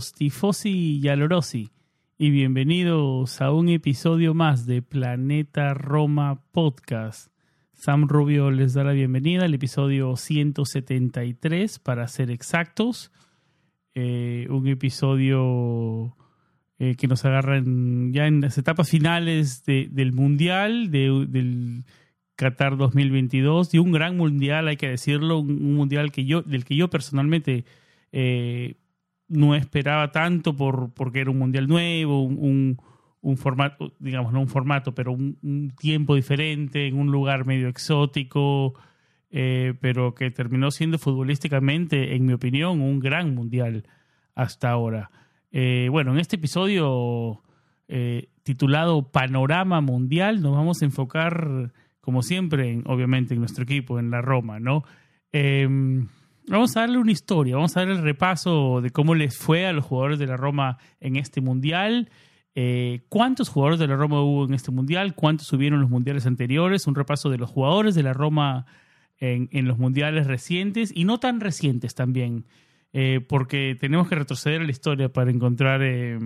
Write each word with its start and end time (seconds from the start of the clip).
Tifosi 0.00 1.00
y 1.02 1.08
alorosi, 1.08 1.70
y 2.16 2.30
bienvenidos 2.30 3.42
a 3.42 3.52
un 3.52 3.68
episodio 3.68 4.32
más 4.32 4.64
de 4.64 4.80
Planeta 4.80 5.74
Roma 5.74 6.40
Podcast. 6.50 7.30
Sam 7.74 8.08
Rubio 8.08 8.50
les 8.50 8.72
da 8.72 8.84
la 8.84 8.92
bienvenida 8.92 9.44
al 9.44 9.52
episodio 9.52 10.16
173, 10.16 11.78
para 11.78 12.08
ser 12.08 12.30
exactos. 12.30 13.12
Eh, 13.94 14.46
un 14.48 14.66
episodio 14.66 16.16
eh, 16.78 16.94
que 16.96 17.06
nos 17.06 17.24
agarra 17.26 17.62
ya 17.62 18.26
en 18.26 18.40
las 18.40 18.56
etapas 18.56 18.88
finales 18.88 19.64
del 19.64 20.12
Mundial, 20.12 20.90
del 20.90 21.84
Qatar 22.36 22.78
2022, 22.78 23.74
y 23.74 23.78
un 23.78 23.92
gran 23.92 24.16
Mundial, 24.16 24.68
hay 24.68 24.78
que 24.78 24.88
decirlo, 24.88 25.40
un, 25.40 25.74
Mundial 25.74 26.12
que 26.12 26.24
yo, 26.24 26.40
del 26.42 26.64
que 26.64 26.76
yo 26.76 26.88
personalmente... 26.88 27.66
Eh, 28.10 28.76
no 29.32 29.54
esperaba 29.54 30.12
tanto 30.12 30.54
por, 30.54 30.92
porque 30.92 31.20
era 31.20 31.30
un 31.30 31.38
mundial 31.38 31.66
nuevo, 31.66 32.22
un, 32.22 32.78
un, 33.22 33.36
formato, 33.38 33.94
digamos, 33.98 34.32
no 34.32 34.40
un 34.40 34.48
formato, 34.48 34.94
pero 34.94 35.12
un, 35.12 35.72
tiempo 35.78 36.14
diferente, 36.14 36.86
en 36.86 36.98
un 36.98 37.10
lugar 37.10 37.46
medio 37.46 37.68
exótico, 37.68 38.74
eh, 39.30 39.72
pero 39.80 40.14
que 40.14 40.30
terminó 40.30 40.70
siendo 40.70 40.98
futbolísticamente, 40.98 42.14
en 42.14 42.26
mi 42.26 42.34
opinión, 42.34 42.82
un 42.82 43.00
gran 43.00 43.34
mundial 43.34 43.86
hasta 44.34 44.70
ahora. 44.70 45.10
Eh, 45.50 45.88
bueno, 45.90 46.12
en 46.12 46.18
este 46.18 46.36
episodio 46.36 47.42
eh, 47.88 48.28
titulado 48.42 49.10
Panorama 49.10 49.80
Mundial 49.80 50.42
nos 50.42 50.54
vamos 50.54 50.82
a 50.82 50.84
enfocar, 50.84 51.72
como 52.02 52.22
siempre, 52.22 52.70
en, 52.70 52.82
obviamente 52.86 53.32
en 53.32 53.40
nuestro 53.40 53.64
equipo, 53.64 53.98
en 53.98 54.10
la 54.10 54.20
Roma, 54.20 54.60
¿no? 54.60 54.84
Vamos 56.48 56.76
a 56.76 56.80
darle 56.80 56.98
una 56.98 57.12
historia, 57.12 57.54
vamos 57.54 57.76
a 57.76 57.80
dar 57.80 57.90
el 57.90 58.02
repaso 58.02 58.80
de 58.80 58.90
cómo 58.90 59.14
les 59.14 59.36
fue 59.36 59.66
a 59.66 59.72
los 59.72 59.84
jugadores 59.84 60.18
de 60.18 60.26
la 60.26 60.36
Roma 60.36 60.78
en 60.98 61.14
este 61.14 61.40
mundial, 61.40 62.10
eh, 62.56 63.02
cuántos 63.08 63.48
jugadores 63.48 63.78
de 63.78 63.86
la 63.86 63.94
Roma 63.94 64.20
hubo 64.22 64.44
en 64.44 64.54
este 64.54 64.72
mundial, 64.72 65.14
cuántos 65.14 65.46
subieron 65.46 65.80
los 65.80 65.88
mundiales 65.88 66.26
anteriores, 66.26 66.88
un 66.88 66.96
repaso 66.96 67.30
de 67.30 67.38
los 67.38 67.48
jugadores 67.48 67.94
de 67.94 68.02
la 68.02 68.12
Roma 68.12 68.66
en, 69.18 69.68
los 69.68 69.78
mundiales 69.78 70.26
recientes 70.26 70.90
y 70.92 71.04
no 71.04 71.20
tan 71.20 71.40
recientes 71.40 71.94
también, 71.94 72.44
eh, 72.92 73.20
porque 73.26 73.76
tenemos 73.78 74.08
que 74.08 74.16
retroceder 74.16 74.62
a 74.62 74.64
la 74.64 74.70
historia 74.72 75.12
para 75.12 75.30
encontrar 75.30 75.80
eh, 75.84 76.18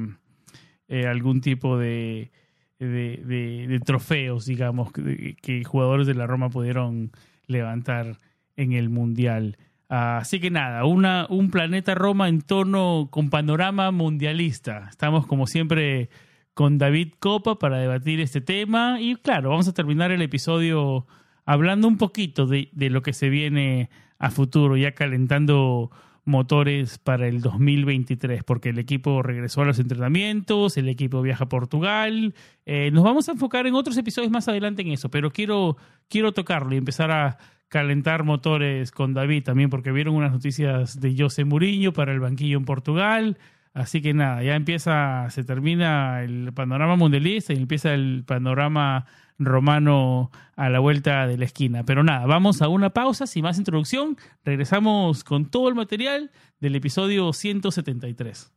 algún 1.06 1.42
tipo 1.42 1.76
de, 1.76 2.30
de, 2.78 3.80
trofeos, 3.84 4.46
digamos, 4.46 4.92
que 4.92 5.62
jugadores 5.64 6.06
de 6.06 6.14
la 6.14 6.26
Roma 6.26 6.48
pudieron 6.48 7.12
levantar 7.46 8.18
en 8.56 8.72
el 8.72 8.88
mundial. 8.88 9.58
Así 9.88 10.40
que 10.40 10.50
nada, 10.50 10.84
una, 10.84 11.26
un 11.30 11.50
planeta 11.50 11.94
Roma 11.94 12.28
en 12.28 12.42
tono 12.42 13.08
con 13.10 13.30
panorama 13.30 13.92
mundialista. 13.92 14.88
Estamos 14.90 15.26
como 15.26 15.46
siempre 15.46 16.10
con 16.54 16.78
David 16.78 17.12
Copa 17.18 17.58
para 17.58 17.78
debatir 17.78 18.20
este 18.20 18.40
tema 18.40 19.00
y 19.00 19.14
claro, 19.16 19.50
vamos 19.50 19.68
a 19.68 19.74
terminar 19.74 20.10
el 20.10 20.22
episodio 20.22 21.06
hablando 21.44 21.86
un 21.86 21.98
poquito 21.98 22.46
de, 22.46 22.70
lo 22.74 23.02
que 23.02 23.12
se 23.12 23.28
viene 23.28 23.90
a 24.18 24.30
futuro, 24.30 24.76
ya 24.76 24.92
calentando 24.92 25.90
motores 26.24 26.98
para 26.98 27.28
el 27.28 27.40
2023, 27.40 28.42
porque 28.42 28.70
el 28.70 28.80
equipo 28.80 29.22
regresó 29.22 29.62
a 29.62 29.66
los 29.66 29.78
entrenamientos, 29.78 30.76
el 30.76 30.88
equipo 30.88 31.22
viaja 31.22 31.44
a 31.44 31.48
Portugal. 31.48 32.34
Eh, 32.64 32.90
nos 32.90 33.04
vamos 33.04 33.28
a 33.28 33.32
enfocar 33.32 33.68
en 33.68 33.74
otros 33.74 33.96
episodios 33.96 34.32
más 34.32 34.48
adelante 34.48 34.82
en 34.82 34.88
eso, 34.88 35.08
pero 35.08 35.30
quiero, 35.30 35.76
quiero 36.08 36.32
tocarlo 36.32 36.74
y 36.74 36.78
empezar 36.78 37.12
a, 37.12 37.38
calentar 37.68 38.24
motores 38.24 38.90
con 38.90 39.14
David 39.14 39.44
también 39.44 39.70
porque 39.70 39.92
vieron 39.92 40.14
unas 40.14 40.32
noticias 40.32 41.00
de 41.00 41.14
José 41.16 41.44
Mourinho 41.44 41.92
para 41.92 42.12
el 42.12 42.20
banquillo 42.20 42.58
en 42.58 42.64
Portugal. 42.64 43.38
Así 43.74 44.00
que 44.00 44.14
nada, 44.14 44.42
ya 44.42 44.56
empieza, 44.56 45.28
se 45.28 45.44
termina 45.44 46.22
el 46.22 46.52
panorama 46.54 46.96
mundialista 46.96 47.52
y 47.52 47.58
empieza 47.58 47.92
el 47.92 48.24
panorama 48.26 49.04
romano 49.38 50.30
a 50.56 50.70
la 50.70 50.78
vuelta 50.78 51.26
de 51.26 51.36
la 51.36 51.44
esquina. 51.44 51.84
Pero 51.84 52.02
nada, 52.02 52.24
vamos 52.24 52.62
a 52.62 52.68
una 52.68 52.90
pausa, 52.90 53.26
sin 53.26 53.42
más 53.42 53.58
introducción, 53.58 54.16
regresamos 54.44 55.24
con 55.24 55.50
todo 55.50 55.68
el 55.68 55.74
material 55.74 56.30
del 56.58 56.76
episodio 56.76 57.32
173. 57.34 58.55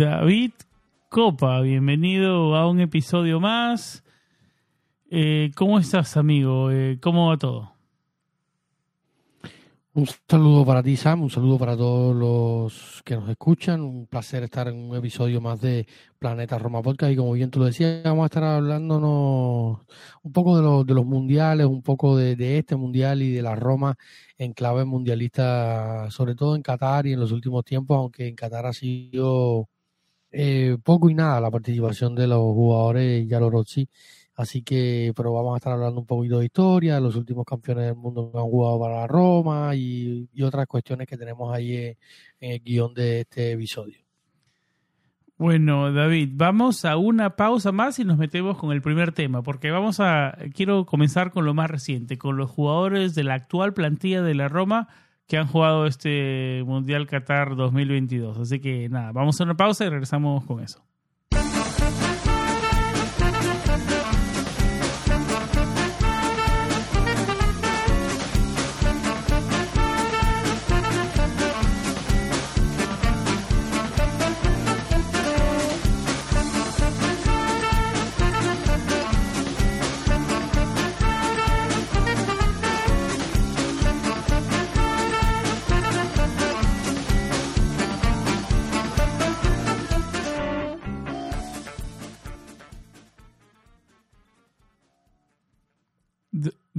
David 0.00 0.52
Copa, 1.10 1.60
bienvenido 1.60 2.56
a 2.56 2.66
un 2.70 2.80
episodio 2.80 3.38
más. 3.38 4.02
Eh, 5.10 5.50
¿Cómo 5.54 5.78
estás, 5.78 6.16
amigo? 6.16 6.70
Eh, 6.70 6.96
¿Cómo 7.02 7.28
va 7.28 7.36
todo? 7.36 7.74
Un 9.92 10.06
saludo 10.26 10.64
para 10.64 10.82
ti, 10.82 10.96
Sam, 10.96 11.24
un 11.24 11.28
saludo 11.28 11.58
para 11.58 11.76
todos 11.76 12.16
los 12.16 13.02
que 13.02 13.14
nos 13.14 13.28
escuchan. 13.28 13.82
Un 13.82 14.06
placer 14.06 14.42
estar 14.42 14.68
en 14.68 14.76
un 14.88 14.96
episodio 14.96 15.42
más 15.42 15.60
de 15.60 15.86
Planeta 16.18 16.58
Roma 16.58 16.80
Podcast. 16.80 17.12
Y 17.12 17.16
como 17.16 17.32
bien 17.32 17.50
tú 17.50 17.58
lo 17.58 17.66
decías, 17.66 18.02
vamos 18.02 18.22
a 18.22 18.26
estar 18.26 18.44
hablándonos 18.44 19.80
un 20.22 20.32
poco 20.32 20.56
de, 20.56 20.84
de 20.86 20.94
los 20.94 21.04
mundiales, 21.04 21.66
un 21.66 21.82
poco 21.82 22.16
de, 22.16 22.36
de, 22.36 22.56
este 22.56 22.74
mundial 22.74 23.20
y 23.20 23.32
de 23.32 23.42
la 23.42 23.54
Roma 23.54 23.98
en 24.38 24.54
clave 24.54 24.86
mundialista, 24.86 26.10
sobre 26.10 26.34
todo 26.34 26.56
en 26.56 26.62
Qatar 26.62 27.06
y 27.06 27.12
en 27.12 27.20
los 27.20 27.32
últimos 27.32 27.66
tiempos, 27.66 27.98
aunque 27.98 28.28
en 28.28 28.34
Qatar 28.34 28.64
ha 28.64 28.72
sido 28.72 29.68
eh, 30.32 30.76
poco 30.82 31.10
y 31.10 31.14
nada 31.14 31.40
la 31.40 31.50
participación 31.50 32.14
de 32.14 32.26
los 32.26 32.38
jugadores 32.38 33.28
Rossi. 33.28 33.88
Así 34.36 34.62
que, 34.62 35.12
pero 35.14 35.34
vamos 35.34 35.52
a 35.52 35.56
estar 35.58 35.72
hablando 35.74 36.00
un 36.00 36.06
poquito 36.06 36.38
de 36.38 36.46
historia, 36.46 36.98
los 36.98 37.14
últimos 37.14 37.44
campeones 37.44 37.84
del 37.86 37.96
mundo 37.96 38.30
que 38.32 38.38
han 38.38 38.44
jugado 38.44 38.80
para 38.80 39.06
Roma 39.06 39.74
y, 39.74 40.28
otras 40.42 40.66
cuestiones 40.66 41.06
que 41.06 41.18
tenemos 41.18 41.54
ahí 41.54 41.76
en, 41.76 41.96
el 42.40 42.60
guion 42.60 42.94
de 42.94 43.20
este 43.20 43.52
episodio. 43.52 43.98
Bueno, 45.36 45.92
David, 45.92 46.30
vamos 46.32 46.86
a 46.86 46.96
una 46.96 47.36
pausa 47.36 47.70
más 47.70 47.98
y 47.98 48.04
nos 48.04 48.16
metemos 48.16 48.56
con 48.56 48.72
el 48.72 48.80
primer 48.80 49.12
tema, 49.12 49.42
porque 49.42 49.70
vamos 49.70 50.00
a, 50.00 50.36
quiero 50.54 50.86
comenzar 50.86 51.32
con 51.32 51.44
lo 51.44 51.52
más 51.52 51.70
reciente, 51.70 52.16
con 52.16 52.38
los 52.38 52.50
jugadores 52.50 53.14
de 53.14 53.24
la 53.24 53.34
actual 53.34 53.74
plantilla 53.74 54.22
de 54.22 54.34
la 54.34 54.48
Roma 54.48 54.88
que 55.30 55.38
han 55.38 55.46
jugado 55.46 55.86
este 55.86 56.64
Mundial 56.66 57.06
Qatar 57.06 57.54
2022. 57.54 58.36
Así 58.36 58.58
que 58.58 58.88
nada, 58.88 59.12
vamos 59.12 59.40
a 59.40 59.44
una 59.44 59.56
pausa 59.56 59.84
y 59.84 59.88
regresamos 59.88 60.44
con 60.44 60.58
eso. 60.60 60.82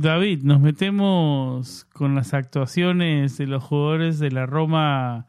David, 0.02 0.42
nos 0.42 0.60
metemos 0.60 1.86
con 1.94 2.16
las 2.16 2.34
actuaciones 2.34 3.38
de 3.38 3.46
los 3.46 3.64
jugadores 3.64 4.18
de 4.18 4.32
la 4.32 4.48
Roma 4.48 5.28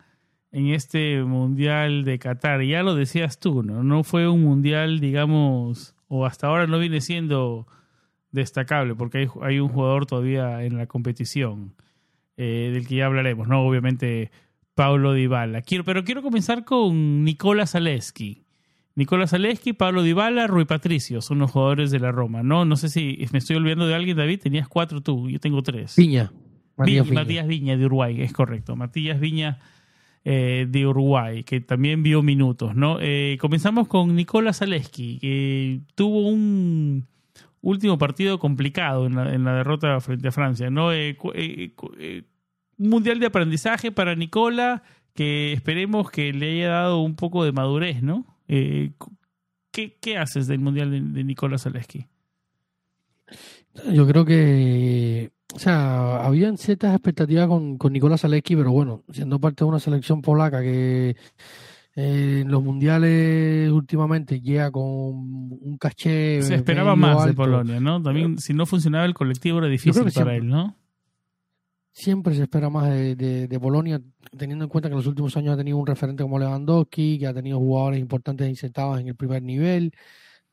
en 0.50 0.68
este 0.68 1.22
Mundial 1.24 2.04
de 2.04 2.18
Qatar. 2.18 2.62
Ya 2.62 2.82
lo 2.82 2.94
decías 2.94 3.38
tú, 3.38 3.62
¿no? 3.62 3.84
No 3.84 4.02
fue 4.02 4.28
un 4.28 4.42
Mundial, 4.42 4.98
digamos, 4.98 5.94
o 6.08 6.24
hasta 6.24 6.46
ahora 6.46 6.66
no 6.66 6.78
viene 6.78 7.02
siendo 7.02 7.66
destacable, 8.30 8.94
porque 8.94 9.28
hay, 9.42 9.58
un 9.58 9.68
jugador 9.68 10.06
todavía 10.06 10.64
en 10.64 10.78
la 10.78 10.86
competición, 10.86 11.74
eh, 12.38 12.70
del 12.72 12.86
que 12.86 12.96
ya 12.96 13.06
hablaremos, 13.06 13.48
¿no? 13.48 13.66
Obviamente, 13.66 14.30
Paulo 14.74 15.12
Dybala. 15.12 15.62
Pero 15.84 16.04
quiero 16.04 16.22
comenzar 16.22 16.64
con 16.64 17.24
Nicola 17.24 17.66
Zaleski. 17.66 18.42
Nicola 18.94 19.26
Zaleski, 19.26 19.72
Pablo 19.72 20.02
Dybala, 20.02 20.46
Rui 20.46 20.64
Patricio, 20.64 21.22
son 21.22 21.38
los 21.38 21.50
jugadores 21.50 21.90
de 21.90 21.98
la 21.98 22.12
Roma, 22.12 22.42
¿no? 22.42 22.64
No 22.64 22.76
sé 22.76 22.88
si 22.88 23.26
me 23.32 23.38
estoy 23.38 23.56
olvidando 23.56 23.86
de 23.86 23.94
alguien, 23.94 24.16
David, 24.16 24.40
tenías 24.40 24.68
cuatro 24.68 25.00
tú, 25.00 25.30
yo 25.30 25.40
tengo 25.40 25.62
tres. 25.62 25.96
Viña. 25.96 26.30
Matías 26.76 27.06
Viña, 27.06 27.20
Matías 27.20 27.46
Viña 27.46 27.76
de 27.76 27.86
Uruguay, 27.86 28.20
es 28.20 28.32
correcto. 28.32 28.76
Matías 28.76 29.18
Viña 29.18 29.58
eh, 30.24 30.66
de 30.68 30.86
Uruguay, 30.86 31.42
que 31.42 31.60
también 31.60 32.02
vio 32.02 32.22
minutos, 32.22 32.76
¿no? 32.76 32.98
Eh, 33.00 33.38
comenzamos 33.40 33.88
con 33.88 34.14
Nicola 34.14 34.52
Zaleski, 34.52 35.18
que 35.18 35.80
tuvo 35.94 36.28
un 36.28 37.06
último 37.60 37.98
partido 37.98 38.38
complicado 38.38 39.06
en 39.06 39.14
la, 39.44 39.54
derrota 39.54 40.00
frente 40.00 40.28
a 40.28 40.32
Francia, 40.32 40.70
¿no? 40.70 40.92
Eh, 40.92 41.16
un 42.78 42.88
mundial 42.88 43.18
de 43.20 43.26
aprendizaje 43.26 43.90
para 43.90 44.14
Nicola, 44.14 44.82
que 45.14 45.52
esperemos 45.52 46.10
que 46.10 46.32
le 46.32 46.52
haya 46.52 46.68
dado 46.68 47.00
un 47.00 47.16
poco 47.16 47.44
de 47.44 47.52
madurez, 47.52 48.02
¿no? 48.02 48.24
Eh, 48.48 48.92
¿qué, 49.70 50.18
haces 50.18 50.46
del 50.46 50.60
Mundial 50.60 50.90
de, 50.90 51.00
de 51.00 51.24
Nicolás 51.24 51.62
Zaleski? 51.62 52.06
Yo 53.90 54.06
creo 54.06 54.24
que, 54.24 55.30
o 55.54 55.58
sea, 55.58 56.24
habían 56.24 56.58
ciertas 56.58 56.94
expectativas 56.94 57.48
con, 57.48 57.78
con 57.78 57.92
Nicolás 57.92 58.20
Zaleski, 58.20 58.54
pero 58.56 58.70
bueno, 58.72 59.02
siendo 59.10 59.38
parte 59.40 59.64
de 59.64 59.68
una 59.68 59.80
selección 59.80 60.20
polaca 60.20 60.60
que 60.60 61.16
eh, 61.94 62.40
en 62.42 62.50
los 62.50 62.62
mundiales 62.62 63.70
últimamente 63.70 64.40
llega 64.40 64.70
con 64.70 64.84
un 64.84 65.76
caché. 65.78 66.42
Se 66.42 66.54
esperaba 66.54 66.96
más 66.96 67.26
de 67.26 67.34
Polonia, 67.34 67.80
¿no? 67.80 68.02
También, 68.02 68.38
si 68.38 68.54
no 68.54 68.66
funcionaba 68.66 69.04
el 69.04 69.14
colectivo, 69.14 69.58
era 69.58 69.68
difícil 69.68 70.10
para 70.12 70.36
él, 70.36 70.48
¿no? 70.48 70.76
Siempre 71.92 72.34
se 72.34 72.42
espera 72.42 72.70
más 72.70 72.90
de, 72.90 73.14
de, 73.48 73.56
Bolonia, 73.58 74.00
teniendo 74.36 74.64
en 74.64 74.70
cuenta 74.70 74.88
que 74.88 74.94
en 74.94 74.98
los 74.98 75.06
últimos 75.06 75.36
años 75.36 75.54
ha 75.54 75.56
tenido 75.56 75.76
un 75.76 75.86
referente 75.86 76.22
como 76.22 76.38
Lewandowski, 76.38 77.18
que 77.18 77.26
ha 77.26 77.34
tenido 77.34 77.58
jugadores 77.58 78.00
importantes 78.00 78.48
insertados 78.48 79.00
en 79.00 79.08
el 79.08 79.16
primer 79.16 79.42
nivel, 79.42 79.92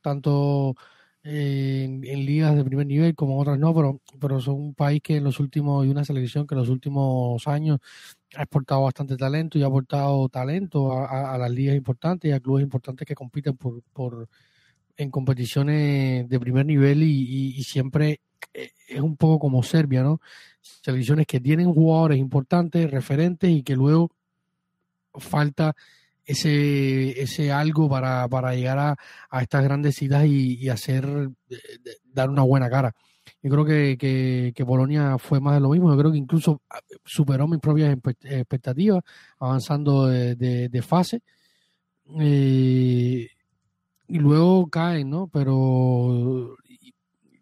tanto 0.01 0.75
en, 1.23 2.01
ligas 2.01 2.55
de 2.55 2.63
primer 2.65 2.87
nivel 2.87 3.15
como 3.15 3.39
otras 3.39 3.59
no, 3.59 3.73
pero, 3.73 4.01
pero 4.19 4.41
son 4.41 4.55
un 4.55 4.73
país 4.75 5.01
que 5.01 5.17
en 5.17 5.23
los 5.23 5.39
últimos, 5.39 5.85
y 5.85 5.89
una 5.89 6.05
selección 6.05 6.45
que 6.47 6.55
en 6.55 6.59
los 6.59 6.69
últimos 6.69 7.47
años 7.47 7.79
ha 8.35 8.43
exportado 8.43 8.83
bastante 8.83 9.17
talento 9.17 9.57
y 9.57 9.63
ha 9.63 9.67
aportado 9.67 10.29
talento 10.29 10.93
a, 10.93 11.37
las 11.37 11.51
ligas 11.51 11.75
importantes 11.75 12.29
y 12.29 12.33
a 12.33 12.39
clubes 12.39 12.63
importantes 12.63 13.07
que 13.07 13.15
compiten 13.15 13.57
por, 13.57 13.81
por 13.93 14.29
en 14.97 15.11
competiciones 15.11 16.27
de 16.29 16.39
primer 16.39 16.65
nivel 16.65 17.03
y 17.03 17.63
siempre 17.63 18.21
eh, 18.53 18.71
es 18.87 18.99
un 18.99 19.15
poco 19.17 19.39
como 19.39 19.63
Serbia, 19.63 20.03
¿no? 20.03 20.21
Selecciones 20.61 21.25
que 21.27 21.39
tienen 21.39 21.73
jugadores 21.73 22.17
importantes, 22.17 22.89
referentes 22.89 23.49
y 23.49 23.63
que 23.63 23.75
luego 23.75 24.11
falta 25.13 25.75
ese, 26.29 27.21
ese 27.21 27.51
algo 27.51 27.89
para, 27.89 28.27
para 28.27 28.53
llegar 28.53 28.77
a, 28.77 28.95
a 29.29 29.41
estas 29.41 29.63
grandes 29.63 29.95
citas 29.95 30.25
y, 30.27 30.69
hacer, 30.69 31.29
dar 32.05 32.29
una 32.29 32.43
buena 32.43 32.69
cara. 32.69 32.93
Yo 33.41 33.49
creo 33.49 33.65
que, 33.65 33.97
que, 33.97 34.53
que, 34.55 34.65
Polonia 34.65 35.17
fue 35.17 35.39
más 35.39 35.55
de 35.55 35.59
lo 35.61 35.69
mismo. 35.69 35.91
Yo 35.91 35.97
creo 35.97 36.11
que 36.11 36.17
incluso 36.17 36.61
ah, 36.69 36.79
superó 37.03 37.47
mis 37.47 37.59
propias 37.59 37.97
expectativas, 38.23 39.03
avanzando 39.39 40.07
de, 40.07 40.35
de, 40.35 40.81
fase. 40.81 41.21
Eh, 42.19 43.27
y 44.07 44.17
luego 44.19 44.67
caen, 44.69 45.09
¿no? 45.09 45.27
Pero 45.27 46.57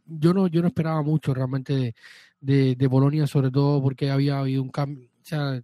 yo 0.06 0.34
no, 0.34 0.48
yo 0.48 0.62
no 0.62 0.68
esperaba 0.68 1.02
mucho 1.02 1.34
realmente 1.34 1.74
de, 1.74 1.96
de, 2.40 2.88
Bolonia, 2.88 3.28
sobre 3.28 3.52
todo 3.52 3.82
porque 3.82 4.12
había 4.12 4.40
habido 4.40 4.62
un 4.62 4.70
cambio. 4.70 5.10
O 5.22 5.26
sea, 5.26 5.62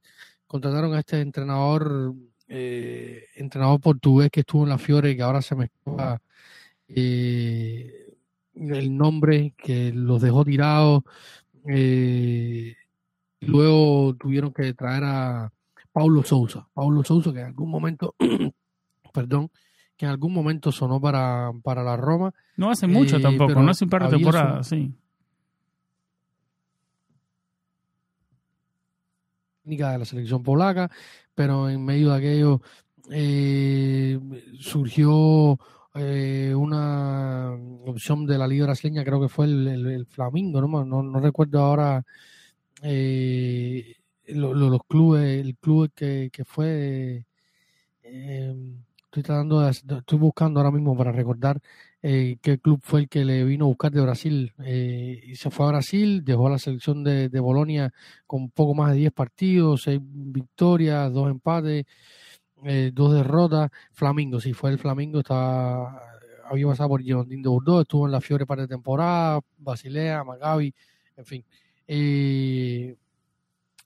contrataron 0.48 0.94
a 0.94 1.00
este 1.00 1.22
entrenador, 1.22 2.14
eh, 2.48 3.25
entrenador 3.36 3.80
portugués 3.80 4.30
que 4.31 4.42
estuvo 4.42 4.64
en 4.64 4.70
la 4.70 4.78
Fiore, 4.78 5.16
que 5.16 5.22
ahora 5.22 5.42
se 5.42 5.56
me 5.56 5.66
escapa 5.66 6.22
eh, 6.88 8.16
el 8.56 8.96
nombre, 8.96 9.54
que 9.58 9.92
los 9.94 10.22
dejó 10.22 10.44
tirados. 10.46 11.04
Eh, 11.68 12.75
y 13.40 13.46
luego 13.46 14.16
tuvieron 14.16 14.54
que 14.54 14.74
traer 14.74 15.04
a 15.06 15.52
Paulo 15.92 16.24
Sousa. 16.24 16.68
Paulo 16.74 17.04
Sousa, 17.04 17.34
que 17.34 17.40
en 17.40 17.48
algún 17.48 17.70
momento, 17.70 18.16
perdón, 19.14 19.50
que 19.98 20.06
en 20.06 20.12
algún 20.12 20.34
momento 20.34 20.72
sonó 20.72 21.00
para, 21.00 21.52
para 21.64 21.84
la 21.84 21.98
Roma. 21.98 22.34
No 22.58 22.72
hace 22.72 22.88
mucho 22.88 23.18
eh, 23.18 23.22
tampoco, 23.22 23.62
no 23.62 23.72
hace 23.72 23.84
un 23.84 23.90
par 23.90 24.10
de 24.10 24.18
temporadas, 24.18 24.68
sí. 24.68 24.94
De 29.63 29.98
la 29.98 30.06
selección 30.06 30.44
polaca, 30.44 30.89
pero 31.36 31.69
en 31.69 31.83
medio 31.83 32.10
de 32.12 32.18
aquello 32.18 32.62
eh, 33.12 34.19
surgió 34.60 35.57
eh, 35.95 36.54
una 36.56 37.54
opción 37.86 38.25
de 38.25 38.38
la 38.38 38.48
liga 38.48 38.65
brasileña, 38.65 39.04
creo 39.04 39.21
que 39.21 39.30
fue 39.30 39.45
el, 39.45 39.68
el, 39.68 40.06
Flamingo, 40.06 40.62
¿no? 40.62 41.04
No, 41.04 41.19
recuerdo 41.19 41.60
ahora 41.60 42.04
los 44.27 44.81
clubes, 44.88 45.45
el 45.45 45.56
club 45.57 45.92
que, 45.95 46.29
que 46.32 46.46
fue 46.46 47.25
estoy 49.13 49.24
tratando 49.24 49.62
de, 49.62 49.70
estoy 49.70 50.17
buscando 50.17 50.60
ahora 50.60 50.72
mismo 50.72 50.98
para 50.98 51.12
recordar 51.12 51.62
eh, 52.05 52.38
qué 52.41 52.60
club 52.60 52.81
fue 52.83 53.00
el 53.01 53.10
que 53.10 53.24
le 53.24 53.45
vino 53.45 53.63
a 53.63 53.67
buscar 53.69 53.89
de 53.91 54.01
Brasil 54.01 54.53
eh, 54.60 55.22
y 55.25 55.36
se 55.38 55.50
fue 55.50 55.65
a 55.65 55.69
Brasil, 55.69 56.24
dejó 56.25 56.48
a 56.48 56.51
la 56.51 56.60
selección 56.60 57.01
de, 57.01 57.29
de 57.29 57.39
Bolonia 57.39 57.93
con 58.27 58.50
poco 58.51 58.75
más 58.75 58.91
de 58.91 58.98
10 58.98 59.13
partidos, 59.13 59.83
6 59.83 60.01
victorias, 60.03 61.13
2 61.13 61.31
empates, 61.31 61.86
eh, 62.65 62.91
2 62.93 63.13
derrotas. 63.13 63.72
Flamingo, 63.93 64.41
sí, 64.41 64.51
fue 64.53 64.72
el 64.72 64.79
Flamingo, 64.79 65.19
estaba, 65.19 65.98
había 66.43 66.67
pasado 66.67 66.89
por 66.89 67.01
Girondin 67.01 67.41
de 67.41 67.48
Bordeaux, 67.48 67.83
estuvo 67.83 68.05
en 68.05 68.12
la 68.12 68.19
Fiore 68.19 68.45
para 68.45 68.63
de 68.63 68.67
temporada, 68.67 69.39
Basilea, 69.57 70.25
Magavi, 70.25 70.75
en 71.15 71.25
fin. 71.25 71.45
Eh, 71.88 72.98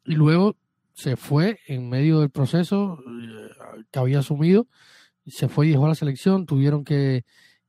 y 0.06 0.16
luego 0.16 0.56
se 0.94 1.16
fue 1.18 1.60
en 1.68 1.88
medio 1.88 2.22
del 2.22 2.32
proceso 2.32 2.98
que 3.92 4.00
había 4.00 4.20
asumido 4.20 4.66
se 5.28 5.50
fue 5.50 5.68
y 5.68 5.72
dejó 5.72 5.88
la 5.88 5.96
selección, 5.96 6.46
tuvieron 6.46 6.84
que, 6.84 7.26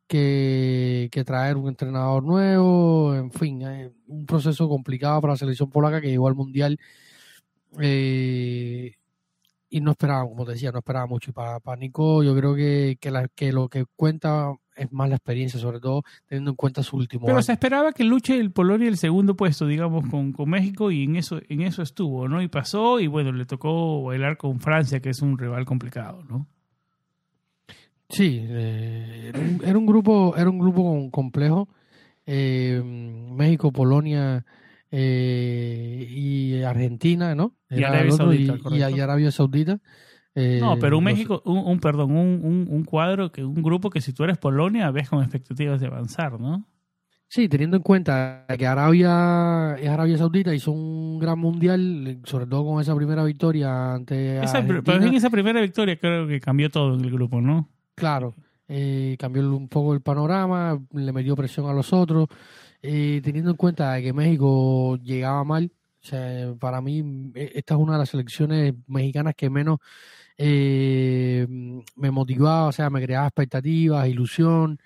que, 0.08 1.22
traer 1.24 1.56
un 1.56 1.68
entrenador 1.68 2.24
nuevo, 2.24 3.14
en 3.14 3.30
fin, 3.30 3.62
eh, 3.62 3.92
un 4.06 4.26
proceso 4.26 4.68
complicado 4.68 5.20
para 5.20 5.34
la 5.34 5.38
selección 5.38 5.70
polaca 5.70 6.00
que 6.00 6.08
llegó 6.08 6.26
al 6.26 6.34
Mundial 6.34 6.78
eh, 7.80 8.94
y 9.70 9.80
no 9.80 9.90
esperaba, 9.90 10.26
como 10.26 10.46
te 10.46 10.52
decía, 10.52 10.72
no 10.72 10.78
esperaba 10.78 11.06
mucho. 11.06 11.30
Y 11.30 11.34
para, 11.34 11.60
para 11.60 11.78
Nico 11.78 12.22
yo 12.22 12.34
creo 12.34 12.54
que, 12.54 12.96
que, 13.00 13.10
la, 13.10 13.28
que 13.28 13.52
lo 13.52 13.68
que 13.68 13.84
cuenta 13.96 14.54
es 14.74 14.90
más 14.92 15.08
la 15.08 15.16
experiencia, 15.16 15.60
sobre 15.60 15.80
todo 15.80 16.02
teniendo 16.26 16.52
en 16.52 16.56
cuenta 16.56 16.82
su 16.82 16.96
último 16.96 17.26
Pero 17.26 17.42
se 17.42 17.52
esperaba 17.52 17.92
que 17.92 18.04
luche 18.04 18.38
el 18.38 18.52
Polonia 18.52 18.88
el 18.88 18.96
segundo 18.96 19.36
puesto, 19.36 19.66
digamos, 19.66 20.08
con, 20.08 20.32
con 20.32 20.48
México 20.48 20.90
y 20.90 21.04
en 21.04 21.16
eso, 21.16 21.40
en 21.48 21.62
eso 21.62 21.82
estuvo, 21.82 22.28
¿no? 22.28 22.40
Y 22.40 22.48
pasó 22.48 23.00
y 23.00 23.08
bueno, 23.08 23.32
le 23.32 23.44
tocó 23.44 24.04
bailar 24.04 24.36
con 24.38 24.60
Francia, 24.60 25.00
que 25.00 25.10
es 25.10 25.20
un 25.20 25.36
rival 25.36 25.64
complicado, 25.64 26.22
¿no? 26.24 26.46
Sí, 28.08 28.42
eh, 28.42 29.32
era, 29.62 29.78
un, 29.78 29.86
grupo, 29.86 30.34
era 30.36 30.48
un 30.48 30.58
grupo 30.58 31.10
complejo. 31.10 31.68
Eh, 32.24 32.82
México, 32.82 33.70
Polonia 33.70 34.44
eh, 34.90 36.06
y 36.08 36.62
Argentina, 36.62 37.34
¿no? 37.34 37.54
y 37.68 37.82
Arabia 37.82 38.12
Saudita. 38.12 38.56
Y, 38.70 39.00
Arabia 39.00 39.30
Saudita. 39.30 39.80
no, 40.34 40.78
pero 40.78 40.98
un 40.98 41.04
México, 41.04 41.42
un, 41.44 41.80
perdón, 41.80 42.12
un, 42.12 42.66
un, 42.70 42.84
cuadro, 42.84 43.30
que 43.30 43.44
un 43.44 43.62
grupo 43.62 43.90
que 43.90 44.00
si 44.00 44.12
tú 44.12 44.24
eres 44.24 44.38
Polonia 44.38 44.90
ves 44.90 45.10
con 45.10 45.22
expectativas 45.22 45.80
de 45.80 45.86
avanzar, 45.86 46.40
¿no? 46.40 46.66
Sí, 47.30 47.46
teniendo 47.46 47.76
en 47.76 47.82
cuenta 47.82 48.46
que 48.58 48.66
Arabia 48.66 49.76
es 49.78 49.88
Arabia 49.88 50.16
Saudita, 50.16 50.54
hizo 50.54 50.72
un 50.72 51.18
gran 51.18 51.38
mundial, 51.38 52.20
sobre 52.24 52.46
todo 52.46 52.64
con 52.64 52.80
esa 52.80 52.96
primera 52.96 53.22
victoria 53.22 53.92
ante 53.92 54.42
esa, 54.42 54.66
Pero 54.66 55.04
en 55.04 55.12
esa 55.12 55.28
primera 55.28 55.60
victoria 55.60 55.98
creo 55.98 56.26
que 56.26 56.40
cambió 56.40 56.70
todo 56.70 56.94
en 56.94 57.04
el 57.04 57.10
grupo, 57.10 57.42
¿no? 57.42 57.68
Claro, 57.98 58.32
eh, 58.68 59.16
cambió 59.18 59.42
un 59.56 59.68
poco 59.68 59.92
el 59.92 60.00
panorama, 60.00 60.80
le 60.92 61.12
metió 61.12 61.34
presión 61.34 61.66
a 61.68 61.72
los 61.72 61.92
otros, 61.92 62.28
eh, 62.80 63.20
teniendo 63.24 63.50
en 63.50 63.56
cuenta 63.56 64.00
que 64.00 64.12
México 64.12 64.96
llegaba 65.02 65.42
mal. 65.42 65.72
Para 66.60 66.80
mí 66.80 67.32
e, 67.34 67.52
esta 67.56 67.74
es 67.74 67.80
una 67.80 67.94
de 67.94 67.98
las 67.98 68.10
selecciones 68.10 68.72
mexicanas 68.86 69.34
que 69.36 69.50
menos 69.50 69.78
eh, 70.38 71.46
me 71.96 72.10
motivaba, 72.12 72.68
o 72.68 72.72
sea, 72.72 72.88
me 72.88 73.02
creaba 73.02 73.26
expectativas, 73.26 74.08
ilusión. 74.08 74.78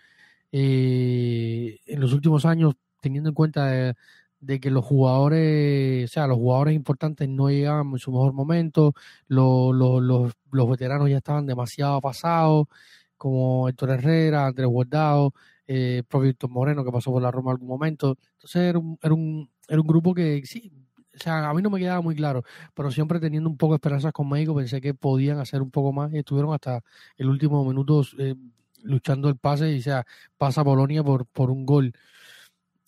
en 0.53 2.01
los 2.01 2.13
últimos 2.15 2.47
años, 2.47 2.75
teniendo 3.01 3.29
en 3.31 3.35
cuenta 3.35 3.95
de 4.41 4.61
que 4.61 4.71
los 4.71 4.85
jugadores, 4.85 6.11
o 6.11 6.13
sea, 6.13 6.27
los 6.27 6.39
jugadores 6.39 6.75
importantes 6.75 7.29
no 7.29 7.49
llegaban 7.51 7.91
en 7.93 7.99
su 7.99 8.11
mejor 8.13 8.33
momento, 8.33 8.95
los, 9.29 9.75
los 9.75 10.71
veteranos 10.71 11.09
ya 11.11 11.19
estaban 11.19 11.47
demasiado 11.47 12.01
pasados, 12.01 12.67
como 13.23 13.69
Héctor 13.69 13.91
Herrera, 13.91 14.47
Andrés 14.47 14.67
Guardado, 14.67 15.33
eh, 15.69 16.03
propio 16.09 16.27
Víctor 16.31 16.51
Moreno, 16.51 16.85
que 16.85 16.91
pasó 16.91 17.13
por 17.13 17.23
la 17.23 17.31
Roma 17.31 17.53
en 17.53 17.55
algún 17.55 17.69
momento. 17.69 18.17
Entonces 18.33 18.63
era 18.63 18.81
un, 18.81 18.99
era 19.01 19.15
un, 19.15 19.49
era 19.69 19.81
un 19.81 19.87
grupo 19.87 20.13
que 20.13 20.43
sí, 20.45 20.73
o 21.15 21.19
sea, 21.19 21.49
a 21.49 21.55
mí 21.55 21.63
no 21.63 21.71
me 21.71 21.79
quedaba 21.79 22.01
muy 22.01 22.17
claro, 22.17 22.43
pero 22.75 22.91
siempre 22.91 23.21
teniendo 23.21 23.49
un 23.49 23.57
poco 23.57 23.75
de 23.75 23.77
esperanzas 23.77 24.13
con 24.13 24.29
México, 24.29 24.57
pensé 24.57 24.81
que 24.81 24.93
podían 24.93 25.39
hacer 25.39 25.63
un 25.63 25.71
poco 25.71 25.93
más 25.93 26.13
y 26.13 26.19
estuvieron 26.19 26.53
hasta 26.53 26.83
el 27.17 27.29
último 27.29 27.65
minuto 27.65 28.03
eh, 28.19 28.35
luchando 28.83 29.29
el 29.29 29.37
pase 29.37 29.73
y 29.73 29.79
o 29.79 29.83
sea, 29.83 30.05
pasa 30.37 30.65
Polonia 30.65 31.05
por, 31.05 31.27
por 31.27 31.51
un 31.53 31.65
gol. 31.65 31.93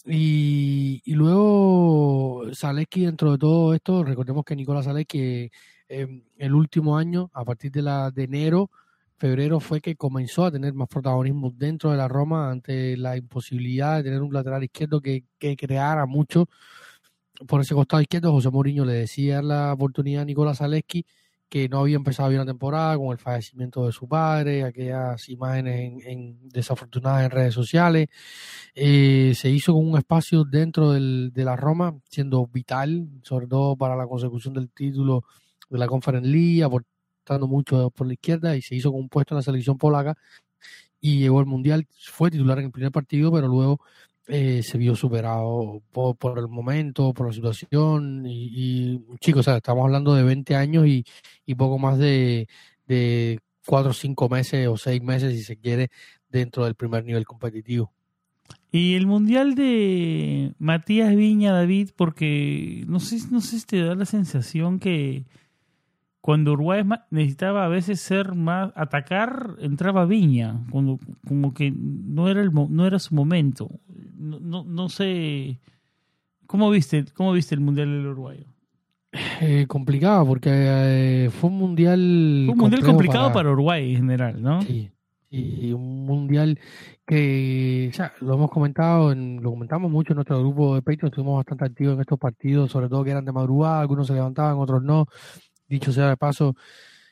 Y, 0.04 1.00
luego 1.14 2.42
Zaleski 2.54 3.04
dentro 3.06 3.30
de 3.32 3.38
todo 3.38 3.72
esto, 3.72 4.02
recordemos 4.02 4.44
que 4.44 4.56
Nicolás 4.56 4.86
Zaleski 4.86 5.50
eh, 5.88 6.22
el 6.38 6.54
último 6.54 6.98
año, 6.98 7.30
a 7.32 7.44
partir 7.44 7.70
de 7.70 7.82
la 7.82 8.10
de 8.10 8.24
enero, 8.24 8.70
febrero 9.24 9.58
fue 9.58 9.80
que 9.80 9.96
comenzó 9.96 10.44
a 10.44 10.50
tener 10.50 10.74
más 10.74 10.86
protagonismo 10.86 11.50
dentro 11.56 11.90
de 11.90 11.96
la 11.96 12.08
Roma 12.08 12.50
ante 12.50 12.94
la 12.98 13.16
imposibilidad 13.16 13.96
de 13.96 14.02
tener 14.02 14.20
un 14.20 14.34
lateral 14.34 14.62
izquierdo 14.62 15.00
que, 15.00 15.24
creara 15.38 16.04
mucho 16.04 16.46
por 17.46 17.62
ese 17.62 17.74
costado 17.74 18.02
izquierdo. 18.02 18.32
José 18.32 18.50
Mourinho 18.50 18.84
le 18.84 18.92
decía 18.92 19.40
la 19.40 19.72
oportunidad 19.72 20.22
a 20.22 20.24
Nicolás 20.26 20.58
Zaleski 20.58 21.06
que 21.48 21.70
no 21.70 21.80
había 21.80 21.96
empezado 21.96 22.28
bien 22.28 22.40
la 22.40 22.44
temporada 22.44 22.98
con 22.98 23.12
el 23.12 23.18
fallecimiento 23.18 23.86
de 23.86 23.92
su 23.92 24.06
padre, 24.06 24.64
aquellas 24.64 25.26
imágenes 25.30 26.04
en, 26.04 26.46
desafortunadas 26.50 27.24
en 27.24 27.30
redes 27.30 27.54
sociales. 27.54 28.08
Eh, 28.74 29.32
se 29.34 29.48
hizo 29.48 29.72
con 29.72 29.88
un 29.88 29.96
espacio 29.96 30.44
dentro 30.44 30.92
de 30.92 31.44
la 31.44 31.56
Roma, 31.56 31.98
siendo 32.10 32.46
vital, 32.46 33.08
sobre 33.22 33.46
todo 33.46 33.74
para 33.74 33.96
la 33.96 34.06
consecución 34.06 34.52
del 34.52 34.68
título 34.68 35.24
de 35.70 35.78
la 35.78 35.86
Conference 35.86 36.28
League, 36.28 36.62
aportando 37.24 37.46
mucho 37.46 37.90
por 37.90 38.06
la 38.06 38.12
izquierda 38.14 38.56
y 38.56 38.62
se 38.62 38.74
hizo 38.74 38.92
con 38.92 39.00
un 39.00 39.08
puesto 39.08 39.34
en 39.34 39.36
la 39.36 39.42
selección 39.42 39.78
polaca 39.78 40.16
y 41.00 41.18
llegó 41.18 41.40
al 41.40 41.46
Mundial, 41.46 41.86
fue 41.98 42.30
titular 42.30 42.58
en 42.58 42.66
el 42.66 42.70
primer 42.70 42.92
partido, 42.92 43.30
pero 43.32 43.46
luego 43.48 43.80
eh, 44.26 44.62
se 44.62 44.78
vio 44.78 44.96
superado 44.96 45.82
por, 45.92 46.38
el 46.38 46.48
momento, 46.48 47.12
por 47.12 47.26
la 47.26 47.32
situación. 47.32 48.24
Y, 48.26 48.48
y 48.54 49.00
chicos, 49.20 49.46
estamos 49.48 49.84
hablando 49.84 50.14
de 50.14 50.22
20 50.22 50.56
años 50.56 50.86
y, 50.86 51.04
y 51.44 51.54
poco 51.56 51.78
más 51.78 51.98
de, 51.98 52.48
de 52.86 53.38
4 53.66 53.90
o 53.90 53.94
5 53.94 54.28
meses 54.30 54.66
o 54.66 54.78
6 54.78 55.02
meses, 55.02 55.34
si 55.34 55.42
se 55.42 55.58
quiere, 55.58 55.90
dentro 56.30 56.64
del 56.64 56.74
primer 56.74 57.04
nivel 57.04 57.26
competitivo. 57.26 57.92
Y 58.72 58.94
el 58.94 59.06
mundial 59.06 59.54
de 59.54 60.54
Matías 60.58 61.14
Viña, 61.14 61.52
David, 61.52 61.90
porque 61.96 62.84
no 62.88 62.98
sé, 62.98 63.18
no 63.30 63.42
sé 63.42 63.60
si 63.60 63.66
te 63.66 63.82
da 63.82 63.94
la 63.94 64.06
sensación 64.06 64.78
que 64.78 65.26
cuando 66.24 66.54
Uruguay 66.54 66.82
necesitaba 67.10 67.66
a 67.66 67.68
veces 67.68 68.00
ser 68.00 68.34
más 68.34 68.72
atacar 68.76 69.56
entraba 69.60 70.06
Viña 70.06 70.64
cuando 70.70 70.98
como 71.28 71.52
que 71.52 71.70
no 71.70 72.30
era 72.30 72.40
el 72.40 72.50
no 72.50 72.86
era 72.86 72.98
su 72.98 73.14
momento. 73.14 73.68
No, 74.16 74.40
no, 74.40 74.64
no 74.64 74.88
sé 74.88 75.60
cómo 76.46 76.70
viste 76.70 77.04
cómo 77.12 77.34
viste 77.34 77.54
el 77.54 77.60
mundial 77.60 77.90
del 77.90 78.06
Uruguayo 78.06 78.46
eh, 79.42 79.66
complicado 79.68 80.26
porque 80.26 80.48
eh, 80.50 81.30
fue 81.30 81.50
un 81.50 81.58
mundial 81.58 82.44
fue 82.46 82.54
un 82.54 82.58
mundial 82.58 82.82
complicado 82.84 83.24
para... 83.24 83.34
para... 83.34 83.50
Uruguay 83.50 83.90
en 83.90 83.96
general 83.96 84.42
no 84.42 84.62
sí 84.62 84.90
y 85.28 85.72
un 85.72 86.06
mundial 86.06 86.58
que 87.04 87.90
ya 87.92 88.12
lo 88.20 88.34
hemos 88.34 88.50
comentado 88.50 89.12
en, 89.12 89.42
lo 89.42 89.50
comentamos 89.50 89.90
mucho 89.90 90.12
en 90.12 90.16
nuestro 90.16 90.38
grupo 90.38 90.76
de 90.76 90.82
Patreon 90.82 91.08
estuvimos 91.08 91.36
bastante 91.36 91.64
activos 91.66 91.94
en 91.94 92.00
estos 92.00 92.18
partidos 92.18 92.70
sobre 92.70 92.88
todo 92.88 93.04
que 93.04 93.10
eran 93.10 93.24
de 93.24 93.32
madrugada 93.32 93.80
algunos 93.80 94.06
se 94.06 94.14
levantaban 94.14 94.58
otros 94.58 94.82
no 94.82 95.06
Dicho 95.74 95.92
sea 95.92 96.10
de 96.10 96.16
paso, 96.16 96.54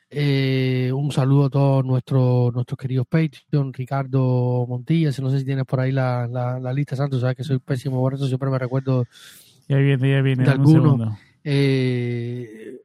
eh, 0.09 0.93
un 0.95 1.11
saludo 1.11 1.47
a 1.47 1.51
todos 1.51 1.85
nuestros 1.85 2.55
nuestros 2.55 2.79
queridos 2.79 3.09
Patreon, 3.09 3.73
Ricardo 3.73 4.65
Montilla, 4.69 5.11
no 5.21 5.31
sé 5.31 5.41
si 5.41 5.45
tienes 5.45 5.65
por 5.65 5.81
ahí 5.81 5.91
la, 5.91 6.29
la, 6.29 6.61
la 6.61 6.73
lista, 6.73 6.95
Santos, 6.95 7.23
sabes 7.23 7.35
que 7.35 7.43
soy 7.43 7.59
pésimo 7.59 8.01
por 8.01 8.15
eso, 8.15 8.29
siempre 8.29 8.51
me 8.51 8.59
recuerdo 8.59 9.05
ya 9.69 9.79
viene, 9.79 10.11
ya 10.11 10.23
viene, 10.23 10.45
de 10.45 10.51
algunos. 10.51 11.19
Eh, 11.43 12.79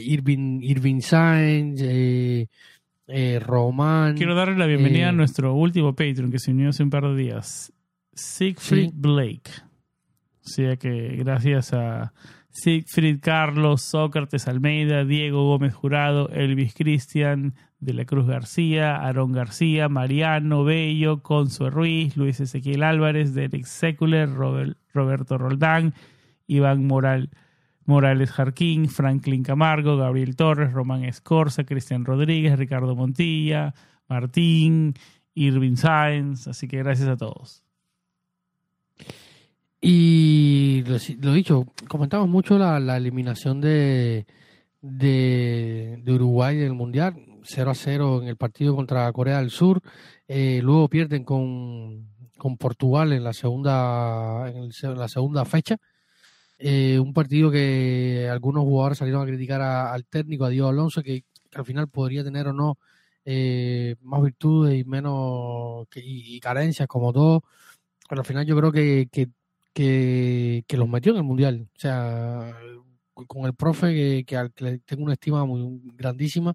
Irving, 0.00 0.62
Irving 0.62 1.00
Sainz, 1.00 1.78
eh, 1.82 2.46
eh, 3.06 3.38
Román. 3.38 4.16
Quiero 4.16 4.34
darle 4.34 4.56
la 4.56 4.64
bienvenida 4.64 5.10
a 5.10 5.12
nuestro 5.12 5.54
último 5.54 5.94
Patreon 5.94 6.30
que 6.30 6.38
se 6.38 6.52
unió 6.52 6.70
hace 6.70 6.82
un 6.82 6.90
par 6.90 7.04
de 7.04 7.16
días, 7.16 7.70
Siegfried 8.14 8.90
¿sí? 8.90 8.94
Blake. 8.94 9.50
O 10.42 10.48
sea 10.48 10.76
que 10.76 11.16
gracias 11.16 11.74
a 11.74 12.14
Siegfried 12.50 13.20
Carlos, 13.20 13.82
Sócrates 13.82 14.48
Almeida, 14.48 15.04
Diego 15.04 15.44
Gómez 15.44 15.74
Jurado, 15.74 16.28
Elvis 16.30 16.74
Cristian 16.74 17.54
de 17.78 17.94
la 17.94 18.04
Cruz 18.04 18.26
García, 18.26 18.96
Aarón 18.96 19.32
García, 19.32 19.88
Mariano 19.88 20.64
Bello, 20.64 21.22
Consuelo 21.22 21.70
Ruiz, 21.70 22.16
Luis 22.16 22.40
Ezequiel 22.40 22.82
Álvarez, 22.82 23.34
Derek 23.34 23.64
Seculer, 23.64 24.28
Robert, 24.32 24.76
Roberto 24.92 25.38
Roldán, 25.38 25.94
Iván 26.46 26.86
Moral, 26.86 27.30
Morales 27.84 28.32
Jarquín, 28.32 28.88
Franklin 28.88 29.42
Camargo, 29.42 29.96
Gabriel 29.96 30.36
Torres, 30.36 30.72
Román 30.72 31.04
Escorza, 31.04 31.64
Cristian 31.64 32.04
Rodríguez, 32.04 32.58
Ricardo 32.58 32.96
Montilla, 32.96 33.74
Martín, 34.08 34.94
Irving 35.34 35.76
Sáenz. 35.76 36.48
Así 36.48 36.66
que 36.66 36.78
gracias 36.78 37.08
a 37.08 37.16
todos. 37.16 37.67
Y 39.80 40.82
lo, 40.86 41.32
dicho, 41.32 41.66
comentamos 41.88 42.28
mucho 42.28 42.58
la, 42.58 42.80
la 42.80 42.96
eliminación 42.96 43.60
de, 43.60 44.26
de, 44.80 46.00
de, 46.02 46.12
Uruguay 46.12 46.56
del 46.56 46.74
Mundial, 46.74 47.14
0 47.44 47.70
a 47.70 47.74
0 47.74 48.22
en 48.22 48.28
el 48.28 48.36
partido 48.36 48.74
contra 48.74 49.12
Corea 49.12 49.38
del 49.38 49.50
Sur. 49.50 49.80
Eh, 50.26 50.60
luego 50.62 50.88
pierden 50.88 51.24
con, 51.24 52.08
con, 52.36 52.56
Portugal 52.56 53.12
en 53.12 53.22
la 53.22 53.32
segunda, 53.32 54.50
en, 54.50 54.70
la 54.98 55.08
segunda 55.08 55.44
fecha. 55.44 55.76
Eh, 56.58 56.98
un 56.98 57.12
partido 57.14 57.50
que 57.50 58.28
algunos 58.30 58.64
jugadores 58.64 58.98
salieron 58.98 59.22
a 59.22 59.26
criticar 59.26 59.60
al 59.62 60.04
técnico, 60.06 60.44
a 60.44 60.48
Diego 60.48 60.68
Alonso, 60.68 61.02
que, 61.02 61.24
al 61.54 61.64
final 61.64 61.88
podría 61.88 62.24
tener 62.24 62.48
o 62.48 62.52
no 62.52 62.78
eh, 63.24 63.96
más 64.02 64.22
virtudes 64.22 64.78
y 64.78 64.84
menos 64.84 65.86
y, 65.94 66.40
carencias 66.40 66.88
como 66.88 67.12
todo. 67.12 67.44
Pero 68.08 68.22
al 68.22 68.26
final 68.26 68.46
yo 68.46 68.56
creo 68.56 68.72
que 68.72 69.08
que, 69.78 70.76
los 70.76 70.88
metió 70.88 71.12
en 71.12 71.18
el 71.18 71.24
Mundial. 71.24 71.68
O 71.74 71.78
sea, 71.78 72.56
con 73.14 73.46
el 73.46 73.54
profe 73.54 73.94
que, 73.94 74.24
que, 74.26 74.36
al 74.36 74.52
que 74.52 74.78
tengo 74.84 75.04
una 75.04 75.14
estima 75.14 75.44
muy 75.44 75.80
grandísima, 75.96 76.54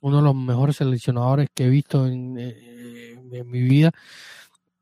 uno 0.00 0.18
de 0.18 0.22
los 0.22 0.34
mejores 0.34 0.76
seleccionadores 0.76 1.48
que 1.54 1.64
he 1.64 1.70
visto 1.70 2.06
en, 2.06 2.36
eh, 2.38 3.18
en 3.32 3.50
mi 3.50 3.62
vida. 3.62 3.90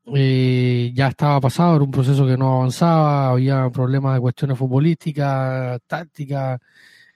Eh, 0.05 0.91
ya 0.95 1.09
estaba 1.09 1.39
pasado, 1.39 1.75
era 1.75 1.83
un 1.85 1.91
proceso 1.91 2.25
que 2.25 2.37
no 2.37 2.57
avanzaba, 2.57 3.29
había 3.31 3.69
problemas 3.69 4.15
de 4.15 4.21
cuestiones 4.21 4.57
futbolísticas, 4.57 5.79
tácticas, 5.87 6.59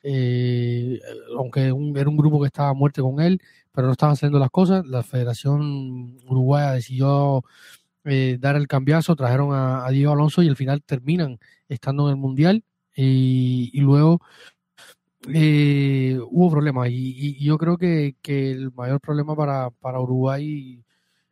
eh, 0.03 1.00
aunque 1.38 1.72
un, 1.72 1.98
era 1.98 2.10
un 2.10 2.17
grupo 2.17 2.39
que 2.41 2.48
estaba 2.48 2.70
a 2.70 2.74
muerte 2.74 3.01
con 3.01 3.20
él, 3.22 3.41
pero 3.72 3.88
no 3.88 3.94
estaban 3.94 4.15
saliendo 4.15 4.39
las 4.39 4.51
cosas. 4.51 4.86
La 4.86 5.03
Federación 5.03 6.17
Uruguaya 6.27 6.74
decidió 6.74 7.44
eh, 8.06 8.38
dar 8.40 8.56
el 8.56 8.68
cambiazo, 8.68 9.16
trajeron 9.16 9.54
a, 9.54 9.86
a, 9.86 9.90
Diego 9.90 10.14
Alonso 10.14 10.44
y 10.44 10.48
al 10.48 10.56
final 10.56 10.84
terminan 10.84 11.40
estando 11.68 12.08
en 12.08 12.12
el 12.12 12.18
Mundial 12.18 12.64
y, 12.96 13.72
y 13.74 13.82
luego 13.82 14.22
eh, 15.34 16.20
hubo 16.30 16.52
problemas 16.52 16.90
y, 16.90 17.16
y, 17.18 17.44
yo 17.44 17.58
creo 17.58 17.78
que, 17.78 18.16
que, 18.22 18.52
el 18.52 18.72
mayor 18.72 19.02
problema 19.02 19.36
para, 19.36 19.72
para 19.72 20.00
Uruguay, 20.00 20.84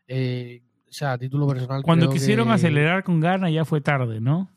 eh, 0.07 0.63
o 0.89 0.91
sea, 0.91 1.13
a 1.13 1.17
título 1.17 1.47
personal... 1.47 1.83
Cuando 1.83 2.09
quisieron 2.09 2.47
que, 2.47 2.53
acelerar 2.53 3.03
con 3.03 3.19
ganas 3.19 3.51
ya 3.51 3.65
fue 3.65 3.81
tarde, 3.81 4.19
¿no? 4.19 4.49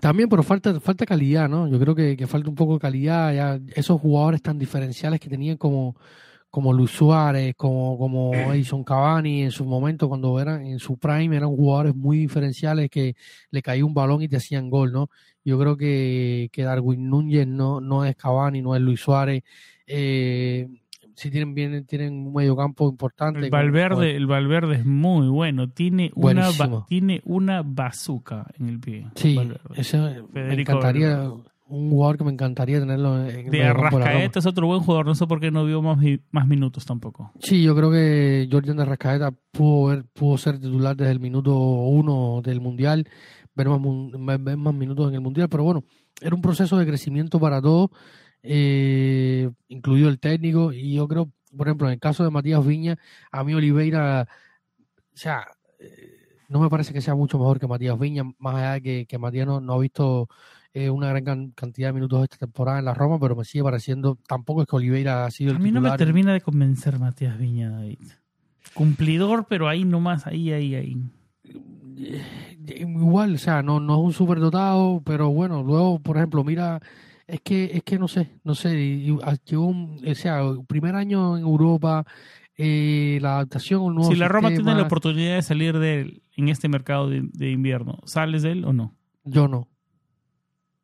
También, 0.00 0.28
pero 0.28 0.42
falta, 0.42 0.78
falta 0.80 1.06
calidad, 1.06 1.48
¿no? 1.48 1.68
Yo 1.68 1.78
creo 1.78 1.94
que, 1.94 2.16
que 2.16 2.26
falta 2.26 2.50
un 2.50 2.56
poco 2.56 2.74
de 2.74 2.80
calidad. 2.80 3.32
Ya 3.32 3.60
esos 3.74 4.00
jugadores 4.00 4.42
tan 4.42 4.58
diferenciales 4.58 5.20
que 5.20 5.28
tenían 5.28 5.56
como, 5.56 5.96
como 6.54 6.72
Luis 6.72 6.92
Suárez, 6.92 7.56
como, 7.56 7.98
como 7.98 8.32
Edison 8.32 8.84
Cavani 8.84 9.42
en 9.42 9.50
su 9.50 9.64
momento, 9.64 10.08
cuando 10.08 10.38
eran 10.38 10.64
en 10.64 10.78
su 10.78 10.96
prime, 10.96 11.36
eran 11.36 11.48
jugadores 11.48 11.96
muy 11.96 12.16
diferenciales 12.16 12.88
que 12.90 13.16
le 13.50 13.60
caía 13.60 13.84
un 13.84 13.92
balón 13.92 14.22
y 14.22 14.28
te 14.28 14.36
hacían 14.36 14.70
gol, 14.70 14.92
¿no? 14.92 15.10
Yo 15.44 15.58
creo 15.58 15.76
que, 15.76 16.50
que 16.52 16.62
Darwin 16.62 17.10
Núñez 17.10 17.48
no, 17.48 17.80
no 17.80 18.04
es 18.04 18.14
Cavani, 18.14 18.62
no 18.62 18.76
es 18.76 18.82
Luis 18.82 19.00
Suárez. 19.00 19.42
Eh, 19.84 20.68
si 21.16 21.28
tienen 21.32 21.54
bien, 21.54 21.86
tienen 21.86 22.24
un 22.24 22.32
medio 22.32 22.54
campo 22.54 22.88
importante. 22.88 23.40
El 23.40 23.50
Valverde, 23.50 23.96
con, 23.96 24.04
el 24.04 24.26
Valverde 24.28 24.76
es 24.76 24.86
muy 24.86 25.26
bueno, 25.26 25.70
tiene 25.70 26.12
una 26.14 26.50
tiene 26.86 27.20
una 27.24 27.62
bazooka 27.64 28.46
en 28.60 28.68
el 28.68 28.78
pie. 28.78 29.08
Sí, 29.16 29.36
eso 29.74 30.08
me 30.32 30.54
encantaría. 30.54 31.16
Valverde 31.16 31.53
un 31.66 31.90
jugador 31.90 32.18
que 32.18 32.24
me 32.24 32.32
encantaría 32.32 32.78
tenerlo 32.78 33.26
en 33.26 33.50
De 33.50 33.64
Arrascaeta 33.64 34.38
es 34.38 34.46
otro 34.46 34.66
buen 34.66 34.80
jugador, 34.80 35.06
no 35.06 35.14
sé 35.14 35.26
por 35.26 35.40
qué 35.40 35.50
no 35.50 35.64
vio 35.64 35.80
más, 35.80 35.98
más 36.30 36.46
minutos 36.46 36.84
tampoco. 36.84 37.32
Sí, 37.40 37.62
yo 37.62 37.74
creo 37.74 37.90
que 37.90 38.48
Jordan 38.50 38.76
de 38.76 38.82
Arrascaeta 38.82 39.32
pudo, 39.50 39.88
ver, 39.88 40.04
pudo 40.12 40.36
ser 40.36 40.58
titular 40.58 40.96
desde 40.96 41.12
el 41.12 41.20
minuto 41.20 41.56
uno 41.56 42.42
del 42.42 42.60
Mundial, 42.60 43.08
ver 43.54 43.68
más, 43.68 44.44
ver 44.44 44.56
más 44.56 44.74
minutos 44.74 45.08
en 45.08 45.14
el 45.14 45.20
Mundial, 45.20 45.48
pero 45.48 45.64
bueno, 45.64 45.84
era 46.20 46.34
un 46.34 46.42
proceso 46.42 46.76
de 46.76 46.86
crecimiento 46.86 47.40
para 47.40 47.62
todos, 47.62 47.90
eh, 48.42 49.50
incluido 49.68 50.08
el 50.08 50.18
técnico, 50.18 50.72
y 50.72 50.94
yo 50.94 51.08
creo, 51.08 51.30
por 51.56 51.66
ejemplo, 51.66 51.86
en 51.86 51.94
el 51.94 52.00
caso 52.00 52.24
de 52.24 52.30
Matías 52.30 52.64
Viña, 52.64 52.96
a 53.32 53.42
mí 53.42 53.54
Oliveira, 53.54 54.28
o 55.14 55.16
sea, 55.16 55.46
eh, 55.78 56.24
no 56.48 56.60
me 56.60 56.68
parece 56.68 56.92
que 56.92 57.00
sea 57.00 57.14
mucho 57.14 57.38
mejor 57.38 57.58
que 57.58 57.66
Matías 57.66 57.98
Viña, 57.98 58.24
más 58.38 58.56
allá 58.56 58.72
de 58.74 58.82
que, 58.82 59.06
que 59.06 59.18
Matías 59.18 59.46
no, 59.46 59.72
ha 59.72 59.78
visto 59.78 60.28
eh, 60.74 60.90
una 60.90 61.12
gran 61.12 61.50
cantidad 61.52 61.88
de 61.88 61.92
minutos 61.92 62.24
esta 62.24 62.36
temporada 62.36 62.80
en 62.80 62.84
la 62.84 62.94
Roma, 62.94 63.18
pero 63.20 63.36
me 63.36 63.44
sigue 63.44 63.62
pareciendo, 63.62 64.18
tampoco 64.26 64.62
es 64.62 64.68
que 64.68 64.76
Oliveira 64.76 65.24
ha 65.24 65.30
sido 65.30 65.52
el 65.52 65.56
A 65.56 65.60
mí 65.60 65.70
no 65.70 65.80
me 65.80 65.96
termina 65.96 66.32
de 66.32 66.40
convencer 66.40 66.98
Matías 66.98 67.38
Viña, 67.38 67.70
David. 67.70 68.00
Cumplidor, 68.74 69.46
pero 69.48 69.68
ahí 69.68 69.84
nomás, 69.84 70.26
ahí, 70.26 70.52
ahí, 70.52 70.74
ahí. 70.74 70.96
Igual, 72.66 73.34
o 73.34 73.38
sea, 73.38 73.62
no, 73.62 73.78
no 73.78 73.94
es 73.94 74.04
un 74.04 74.12
superdotado, 74.12 75.00
pero 75.04 75.30
bueno, 75.30 75.62
luego, 75.62 76.00
por 76.00 76.16
ejemplo, 76.16 76.42
mira, 76.42 76.80
es 77.26 77.40
que, 77.40 77.70
es 77.72 77.82
que 77.84 77.98
no 77.98 78.08
sé, 78.08 78.32
no 78.42 78.56
sé, 78.56 78.76
llegó 78.76 79.66
un, 79.66 80.00
o 80.04 80.14
sea, 80.14 80.42
primer 80.66 80.96
año 80.96 81.36
en 81.36 81.44
Europa, 81.44 82.04
eh, 82.56 83.18
la 83.22 83.36
adaptación 83.36 83.80
un 83.80 83.94
nuevo 83.94 84.10
Si 84.10 84.16
la 84.16 84.28
Roma 84.28 84.48
tiene 84.48 84.74
la 84.74 84.82
oportunidad 84.82 85.36
de 85.36 85.42
salir 85.42 85.78
de 85.78 86.00
él 86.00 86.22
en 86.36 86.48
este 86.48 86.68
mercado 86.68 87.08
de, 87.08 87.50
invierno, 87.50 88.00
¿sales 88.06 88.42
de 88.42 88.52
él 88.52 88.64
o 88.64 88.72
no? 88.72 88.94
Yo 89.24 89.48
no. 89.48 89.68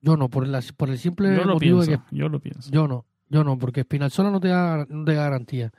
Yo 0.03 0.17
no, 0.17 0.29
por, 0.29 0.45
el, 0.45 0.57
por 0.77 0.91
el 0.91 0.99
simple 0.99 1.37
yo 1.37 1.45
motivo 1.45 1.85
de 1.85 1.99
que... 1.99 2.03
Yo 2.11 2.29
lo 2.29 2.41
pienso. 2.41 2.71
Yo 2.71 2.89
no, 2.89 3.05
yo 3.29 3.45
no, 3.45 3.59
porque 3.59 3.83
Spinazzola 3.83 4.31
no 4.31 4.41
te 4.41 4.49
da, 4.49 4.87
no 4.89 5.05
te 5.05 5.15
da 5.15 5.25
garantía. 5.25 5.73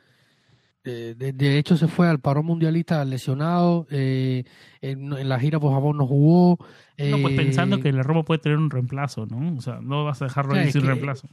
De, 0.84 1.13
de, 1.13 1.60
hecho, 1.60 1.78
se 1.78 1.88
fue 1.88 2.08
al 2.08 2.20
parón 2.20 2.46
mundialista 2.46 3.06
lesionado. 3.06 3.86
Eh, 3.92 4.46
en, 4.82 5.30
la 5.30 5.40
gira 5.40 5.60
por 5.60 5.74
Japón 5.74 5.98
no 5.98 6.08
jugó. 6.08 6.58
no, 6.98 7.18
pues 7.22 7.36
pensando 7.36 7.75
eh, 7.75 7.82
que 7.82 7.92
la 7.92 8.01
Roma 8.01 8.24
puede 8.24 8.40
tener 8.40 8.58
un 8.58 8.72
reemplazo, 8.72 9.28
¿no? 9.28 9.56
O 9.58 9.62
sea, 9.62 9.80
no 9.80 10.06
vas 10.06 10.22
a 10.24 10.25
dejarlo 10.25 10.56
ahí 10.56 10.72
sin 10.72 10.82
reemplazo. 10.82 11.28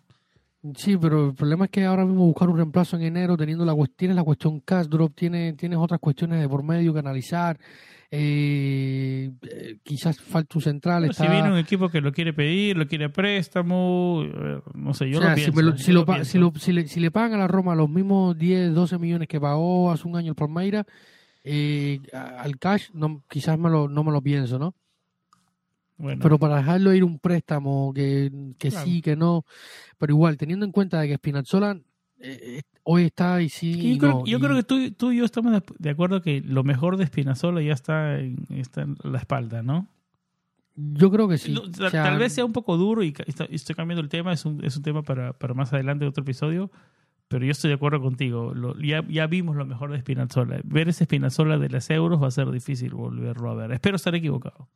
Sí, 0.74 0.98
pero 0.98 1.28
el 1.28 1.34
problema 1.34 1.66
es 1.66 1.70
que 1.70 1.84
ahora 1.84 2.04
mismo 2.04 2.26
buscar 2.26 2.48
un 2.48 2.56
reemplazo 2.56 2.96
en 2.96 3.02
enero, 3.04 3.36
teniendo 3.36 3.64
la 3.64 3.74
tienes 3.96 4.16
la 4.16 4.24
cuestión 4.24 4.60
cash 4.60 4.86
drop, 4.86 5.14
tienes, 5.14 5.56
tienes 5.56 5.78
otras 5.78 6.00
cuestiones 6.00 6.40
de 6.40 6.48
por 6.48 6.62
medio 6.62 6.92
que 6.92 6.98
analizar. 6.98 7.58
Eh, 8.10 9.32
quizás 9.82 10.18
falta 10.18 10.56
un 10.56 10.62
central. 10.62 11.12
Si 11.12 11.26
viene 11.26 11.50
un 11.50 11.58
equipo 11.58 11.90
que 11.90 12.00
lo 12.00 12.12
quiere 12.12 12.32
pedir, 12.32 12.76
lo 12.76 12.86
quiere 12.86 13.10
préstamo, 13.10 14.24
no 14.74 14.94
sé, 14.94 15.10
yo 15.10 15.20
lo 15.20 15.34
pienso. 15.34 15.76
Si, 16.24 16.72
le, 16.72 16.88
si, 16.88 17.00
le, 17.00 17.10
pagan 17.10 17.34
a 17.34 17.38
la 17.38 17.48
Roma 17.48 17.74
los 17.74 17.90
mismos 17.90 18.38
10, 18.38 18.74
12 18.74 18.98
millones 18.98 19.28
que 19.28 19.38
pagó 19.38 19.90
hace 19.90 20.08
un 20.08 20.16
año 20.16 20.30
el 20.30 20.36
Palmeira, 20.36 20.86
eh, 21.44 22.00
al 22.12 22.58
cash 22.58 22.88
no, 22.94 23.22
quizás 23.28 23.58
me 23.58 23.68
lo, 23.68 23.88
no 23.88 24.02
me 24.04 24.12
lo 24.12 24.22
pienso, 24.22 24.58
¿no? 24.58 24.74
Bueno. 25.98 26.20
Pero 26.22 26.38
para 26.38 26.56
dejarlo 26.56 26.94
ir 26.94 27.04
un 27.04 27.18
préstamo 27.18 27.92
que, 27.92 28.30
que 28.56 28.70
sí, 28.70 29.02
que 29.02 29.16
no. 29.16 29.44
Pero 29.98 30.14
igual, 30.14 30.36
teniendo 30.36 30.64
en 30.64 30.72
cuenta 30.72 31.00
de 31.00 31.08
que 31.08 31.16
Spinazzola 31.16 31.78
eh, 32.20 32.62
hoy 32.82 33.04
está 33.04 33.40
y 33.42 33.48
sí. 33.48 33.98
yo, 33.98 34.24
creo, 34.40 34.56
que 34.56 34.62
tú, 34.62 34.90
tú, 34.92 35.12
y 35.12 35.18
yo 35.18 35.24
estamos 35.24 35.62
de 35.78 35.90
acuerdo 35.90 36.20
que 36.22 36.40
lo 36.40 36.64
mejor 36.64 36.96
de 36.96 37.06
Spinazzola 37.06 37.62
ya 37.62 37.72
está 37.72 38.18
en, 38.18 38.46
está 38.50 38.82
en 38.82 38.96
la 39.02 39.18
espalda, 39.18 39.62
¿no? 39.62 39.86
Yo 40.74 41.10
creo 41.10 41.28
que 41.28 41.38
sí. 41.38 41.54
Tal 41.90 42.18
vez 42.18 42.32
sea 42.32 42.44
un 42.44 42.52
poco 42.52 42.76
duro 42.76 43.02
y 43.02 43.12
estoy 43.50 43.74
cambiando 43.74 44.00
el 44.00 44.08
tema, 44.08 44.32
es 44.32 44.44
un, 44.44 44.64
es 44.64 44.76
un 44.76 44.82
tema 44.82 45.02
para, 45.02 45.32
para 45.32 45.54
más 45.54 45.72
adelante 45.72 46.06
otro 46.06 46.22
episodio, 46.22 46.70
pero 47.26 47.44
yo 47.44 47.50
estoy 47.50 47.68
de 47.68 47.74
acuerdo 47.74 48.00
contigo. 48.00 48.52
ya, 48.80 49.04
ya 49.08 49.26
vimos 49.26 49.56
lo 49.56 49.66
mejor 49.66 49.90
de 49.90 49.98
Spinazzola. 49.98 50.60
Ver 50.64 50.88
ese 50.88 51.04
Spinazzola 51.04 51.58
de 51.58 51.68
las 51.68 51.90
euros 51.90 52.22
va 52.22 52.28
a 52.28 52.30
ser 52.30 52.50
difícil 52.50 52.94
volverlo 52.94 53.50
a 53.50 53.54
ver. 53.54 53.72
Espero 53.72 53.96
estar 53.96 54.14
equivocado. 54.14 54.68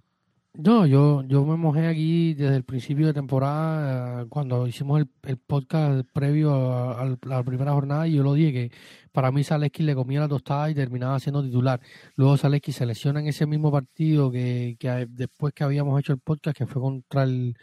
No, 0.54 0.84
yo, 0.86 1.22
yo 1.22 1.46
me 1.46 1.56
mojé 1.56 1.86
aquí 1.86 2.34
desde 2.34 2.56
el 2.56 2.64
principio 2.64 3.06
de 3.06 3.14
temporada, 3.14 4.26
cuando 4.26 4.66
hicimos 4.66 5.00
el, 5.22 5.38
podcast 5.38 6.06
previo 6.12 6.52
a, 6.92 7.16
la 7.22 7.42
primera 7.42 7.72
jornada, 7.72 8.06
y 8.06 8.16
yo 8.16 8.22
lo 8.22 8.34
dije 8.34 8.52
que 8.52 8.72
para 9.12 9.32
mí 9.32 9.44
Zaleski 9.44 9.82
le 9.82 9.94
comía 9.94 10.20
la 10.20 10.28
tostada 10.28 10.70
y 10.70 10.74
terminaba 10.74 11.18
siendo 11.20 11.42
titular. 11.42 11.80
Luego 12.16 12.36
Zaleski 12.36 12.70
se 12.70 12.84
lesiona 12.84 13.20
en 13.20 13.28
ese 13.28 13.46
mismo 13.46 13.72
partido 13.72 14.30
que, 14.30 14.76
que 14.78 15.06
después 15.08 15.54
que 15.54 15.64
habíamos 15.64 15.98
hecho 15.98 16.12
el 16.12 16.18
podcast, 16.18 16.58
que 16.58 16.66
fue 16.66 16.82
contra 16.82 17.22
el, 17.22 17.56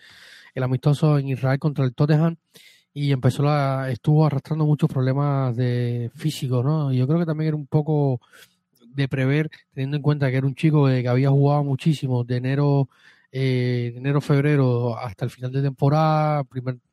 el 0.56 0.63
amistoso 0.63 1.19
en 1.19 1.30
Israel 1.30 1.60
contra 1.60 1.86
el 1.86 1.93
Tottenham, 1.93 2.38
y 2.93 3.12
empezó 3.12 3.43
la, 3.43 3.91
estuvo 3.91 4.25
arrastrando 4.25 4.65
muchos 4.65 4.89
problemas 4.91 5.56
de 5.56 6.12
físicos, 6.15 6.65
¿no? 6.65 6.91
Yo 6.91 7.08
creo 7.08 7.19
que 7.19 7.25
también 7.28 7.49
era 7.49 7.58
un 7.58 7.67
poco 7.67 8.19
de 9.03 9.07
prever, 9.07 9.49
teniendo 9.73 9.97
en 9.97 10.03
cuenta 10.03 10.29
que 10.29 10.38
era 10.38 10.47
un 10.47 10.55
chico 10.55 10.88
que 10.88 11.07
había 11.07 11.29
jugado 11.29 11.63
muchísimo 11.63 12.23
de 12.23 12.38
enero, 12.38 12.89
eh, 13.31 13.93
enero 13.95 14.21
febrero 14.21 14.97
hasta 14.97 15.25
el 15.25 15.31
final 15.31 15.51
de 15.51 15.62
temporada, 15.62 16.43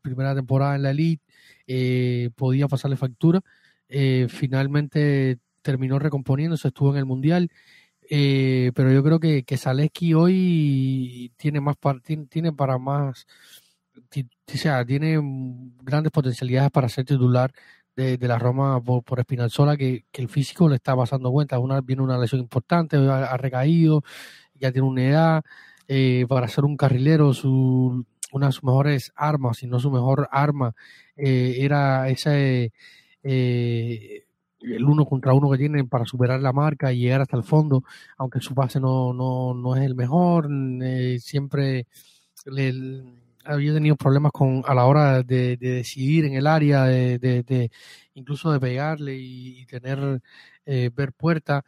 primera 0.03 0.35
temporada 0.35 0.77
en 0.77 0.83
la 0.83 0.91
elite, 0.91 1.25
eh, 1.67 2.31
podía 2.37 2.69
pasarle 2.69 2.97
factura. 2.97 3.41
Eh, 3.89 4.27
finalmente 4.29 5.39
terminó 5.63 5.99
recomponiéndose, 5.99 6.69
estuvo 6.69 6.93
en 6.93 6.99
el 6.99 7.07
mundial. 7.07 7.51
pero 8.09 8.93
yo 8.93 9.03
creo 9.03 9.21
que, 9.21 9.45
que 9.45 9.57
Zaleski 9.59 10.15
hoy 10.15 11.33
tiene 11.37 11.61
más 11.61 11.77
tiene 12.29 12.53
para 12.53 12.79
más 12.79 13.27
o 14.55 14.57
sea, 14.57 14.85
tiene 14.85 15.19
grandes 15.83 16.13
potencialidades 16.13 16.71
para 16.71 16.89
ser 16.89 17.05
titular 17.05 17.53
de, 17.97 18.29
la 18.29 18.39
Roma 18.39 18.81
por, 18.83 19.03
por 19.03 19.19
Espinalzola 19.21 19.77
que, 19.77 20.05
que, 20.13 20.23
el 20.23 20.29
físico 20.29 20.69
le 20.69 20.77
está 20.77 20.95
pasando 20.95 21.31
cuenta. 21.33 21.59
Una, 21.59 21.81
viene 21.81 22.03
una 22.03 22.19
lesión 22.19 22.41
importante, 22.41 22.97
ha, 22.97 23.37
recaído, 23.37 24.03
ya 24.55 24.71
tiene 24.73 24.87
una 24.89 25.03
edad. 25.03 25.45
Eh, 25.89 26.27
para 26.29 26.49
ser 26.49 26.65
un 26.65 26.77
carrilero, 26.77 27.33
su, 27.33 28.05
una 28.33 28.47
de 28.47 28.53
sus 28.53 28.65
mejores 28.65 29.13
armas, 29.17 29.59
si 29.59 29.67
no 29.67 29.81
su 29.81 29.91
mejor 29.91 30.29
arma, 30.33 30.75
eh, 31.17 31.57
era 31.61 32.09
ese 32.09 32.73
eh, 33.23 34.25
el 34.61 34.85
uno 34.85 35.07
contra 35.07 35.33
uno 35.33 35.51
que 35.51 35.59
tiene 35.59 35.85
para 35.85 36.05
superar 36.05 36.41
la 36.41 36.53
marca 36.53 36.93
y 36.93 37.01
llegar 37.01 37.21
hasta 37.23 37.37
el 37.37 37.45
fondo, 37.45 37.85
aunque 38.19 38.41
su 38.41 38.55
pase 38.55 38.81
no, 38.81 39.13
no, 39.13 39.55
no 39.55 39.77
es 39.77 39.83
el 39.83 39.95
mejor, 39.95 40.49
siempre 41.21 41.87
le, 42.47 42.73
había 43.47 43.75
tenido 43.75 43.97
problemas 43.97 44.33
con 44.33 44.63
a 44.67 44.75
la 44.75 44.85
hora 44.87 45.23
de, 45.23 45.57
decidir 45.57 46.25
en 46.25 46.35
el 46.35 46.47
área, 46.47 46.85
de, 46.85 47.19
de, 47.19 47.71
incluso 48.15 48.53
de 48.53 48.61
pegarle 48.61 49.17
y, 49.17 49.65
tener 49.67 50.21
eh, 50.65 50.91
ver 50.95 51.13
puerta, 51.13 51.65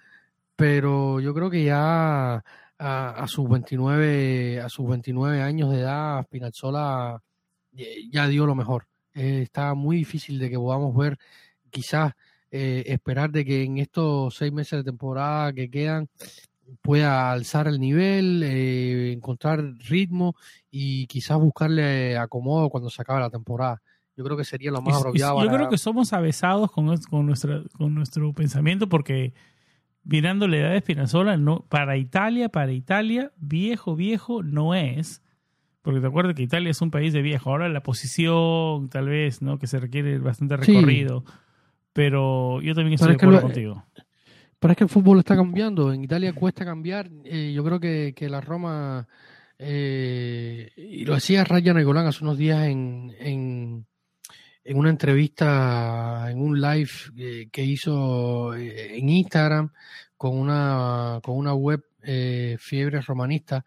pero 0.56 1.20
yo 1.20 1.34
creo 1.34 1.50
que 1.50 1.64
ya 1.64 2.42
a, 2.78 3.26
sus 3.28 3.48
29 3.48 4.60
a 4.60 4.68
sus 4.68 4.88
29 4.88 5.42
años 5.42 5.70
de 5.70 5.80
edad 5.80 6.22
Spinazzola 6.24 7.22
ya 8.10 8.28
dio 8.28 8.46
lo 8.46 8.54
mejor. 8.54 8.86
Eh, 9.14 9.42
está 9.42 9.74
muy 9.74 9.98
difícil 9.98 10.38
de 10.38 10.50
que 10.50 10.56
podamos 10.56 10.96
ver 10.96 11.18
quizás 11.70 12.12
eh, 12.50 12.84
esperar 12.86 13.30
de 13.30 13.44
que 13.44 13.62
en 13.64 13.78
estos 13.78 14.36
seis 14.36 14.52
meses 14.52 14.78
de 14.78 14.84
temporada 14.84 15.52
que 15.52 15.70
quedan 15.70 16.08
pueda 16.82 17.32
alzar 17.32 17.68
el 17.68 17.80
nivel, 17.80 18.42
eh, 18.42 19.12
encontrar 19.12 19.62
ritmo 19.88 20.34
y 20.70 21.06
quizás 21.06 21.38
buscarle 21.38 22.16
acomodo 22.16 22.70
cuando 22.70 22.90
se 22.90 23.02
acabe 23.02 23.20
la 23.20 23.30
temporada. 23.30 23.80
Yo 24.16 24.24
creo 24.24 24.36
que 24.36 24.44
sería 24.44 24.70
lo 24.70 24.82
más 24.82 24.96
apropiado. 24.96 25.42
Yo 25.44 25.50
creo 25.50 25.68
que 25.68 25.78
somos 25.78 26.12
avesados 26.12 26.72
con, 26.72 26.96
con, 27.02 27.26
nuestra, 27.26 27.62
con 27.76 27.94
nuestro 27.94 28.32
pensamiento 28.32 28.88
porque 28.88 29.32
mirando 30.02 30.48
la 30.48 30.56
edad 30.56 30.70
de 30.72 30.80
Spinazzola, 30.80 31.36
no, 31.36 31.64
para 31.68 31.96
Italia, 31.96 32.48
para 32.48 32.72
Italia, 32.72 33.30
viejo, 33.36 33.94
viejo 33.94 34.42
no 34.42 34.74
es. 34.74 35.22
Porque 35.82 36.00
te 36.00 36.06
acuerdas 36.06 36.34
que 36.34 36.42
Italia 36.42 36.70
es 36.70 36.82
un 36.82 36.90
país 36.90 37.12
de 37.12 37.22
viejo. 37.22 37.50
Ahora 37.50 37.68
la 37.68 37.82
posición, 37.82 38.88
tal 38.88 39.08
vez, 39.08 39.40
¿no? 39.40 39.58
Que 39.58 39.66
se 39.66 39.78
requiere 39.78 40.18
bastante 40.18 40.56
recorrido. 40.56 41.24
Pero 41.92 42.60
yo 42.60 42.74
también 42.74 42.94
estoy 42.94 43.10
de 43.10 43.14
acuerdo 43.14 43.40
contigo. 43.40 43.84
Pero 44.58 44.72
es 44.72 44.76
que 44.78 44.84
el 44.84 44.90
fútbol 44.90 45.20
está 45.20 45.36
cambiando. 45.36 45.92
En 45.92 46.02
Italia 46.02 46.32
cuesta 46.32 46.64
cambiar. 46.64 47.08
Eh, 47.24 47.52
yo 47.54 47.64
creo 47.64 47.78
que, 47.78 48.12
que 48.16 48.28
la 48.28 48.40
Roma, 48.40 49.06
eh, 49.58 50.70
y 50.76 51.04
lo 51.04 51.14
decía 51.14 51.44
Ryan 51.44 51.76
Negolán 51.76 52.06
hace 52.06 52.24
unos 52.24 52.36
días 52.36 52.66
en, 52.66 53.14
en, 53.20 53.86
en, 54.64 54.76
una 54.76 54.90
entrevista, 54.90 56.26
en 56.30 56.40
un 56.40 56.60
live 56.60 56.90
eh, 57.16 57.48
que 57.52 57.64
hizo 57.64 58.54
en 58.54 59.08
Instagram 59.08 59.72
con 60.16 60.36
una, 60.36 61.20
con 61.22 61.36
una 61.36 61.54
web 61.54 61.84
Fiebre 62.58 63.00
Romanista. 63.02 63.64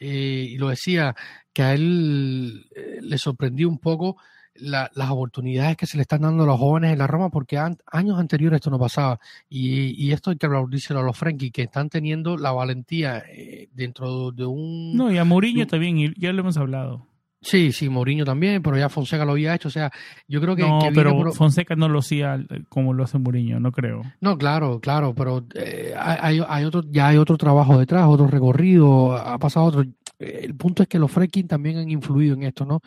y 0.00 0.56
lo 0.56 0.68
decía 0.68 1.14
que 1.52 1.62
a 1.62 1.74
él 1.74 2.68
le 3.00 3.18
sorprendió 3.18 3.68
un 3.68 3.78
poco 3.78 4.16
las 4.54 5.10
oportunidades 5.10 5.76
que 5.76 5.86
se 5.86 5.96
le 5.96 6.02
están 6.02 6.22
dando 6.22 6.44
a 6.44 6.46
los 6.46 6.58
jóvenes 6.58 6.92
en 6.92 6.98
la 6.98 7.06
Roma, 7.06 7.30
porque 7.30 7.58
años 7.58 8.18
anteriores 8.18 8.56
esto 8.56 8.70
no 8.70 8.78
pasaba. 8.78 9.18
Y, 9.48 9.90
y 10.02 10.12
esto 10.12 10.30
hay 10.30 10.36
que 10.36 10.48
díselo 10.68 11.00
a 11.00 11.02
los 11.02 11.16
Frenkie, 11.16 11.50
que 11.50 11.62
están 11.62 11.88
teniendo 11.88 12.36
la 12.36 12.52
valentía 12.52 13.22
eh, 13.28 13.68
dentro 13.72 14.30
de 14.30 14.44
un... 14.44 14.96
No, 14.96 15.10
y 15.10 15.18
a 15.18 15.24
Mourinho 15.24 15.66
también, 15.66 16.14
ya 16.16 16.32
lo 16.32 16.40
hemos 16.40 16.56
hablado. 16.56 17.06
Sí, 17.42 17.72
sí, 17.72 17.88
Mourinho 17.88 18.24
también, 18.24 18.62
pero 18.62 18.78
ya 18.78 18.88
Fonseca 18.88 19.24
lo 19.24 19.32
había 19.32 19.54
hecho. 19.54 19.66
O 19.66 19.70
sea, 19.70 19.90
yo 20.28 20.40
creo 20.40 20.54
que. 20.54 20.62
No, 20.62 20.78
que 20.78 20.92
pero 20.92 21.32
Fonseca 21.32 21.74
no 21.74 21.88
lo 21.88 21.98
hacía 21.98 22.38
como 22.68 22.92
lo 22.94 23.02
hace 23.02 23.18
Mourinho, 23.18 23.58
no 23.58 23.72
creo. 23.72 24.02
No, 24.20 24.38
claro, 24.38 24.80
claro, 24.80 25.12
pero 25.12 25.44
eh, 25.56 25.92
hay, 25.98 26.40
hay, 26.46 26.64
otro, 26.64 26.84
ya 26.88 27.08
hay 27.08 27.16
otro 27.16 27.36
trabajo 27.36 27.78
detrás, 27.78 28.06
otro 28.06 28.28
recorrido, 28.28 29.14
ha 29.16 29.38
pasado 29.38 29.66
otro. 29.66 29.84
El 30.22 30.54
punto 30.54 30.82
es 30.82 30.88
que 30.88 30.98
los 30.98 31.10
Freaking 31.10 31.48
también 31.48 31.78
han 31.78 31.90
influido 31.90 32.34
en 32.34 32.44
esto, 32.44 32.64
¿no? 32.64 32.80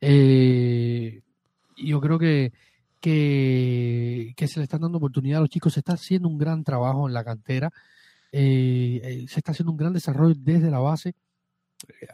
Eh, 0.00 1.22
yo 1.76 2.00
creo 2.00 2.18
que, 2.18 2.52
que, 3.00 4.34
se 4.46 4.60
le 4.60 4.64
están 4.64 4.82
dando 4.82 4.98
oportunidad 4.98 5.38
a 5.38 5.40
los 5.42 5.50
chicos, 5.50 5.74
se 5.74 5.80
está 5.80 5.94
haciendo 5.94 6.28
un 6.28 6.38
gran 6.38 6.64
trabajo 6.64 7.08
en 7.08 7.14
la 7.14 7.24
cantera, 7.24 7.70
eh, 8.32 9.24
se 9.28 9.40
está 9.40 9.52
haciendo 9.52 9.72
un 9.72 9.78
gran 9.78 9.92
desarrollo 9.92 10.34
desde 10.36 10.70
la 10.70 10.78
base 10.78 11.14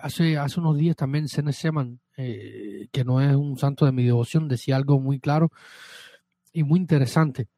hace, 0.01 0.39
hace 0.39 0.61
unos 0.61 0.77
días 0.77 0.97
también 0.97 1.29
Sene 1.29 1.53
Seman, 1.53 2.01
eh, 2.17 2.89
que 2.93 3.05
no 3.05 3.21
es 3.21 3.35
un 3.35 3.59
santo 3.59 3.85
de 3.87 3.93
mi 3.93 4.05
devoción, 4.05 4.49
decía 4.49 4.77
algo 4.77 5.01
muy 5.01 5.21
claro 5.21 5.51
y 6.53 6.63
muy 6.63 6.81
interesante. 6.81 7.49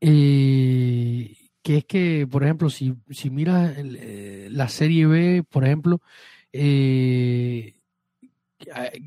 Eh, 0.00 1.36
que 1.66 1.78
es 1.78 1.84
que, 1.84 2.28
por 2.30 2.44
ejemplo, 2.44 2.70
si, 2.70 2.94
si 3.10 3.28
miras 3.28 3.74
eh, 3.76 4.48
la 4.52 4.68
Serie 4.68 5.06
B, 5.06 5.42
por 5.42 5.64
ejemplo, 5.64 6.00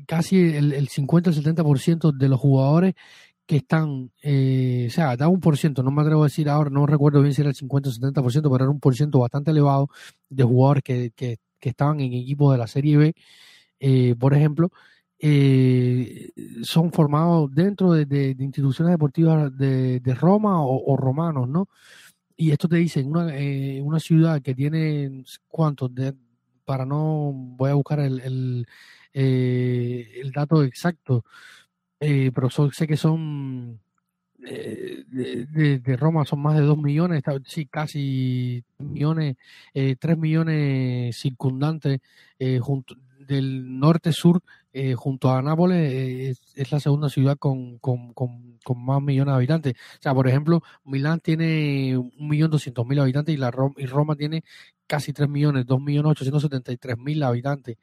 casi 0.06 0.36
el, 0.38 0.72
el 0.74 0.88
50 0.88 1.30
el 1.30 1.36
70% 1.36 2.12
de 2.12 2.28
los 2.28 2.38
jugadores 2.38 2.94
que 3.46 3.56
están, 3.56 4.12
o 4.22 4.90
sea, 4.90 5.16
da 5.16 5.28
un 5.28 5.40
por 5.40 5.56
ciento, 5.56 5.82
no 5.82 5.90
me 5.90 6.02
atrevo 6.02 6.22
a 6.22 6.26
decir 6.26 6.48
ahora, 6.48 6.70
no 6.70 6.86
recuerdo 6.86 7.22
bien 7.22 7.34
si 7.34 7.40
era 7.40 7.50
el 7.50 7.56
50 7.56 7.88
o 7.88 7.92
70%, 7.92 8.42
pero 8.42 8.56
era 8.56 8.70
un 8.70 8.78
por 8.78 8.94
ciento 8.94 9.20
bastante 9.20 9.50
elevado 9.52 9.88
de 10.28 10.44
jugadores 10.44 10.82
que, 10.84 11.12
que 11.16 11.38
que 11.60 11.68
estaban 11.68 12.00
en 12.00 12.12
equipos 12.14 12.52
de 12.52 12.58
la 12.58 12.66
Serie 12.66 12.96
B, 12.96 13.14
eh, 13.78 14.14
por 14.18 14.34
ejemplo, 14.34 14.70
eh, 15.18 16.30
son 16.62 16.92
formados 16.92 17.54
dentro 17.54 17.92
de, 17.92 18.34
instituciones 18.38 18.92
deportivas 18.92 19.56
de, 19.56 20.00
Roma 20.18 20.64
o, 20.64 20.96
romanos, 20.96 21.48
¿no? 21.48 21.68
Y 22.40 22.52
esto 22.52 22.68
te 22.68 22.76
dice, 22.76 23.00
en 23.00 23.10
una, 23.10 23.36
eh, 23.36 23.82
una 23.82 24.00
ciudad 24.00 24.40
que 24.40 24.54
tiene, 24.54 25.24
¿cuántos? 25.46 25.94
De, 25.94 26.14
para 26.64 26.86
no, 26.86 27.32
voy 27.34 27.70
a 27.70 27.74
buscar 27.74 28.00
el, 28.00 28.18
el, 28.20 28.66
el 29.12 30.32
dato 30.32 30.64
exacto, 30.64 31.22
pero 31.98 32.48
sé 32.72 32.86
que 32.86 32.96
son 32.96 33.78
eh, 34.46 35.04
de, 35.06 35.96
Roma 35.96 36.24
son 36.24 36.40
más 36.40 36.56
de 36.56 36.62
2 36.62 36.78
millones, 36.78 37.22
sí, 37.46 37.66
casi 37.66 38.64
millones, 38.78 39.36
eh, 39.74 39.96
3 39.98 40.16
millones 40.16 41.16
circundantes 41.18 42.00
eh, 42.38 42.58
junto, 42.58 42.96
del 43.18 43.78
norte-sur 43.78 44.40
eh, 44.72 44.94
junto 44.94 45.30
a 45.30 45.42
Nápoles 45.42 46.38
es, 46.56 46.72
la 46.72 46.80
segunda 46.80 47.08
ciudad 47.08 47.36
con, 47.38 47.78
con, 47.78 48.49
más 48.76 49.02
millones 49.02 49.32
de 49.32 49.36
habitantes. 49.36 49.74
O 49.74 50.02
sea, 50.02 50.14
por 50.14 50.28
ejemplo, 50.28 50.62
Milán 50.84 51.20
tiene 51.20 51.96
1.200.000 51.96 53.00
habitantes 53.00 53.34
y, 53.34 53.38
la 53.38 53.50
Roma, 53.50 53.74
y 53.78 53.86
Roma 53.86 54.16
tiene 54.16 54.44
casi 54.86 55.12
3 55.12 55.28
millones, 55.28 55.66
2.873.000 55.66 57.24
habitantes. 57.24 57.76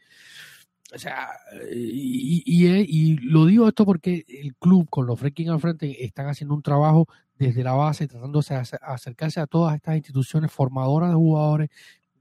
O 0.93 0.97
sea, 0.97 1.27
y, 1.73 2.43
y, 2.45 3.17
lo 3.17 3.45
digo 3.45 3.67
esto 3.67 3.85
porque 3.85 4.25
el 4.27 4.55
club 4.55 4.89
con 4.89 5.05
los 5.05 5.19
Freaking 5.19 5.49
al 5.49 5.59
frente 5.59 6.05
están 6.05 6.27
haciendo 6.27 6.55
un 6.55 6.61
trabajo 6.61 7.07
desde 7.37 7.63
la 7.63 7.73
base, 7.73 8.07
tratando 8.07 8.41
de 8.41 8.55
acercarse 8.55 9.39
a 9.41 9.47
todas 9.47 9.75
estas 9.75 9.97
instituciones 9.97 10.51
formadoras 10.51 11.09
de 11.09 11.15
jugadores, 11.15 11.69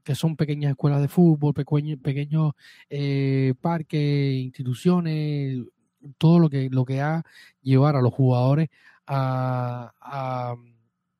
que 0.03 0.15
son 0.15 0.35
pequeñas 0.35 0.71
escuelas 0.71 1.01
de 1.01 1.07
fútbol, 1.07 1.53
pequeños, 1.53 1.99
pequeños 1.99 2.53
eh, 2.89 3.53
parques, 3.61 4.35
instituciones, 4.35 5.59
todo 6.17 6.39
lo 6.39 6.49
que, 6.49 6.69
lo 6.69 6.85
que 6.85 7.01
ha 7.01 7.23
llevar 7.61 7.95
a 7.95 8.01
los 8.01 8.13
jugadores 8.13 8.69
a, 9.05 9.93
a, 10.01 10.55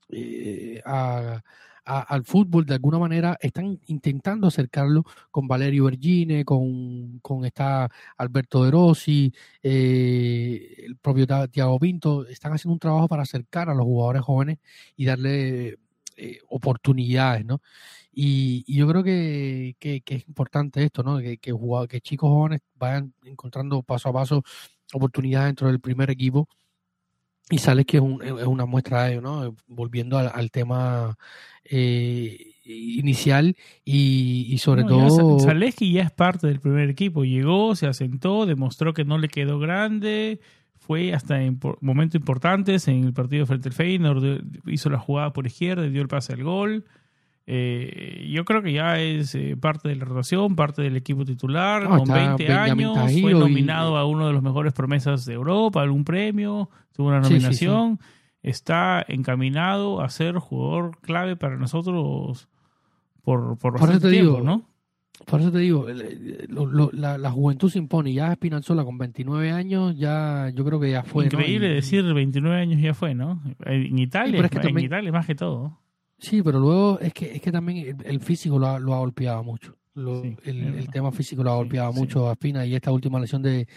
eh, 0.10 0.82
a 0.86 1.41
al 1.88 2.26
fútbol 2.26 2.65
de 2.65 2.73
alguna 2.73 3.00
manera 3.00 3.38
están 3.41 3.80
intentando 3.88 4.47
acercarlo 4.47 5.06
con 5.32 5.47
Valerio 5.47 5.86
Bergine, 5.86 6.43
con, 6.43 7.19
con 7.19 7.45
esta 7.45 7.89
Alberto 8.17 8.63
De 8.65 8.71
Rossi, 8.71 9.34
eh, 9.63 10.76
el 10.86 10.97
propio 10.97 11.26
Tiago 11.50 11.80
Pinto, 11.80 12.28
están 12.28 12.54
haciendo 12.54 12.73
un 12.73 12.80
trabajo 12.80 13.08
para 13.08 13.23
acercar 13.23 13.69
a 13.69 13.73
los 13.73 13.86
jugadores 13.86 14.21
jóvenes 14.23 14.58
y 14.97 15.06
darle 15.06 15.78
eh, 16.17 16.39
oportunidades, 16.50 17.45
¿no? 17.45 17.62
Y, 18.12 18.65
yo 18.73 18.88
creo 18.88 19.04
que, 19.04 19.76
que, 19.80 20.02
es 20.06 20.28
importante 20.28 20.84
esto, 20.84 21.04
¿no? 21.04 21.19
Que, 21.19 21.38
que, 21.38 21.54
que 21.89 22.02
chicos 22.02 22.30
jóvenes 22.30 22.62
vayan 22.76 23.13
encontrando 23.23 23.84
paso 23.84 24.10
a 24.10 24.13
paso 24.13 24.43
oportunidades 24.93 25.50
dentro 25.50 25.67
del 25.67 25.80
primer 25.80 26.10
equipo 26.10 26.47
y 27.50 27.60
sales 27.60 27.86
que 27.86 27.97
es, 27.97 28.04
una 28.04 28.65
muestra 28.65 29.04
de 29.04 29.13
ello, 29.13 29.21
¿no? 29.21 29.56
Volviendo 29.67 30.17
al, 30.17 30.52
tema 30.52 31.17
eh, 31.63 32.56
inicial 32.65 33.56
y, 33.86 34.58
sobre 34.60 34.84
todo... 34.84 35.39
Sales 35.39 35.76
que 35.76 35.89
ya 35.89 36.04
es 36.04 36.12
parte 36.12 36.47
del 36.47 36.60
primer 36.60 36.89
equipo, 36.89 37.23
llegó, 37.23 37.76
se 37.76 37.88
asentó, 37.88 38.45
demostró 38.45 38.93
que 38.93 39.06
no 39.06 39.17
le 39.17 39.30
quedó 39.30 39.60
grande, 39.60 40.41
fue 40.78 41.13
hasta 41.13 41.41
en 41.41 41.60
momentos 41.80 42.19
importantes 42.19 42.88
en 42.88 43.06
el 43.06 43.13
partido 43.13 43.45
frente 43.45 43.69
al 43.69 43.73
Feyenoord, 43.73 44.41
hizo 44.67 44.89
la 44.89 45.00
jugada 45.00 45.32
por 45.32 45.47
izquierda, 45.47 45.88
dio 45.88 46.02
el 46.02 46.08
pase 46.08 46.34
al 46.34 46.43
gol. 46.43 46.86
Eh, 47.50 48.28
yo 48.30 48.44
creo 48.44 48.62
que 48.62 48.74
ya 48.74 49.00
es 49.00 49.34
eh, 49.34 49.56
parte 49.58 49.88
de 49.88 49.96
la 49.96 50.04
rotación, 50.04 50.58
parte 50.58 50.82
del 50.82 50.98
equipo 50.98 51.24
titular, 51.24 51.88
con 51.88 52.04
20 52.04 52.52
años, 52.52 52.98
fue 53.22 53.34
nominado 53.34 53.96
a 53.96 54.06
uno 54.06 54.28
de 54.28 54.34
los 54.34 54.44
mejores 54.44 54.74
promesas 54.74 55.26
de 55.26 55.34
Europa, 55.34 55.82
algún 55.82 56.04
premio, 56.04 56.70
tuvo 56.92 57.08
una 57.08 57.22
nominación, 57.22 58.00
está 58.44 59.04
encaminado 59.08 60.02
a 60.02 60.10
ser 60.10 60.36
jugador 60.36 61.00
clave 61.00 61.38
para 61.38 61.56
nosotros 61.56 62.50
por, 63.24 63.58
por, 63.58 63.78
por 63.78 63.90
tiempo, 63.90 64.08
digo, 64.10 64.42
¿no? 64.42 64.66
Por 65.26 65.40
eso 65.40 65.52
te 65.52 65.60
digo, 65.60 65.88
la, 65.90 67.32
juventud 67.32 67.70
se 67.70 67.80
impone. 67.80 68.14
Ya 68.14 68.34
Spinazzola 68.34 68.84
con 68.84 68.98
29 68.98 69.52
años, 69.52 69.98
ya 69.98 70.52
yo 70.54 70.64
creo 70.64 70.80
que 70.80 70.92
ya 70.92 71.04
fue. 71.04 71.26
Increíble 71.26 71.70
decir 71.70 72.04
29 72.04 72.62
años 72.62 72.82
ya 72.82 72.94
fue, 72.94 73.16
¿no? 73.16 73.42
En 73.66 73.98
Italia, 73.98 74.48
en 74.52 74.80
Italia 74.80 75.12
más 75.14 75.26
que 75.26 75.34
todo. 75.34 75.80
Sí, 76.19 76.41
pero 76.41 76.60
luego 76.60 76.99
es 76.99 77.13
que, 77.13 77.36
es 77.36 77.41
que 77.41 77.51
también 77.51 77.97
el, 78.03 78.19
físico 78.19 78.58
lo 78.58 78.67
ha, 78.67 78.80
lo 78.80 78.93
ha, 78.93 78.99
golpeado 78.99 79.43
mucho. 79.43 79.75
el, 79.95 80.88
tema 80.91 81.12
físico 81.12 81.43
lo 81.43 81.51
ha 81.51 81.56
golpeado 81.56 81.93
mucho 81.93 82.30
a 82.30 82.34
Espina 82.34 82.65
y 82.65 82.75
esta 82.75 82.91
última 82.91 83.19
lesión 83.19 83.41
de, 83.41 83.67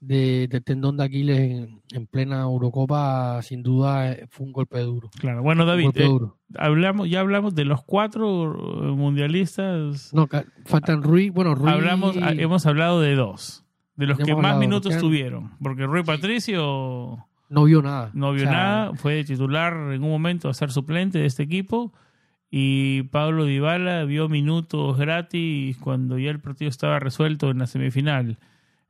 de, 0.00 0.62
tendón 0.64 0.96
de 0.96 1.04
Aquiles 1.04 1.68
en, 1.92 2.06
plena 2.06 2.42
Eurocopa 2.42 3.40
sin 3.42 3.62
duda 3.62 4.12
eh, 4.12 4.26
fue 4.30 4.46
un 4.46 4.52
golpe 4.52 4.80
duro. 4.80 5.10
Claro, 5.18 5.42
bueno 5.42 5.66
David, 5.66 5.90
eh, 5.94 6.18
hablamos 6.56 7.08
ya 7.08 7.20
hablamos 7.20 7.54
de 7.54 7.64
los 7.66 7.84
cuatro 7.84 8.54
mundialistas. 8.96 10.12
No, 10.14 10.28
faltan 10.64 11.02
Rui, 11.02 11.28
bueno 11.30 11.54
Rui. 11.54 11.70
Hablamos, 11.70 12.16
ah, 12.22 12.32
hemos 12.32 12.64
hablado 12.66 13.00
de 13.00 13.14
dos, 13.14 13.64
de 13.96 14.06
los 14.06 14.18
que 14.18 14.34
más 14.34 14.58
minutos 14.58 14.96
tuvieron, 14.98 15.52
porque 15.60 15.86
Rui 15.86 16.02
Patricio 16.02 17.28
no 17.52 17.64
vio 17.64 17.82
nada. 17.82 18.10
No 18.14 18.32
vio 18.32 18.46
nada, 18.46 18.94
fue 18.94 19.22
titular 19.24 19.74
en 19.92 20.02
un 20.02 20.10
momento 20.10 20.48
a 20.48 20.54
ser 20.54 20.72
suplente 20.72 21.18
de 21.18 21.26
este 21.26 21.42
equipo 21.42 21.92
y 22.50 23.02
Pablo 23.04 23.44
Dybala 23.44 24.04
vio 24.04 24.28
minutos 24.28 24.96
gratis 24.96 25.76
cuando 25.78 26.18
ya 26.18 26.30
el 26.30 26.40
partido 26.40 26.70
estaba 26.70 26.98
resuelto 26.98 27.50
en 27.50 27.58
la 27.58 27.66
semifinal. 27.66 28.38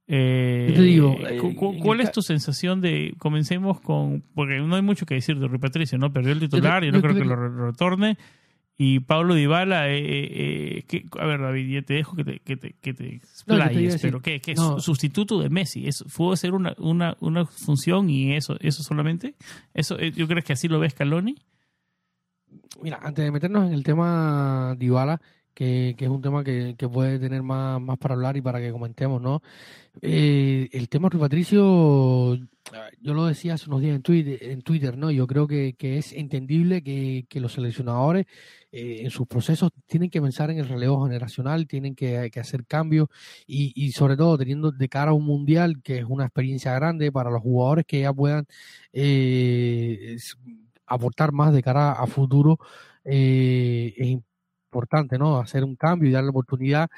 Eh, 0.06 0.72
te 0.74 0.82
digo, 0.82 1.16
eh, 1.28 1.40
¿Cuál 1.82 2.00
es 2.00 2.12
tu 2.12 2.22
sensación 2.22 2.80
de, 2.80 3.14
comencemos 3.18 3.80
con, 3.80 4.22
porque 4.34 4.58
no 4.58 4.76
hay 4.76 4.82
mucho 4.82 5.06
que 5.06 5.14
decir 5.14 5.38
de 5.38 5.48
Rui 5.48 5.58
Patricio, 5.58 5.98
¿no? 5.98 6.12
Perdió 6.12 6.32
el 6.32 6.40
titular, 6.40 6.84
y 6.84 6.92
no 6.92 7.00
creo 7.00 7.14
que 7.14 7.24
lo 7.24 7.66
retorne. 7.66 8.16
Y 8.84 8.98
Pablo 8.98 9.36
Dybala, 9.36 9.88
eh, 9.90 9.98
eh, 9.98 10.84
eh 10.90 11.04
a 11.20 11.24
ver 11.24 11.40
David, 11.40 11.72
ya 11.72 11.82
te 11.82 11.94
dejo 11.94 12.16
que 12.16 12.24
te, 12.24 12.40
que 12.40 12.56
te, 12.56 12.72
que 12.72 12.92
te 12.92 13.14
explayes, 13.14 14.02
pero 14.02 14.20
¿qué? 14.20 14.40
¿Qué 14.40 14.52
es 14.52 14.60
sustituto 14.78 15.40
de 15.40 15.50
Messi? 15.50 15.86
¿Es, 15.86 16.02
¿Fue 16.08 16.32
hacer 16.32 16.52
una, 16.52 16.74
una, 16.78 17.16
una 17.20 17.46
función 17.46 18.10
y 18.10 18.34
eso 18.34 18.56
eso 18.58 18.82
solamente? 18.82 19.36
eso 19.72 19.96
eh, 20.00 20.10
¿Yo 20.10 20.26
crees 20.26 20.44
que 20.44 20.54
así 20.54 20.66
lo 20.66 20.80
ve 20.80 20.90
Scaloni? 20.90 21.36
Mira, 22.82 22.98
antes 23.00 23.24
de 23.24 23.30
meternos 23.30 23.68
en 23.68 23.72
el 23.72 23.84
tema 23.84 24.74
Dybala, 24.76 25.20
que, 25.54 25.94
es 25.98 26.08
un 26.08 26.22
tema 26.22 26.42
que, 26.44 26.74
que, 26.76 26.88
puede 26.88 27.18
tener 27.18 27.42
más, 27.42 27.80
más 27.80 27.98
para 27.98 28.14
hablar 28.14 28.36
y 28.36 28.40
para 28.42 28.60
que 28.60 28.72
comentemos, 28.72 29.20
¿no? 29.20 29.42
Eh, 30.00 30.68
el 30.72 30.88
tema 30.88 31.08
de 31.10 31.18
Patricio, 31.18 32.34
yo 33.00 33.14
lo 33.14 33.26
decía 33.26 33.54
hace 33.54 33.68
unos 33.68 33.82
días 33.82 33.96
en 33.96 34.02
Twitter, 34.02 34.38
en 34.42 34.62
Twitter 34.62 34.96
¿no? 34.96 35.10
Yo 35.10 35.26
creo 35.26 35.46
que, 35.46 35.74
que 35.74 35.98
es 35.98 36.12
entendible 36.12 36.82
que, 36.82 37.26
que 37.28 37.40
los 37.40 37.52
seleccionadores 37.52 38.26
eh, 38.72 39.02
en 39.02 39.10
sus 39.10 39.26
procesos 39.26 39.70
tienen 39.86 40.08
que 40.08 40.22
pensar 40.22 40.50
en 40.50 40.58
el 40.58 40.68
relevo 40.68 41.04
generacional, 41.04 41.66
tienen 41.66 41.94
que, 41.94 42.30
que 42.32 42.40
hacer 42.40 42.64
cambios 42.66 43.08
y, 43.46 43.72
y, 43.74 43.92
sobre 43.92 44.16
todo 44.16 44.38
teniendo 44.38 44.72
de 44.72 44.88
cara 44.88 45.10
a 45.10 45.14
un 45.14 45.26
mundial 45.26 45.82
que 45.82 45.98
es 45.98 46.04
una 46.08 46.24
experiencia 46.24 46.72
grande 46.74 47.12
para 47.12 47.30
los 47.30 47.42
jugadores 47.42 47.84
que 47.86 48.00
ya 48.00 48.12
puedan 48.14 48.46
eh, 48.92 50.16
aportar 50.86 51.32
más 51.32 51.52
de 51.52 51.62
cara 51.62 51.92
a 51.92 52.06
futuro. 52.06 52.58
Eh, 53.04 53.94
es 53.96 54.18
importante, 54.72 55.18
¿no? 55.18 55.38
Hacer 55.38 55.64
un 55.64 55.76
cambio 55.76 56.08
y 56.08 56.12
darle 56.12 56.30
oportunidad 56.30 56.88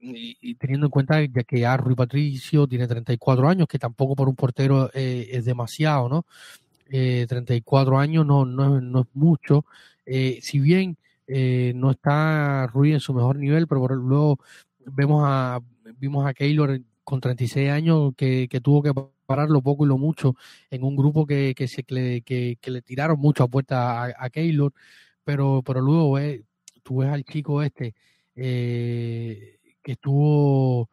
y, 0.00 0.54
teniendo 0.56 0.86
en 0.86 0.90
cuenta 0.90 1.22
ya 1.24 1.44
que 1.44 1.60
ya 1.60 1.76
Rui 1.78 1.94
Patricio 1.94 2.66
tiene 2.66 2.86
34 2.86 3.48
años, 3.48 3.66
que 3.66 3.78
tampoco 3.78 4.14
por 4.14 4.28
un 4.28 4.36
portero 4.36 4.90
eh, 4.92 5.28
es 5.32 5.44
demasiado, 5.46 6.08
¿no? 6.08 6.26
34 6.90 7.98
años 7.98 8.26
no, 8.26 8.44
no, 8.44 8.80
no 8.80 9.00
es 9.00 9.06
mucho. 9.14 9.64
si 10.06 10.60
bien 10.60 10.96
no 11.26 11.90
está 11.90 12.66
Rui 12.66 12.92
en 12.92 13.00
su 13.00 13.14
mejor 13.14 13.36
nivel, 13.38 13.66
pero 13.66 13.88
luego 13.88 14.38
vemos 14.86 15.22
a, 15.26 15.60
vimos 15.98 16.26
a 16.26 16.34
Keylor 16.34 16.80
con 17.02 17.20
36 17.20 17.70
años 17.70 18.12
que, 18.16 18.48
que 18.48 18.60
tuvo 18.60 18.82
que 18.82 18.92
parar 19.26 19.50
lo 19.50 19.62
poco 19.62 19.84
y 19.84 19.88
lo 19.88 19.98
mucho 19.98 20.34
en 20.70 20.84
un 20.84 20.96
grupo 20.96 21.26
que, 21.26 21.54
que, 21.56 21.68
se, 21.68 21.82
que, 21.84 22.58
que 22.60 22.70
le 22.70 22.82
tiraron 22.82 23.18
mucho 23.18 23.44
a 23.44 23.48
puerta 23.48 24.04
a, 24.04 24.14
a 24.18 24.30
Keylor, 24.30 24.72
pero, 25.24 25.62
pero 25.64 25.80
luego 25.80 26.18
tú 26.84 26.98
ves 26.98 27.08
al 27.08 27.24
chico 27.24 27.60
este 27.62 27.94
eh, 28.36 29.58
que 29.82 29.92
estuvo 29.92 30.88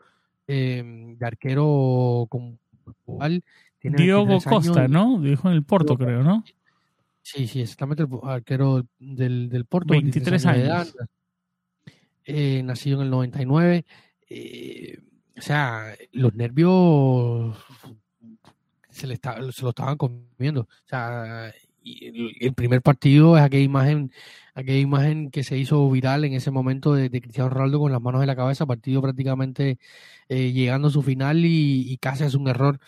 eh, 0.47 1.15
de 1.17 1.25
arquero 1.25 2.25
con 2.29 2.59
Diogo 3.83 4.39
Costa, 4.41 4.87
¿no? 4.87 5.19
Dijo 5.19 5.49
en 5.49 5.55
el 5.55 5.63
Porto, 5.63 5.97
creo, 5.97 6.23
¿no? 6.23 6.43
Sí, 7.23 7.47
sí, 7.47 7.61
exactamente 7.61 8.03
el 8.03 8.09
arquero 8.23 8.85
del, 8.99 9.49
del 9.49 9.65
Porto. 9.65 9.93
23 9.93 10.45
años. 10.45 10.95
eh, 12.25 12.61
nacido 12.63 12.99
en 12.99 13.05
el 13.05 13.11
99. 13.11 13.85
Eh, 14.29 14.99
o 15.37 15.41
sea, 15.41 15.95
los 16.11 16.33
nervios 16.35 17.57
se, 18.89 19.07
le 19.07 19.17
se 19.17 19.63
lo 19.63 19.69
estaban 19.69 19.97
comiendo. 19.97 20.61
O 20.61 20.87
sea, 20.87 21.51
el, 21.83 22.53
primer 22.53 22.81
partido 22.81 23.37
es 23.37 23.43
aquella 23.43 23.63
imagen, 23.63 24.11
aquella 24.53 24.79
imagen 24.79 25.31
que 25.31 25.43
se 25.43 25.57
hizo 25.57 25.89
viral 25.89 26.25
en 26.25 26.33
ese 26.33 26.51
momento 26.51 26.93
de, 26.93 27.09
Cristiano 27.09 27.49
Ronaldo 27.49 27.79
con 27.79 27.91
las 27.91 28.01
manos 28.01 28.21
en 28.21 28.27
la 28.27 28.35
cabeza, 28.35 28.65
partido 28.65 29.01
prácticamente 29.01 29.79
eh, 30.29 30.51
llegando 30.51 30.89
a 30.89 30.91
su 30.91 31.01
final 31.01 31.43
y, 31.43 31.97
casi 32.01 32.23
hace 32.23 32.37
un 32.37 32.47
error 32.47 32.79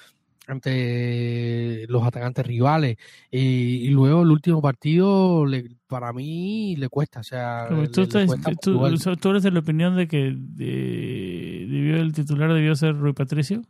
ante 0.48 1.86
los 1.88 2.04
atacantes 2.04 2.46
rivales. 2.46 2.98
y 3.32 3.88
luego 3.90 4.24
el 4.24 4.32
último 4.32 4.62
partido, 4.62 5.46
para 5.88 6.12
mí, 6.14 6.76
le 6.78 6.90
cuesta. 6.90 7.22
O 7.22 7.24
sea, 7.24 7.68
tú, 7.92 8.08
tú, 8.08 9.30
eres 9.30 9.44
de 9.44 9.52
la 9.52 9.60
opinión 9.60 9.96
de 9.96 10.08
que 10.08 10.36
debió, 10.36 11.98
el 11.98 12.14
titular 12.14 12.54
debió 12.54 12.76
ser 12.76 12.98
Rui 12.98 13.14
Patricio. 13.14 13.62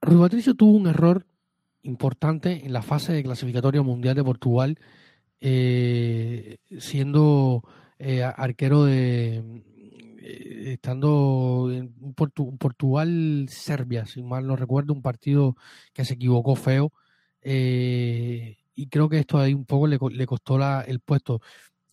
Rui 0.00 0.20
Patricio 0.20 0.54
tuvo 0.54 0.76
un 0.76 0.88
error 0.88 1.24
importante 1.84 2.64
en 2.64 2.72
la 2.72 2.82
fase 2.82 3.12
de 3.12 3.22
clasificatoria 3.22 3.82
mundial 3.82 4.16
de 4.16 4.24
Portugal, 4.24 4.78
eh, 5.40 6.58
siendo 6.78 7.62
eh, 7.98 8.22
arquero 8.22 8.84
de 8.84 9.62
eh, 10.18 10.72
estando 10.72 11.70
en 11.72 11.92
Portugal-Serbia, 12.14 14.06
si 14.06 14.22
mal 14.22 14.46
no 14.46 14.56
recuerdo, 14.56 14.92
un 14.92 15.02
partido 15.02 15.56
que 15.92 16.04
se 16.04 16.14
equivocó 16.14 16.56
feo. 16.56 16.92
y 17.42 18.86
creo 18.88 19.08
que 19.08 19.18
esto 19.18 19.38
ahí 19.38 19.54
un 19.54 19.66
poco 19.66 19.86
le, 19.86 19.98
le 20.10 20.26
costó 20.26 20.58
la, 20.58 20.82
el 20.82 21.00
puesto. 21.00 21.40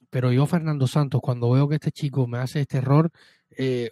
Pero 0.09 0.31
yo, 0.31 0.45
Fernando 0.45 0.87
Santos, 0.87 1.21
cuando 1.21 1.51
veo 1.51 1.67
que 1.69 1.75
este 1.75 1.91
chico 1.91 2.27
me 2.27 2.37
hace 2.39 2.61
este 2.61 2.77
error, 2.79 3.11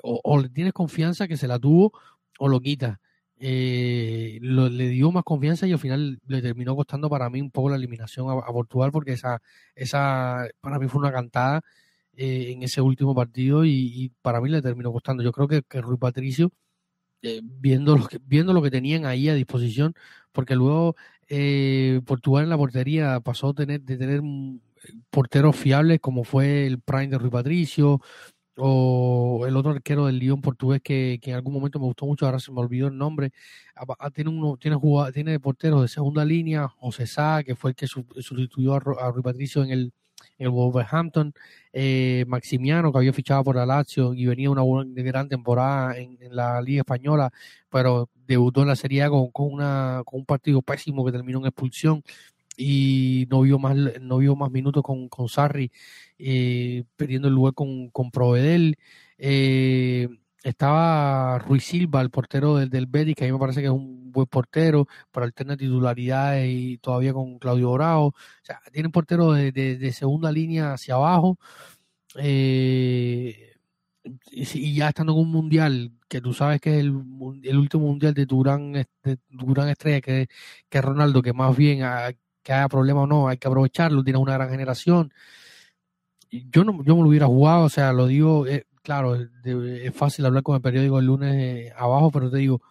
o, 0.03 0.21
o, 0.23 0.39
le 0.39 0.49
tienes 0.49 0.73
confianza 0.73 1.27
que 1.27 1.37
se 1.37 1.47
la 1.47 1.59
tuvo 1.59 1.91
o 2.39 2.47
lo 2.47 2.59
quita 2.61 2.99
eh, 3.39 4.39
le 4.41 4.87
dio 4.89 5.11
más 5.11 5.23
confianza 5.23 5.65
y 5.67 5.71
al 5.71 5.79
final 5.79 6.19
le 6.27 6.41
terminó 6.41 6.75
costando 6.75 7.09
para 7.09 7.29
mí 7.29 7.41
un 7.41 7.51
poco 7.51 7.69
la 7.69 7.77
eliminación 7.77 8.29
a, 8.29 8.45
Portugal 8.51 8.91
porque 8.91 9.13
esa, 9.13 9.41
esa 9.75 10.47
para 10.61 10.77
mí 10.79 10.87
fue 10.87 10.99
una 10.99 11.11
cantada 11.11 11.61
eh, 12.21 12.51
en 12.51 12.63
ese 12.63 12.81
último 12.81 13.15
partido 13.15 13.63
y, 13.65 14.11
para 14.21 14.41
mí 14.41 14.49
le 14.49 14.61
terminó 14.61 14.91
costando. 14.91 15.23
Yo 15.23 15.31
creo 15.31 15.47
que, 15.47 15.61
que 15.63 15.81
Rui 15.81 15.97
Patricio, 15.97 16.51
eh, 17.21 17.41
viendo, 17.43 17.97
lo 17.97 18.07
que, 18.07 18.19
viendo 18.25 18.53
lo 18.53 18.61
que 18.61 18.71
tenían 18.71 19.05
ahí 19.05 19.29
a 19.29 19.33
disposición, 19.35 19.93
porque 20.33 20.55
luego 20.55 20.95
eh, 21.29 22.01
Portugal 22.05 22.43
en 22.43 22.49
la 22.49 22.57
portería 22.57 23.19
pasó 23.21 23.49
a 23.49 23.53
tener, 23.53 23.81
de 23.81 23.97
tener 23.97 24.21
porteros 25.09 25.55
fiables 25.55 25.99
como 26.01 26.23
fue 26.23 26.65
el 26.65 26.79
Prime 26.81 27.07
de 27.07 27.17
Rui 27.17 27.29
Patricio, 27.29 28.01
o 28.61 29.45
el 29.47 29.55
otro 29.55 29.71
arquero 29.71 30.05
del 30.05 30.19
Lyon 30.19 30.41
portugués 30.41 30.81
que, 30.81 31.19
en 31.21 31.33
algún 31.33 31.53
momento 31.53 31.79
me 31.79 31.85
gustó 31.85 32.05
mucho, 32.05 32.25
ahora 32.25 32.39
se 32.39 32.51
me 32.51 32.59
olvidó 32.59 32.87
el 32.87 32.97
nombre, 32.97 33.31
tiene 34.13 34.29
uno, 34.29 34.57
tiene 34.57 34.75
jugado, 34.75 35.11
tiene 35.11 35.39
porteros 35.39 35.81
de 35.81 35.87
segunda 35.87 36.25
línea, 36.25 36.67
José 36.67 37.07
Sá, 37.07 37.43
que 37.43 37.55
fue 37.55 37.71
el 37.71 37.75
que 37.75 37.87
sustituyó 37.87 38.75
a, 38.75 38.79
Rui 38.79 39.23
Patricio 39.23 39.63
en 39.63 39.71
el, 39.71 39.93
el 40.37 40.49
Wolverhampton, 40.49 41.33
eh, 41.73 42.25
Maximiano, 42.27 42.91
que 42.91 42.97
había 42.97 43.13
fichado 43.13 43.43
por 43.43 43.55
la 43.55 43.65
Lazio 43.65 44.13
y 44.13 44.25
venía 44.25 44.49
una 44.49 44.63
gran 45.03 45.29
temporada 45.29 45.97
en, 45.97 46.17
la 46.31 46.61
Liga 46.61 46.81
Española, 46.81 47.31
pero 47.69 48.09
debutó 48.27 48.61
en 48.61 48.67
la 48.67 48.75
Serie 48.75 49.03
A 49.03 49.09
con, 49.09 49.31
con, 49.31 49.53
una, 49.53 50.03
con 50.05 50.19
un 50.19 50.25
partido 50.25 50.61
pésimo 50.61 51.05
que 51.05 51.11
terminó 51.11 51.39
en 51.39 51.45
expulsión 51.47 52.03
y 52.59 53.27
no 53.29 53.41
vio 53.41 53.57
más, 53.59 53.75
no 54.01 54.17
vio 54.17 54.35
más 54.35 54.51
minutos 54.51 54.83
con, 54.83 55.07
con 55.09 55.29
Sarri, 55.29 55.71
eh, 56.17 56.83
perdiendo 56.97 57.29
el 57.29 57.33
lugar 57.35 57.53
con, 57.53 57.89
con 57.89 58.11
Provedel. 58.11 58.75
Eh, 59.17 60.09
estaba 60.43 61.39
Ruiz 61.39 61.63
Silva, 61.65 62.01
el 62.01 62.09
portero 62.09 62.57
del, 62.57 62.69
del 62.69 62.87
que 63.15 63.23
a 63.25 63.27
mí 63.27 63.33
me 63.33 63.39
parece 63.39 63.61
que 63.61 63.67
es 63.67 63.71
un 63.71 64.11
buen 64.11 64.27
portero, 64.27 64.87
para 65.11 65.25
alternar 65.25 65.57
titularidades 65.57 66.49
y 66.49 66.77
todavía 66.79 67.13
con 67.13 67.39
Claudio 67.39 67.71
Bravo. 67.73 68.07
O 68.07 68.15
sea, 68.43 68.59
tienen 68.73 68.91
porteros 68.91 69.35
de, 69.37 69.51
de, 69.53 69.93
segunda 69.93 70.31
línea 70.31 70.73
hacia 70.73 70.95
abajo. 70.95 71.37
Eh, 72.15 73.53
y 74.31 74.73
ya 74.75 74.89
estando 74.89 75.13
en 75.13 75.19
un 75.19 75.31
mundial, 75.31 75.91
que 76.07 76.21
tú 76.21 76.33
sabes 76.33 76.59
que 76.61 76.71
es 76.71 76.79
el, 76.79 76.87
el 77.43 77.57
último 77.57 77.87
mundial 77.87 78.13
de 78.13 78.25
tu 78.25 78.41
gran, 78.41 78.75
estrella, 78.75 80.01
que, 80.01 80.27
que 80.69 80.81
Ronaldo, 80.81 81.21
que 81.21 81.33
más 81.33 81.55
bien 81.55 81.83
que 82.43 82.53
haya 82.53 82.67
problema 82.67 83.01
o 83.01 83.07
no, 83.07 83.27
hay 83.27 83.37
que 83.37 83.47
aprovecharlo, 83.47 84.03
tienes 84.03 84.21
una 84.21 84.33
gran 84.33 84.49
generación. 84.49 85.13
Yo 86.31 86.63
no, 86.63 86.83
yo 86.83 86.95
me 86.95 87.03
lo 87.03 87.09
hubiera 87.09 87.25
jugado, 87.25 87.65
o 87.65 87.69
sea, 87.69 87.91
lo 87.91 88.07
digo, 88.07 88.45
eh, 88.47 88.65
claro, 88.83 89.15
es, 89.15 89.95
fácil 89.95 90.25
hablar 90.25 90.43
con 90.43 90.55
el 90.55 90.61
periódico 90.61 90.99
el 90.99 91.05
lunes 91.05 91.35
eh, 91.35 91.73
abajo, 91.75 92.11
pero 92.11 92.29
te 92.29 92.37
digo, 92.37 92.61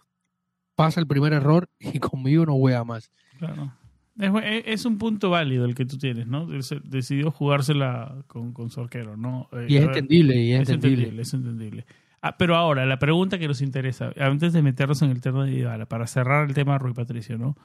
pasa 0.75 1.01
el 1.01 1.07
primer 1.07 1.33
error 1.33 1.69
y 1.81 1.99
conmigo 1.99 2.47
no 2.47 2.55
juega 2.55 2.85
más. 2.85 3.11
Claro. 3.39 3.73
Es, 4.19 4.85
un 4.85 4.99
punto 4.99 5.31
válido 5.31 5.65
el 5.65 5.77
que 5.77 5.87
tú 5.87 5.97
tienes, 5.97 6.27
¿no? 6.27 6.49
Decidió 6.85 7.31
jugársela 7.31 8.17
con, 8.27 8.53
con 8.53 8.69
Sorquero, 8.69 9.17
¿no? 9.17 9.49
Eh, 9.53 9.67
y 9.69 9.77
es 9.77 9.85
entendible, 9.85 10.37
y 10.43 10.53
es, 10.55 10.69
entendible. 10.69 11.23
Es 11.23 11.35
entendible. 11.35 11.87
Ah, 12.21 12.37
pero 12.37 12.57
ahora, 12.57 12.85
la 12.85 12.99
pregunta 12.99 13.39
que 13.39 13.47
nos 13.47 13.63
interesa, 13.63 14.13
antes 14.19 14.53
de 14.53 14.61
meternos 14.61 15.03
en 15.03 15.11
el 15.11 15.21
tema 15.21 15.45
de 15.45 15.53
Dybala, 15.53 15.87
para 15.87 16.09
cerrar 16.09 16.49
el 16.49 16.55
tema 16.55 16.73
de 16.73 16.79
Rui 16.81 16.95
Patricio, 16.95 17.39
¿no? 17.39 17.57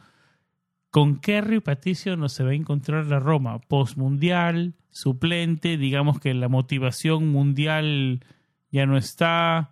¿Con 0.93 1.17
qué 1.17 1.41
Rui 1.41 1.59
Patricio 1.59 2.15
no 2.17 2.29
se 2.29 2.43
va 2.43 2.51
a 2.51 2.53
encontrar 2.53 3.07
la 3.07 3.19
Roma? 3.19 3.57
Postmundial, 3.57 4.75
suplente, 4.91 5.75
digamos 5.75 6.19
que 6.19 6.35
la 6.35 6.49
motivación 6.49 7.29
mundial 7.29 8.23
ya 8.69 8.85
no 8.85 8.95
está. 8.95 9.71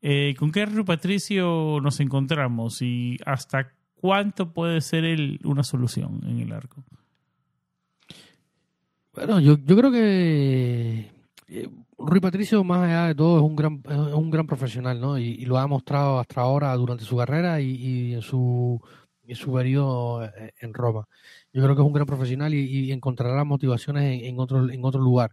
Eh, 0.00 0.36
¿Con 0.38 0.52
qué 0.52 0.66
Rui 0.66 0.84
Patricio 0.84 1.80
nos 1.82 1.98
encontramos 1.98 2.82
y 2.82 3.16
hasta 3.26 3.72
cuánto 3.94 4.52
puede 4.52 4.80
ser 4.80 5.04
él 5.04 5.40
una 5.42 5.64
solución 5.64 6.20
en 6.24 6.38
el 6.38 6.52
arco? 6.52 6.84
Bueno, 9.12 9.40
yo, 9.40 9.58
yo 9.58 9.76
creo 9.76 9.90
que 9.90 11.10
eh, 11.48 11.68
Rui 11.98 12.20
Patricio, 12.20 12.62
más 12.62 12.82
allá 12.82 13.06
de 13.08 13.16
todo, 13.16 13.38
es 13.38 13.42
un 13.42 13.56
gran, 13.56 13.82
es 13.88 14.14
un 14.14 14.30
gran 14.30 14.46
profesional, 14.46 15.00
¿no? 15.00 15.18
Y, 15.18 15.44
lo 15.46 15.58
ha 15.58 15.66
mostrado 15.66 16.20
hasta 16.20 16.42
ahora 16.42 16.72
durante 16.76 17.02
su 17.02 17.16
carrera 17.16 17.60
y 17.60 18.14
en 18.14 18.22
su 18.22 18.80
y 19.30 19.36
su 19.36 19.52
periodo 19.52 20.24
eh, 20.24 20.52
en 20.58 20.74
Roma. 20.74 21.06
Yo 21.52 21.62
creo 21.62 21.76
que 21.76 21.82
es 21.82 21.86
un 21.86 21.92
gran 21.92 22.06
profesional 22.06 22.52
y, 22.52 22.90
encontrará 22.92 23.44
motivaciones 23.44 24.22
en, 24.24 24.38
otro, 24.40 24.68
en 24.68 24.84
otro 24.84 25.00
lugar. 25.00 25.32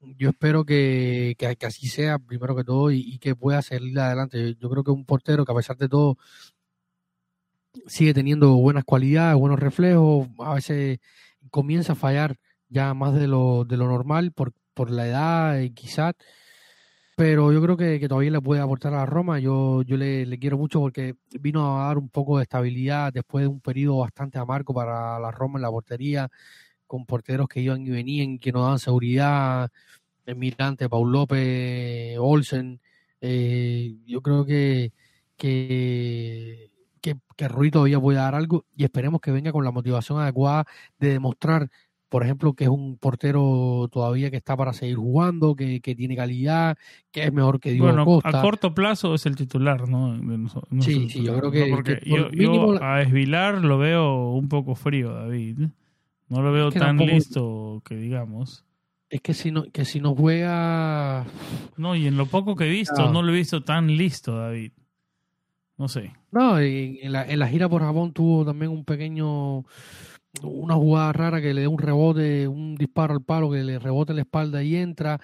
Yo 0.00 0.30
espero 0.30 0.64
que, 0.64 1.34
que, 1.38 1.66
así 1.66 1.88
sea, 1.88 2.18
primero 2.18 2.54
que 2.56 2.64
todo, 2.64 2.90
y, 2.90 3.18
que 3.18 3.34
pueda 3.34 3.62
salir 3.62 3.98
adelante. 3.98 4.56
Yo, 4.60 4.68
creo 4.70 4.84
que 4.84 4.90
un 4.90 5.06
portero 5.06 5.44
que 5.44 5.52
a 5.52 5.54
pesar 5.54 5.76
de 5.78 5.88
todo 5.88 6.18
sigue 7.86 8.12
teniendo 8.12 8.54
buenas 8.56 8.84
cualidades, 8.84 9.38
buenos 9.38 9.60
reflejos, 9.60 10.28
a 10.38 10.54
veces 10.54 10.98
comienza 11.50 11.92
a 11.92 11.96
fallar 11.96 12.36
ya 12.68 12.92
más 12.94 13.14
de 13.14 13.28
lo, 13.28 13.64
normal 13.64 14.32
por, 14.32 14.52
por 14.74 14.90
la 14.90 15.06
edad 15.06 15.60
y 15.60 15.70
quizás 15.70 16.14
pero 17.16 17.52
yo 17.52 17.60
creo 17.62 17.76
que, 17.76 18.08
todavía 18.08 18.30
le 18.30 18.40
puede 18.40 18.60
aportar 18.60 18.94
a 18.94 19.06
Roma. 19.06 19.38
Yo, 19.38 19.82
yo 19.82 19.96
le, 19.96 20.38
quiero 20.38 20.58
mucho 20.58 20.80
porque 20.80 21.14
vino 21.40 21.78
a 21.80 21.86
dar 21.88 21.98
un 21.98 22.08
poco 22.08 22.38
de 22.38 22.44
estabilidad 22.44 23.12
después 23.12 23.42
de 23.44 23.48
un 23.48 23.60
periodo 23.60 23.98
bastante 23.98 24.38
amargo 24.38 24.74
para 24.74 25.18
la 25.18 25.30
Roma 25.30 25.58
en 25.58 25.62
la 25.62 25.70
portería, 25.70 26.28
con 26.86 27.06
porteros 27.06 27.48
que 27.48 27.60
iban 27.60 27.86
y 27.86 27.90
venían, 27.90 28.38
que 28.38 28.52
no 28.52 28.62
daban 28.62 28.78
seguridad, 28.78 29.70
Mirante, 30.36 30.88
Paul 30.88 31.12
López, 31.12 32.16
Olsen. 32.18 32.80
Eh, 33.20 33.96
yo 34.06 34.22
creo 34.22 34.44
que, 34.44 34.92
que, 35.36 36.70
que, 37.00 37.16
que 37.36 37.48
Rui 37.48 37.70
todavía 37.70 38.00
puede 38.00 38.18
dar 38.18 38.34
algo 38.34 38.64
y 38.76 38.84
esperemos 38.84 39.20
que 39.20 39.30
venga 39.32 39.52
con 39.52 39.64
la 39.64 39.70
motivación 39.72 40.20
adecuada 40.20 40.64
de 40.98 41.10
demostrar 41.12 41.70
por 42.12 42.22
ejemplo, 42.24 42.52
que 42.52 42.64
es 42.64 42.70
un 42.70 42.98
portero 42.98 43.88
todavía 43.90 44.30
que 44.30 44.36
está 44.36 44.54
para 44.54 44.74
seguir 44.74 44.96
jugando, 44.96 45.56
que, 45.56 45.80
que 45.80 45.94
tiene 45.94 46.14
calidad, 46.14 46.76
que 47.10 47.24
es 47.24 47.32
mejor 47.32 47.58
que 47.58 47.70
Diego 47.70 47.86
bueno, 47.86 48.04
Costa. 48.04 48.38
a 48.38 48.42
corto 48.42 48.74
plazo 48.74 49.14
es 49.14 49.24
el 49.24 49.34
titular, 49.34 49.88
¿no? 49.88 50.14
Sí, 50.82 51.08
sí, 51.08 51.22
yo 51.24 51.38
creo 51.38 51.50
que- 51.50 51.68
¿no? 51.70 51.74
Porque 51.76 51.98
que 52.00 52.10
por 52.10 52.36
yo, 52.36 52.82
a 52.84 53.00
Esvilar 53.00 53.64
lo 53.64 53.78
veo 53.78 54.32
un 54.32 54.48
poco 54.50 54.74
frío, 54.74 55.10
David. 55.14 55.58
No 56.28 56.42
lo 56.42 56.52
veo 56.52 56.70
que 56.70 56.78
tan 56.78 56.98
tampoco- 56.98 57.10
listo 57.12 57.82
que 57.84 57.96
digamos. 57.96 58.64
Es 59.08 59.20
que 59.22 59.32
si 59.34 59.50
no, 59.50 59.64
que 59.64 59.84
si 59.86 59.98
no 60.00 60.14
juega, 60.14 61.24
No, 61.78 61.96
y 61.96 62.06
en 62.06 62.16
lo 62.18 62.26
poco 62.26 62.56
que 62.56 62.64
he 62.66 62.70
visto, 62.70 63.10
No. 63.10 63.22
lo 63.22 63.32
he 63.32 63.36
visto 63.36 63.62
tan 63.64 63.86
listo, 63.96 64.36
David. 64.36 64.72
No 65.78 65.88
sé. 65.88 66.12
no, 66.30 66.58
en 66.60 67.10
la, 67.12 67.24
en 67.26 67.38
la 67.38 67.48
gira 67.48 67.68
por 67.68 67.80
Japón 67.82 68.12
tuvo 68.12 68.44
también 68.44 68.70
un 68.70 68.84
pequeño, 68.84 69.64
una 70.42 70.74
jugada 70.74 71.12
rara 71.12 71.40
que 71.42 71.52
le 71.52 71.62
da 71.62 71.68
un 71.68 71.78
rebote, 71.78 72.48
un 72.48 72.74
disparo 72.76 73.12
al 73.14 73.22
palo 73.22 73.50
que 73.50 73.62
le 73.62 73.78
rebote 73.78 74.14
la 74.14 74.22
espalda 74.22 74.62
y 74.62 74.76
entra. 74.76 75.20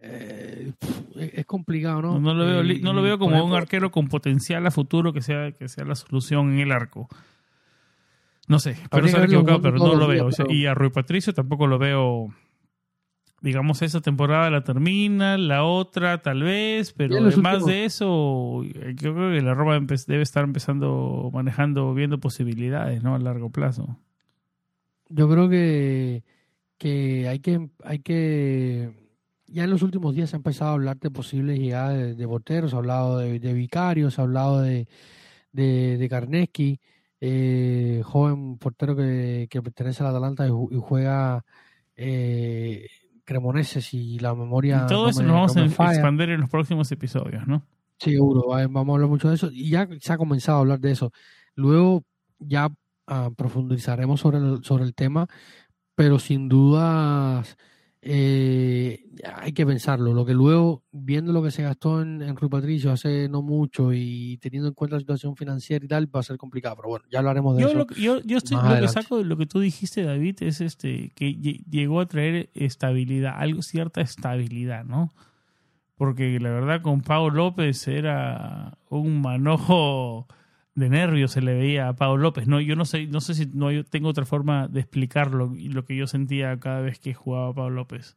Eh, 0.00 0.72
es, 1.16 1.46
complicado, 1.46 2.00
¿no? 2.02 2.20
No, 2.20 2.20
no 2.20 2.34
lo 2.34 2.44
veo, 2.46 2.60
Eh, 2.62 2.80
no 2.82 2.92
lo 2.92 3.02
veo 3.02 3.18
por 3.18 3.30
como 3.30 3.44
un 3.44 3.54
arquero 3.54 3.90
con 3.90 4.08
potencial 4.08 4.66
a 4.66 4.70
futuro 4.70 5.12
que 5.12 5.20
sea, 5.22 5.52
que 5.52 5.68
sea 5.68 5.84
la 5.84 5.94
solución 5.94 6.52
en 6.52 6.60
el 6.60 6.72
arco. 6.72 7.08
No 8.48 8.58
sé, 8.58 8.76
pero 8.90 9.06
verlo 9.06 9.24
equivocado, 9.24 9.60
pero 9.60 9.78
no 9.78 9.94
lo 9.94 10.08
días, 10.10 10.24
veo. 10.24 10.30
Pero- 10.36 10.52
Y 10.52 10.66
a 10.66 10.74
Rui 10.74 10.90
Patricio 10.90 11.34
tampoco 11.34 11.66
lo 11.66 11.78
veo. 11.78 12.28
Digamos, 13.42 13.82
esa 13.82 14.00
temporada 14.00 14.48
la 14.50 14.64
termina, 14.64 15.36
la 15.36 15.64
otra 15.64 16.22
tal 16.22 16.42
vez, 16.42 16.92
pero 16.92 17.14
además 17.16 17.36
últimos- 17.54 17.66
de 17.66 17.84
eso, 17.84 18.62
eh, 18.64 18.94
yo 18.96 19.14
creo 19.14 19.30
que 19.32 19.42
la 19.42 19.54
Roma 19.54 19.78
debe 20.06 20.22
estar 20.22 20.44
empezando, 20.44 21.30
manejando, 21.32 21.92
viendo 21.94 22.18
posibilidades, 22.18 23.02
¿no? 23.02 23.14
A 23.14 23.18
largo 23.18 23.50
plazo. 23.50 23.98
Yo 25.08 25.28
creo 25.28 25.48
que, 25.48 26.24
que 26.78 27.28
hay 27.28 27.38
que 27.40 27.68
hay 27.84 27.98
que 28.00 28.92
ya 29.46 29.64
en 29.64 29.70
los 29.70 29.82
últimos 29.82 30.14
días 30.14 30.30
se 30.30 30.36
ha 30.36 30.38
empezado 30.38 30.70
a 30.70 30.74
hablar 30.74 30.98
de 30.98 31.10
posibles 31.10 31.58
llegadas 31.58 31.96
de, 31.96 32.14
de 32.14 32.26
porteros, 32.28 32.70
se 32.70 32.76
ha 32.76 32.80
hablado 32.80 33.18
de, 33.18 33.38
de 33.38 33.52
Vicarios, 33.52 34.14
se 34.14 34.20
ha 34.20 34.24
hablado 34.24 34.60
de, 34.62 34.88
de, 35.52 35.96
de 35.98 36.08
Karneski, 36.08 36.80
eh, 37.20 38.02
joven 38.04 38.58
portero 38.58 38.96
que, 38.96 39.46
que 39.48 39.62
pertenece 39.62 40.02
al 40.02 40.10
Atalanta 40.10 40.46
y, 40.46 40.50
y 40.50 40.78
juega 40.80 41.44
eh, 41.94 42.86
Cremonese 43.24 43.80
si 43.80 44.18
la 44.18 44.34
memoria 44.34 44.82
Y 44.84 44.88
todo 44.88 45.04
no 45.04 45.10
eso 45.10 45.20
me- 45.22 45.28
nos 45.28 45.34
vamos 45.36 45.56
no 45.56 45.62
a 45.64 45.68
falla. 45.68 45.92
expandir 45.92 46.30
en 46.30 46.40
los 46.40 46.50
próximos 46.50 46.90
episodios, 46.92 47.46
¿no? 47.46 47.64
Seguro, 47.98 48.48
va- 48.48 48.66
vamos 48.66 48.88
a 48.88 48.94
hablar 48.96 49.08
mucho 49.08 49.28
de 49.28 49.36
eso. 49.36 49.48
Y 49.52 49.70
ya 49.70 49.88
se 50.00 50.12
ha 50.12 50.18
comenzado 50.18 50.58
a 50.58 50.60
hablar 50.60 50.80
de 50.80 50.90
eso. 50.92 51.12
Luego 51.54 52.04
ya 52.38 52.68
profundizaremos 53.36 54.20
sobre 54.20 54.38
el, 54.38 54.64
sobre 54.64 54.84
el 54.84 54.94
tema, 54.94 55.26
pero 55.94 56.18
sin 56.18 56.48
dudas 56.48 57.56
eh, 58.02 59.04
hay 59.34 59.52
que 59.52 59.66
pensarlo. 59.66 60.12
Lo 60.12 60.24
que 60.24 60.34
luego, 60.34 60.84
viendo 60.92 61.32
lo 61.32 61.42
que 61.42 61.50
se 61.50 61.62
gastó 61.62 62.02
en, 62.02 62.22
en 62.22 62.36
Rui 62.36 62.48
Patricio 62.48 62.92
hace 62.92 63.28
no 63.28 63.42
mucho 63.42 63.92
y 63.92 64.38
teniendo 64.38 64.68
en 64.68 64.74
cuenta 64.74 64.96
la 64.96 65.00
situación 65.00 65.34
financiera 65.36 65.84
y 65.84 65.88
tal, 65.88 66.14
va 66.14 66.20
a 66.20 66.22
ser 66.22 66.36
complicado. 66.36 66.76
Pero 66.76 66.88
bueno, 66.88 67.04
ya 67.10 67.18
hablaremos 67.20 67.56
de 67.56 67.62
Yo, 67.62 67.68
eso. 67.68 67.78
lo, 67.78 67.86
yo, 67.88 68.20
yo 68.22 68.38
estoy, 68.38 68.58
lo 68.58 68.80
que 68.80 68.88
saco 68.88 69.18
de 69.18 69.24
lo 69.24 69.36
que 69.36 69.46
tú 69.46 69.60
dijiste, 69.60 70.02
David, 70.02 70.36
es 70.42 70.60
este 70.60 71.10
que 71.14 71.30
lle- 71.36 71.64
llegó 71.68 72.00
a 72.00 72.06
traer 72.06 72.50
estabilidad, 72.54 73.34
algo 73.38 73.62
cierta 73.62 74.00
estabilidad, 74.02 74.84
¿no? 74.84 75.12
Porque 75.96 76.38
la 76.40 76.50
verdad 76.50 76.82
con 76.82 77.00
Pau 77.00 77.30
López 77.30 77.88
era 77.88 78.76
un 78.90 79.22
manojo 79.22 80.28
de 80.76 80.88
nervios 80.90 81.32
se 81.32 81.40
le 81.42 81.54
veía 81.54 81.88
a 81.88 81.96
Pau 81.96 82.16
López. 82.16 82.46
No, 82.46 82.60
yo 82.60 82.76
no 82.76 82.84
sé, 82.84 83.06
no 83.08 83.20
sé 83.20 83.34
si 83.34 83.46
no 83.52 83.72
yo 83.72 83.82
tengo 83.84 84.08
otra 84.08 84.24
forma 84.26 84.68
de 84.68 84.78
explicarlo 84.80 85.52
lo 85.56 85.84
que 85.84 85.96
yo 85.96 86.06
sentía 86.06 86.56
cada 86.60 86.80
vez 86.82 87.00
que 87.00 87.12
jugaba 87.14 87.52
Pau 87.52 87.70
López. 87.70 88.16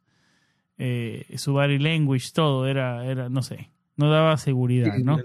Eh, 0.78 1.26
su 1.36 1.52
body 1.54 1.78
language, 1.78 2.28
todo 2.32 2.66
era, 2.66 3.04
era, 3.04 3.28
no 3.28 3.42
sé, 3.42 3.70
no 3.96 4.08
daba 4.10 4.36
seguridad, 4.36 4.94
¿no? 5.04 5.16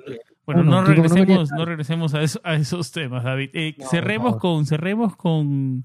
Bueno, 0.45 0.63
no 0.63 0.81
regresemos, 0.95 1.51
no 1.51 1.65
regresemos 1.65 2.13
a, 2.13 2.21
eso- 2.21 2.41
a 2.43 2.55
esos 2.55 2.91
temas, 2.91 3.23
David. 3.23 3.49
Eh, 3.53 3.75
cerremos 3.89 4.33
con, 4.37 4.65
cerremos 4.65 5.15
con, 5.15 5.83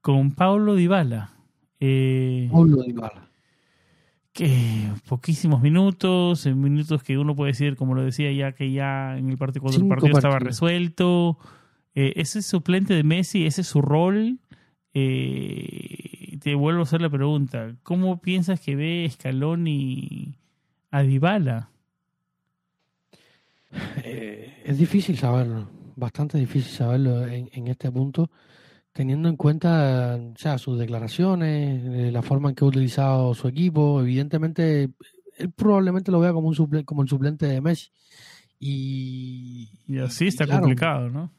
con 0.00 0.30
Paulo 0.32 0.74
Dybala. 0.74 1.30
Eh, 1.80 2.48
Paulo 2.50 2.82
Dybala. 2.82 3.25
Que 4.36 4.90
poquísimos 5.08 5.62
minutos, 5.62 6.44
en 6.44 6.60
minutos 6.60 7.02
que 7.02 7.16
uno 7.16 7.34
puede 7.34 7.52
decir, 7.52 7.74
como 7.74 7.94
lo 7.94 8.04
decía 8.04 8.30
ya, 8.32 8.52
que 8.52 8.70
ya 8.70 9.16
en 9.16 9.30
el 9.30 9.38
partido 9.38 9.62
cuando 9.62 9.80
el 9.80 9.88
partido 9.88 10.16
estaba 10.16 10.38
resuelto. 10.38 11.38
Eh, 11.94 12.12
ese 12.16 12.40
es 12.40 12.46
suplente 12.46 12.92
de 12.92 13.02
Messi, 13.02 13.46
ese 13.46 13.62
es 13.62 13.66
su 13.66 13.80
rol. 13.80 14.38
Eh, 14.92 16.38
te 16.42 16.54
vuelvo 16.54 16.80
a 16.80 16.82
hacer 16.82 17.00
la 17.00 17.08
pregunta, 17.08 17.74
¿cómo 17.82 18.20
piensas 18.20 18.60
que 18.60 18.76
ve 18.76 19.08
Scaloni 19.10 20.34
a 20.90 21.02
Dybala? 21.02 21.70
Eh, 24.04 24.62
es 24.64 24.78
difícil 24.78 25.16
saberlo, 25.16 25.68
bastante 25.96 26.38
difícil 26.38 26.72
saberlo 26.72 27.26
en, 27.26 27.48
en 27.52 27.68
este 27.68 27.90
punto, 27.90 28.30
teniendo 28.96 29.28
en 29.28 29.36
cuenta 29.36 30.18
o 30.18 30.38
sea, 30.38 30.56
sus 30.56 30.78
declaraciones, 30.78 31.82
eh, 31.84 32.10
la 32.10 32.22
forma 32.22 32.48
en 32.48 32.54
que 32.54 32.64
ha 32.64 32.68
utilizado 32.68 33.34
su 33.34 33.46
equipo. 33.46 34.00
Evidentemente, 34.00 34.88
él 35.36 35.50
probablemente 35.52 36.10
lo 36.10 36.18
vea 36.20 36.32
como, 36.32 36.48
un 36.48 36.54
suple- 36.54 36.84
como 36.86 37.02
el 37.02 37.08
suplente 37.08 37.46
de 37.46 37.60
Messi. 37.60 37.90
Y, 38.58 39.68
Y 39.86 39.98
así 39.98 40.28
está 40.28 40.46
claro, 40.46 40.62
complicado, 40.62 41.10
¿no? 41.10 41.30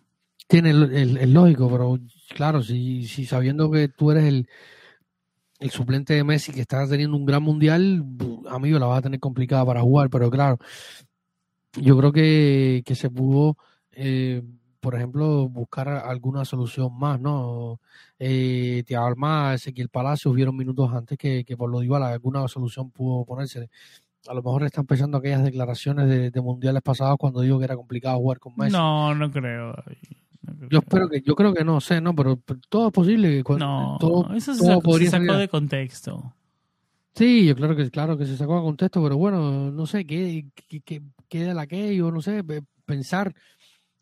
Tiene 0.47 0.69
el, 0.69 0.83
el- 0.95 1.17
el 1.17 1.33
lógico, 1.33 1.67
pero 1.69 1.97
claro, 2.35 2.61
si, 2.61 3.05
si 3.07 3.25
sabiendo 3.25 3.71
que 3.71 3.87
tú 3.89 4.11
eres 4.11 4.25
el, 4.25 4.47
el 5.59 5.69
suplente 5.71 6.13
de 6.13 6.23
Messi 6.23 6.51
que 6.53 6.61
está 6.61 6.87
teniendo 6.87 7.17
un 7.17 7.25
gran 7.25 7.41
mundial, 7.41 8.05
amigo, 8.49 8.77
la 8.77 8.85
vas 8.85 8.99
a 8.99 9.01
tener 9.01 9.19
complicada 9.19 9.65
para 9.65 9.81
jugar, 9.81 10.09
pero 10.11 10.29
claro, 10.29 10.59
yo 11.81 11.97
creo 11.97 12.11
que, 12.11 12.83
que 12.85 12.95
se 12.95 13.09
pudo, 13.09 13.57
eh, 13.91 14.43
por 14.87 14.95
ejemplo, 14.95 15.49
buscar 15.49 15.89
alguna 15.89 16.45
solución 16.45 16.97
más, 16.97 17.19
¿no? 17.19 17.81
Eh, 18.17 18.83
Thiago 18.87 19.05
Almada, 19.05 19.55
Ezequiel 19.55 19.89
Palacios 19.89 20.33
vieron 20.33 20.55
minutos 20.55 20.89
antes 20.93 21.17
que, 21.17 21.43
que 21.43 21.57
por 21.57 21.69
lo 21.69 21.81
digo, 21.81 21.97
alguna 21.97 22.47
solución 22.47 22.89
pudo 22.89 23.25
ponerse. 23.25 23.69
A 24.29 24.33
lo 24.33 24.41
mejor 24.41 24.63
están 24.63 24.85
pensando 24.85 25.17
aquellas 25.17 25.43
declaraciones 25.43 26.07
de, 26.07 26.31
de 26.31 26.41
mundiales 26.41 26.81
pasados 26.81 27.17
cuando 27.19 27.41
digo 27.41 27.59
que 27.59 27.65
era 27.65 27.75
complicado 27.75 28.15
jugar 28.17 28.39
con 28.39 28.53
Messi. 28.55 28.71
No, 28.71 29.13
no 29.13 29.29
creo. 29.29 29.73
David, 29.73 29.97
no 30.43 30.55
creo. 30.55 30.69
Yo 30.69 30.79
espero 30.79 31.09
que, 31.09 31.19
yo 31.21 31.35
creo 31.35 31.53
que 31.53 31.65
no 31.65 31.81
sé, 31.81 31.99
no, 31.99 32.15
pero, 32.15 32.37
pero 32.37 32.61
todo 32.69 32.87
es 32.87 32.93
posible 32.93 33.43
que 33.43 33.53
No, 33.55 33.97
todo, 33.99 34.33
eso 34.35 34.53
se 34.53 34.59
todo 34.59 34.67
sacó, 34.69 34.81
se 34.83 34.87
podría 34.87 35.11
sacó 35.11 35.17
salir 35.25 35.31
a- 35.31 35.37
de 35.39 35.47
contexto. 35.49 36.33
Sí, 37.13 37.45
yo 37.45 37.55
claro 37.57 37.75
que 37.75 37.89
claro 37.91 38.17
que 38.17 38.25
se 38.25 38.37
sacó 38.37 38.57
a 38.57 38.61
contexto, 38.61 39.03
pero 39.03 39.17
bueno, 39.17 39.69
no 39.69 39.85
sé 39.85 40.05
qué 40.05 40.45
qué, 40.69 40.79
qué, 40.81 41.01
qué 41.27 41.43
de 41.43 41.59
aquello, 41.59 42.09
no 42.09 42.21
sé, 42.21 42.41
pe- 42.43 42.61
pensar 42.85 43.33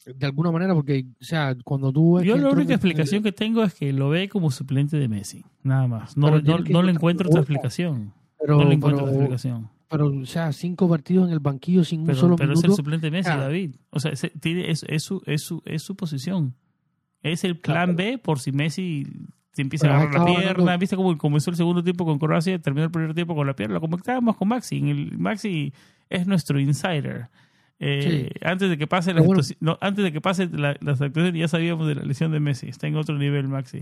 de 0.05 0.25
alguna 0.25 0.51
manera 0.51 0.73
porque 0.73 1.05
o 1.19 1.23
sea, 1.23 1.55
cuando 1.63 1.91
tú 1.91 2.21
Yo 2.21 2.37
la 2.37 2.49
única 2.49 2.73
explicación 2.73 3.23
que 3.23 3.31
tengo 3.31 3.63
es 3.63 3.73
que 3.73 3.91
lo 3.93 4.09
ve 4.09 4.29
como 4.29 4.51
suplente 4.51 4.97
de 4.97 5.07
Messi, 5.07 5.43
nada 5.63 5.87
más. 5.87 6.15
No, 6.17 6.29
no, 6.39 6.59
no 6.59 6.83
le 6.83 6.91
encuentro 6.91 7.27
otra 7.29 7.41
explicación. 7.41 8.13
pero, 8.39 8.57
no 8.57 8.65
le 8.65 8.75
encuentro 8.75 9.05
pero, 9.05 9.11
otra 9.17 9.25
explicación. 9.25 9.69
pero, 9.89 10.07
o 10.07 10.25
sea, 10.25 10.51
cinco 10.53 10.87
partidos 10.89 11.27
en 11.27 11.33
el 11.33 11.39
banquillo 11.39 11.83
sin 11.83 12.01
un 12.01 12.05
Pero, 12.07 12.19
solo 12.19 12.35
pero 12.35 12.53
es 12.53 12.63
el 12.63 12.73
suplente 12.73 13.07
de 13.07 13.11
Messi. 13.11 13.29
David. 13.29 13.75
O 13.89 13.99
sea, 13.99 14.11
tiene, 14.39 14.69
es, 14.69 14.83
es 14.87 15.03
su, 15.03 15.21
es, 15.25 15.41
su, 15.41 15.61
es 15.65 15.81
su 15.81 15.95
posición. 15.95 16.53
Es 17.21 17.43
el 17.43 17.59
Claro. 17.59 17.85
plan 17.87 17.95
B 17.95 18.17
por 18.19 18.39
si 18.39 18.51
Messi 18.51 19.07
se 19.53 19.61
empieza 19.63 19.85
Pero 19.87 19.93
a 19.95 19.97
agarrar 20.01 20.19
la 20.19 20.25
pierna. 20.25 20.53
ganando- 20.53 20.77
¿Viste 20.79 20.95
cómo 20.95 21.17
comenzó 21.17 21.49
el 21.49 21.55
segundo 21.55 21.81
tiempo 21.83 22.05
con 22.05 22.19
Croacia? 22.19 22.59
Terminó 22.59 22.83
el 22.85 22.91
primer 22.91 23.15
tiempo 23.15 23.33
con 23.33 23.47
la 23.47 23.55
pierna. 23.55 23.79
Como 23.79 23.97
estábamos 23.97 24.35
con 24.37 24.49
Maxi. 24.49 24.77
En 24.77 24.87
el, 24.89 25.17
Maxi 25.17 25.73
es 26.09 26.27
nuestro 26.27 26.59
insider. 26.59 27.29
Eh, 27.79 28.29
Antes 28.41 28.69
de 28.69 28.77
que 28.77 28.87
pase 28.87 29.13
la 29.13 29.21
bueno. 29.21 29.41
no, 29.59 29.77
antes 29.81 30.03
de 30.05 30.11
que 30.11 30.21
pase 30.21 30.47
la, 30.47 30.77
las 30.79 31.01
actuaciones 31.01 31.39
ya 31.39 31.47
sabíamos 31.47 31.87
de 31.87 31.95
la 31.95 32.03
lesión 32.03 32.31
de 32.31 32.39
Messi. 32.39 32.67
Está 32.69 32.87
en 32.87 32.95
otro 32.95 33.17
nivel 33.17 33.47
Maxi. 33.47 33.79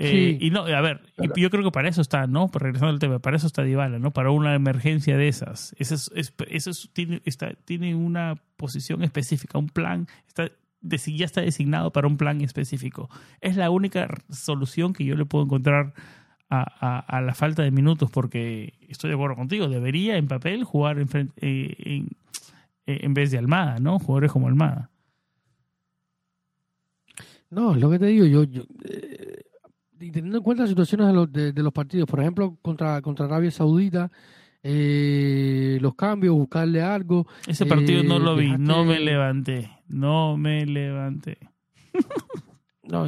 Eh, 0.00 0.36
Sí. 0.38 0.46
Y 0.46 0.50
no, 0.50 0.60
a 0.62 0.80
ver, 0.80 1.00
y 1.34 1.40
yo 1.40 1.50
creo 1.50 1.64
que 1.64 1.72
para 1.72 1.88
eso 1.88 2.00
está, 2.00 2.28
¿no? 2.28 2.46
Para 2.48 2.64
regresando 2.66 2.90
al 2.92 3.00
tema, 3.00 3.18
para 3.18 3.36
eso 3.36 3.48
está 3.48 3.64
Dybala, 3.64 3.98
¿no? 3.98 4.12
Para 4.12 4.30
una 4.30 4.54
emergencia 4.54 5.16
de 5.16 5.26
esas. 5.26 5.74
Eso 5.78 5.96
es, 5.96 6.12
es- 6.14 6.32
eso 6.48 6.70
es- 6.70 6.88
tiene, 6.92 7.20
está, 7.24 7.54
tiene 7.64 7.96
una 7.96 8.36
posición 8.56 9.02
específica, 9.02 9.58
un 9.58 9.68
plan, 9.68 10.06
está, 10.28 10.52
ya 10.80 11.24
está 11.24 11.40
designado 11.40 11.90
para 11.90 12.06
un 12.06 12.16
plan 12.16 12.40
específico. 12.42 13.10
Es 13.40 13.56
la 13.56 13.70
única 13.70 14.06
solución 14.30 14.92
que 14.92 15.04
yo 15.04 15.16
le 15.16 15.24
puedo 15.24 15.44
encontrar 15.44 15.92
a, 16.48 16.60
a- 16.80 17.00
a 17.00 17.20
la 17.20 17.34
falta 17.34 17.64
de 17.64 17.72
minutos, 17.72 18.08
porque 18.12 18.74
estoy 18.88 19.10
de 19.10 19.14
acuerdo 19.14 19.34
contigo, 19.34 19.66
debería 19.68 20.16
en 20.16 20.28
papel 20.28 20.62
jugar 20.62 21.00
en, 21.00 21.08
frente- 21.08 21.34
eh, 21.40 21.74
en, 21.78 22.08
en 22.88 23.14
vez 23.14 23.30
de 23.30 23.38
Almada, 23.38 23.78
¿no? 23.78 23.98
Jugadores 23.98 24.32
como 24.32 24.48
Almada. 24.48 24.90
No, 27.50 27.74
es 27.74 27.80
lo 27.80 27.90
que 27.90 27.98
te 27.98 28.06
digo, 28.06 28.26
yo, 28.26 28.44
yo 28.44 28.62
eh, 28.84 29.42
teniendo 29.98 30.38
en 30.38 30.42
cuenta 30.42 30.62
las 30.64 30.70
situaciones 30.70 31.06
de 31.06 31.12
los, 31.14 31.32
de, 31.32 31.52
de 31.52 31.62
los 31.62 31.72
partidos, 31.72 32.06
por 32.08 32.20
ejemplo, 32.20 32.58
contra, 32.60 33.00
contra 33.00 33.24
Arabia 33.24 33.50
Saudita, 33.50 34.10
eh, 34.62 35.78
los 35.80 35.94
cambios, 35.94 36.34
buscarle 36.34 36.82
algo. 36.82 37.26
Ese 37.46 37.64
partido 37.64 38.02
no 38.02 38.16
Eh, 38.16 38.20
lo 38.20 38.36
vi, 38.36 38.50
no 38.58 38.84
dejaste- 38.84 38.86
me 38.86 39.00
levanté, 39.00 39.70
no 39.88 40.36
me 40.36 40.66
levanté. 40.66 41.38
No, 42.82 43.06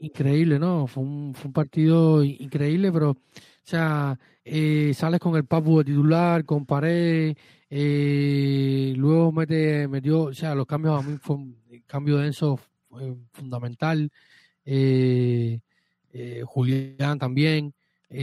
increíble, 0.00 0.58
¿no? 0.58 0.88
Fue 0.88 1.04
un, 1.04 1.32
fue 1.32 1.46
un 1.46 1.52
partido 1.52 2.24
increíble, 2.24 2.90
pero, 2.90 3.10
o 3.12 3.16
sea, 3.62 4.18
eh, 4.44 4.90
sales 4.92 5.20
con 5.20 5.36
el 5.36 5.44
Papu 5.44 5.78
de 5.78 5.84
titular, 5.84 6.44
con 6.44 6.66
Pared, 6.66 7.36
eh, 7.70 8.94
luego 8.96 9.32
mete, 9.32 9.88
metió, 9.88 10.22
o 10.22 10.34
sea, 10.34 10.54
los 10.54 10.66
cambios 10.66 10.98
a 10.98 11.06
mí 11.06 11.18
fue 11.20 11.36
un 11.36 11.56
cambio 11.86 12.16
de 12.18 12.28
Enzo 12.28 12.58
fundamental, 13.32 14.10
eh, 14.64 15.60
eh, 16.12 16.42
Julián 16.44 17.18
también. 17.18 17.74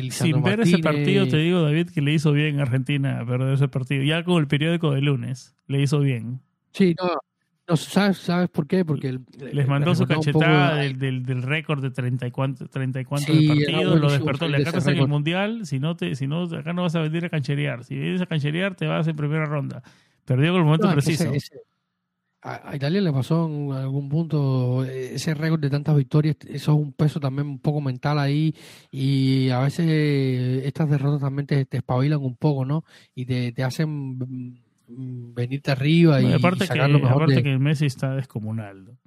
Sin 0.10 0.42
ver 0.42 0.62
ese 0.62 0.80
partido, 0.80 1.28
te 1.28 1.38
digo, 1.38 1.62
David, 1.62 1.90
que 1.90 2.02
le 2.02 2.14
hizo 2.14 2.32
bien 2.32 2.60
a 2.60 2.64
Argentina 2.64 3.24
perder 3.26 3.54
ese 3.54 3.68
partido. 3.68 4.04
Ya 4.04 4.24
con 4.24 4.42
el 4.42 4.48
periódico 4.48 4.92
de 4.92 5.02
lunes, 5.02 5.56
le 5.68 5.82
hizo 5.82 6.00
bien. 6.00 6.42
Sí, 6.72 6.96
no, 7.00 7.20
no, 7.68 7.78
¿sabes, 7.78 8.20
¿Sabes 8.20 8.50
por 8.50 8.68
qué? 8.68 8.86
Porque 8.86 9.18
les 9.52 9.68
mandó 9.68 9.96
su 9.96 10.06
cachetada 10.06 10.76
del, 10.76 11.26
del, 11.26 11.42
récord 11.42 11.82
de 11.82 11.90
30 11.90 12.28
y 12.28 12.32
cuánto, 12.32 12.68
30 12.68 13.02
y 13.02 13.06
cuánto 13.06 13.34
de 13.34 13.48
partidos, 13.48 14.00
lo 14.00 14.12
despertó. 14.12 14.48
Le 14.48 14.58
acá 14.68 14.92
en 14.92 14.98
el 14.98 15.08
mundial, 15.08 15.66
si 15.66 15.80
no, 15.80 15.96
te, 15.96 16.14
si 16.16 16.28
no, 16.28 16.44
acá 16.44 16.74
no 16.74 16.84
vas 16.84 16.96
a 16.96 17.02
venir 17.02 17.26
a 17.26 17.30
cancherear. 17.30 17.84
Si 17.84 17.96
vienes 17.96 18.22
a 18.22 18.28
cancherear, 18.28 18.76
te 18.76 18.86
vas 18.86 19.08
en 19.08 19.16
primera 19.16 19.46
ronda. 19.46 19.82
Perdió 20.26 20.52
con 20.52 20.60
el 20.60 20.66
momento 20.66 20.92
preciso. 20.92 21.32
a 22.44 22.76
Italia 22.76 23.02
le 23.02 23.12
pasó 23.12 23.48
en 23.48 23.72
algún 23.72 24.10
punto 24.10 24.84
ese 24.86 25.34
récord 25.34 25.60
de 25.60 25.72
tantas 25.72 25.96
victorias, 25.96 26.38
eso 26.48 26.72
es 26.74 26.78
un 26.78 26.94
peso 26.94 27.20
también 27.20 27.48
un 27.48 27.60
poco 27.60 27.82
mental 27.82 28.20
ahí 28.20 28.54
y 28.92 29.50
a 29.50 29.62
veces 29.62 30.64
estas 30.66 30.88
derrotas 30.88 31.22
también 31.22 31.48
te, 31.48 31.66
te 31.66 31.78
espabilan 31.78 32.20
un 32.20 32.36
poco, 32.36 32.64
¿no? 32.64 32.84
Y 33.16 33.26
te, 33.26 33.52
te 33.54 33.64
hacen 33.64 34.20
venirte 34.88 35.72
arriba 35.72 36.22
y, 36.22 36.32
aparte 36.34 36.66
sacar 36.66 36.90
lo 36.90 37.00
mejor 37.00 37.24
aparte 37.24 37.44
que 37.44 37.58
Messi 37.58 37.86
está 37.86 38.16
descomunal. 38.16 38.98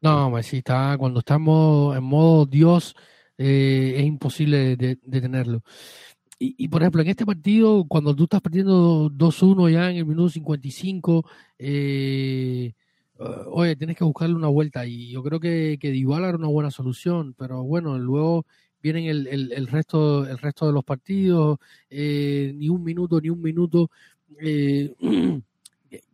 No, 0.00 0.30
Messi 0.30 0.58
está, 0.58 0.96
cuando 0.98 1.20
está 1.20 1.34
en 1.34 1.42
modo, 1.42 2.46
Dios, 2.46 2.94
eh, 3.36 3.94
es 3.96 4.04
imposible 4.04 4.76
detenerlo. 4.76 5.62
Y, 6.38 6.54
y, 6.56 6.68
por 6.68 6.82
ejemplo, 6.82 7.02
en 7.02 7.08
este 7.08 7.26
partido, 7.26 7.84
cuando 7.88 8.14
tú 8.14 8.24
estás 8.24 8.40
perdiendo 8.40 9.10
2-1 9.10 9.72
ya 9.72 9.90
en 9.90 9.96
el 9.96 10.06
minuto 10.06 10.28
55, 10.28 11.28
eh, 11.58 12.72
oye, 13.46 13.76
tienes 13.76 13.96
que 13.96 14.04
buscarle 14.04 14.36
una 14.36 14.48
vuelta. 14.48 14.86
Y 14.86 15.10
yo 15.10 15.22
creo 15.22 15.40
que, 15.40 15.78
que 15.80 15.88
era 15.90 16.36
una 16.36 16.48
buena 16.48 16.70
solución, 16.70 17.34
pero 17.36 17.64
bueno, 17.64 17.98
luego 17.98 18.46
vienen 18.80 19.06
el, 19.06 19.26
el, 19.26 19.66
resto 19.66 20.26
el 20.26 20.38
resto 20.38 20.66
de 20.66 20.72
los 20.72 20.84
partidos, 20.84 21.58
eh, 21.90 22.52
ni 22.54 22.68
un 22.68 22.84
minuto, 22.84 23.20
ni 23.20 23.30
un 23.30 23.42
minuto 23.42 23.90
eh, 24.40 24.94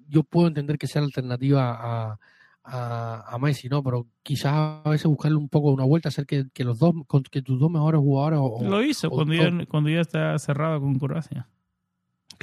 yo 0.08 0.22
puedo 0.22 0.48
entender 0.48 0.78
que 0.78 0.86
sea 0.86 1.02
la 1.02 1.06
alternativa 1.06 1.76
a, 1.80 2.18
a, 2.64 3.38
Messi, 3.40 3.68
¿no? 3.68 3.82
Pero 3.82 4.06
quizás 4.22 4.82
a 4.84 4.88
veces 4.88 5.06
buscarle 5.06 5.36
un 5.36 5.48
poco 5.48 5.70
una 5.70 5.84
vuelta, 5.84 6.08
hacer 6.08 6.26
que, 6.26 6.46
los 6.64 6.78
dos, 6.78 6.94
que 7.30 7.42
tus 7.42 7.58
dos 7.58 7.70
mejores 7.70 8.00
jugadores... 8.00 8.68
Lo 8.68 8.82
hizo 8.82 9.10
cuando, 9.10 9.34
ya, 9.34 9.50
cuando 9.66 9.90
ya 9.90 10.00
está 10.00 10.38
cerrado 10.38 10.80
con 10.80 10.98
Croacia. 10.98 11.48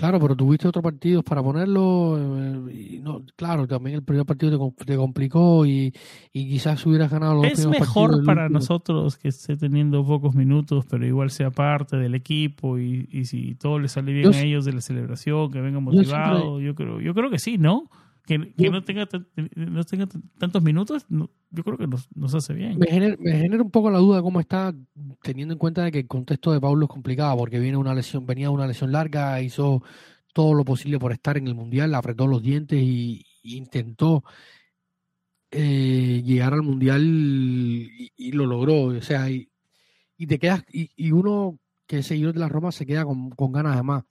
Claro, 0.01 0.19
pero 0.19 0.35
tuviste 0.35 0.67
otros 0.67 0.81
partidos 0.81 1.23
para 1.23 1.43
ponerlo. 1.43 2.17
Eh, 2.17 2.95
y 2.95 2.99
no, 3.03 3.21
claro, 3.35 3.67
también 3.67 3.97
el 3.97 4.03
primer 4.03 4.25
partido 4.25 4.73
te, 4.83 4.95
complicó 4.95 5.63
y, 5.63 5.93
y, 6.33 6.49
quizás 6.49 6.83
hubieras 6.87 7.11
ganado 7.11 7.35
los 7.35 7.51
Es 7.51 7.67
mejor 7.67 8.25
para 8.25 8.49
nosotros 8.49 9.15
que 9.19 9.27
esté 9.27 9.57
teniendo 9.57 10.03
pocos 10.03 10.33
minutos, 10.33 10.85
pero 10.89 11.05
igual 11.05 11.29
sea 11.29 11.51
parte 11.51 11.97
del 11.97 12.15
equipo 12.15 12.79
y, 12.79 13.09
y 13.11 13.25
si 13.25 13.53
todo 13.53 13.77
le 13.77 13.89
sale 13.89 14.11
bien 14.11 14.33
a 14.33 14.41
ellos 14.41 14.65
de 14.65 14.73
la 14.73 14.81
celebración, 14.81 15.51
que 15.51 15.61
vengan 15.61 15.83
motivados. 15.83 16.59
Yo, 16.63 16.73
creo, 16.73 16.99
yo 16.99 17.13
creo 17.13 17.29
que 17.29 17.37
sí, 17.37 17.59
¿no? 17.59 17.87
Que, 18.25 18.37
no, 18.37 18.83
tenga, 18.83 19.09
no 19.55 19.83
tenga 19.83 20.07
tantos 20.37 20.61
minutos, 20.61 21.05
yo 21.09 21.63
creo 21.63 21.77
que 21.77 21.87
nos, 21.87 22.07
nos 22.15 22.33
hace 22.35 22.53
bien. 22.53 22.77
Me 22.77 22.85
genera, 22.87 23.17
me 23.19 23.31
genera, 23.31 23.63
un 23.63 23.71
poco 23.71 23.89
la 23.89 23.97
duda 23.97 24.17
de 24.17 24.23
cómo 24.23 24.39
está, 24.39 24.73
teniendo 25.23 25.53
en 25.53 25.57
cuenta 25.57 25.83
de 25.83 25.91
que 25.91 25.99
el 25.99 26.07
contexto 26.07 26.51
de 26.51 26.61
Pablo 26.61 26.85
es 26.85 26.89
complicado, 26.89 27.35
porque 27.37 27.59
viene 27.59 27.77
una 27.77 27.95
lesión, 27.95 28.25
venía 28.25 28.51
una 28.51 28.67
lesión 28.67 28.91
larga, 28.91 29.41
hizo 29.41 29.83
todo 30.33 30.53
lo 30.53 30.63
posible 30.63 30.99
por 30.99 31.11
estar 31.11 31.37
en 31.37 31.47
el 31.47 31.55
Mundial, 31.55 31.95
apretó 31.95 32.27
los 32.27 32.41
dientes 32.41 32.79
y, 32.81 33.25
intentó 33.43 34.23
eh, 35.49 36.21
llegar 36.23 36.53
al 36.53 36.61
Mundial 36.61 37.03
y, 37.03 38.31
lo 38.33 38.45
logró. 38.45 38.83
O 38.83 39.01
sea, 39.01 39.29
y, 39.29 39.49
te 40.27 40.37
quedas, 40.37 40.63
y, 40.71 41.11
uno 41.11 41.59
que 41.87 41.99
es 41.99 42.05
seguidor 42.05 42.33
de 42.33 42.39
la 42.39 42.49
Roma 42.49 42.71
se 42.71 42.85
queda 42.85 43.03
con, 43.03 43.31
con 43.31 43.51
ganas 43.51 43.75
de 43.75 43.83
más 43.83 44.03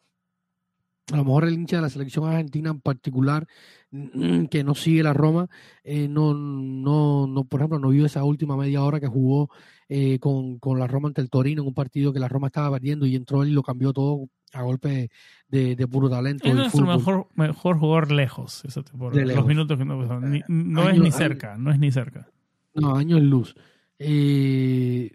a 1.13 1.17
lo 1.17 1.25
mejor 1.25 1.45
el 1.45 1.55
hincha 1.55 1.77
de 1.77 1.83
la 1.83 1.91
selección 1.91 2.27
argentina 2.27 2.71
en 2.71 2.81
particular 2.81 3.47
mm, 3.91 4.45
que 4.47 4.65
no 4.65 4.75
sigue 4.75 5.03
la 5.03 5.13
Roma 5.13 5.49
eh, 5.85 6.09
no 6.09 6.35
no 6.35 7.27
no 7.27 7.45
por 7.45 7.61
ejemplo 7.61 7.79
no 7.79 7.89
vio 7.89 8.07
esa 8.07 8.25
última 8.25 8.57
media 8.57 8.83
hora 8.83 9.01
que 9.01 9.07
jugó 9.07 9.51
eh, 9.89 10.19
con, 10.21 10.59
con, 10.59 10.79
la 10.79 10.87
Roma 10.87 11.09
ante 11.09 11.21
el 11.21 11.31
Torino 11.31 11.63
en 11.63 11.69
un 11.69 11.75
partido 11.75 12.13
que 12.13 12.21
la 12.21 12.29
Roma 12.29 12.47
estaba 12.47 12.71
perdiendo 12.71 13.07
y 13.07 13.17
entró 13.17 13.43
él 13.43 13.49
y 13.49 13.53
lo 13.53 13.63
cambió 13.63 13.93
todo 13.93 14.29
a 14.53 14.63
golpe 14.63 15.11
de, 15.49 15.89
puro 15.89 16.09
talento 16.09 16.49
es 16.49 16.55
nuestro 16.55 16.87
mejor 16.87 17.29
mejor 17.35 17.79
jugador 17.79 18.13
lejos 18.13 18.65
esa 18.65 18.83
temporada. 18.83 19.25
Los 19.25 19.47
minutos 19.47 19.79
que 19.79 19.85
no 19.85 19.97
no 20.49 20.89
es 20.89 20.99
ni 20.99 21.11
cerca 21.11 21.57
no 21.57 21.73
es 21.73 21.79
ni 21.79 21.91
cerca. 21.91 22.29
No 22.75 22.97
años 22.97 23.21
luz. 23.21 23.55
Eh, 23.99 25.11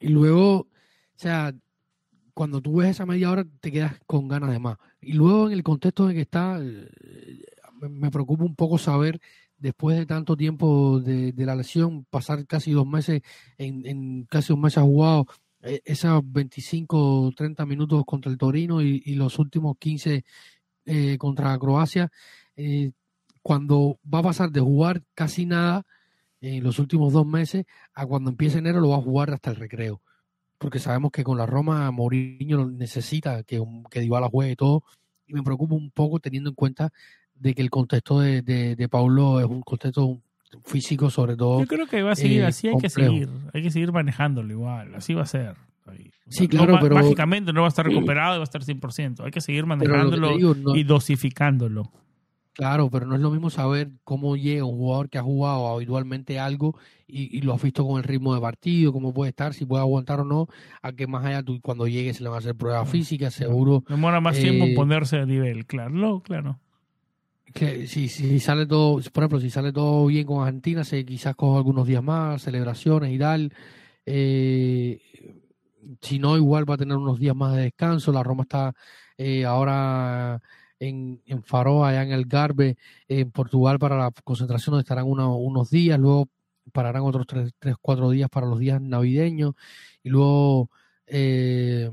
y 0.00 0.08
luego 0.08 0.60
o 0.60 0.68
sea 1.16 1.54
cuando 2.34 2.60
tú 2.60 2.76
ves 2.76 2.90
esa 2.90 3.06
media 3.06 3.30
hora 3.30 3.44
te 3.60 3.70
quedas 3.70 4.00
con 4.06 4.28
ganas 4.28 4.50
de 4.50 4.58
más. 4.58 4.78
Y 5.02 5.12
luego 5.14 5.48
en 5.48 5.52
el 5.52 5.64
contexto 5.64 6.08
en 6.08 6.16
que 6.16 6.22
está, 6.22 6.58
eh, 6.62 6.88
me 7.90 8.10
preocupa 8.10 8.44
un 8.44 8.54
poco 8.54 8.78
saber, 8.78 9.20
después 9.58 9.98
de 9.98 10.06
tanto 10.06 10.36
tiempo 10.36 11.00
de, 11.00 11.34
la 11.36 11.56
lesión, 11.56 12.04
pasar 12.08 12.46
casi 12.46 12.70
dos 12.72 12.86
meses, 12.86 13.22
en, 13.58 14.24
casi 14.26 14.52
un 14.52 14.60
mes 14.60 14.78
ha 14.78 14.82
jugado 14.82 15.26
eh, 15.62 15.80
esos 15.84 16.22
25 16.24 17.26
o 17.26 17.32
30 17.32 17.66
minutos 17.66 18.04
contra 18.06 18.30
el 18.30 18.38
Torino 18.38 18.80
y, 18.80 19.14
los 19.16 19.38
últimos 19.40 19.76
15 19.78 20.24
eh, 20.86 21.18
contra 21.18 21.58
Croacia, 21.58 22.10
cuando 23.42 23.98
va 24.12 24.20
a 24.20 24.22
pasar 24.22 24.50
de 24.50 24.60
jugar 24.60 25.02
casi 25.14 25.46
nada 25.46 25.84
en 26.40 26.62
los 26.62 26.78
últimos 26.78 27.12
dos 27.12 27.26
meses 27.26 27.64
a 27.94 28.06
cuando 28.06 28.30
empiece 28.30 28.58
enero 28.58 28.80
lo 28.80 28.90
va 28.90 28.98
a 28.98 29.02
jugar 29.02 29.32
hasta 29.32 29.50
el 29.50 29.56
recreo 29.56 30.00
porque 30.62 30.78
sabemos 30.78 31.10
que 31.10 31.24
con 31.24 31.36
la 31.36 31.44
Roma 31.44 31.90
Mourinho 31.90 32.70
necesita 32.70 33.42
que, 33.42 33.60
que 33.90 33.98
Dybala 33.98 34.28
juegue 34.28 34.52
y 34.52 34.56
todo, 34.56 34.84
y 35.26 35.34
me 35.34 35.42
preocupa 35.42 35.74
un 35.74 35.90
poco 35.90 36.20
teniendo 36.20 36.50
en 36.50 36.54
cuenta 36.54 36.92
de 37.34 37.52
que 37.52 37.62
el 37.62 37.68
contexto 37.68 38.20
de, 38.20 38.42
de, 38.42 38.88
Paulo 38.88 39.40
es 39.40 39.46
un 39.46 39.62
contexto 39.62 40.20
físico 40.64 41.10
sobre 41.10 41.36
todo. 41.36 41.60
Yo 41.60 41.66
creo 41.66 41.86
que 41.88 42.02
va 42.02 42.12
a 42.12 42.14
seguir 42.14 42.42
eh, 42.42 42.46
así, 42.46 42.68
hay 42.68 42.76
que 42.76 42.88
seguir, 42.88 43.28
hay 43.52 43.62
que 43.62 43.72
seguir 43.72 43.90
manejándolo 43.90 44.52
igual, 44.52 44.94
así 44.94 45.14
va 45.14 45.22
a 45.22 45.26
ser. 45.26 45.56
Sí, 46.28 46.46
claro, 46.46 46.78
pero... 46.80 46.94
Mágicamente 46.94 47.52
no 47.52 47.62
va 47.62 47.66
a 47.66 47.68
estar 47.68 47.84
recuperado 47.84 48.36
y 48.36 48.38
va 48.38 48.42
a 48.42 48.44
estar 48.44 48.62
100%, 48.62 49.24
hay 49.24 49.32
que 49.32 49.40
seguir 49.40 49.66
manejándolo 49.66 50.36
y 50.76 50.84
dosificándolo. 50.84 51.90
Claro, 52.54 52.90
pero 52.90 53.06
no 53.06 53.14
es 53.14 53.20
lo 53.20 53.30
mismo 53.30 53.48
saber 53.48 53.90
cómo 54.04 54.36
llega 54.36 54.64
un 54.64 54.76
jugador 54.76 55.08
que 55.08 55.16
ha 55.16 55.22
jugado 55.22 55.68
habitualmente 55.68 56.38
algo 56.38 56.76
y, 57.06 57.40
lo 57.42 57.54
has 57.54 57.62
visto 57.62 57.86
con 57.86 57.98
el 57.98 58.04
ritmo 58.04 58.34
de 58.34 58.40
partido, 58.40 58.92
cómo 58.92 59.12
puede 59.12 59.30
estar, 59.30 59.54
si 59.54 59.64
puede 59.64 59.82
aguantar 59.82 60.20
o 60.20 60.24
no, 60.24 60.48
a 60.82 60.92
que 60.92 61.06
más 61.06 61.24
allá 61.24 61.42
tú 61.42 61.60
cuando 61.62 61.86
llegue 61.86 62.12
se 62.12 62.22
le 62.22 62.28
va 62.28 62.36
a 62.36 62.38
hacer 62.38 62.54
pruebas 62.54 62.88
físicas, 62.88 63.34
seguro. 63.34 63.84
Demora 63.88 64.20
más 64.20 64.38
tiempo 64.38 64.64
en 64.64 64.72
eh, 64.72 64.74
ponerse 64.74 65.18
a 65.18 65.26
nivel, 65.26 65.66
claro, 65.66 66.20
claro. 66.20 66.58
Que 67.54 67.86
si, 67.86 68.08
si 68.08 68.40
sale 68.40 68.66
todo, 68.66 69.00
por 69.12 69.24
ejemplo, 69.24 69.40
si 69.40 69.50
sale 69.50 69.72
todo 69.72 70.06
bien 70.06 70.26
con 70.26 70.42
Argentina, 70.42 70.84
se 70.84 71.04
quizás 71.04 71.34
coja 71.34 71.58
algunos 71.58 71.86
días 71.86 72.02
más, 72.02 72.42
celebraciones 72.42 73.12
y 73.12 73.18
tal. 73.18 73.52
Eh, 74.06 75.00
si 76.00 76.18
no, 76.18 76.36
igual 76.36 76.68
va 76.68 76.74
a 76.74 76.78
tener 76.78 76.96
unos 76.96 77.18
días 77.18 77.36
más 77.36 77.54
de 77.54 77.62
descanso. 77.62 78.12
La 78.12 78.22
Roma 78.22 78.44
está 78.44 78.74
eh, 79.18 79.44
ahora 79.44 80.40
en, 80.82 81.22
en 81.26 81.42
Faroa, 81.44 81.90
allá 81.90 82.02
en 82.02 82.12
el 82.12 82.26
Garbe, 82.26 82.76
en 83.06 83.30
Portugal, 83.30 83.78
para 83.78 83.96
la 83.96 84.10
concentración, 84.24 84.72
donde 84.72 84.82
estarán 84.82 85.04
unos 85.06 85.70
días, 85.70 85.98
luego 85.98 86.28
pararán 86.72 87.02
otros 87.02 87.26
tres, 87.26 87.52
tres, 87.58 87.76
cuatro 87.80 88.10
días 88.10 88.28
para 88.28 88.46
los 88.46 88.58
días 88.58 88.80
navideños, 88.80 89.54
y 90.02 90.08
luego 90.10 90.70
eh, 91.06 91.90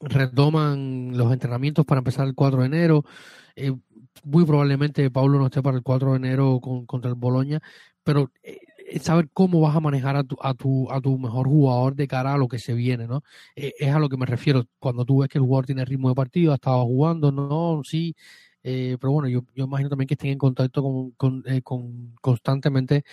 retoman 0.00 1.16
los 1.16 1.32
entrenamientos 1.32 1.84
para 1.84 1.98
empezar 1.98 2.28
el 2.28 2.34
4 2.36 2.60
de 2.60 2.66
enero. 2.66 3.04
Eh, 3.56 3.72
muy 4.22 4.44
probablemente 4.44 5.10
Pablo 5.10 5.38
no 5.38 5.46
esté 5.46 5.62
para 5.62 5.76
el 5.76 5.82
4 5.82 6.12
de 6.12 6.16
enero 6.16 6.60
contra 6.60 7.10
el 7.10 7.16
Boloña, 7.16 7.60
pero 8.04 8.30
eh, 8.42 8.58
saber 9.00 9.28
cómo 9.32 9.60
vas 9.60 9.76
a 9.76 9.80
manejar 9.80 10.16
a 10.16 10.24
tu, 10.24 10.36
a 10.40 10.54
tu, 10.54 10.90
a 10.90 11.00
tu 11.00 11.18
mejor 11.18 11.46
jugador 11.48 11.94
de 11.94 12.08
cara 12.08 12.34
a 12.34 12.38
lo 12.38 12.48
que 12.48 12.58
se 12.58 12.74
viene, 12.74 13.06
¿no? 13.06 13.22
Eh, 13.56 13.72
es 13.78 13.94
a 13.94 13.98
lo 13.98 14.08
que 14.08 14.16
me 14.16 14.26
refiero. 14.26 14.64
Cuando 14.78 15.04
tú 15.04 15.20
ves 15.20 15.28
que 15.28 15.38
el 15.38 15.44
jugador 15.44 15.66
tiene 15.66 15.84
ritmo 15.84 16.08
de 16.08 16.14
partido, 16.14 16.52
ha 16.52 16.56
estado 16.56 16.84
jugando, 16.84 17.32
no, 17.32 17.82
sí. 17.84 18.14
Eh, 18.62 18.96
pero 19.00 19.12
bueno, 19.12 19.28
yo, 19.28 19.44
yo 19.54 19.64
imagino 19.64 19.88
también 19.88 20.08
que 20.08 20.14
estén 20.14 20.30
en 20.32 20.38
contacto 20.38 20.82
con, 20.82 21.12
con, 21.12 21.42
eh, 21.46 21.62
con 21.62 22.14
constantemente 22.20 23.04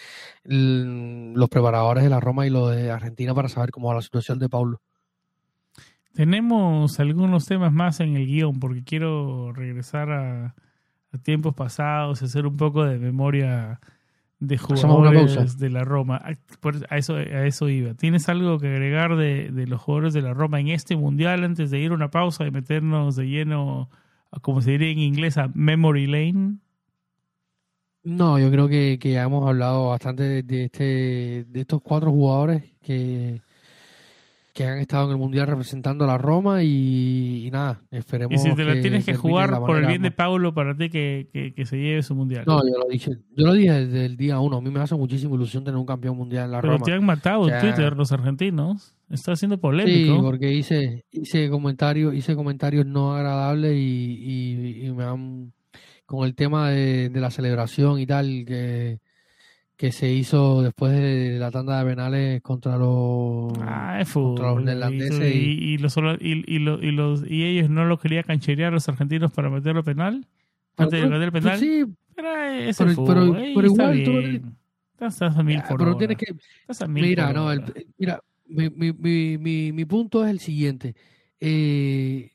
los 0.44 1.50
preparadores 1.50 2.04
de 2.04 2.10
la 2.10 2.20
Roma 2.20 2.48
y 2.48 2.50
los 2.50 2.76
de 2.76 2.92
Argentina 2.92 3.34
para 3.34 3.48
saber 3.48 3.72
cómo 3.72 3.90
va 3.90 3.96
la 3.96 4.02
situación 4.02 4.40
de 4.40 4.50
Paulo. 4.50 4.82
Tenemos 6.14 6.98
algunos 7.00 7.46
temas 7.46 7.74
más 7.74 8.00
en 8.00 8.16
el 8.16 8.26
guion 8.26 8.60
porque 8.60 8.84
quiero 8.84 9.52
regresar 9.52 10.12
a, 10.12 10.56
tiempos 11.24 11.54
pasados, 11.54 12.22
hacer 12.22 12.46
un 12.46 12.58
poco 12.58 12.84
de 12.84 12.98
memoria 13.00 13.80
de 14.40 14.58
jugadores 14.58 15.58
de 15.58 15.70
la 15.70 15.84
Roma. 15.84 16.18
A, 16.18 16.34
por- 16.60 16.86
a 16.90 16.98
eso, 16.98 17.16
a 17.16 17.46
eso 17.48 17.70
iba. 17.70 17.94
¿Tienes 17.96 18.30
algo 18.30 18.60
que 18.60 18.68
agregar 18.68 19.16
de, 19.16 19.50
de 19.52 19.68
los 19.68 19.82
jugadores 19.82 20.14
de 20.14 20.22
la 20.22 20.34
Roma 20.34 20.60
en 20.60 20.70
este 20.70 20.96
mundial 20.96 21.44
antes 21.44 21.72
de 21.72 21.80
ir 21.80 21.92
a 21.92 21.96
una 21.96 22.12
pausa 22.12 22.46
y 22.46 22.52
meternos 22.52 23.16
de 23.16 23.26
lleno, 23.28 23.90
como 24.42 24.62
se 24.62 24.72
diría 24.72 24.90
en 24.92 25.00
inglés, 25.00 25.38
a 25.38 25.50
Memory 25.54 26.08
Lane? 26.08 26.58
No, 28.04 28.38
yo 28.38 28.52
creo 28.52 28.68
que, 28.68 29.00
que 29.00 29.14
ya 29.14 29.24
hemos 29.24 29.48
hablado 29.48 29.90
bastante 29.90 30.24
de, 30.24 30.44
de 30.44 30.66
este, 30.66 31.46
de 31.48 31.62
estos 31.62 31.82
cuatro 31.82 32.12
jugadores 32.12 32.64
que, 32.84 33.42
que 34.56 34.66
han 34.66 34.78
estado 34.80 35.08
en 35.08 35.12
el 35.12 35.18
Mundial 35.18 35.48
representando 35.48 36.06
a 36.06 36.08
la 36.08 36.18
Roma 36.18 36.64
y, 36.64 37.46
y 37.46 37.52
nada, 37.52 37.82
esperemos 37.92 38.34
Y 38.34 38.38
si 38.50 38.56
te 38.56 38.64
la 38.64 38.80
tienes 38.82 39.04
que 39.06 39.14
jugar 39.14 39.60
por 39.60 39.76
el 39.78 39.86
bien 39.86 40.02
de 40.02 40.12
Paulo 40.12 40.54
para 40.54 40.74
ti 40.78 40.90
que, 40.90 41.28
que, 41.34 41.54
que 41.54 41.66
se 41.66 41.76
lleve 41.78 42.02
su 42.04 42.16
mundial. 42.16 42.46
No, 42.48 42.60
yo 42.66 42.78
lo 42.80 42.88
dije, 42.90 43.12
yo 43.36 43.46
lo 43.48 43.52
dije 43.52 43.74
desde 43.74 44.06
el 44.06 44.16
día 44.16 44.40
uno. 44.40 44.56
A 44.58 44.62
mí 44.62 44.70
me 44.72 44.80
hace 44.80 44.96
muchísima 44.96 45.36
ilusión 45.36 45.66
tener 45.66 45.78
un 45.78 45.86
campeón 45.86 46.16
mundial 46.16 46.46
en 46.46 46.52
la 46.52 46.62
Pero 46.62 46.74
Roma. 46.74 46.86
te 46.86 46.94
han 46.94 47.06
matado 47.06 47.50
en. 47.50 47.60
Twitter 47.60 47.98
los 47.98 48.14
argentinos. 48.14 48.96
Está 49.10 49.36
siendo 49.36 49.58
Sí, 49.58 49.62
polémico. 49.62 50.22
porque 50.24 50.54
hice, 50.54 51.04
hice 51.12 51.50
comentarios, 51.50 52.16
hice 52.16 52.34
comentarios 52.34 52.86
no 52.86 53.14
agradables 53.14 53.76
y, 53.76 53.80
y- 53.82 54.86
y 54.88 54.92
me 54.94 55.04
han 55.04 55.52
con 56.06 56.26
el 56.26 56.34
tema 56.34 56.70
de, 56.70 57.10
de 57.10 57.20
la 57.20 57.30
celebración 57.30 58.00
y 58.00 58.06
tal 58.06 58.46
que, 58.48 59.00
que 59.78 59.92
se 59.92 60.10
hizo 60.12 60.62
después 60.62 60.94
de 60.94 61.38
la 61.40 61.52
tanda 61.52 61.80
de 61.84 61.90
penales 61.90 62.42
contra 62.42 62.78
los 62.78 63.52
Ah, 63.62 64.02
contra 64.14 64.52
los 64.54 64.64
neerlandeses 64.64 65.36
Y, 65.36 65.38
y- 65.38 65.74
y 65.74 65.78
los, 65.78 65.98
y, 66.20 66.44
y 66.48 66.60
lo- 66.60 66.82
y 66.82 66.92
los, 66.92 67.30
y 67.30 67.44
ellos 67.44 67.70
no 67.70 67.84
lo 67.86 68.00
querían 68.00 68.24
cancherear 68.24 68.72
los 68.72 68.88
argentinos 68.88 69.32
para 69.34 69.50
meterlo 69.50 69.84
penal. 69.84 70.26
Antes 70.78 71.02
de 71.02 71.08
Pero- 71.08 71.10
meter 71.10 71.24
el 71.24 71.32
pues 71.32 71.44
penal. 71.44 71.60
sí, 71.60 71.84
Pero 72.16 72.36
es 72.38 72.78
pero- 72.78 73.06
pero- 73.06 73.36
ey, 73.38 73.52
igual 73.54 74.04
tú-. 74.04 74.52
Estás, 74.94 75.22
a 75.38 75.44
mil 75.44 75.62
por 75.68 75.78
pero 75.78 75.90
hora. 75.92 75.98
tienes 76.00 76.18
que 76.18 76.26
Estás 76.62 76.82
a 76.82 76.88
mil 76.88 77.04
Mira, 77.04 77.28
por 77.28 77.36
no, 77.36 77.52
el- 77.52 77.64
mira, 77.98 78.22
mi, 78.48 78.70
mi, 78.70 78.94
mi, 78.94 79.38
mi, 79.38 79.72
mi 79.74 79.86
punto 79.86 80.24
es 80.24 80.32
el 80.32 80.40
siguiente. 80.40 80.96
Eh, 81.42 82.32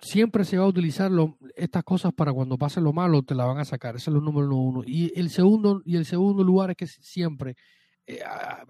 siempre 0.00 0.44
se 0.44 0.58
va 0.58 0.64
a 0.64 0.68
utilizar 0.68 1.10
lo- 1.10 1.38
estas 1.56 1.84
cosas 1.84 2.12
para 2.14 2.32
cuando 2.32 2.56
pase 2.56 2.80
lo 2.80 2.92
malo, 2.92 3.22
te 3.22 3.34
la 3.34 3.44
van 3.44 3.58
a 3.58 3.64
sacar. 3.64 3.96
Ese 3.96 4.10
es 4.10 4.16
el 4.16 4.22
número 4.24 4.54
uno. 4.56 4.82
Y 4.86 5.12
el 5.18 5.30
segundo, 5.30 5.82
y 5.84 5.96
el 5.96 6.04
segundo 6.06 6.42
lugar 6.42 6.70
es 6.70 6.76
que 6.76 6.86
siempre 6.86 7.54
eh, 8.06 8.20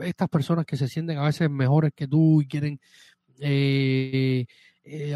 estas 0.00 0.28
personas 0.28 0.66
que 0.66 0.76
se 0.76 0.88
sienten 0.88 1.18
a 1.18 1.24
veces 1.24 1.48
mejores 1.50 1.92
que 1.94 2.08
tú 2.08 2.42
y 2.42 2.48
quieren 2.48 2.80
eh, 3.40 4.46
eh, 4.84 5.14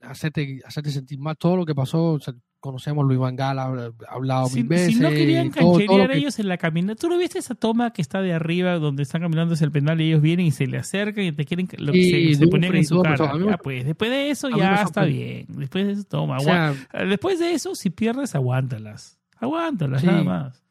hacerte, 0.00 0.60
hacerte 0.64 0.90
sentir 0.90 1.18
mal. 1.20 1.36
Todo 1.36 1.56
lo 1.58 1.64
que 1.66 1.74
pasó, 1.74 2.18
conocemos 2.60 3.06
Luis 3.06 3.18
Van 3.18 3.34
Gaal, 3.36 3.58
ha 3.58 3.64
ha 3.64 3.90
hablado 4.10 4.46
Si, 4.48 4.56
mil 4.56 4.68
veces. 4.68 4.94
si 4.94 5.00
no 5.00 5.08
querían 5.08 5.50
cancherear 5.50 6.10
que- 6.10 6.18
ellos 6.18 6.38
en 6.38 6.48
la 6.48 6.58
caminata, 6.58 7.00
¿tú 7.00 7.08
no 7.08 7.16
viste 7.18 7.38
esa 7.38 7.54
toma 7.54 7.92
que 7.92 8.02
está 8.02 8.20
de 8.20 8.32
arriba 8.34 8.74
donde 8.78 9.02
están 9.02 9.22
caminando 9.22 9.54
hacia 9.54 9.64
el 9.64 9.72
penal 9.72 10.00
y 10.00 10.08
ellos 10.08 10.20
vienen 10.22 10.46
y 10.46 10.50
se 10.50 10.66
le 10.66 10.76
acercan 10.78 11.24
y 11.24 11.32
te 11.32 11.44
quieren 11.46 11.66
lo 11.78 11.92
que 11.92 12.02
se, 12.32 12.34
se 12.38 12.46
ponían 12.48 12.74
en 12.76 12.84
su 12.84 13.00
cara? 13.02 13.34
mí 13.34 13.46
Ya, 13.48 13.56
pues, 13.56 13.84
después 13.84 14.10
de 14.10 14.30
eso 14.30 14.48
ya 14.50 14.82
está 14.82 15.04
bien. 15.04 15.46
Después 15.48 15.86
de 15.86 15.92
eso, 15.94 16.04
toma. 16.04 16.36
o 16.36 16.40
sea, 16.40 16.74
Después 17.08 17.38
de 17.38 17.52
eso, 17.54 17.74
si 17.74 17.90
pierdes, 17.90 18.34
aguántalas. 18.34 19.18
Aguántalas, 19.38 20.02
Sí. 20.02 20.06
nada 20.06 20.22
más. 20.22 20.62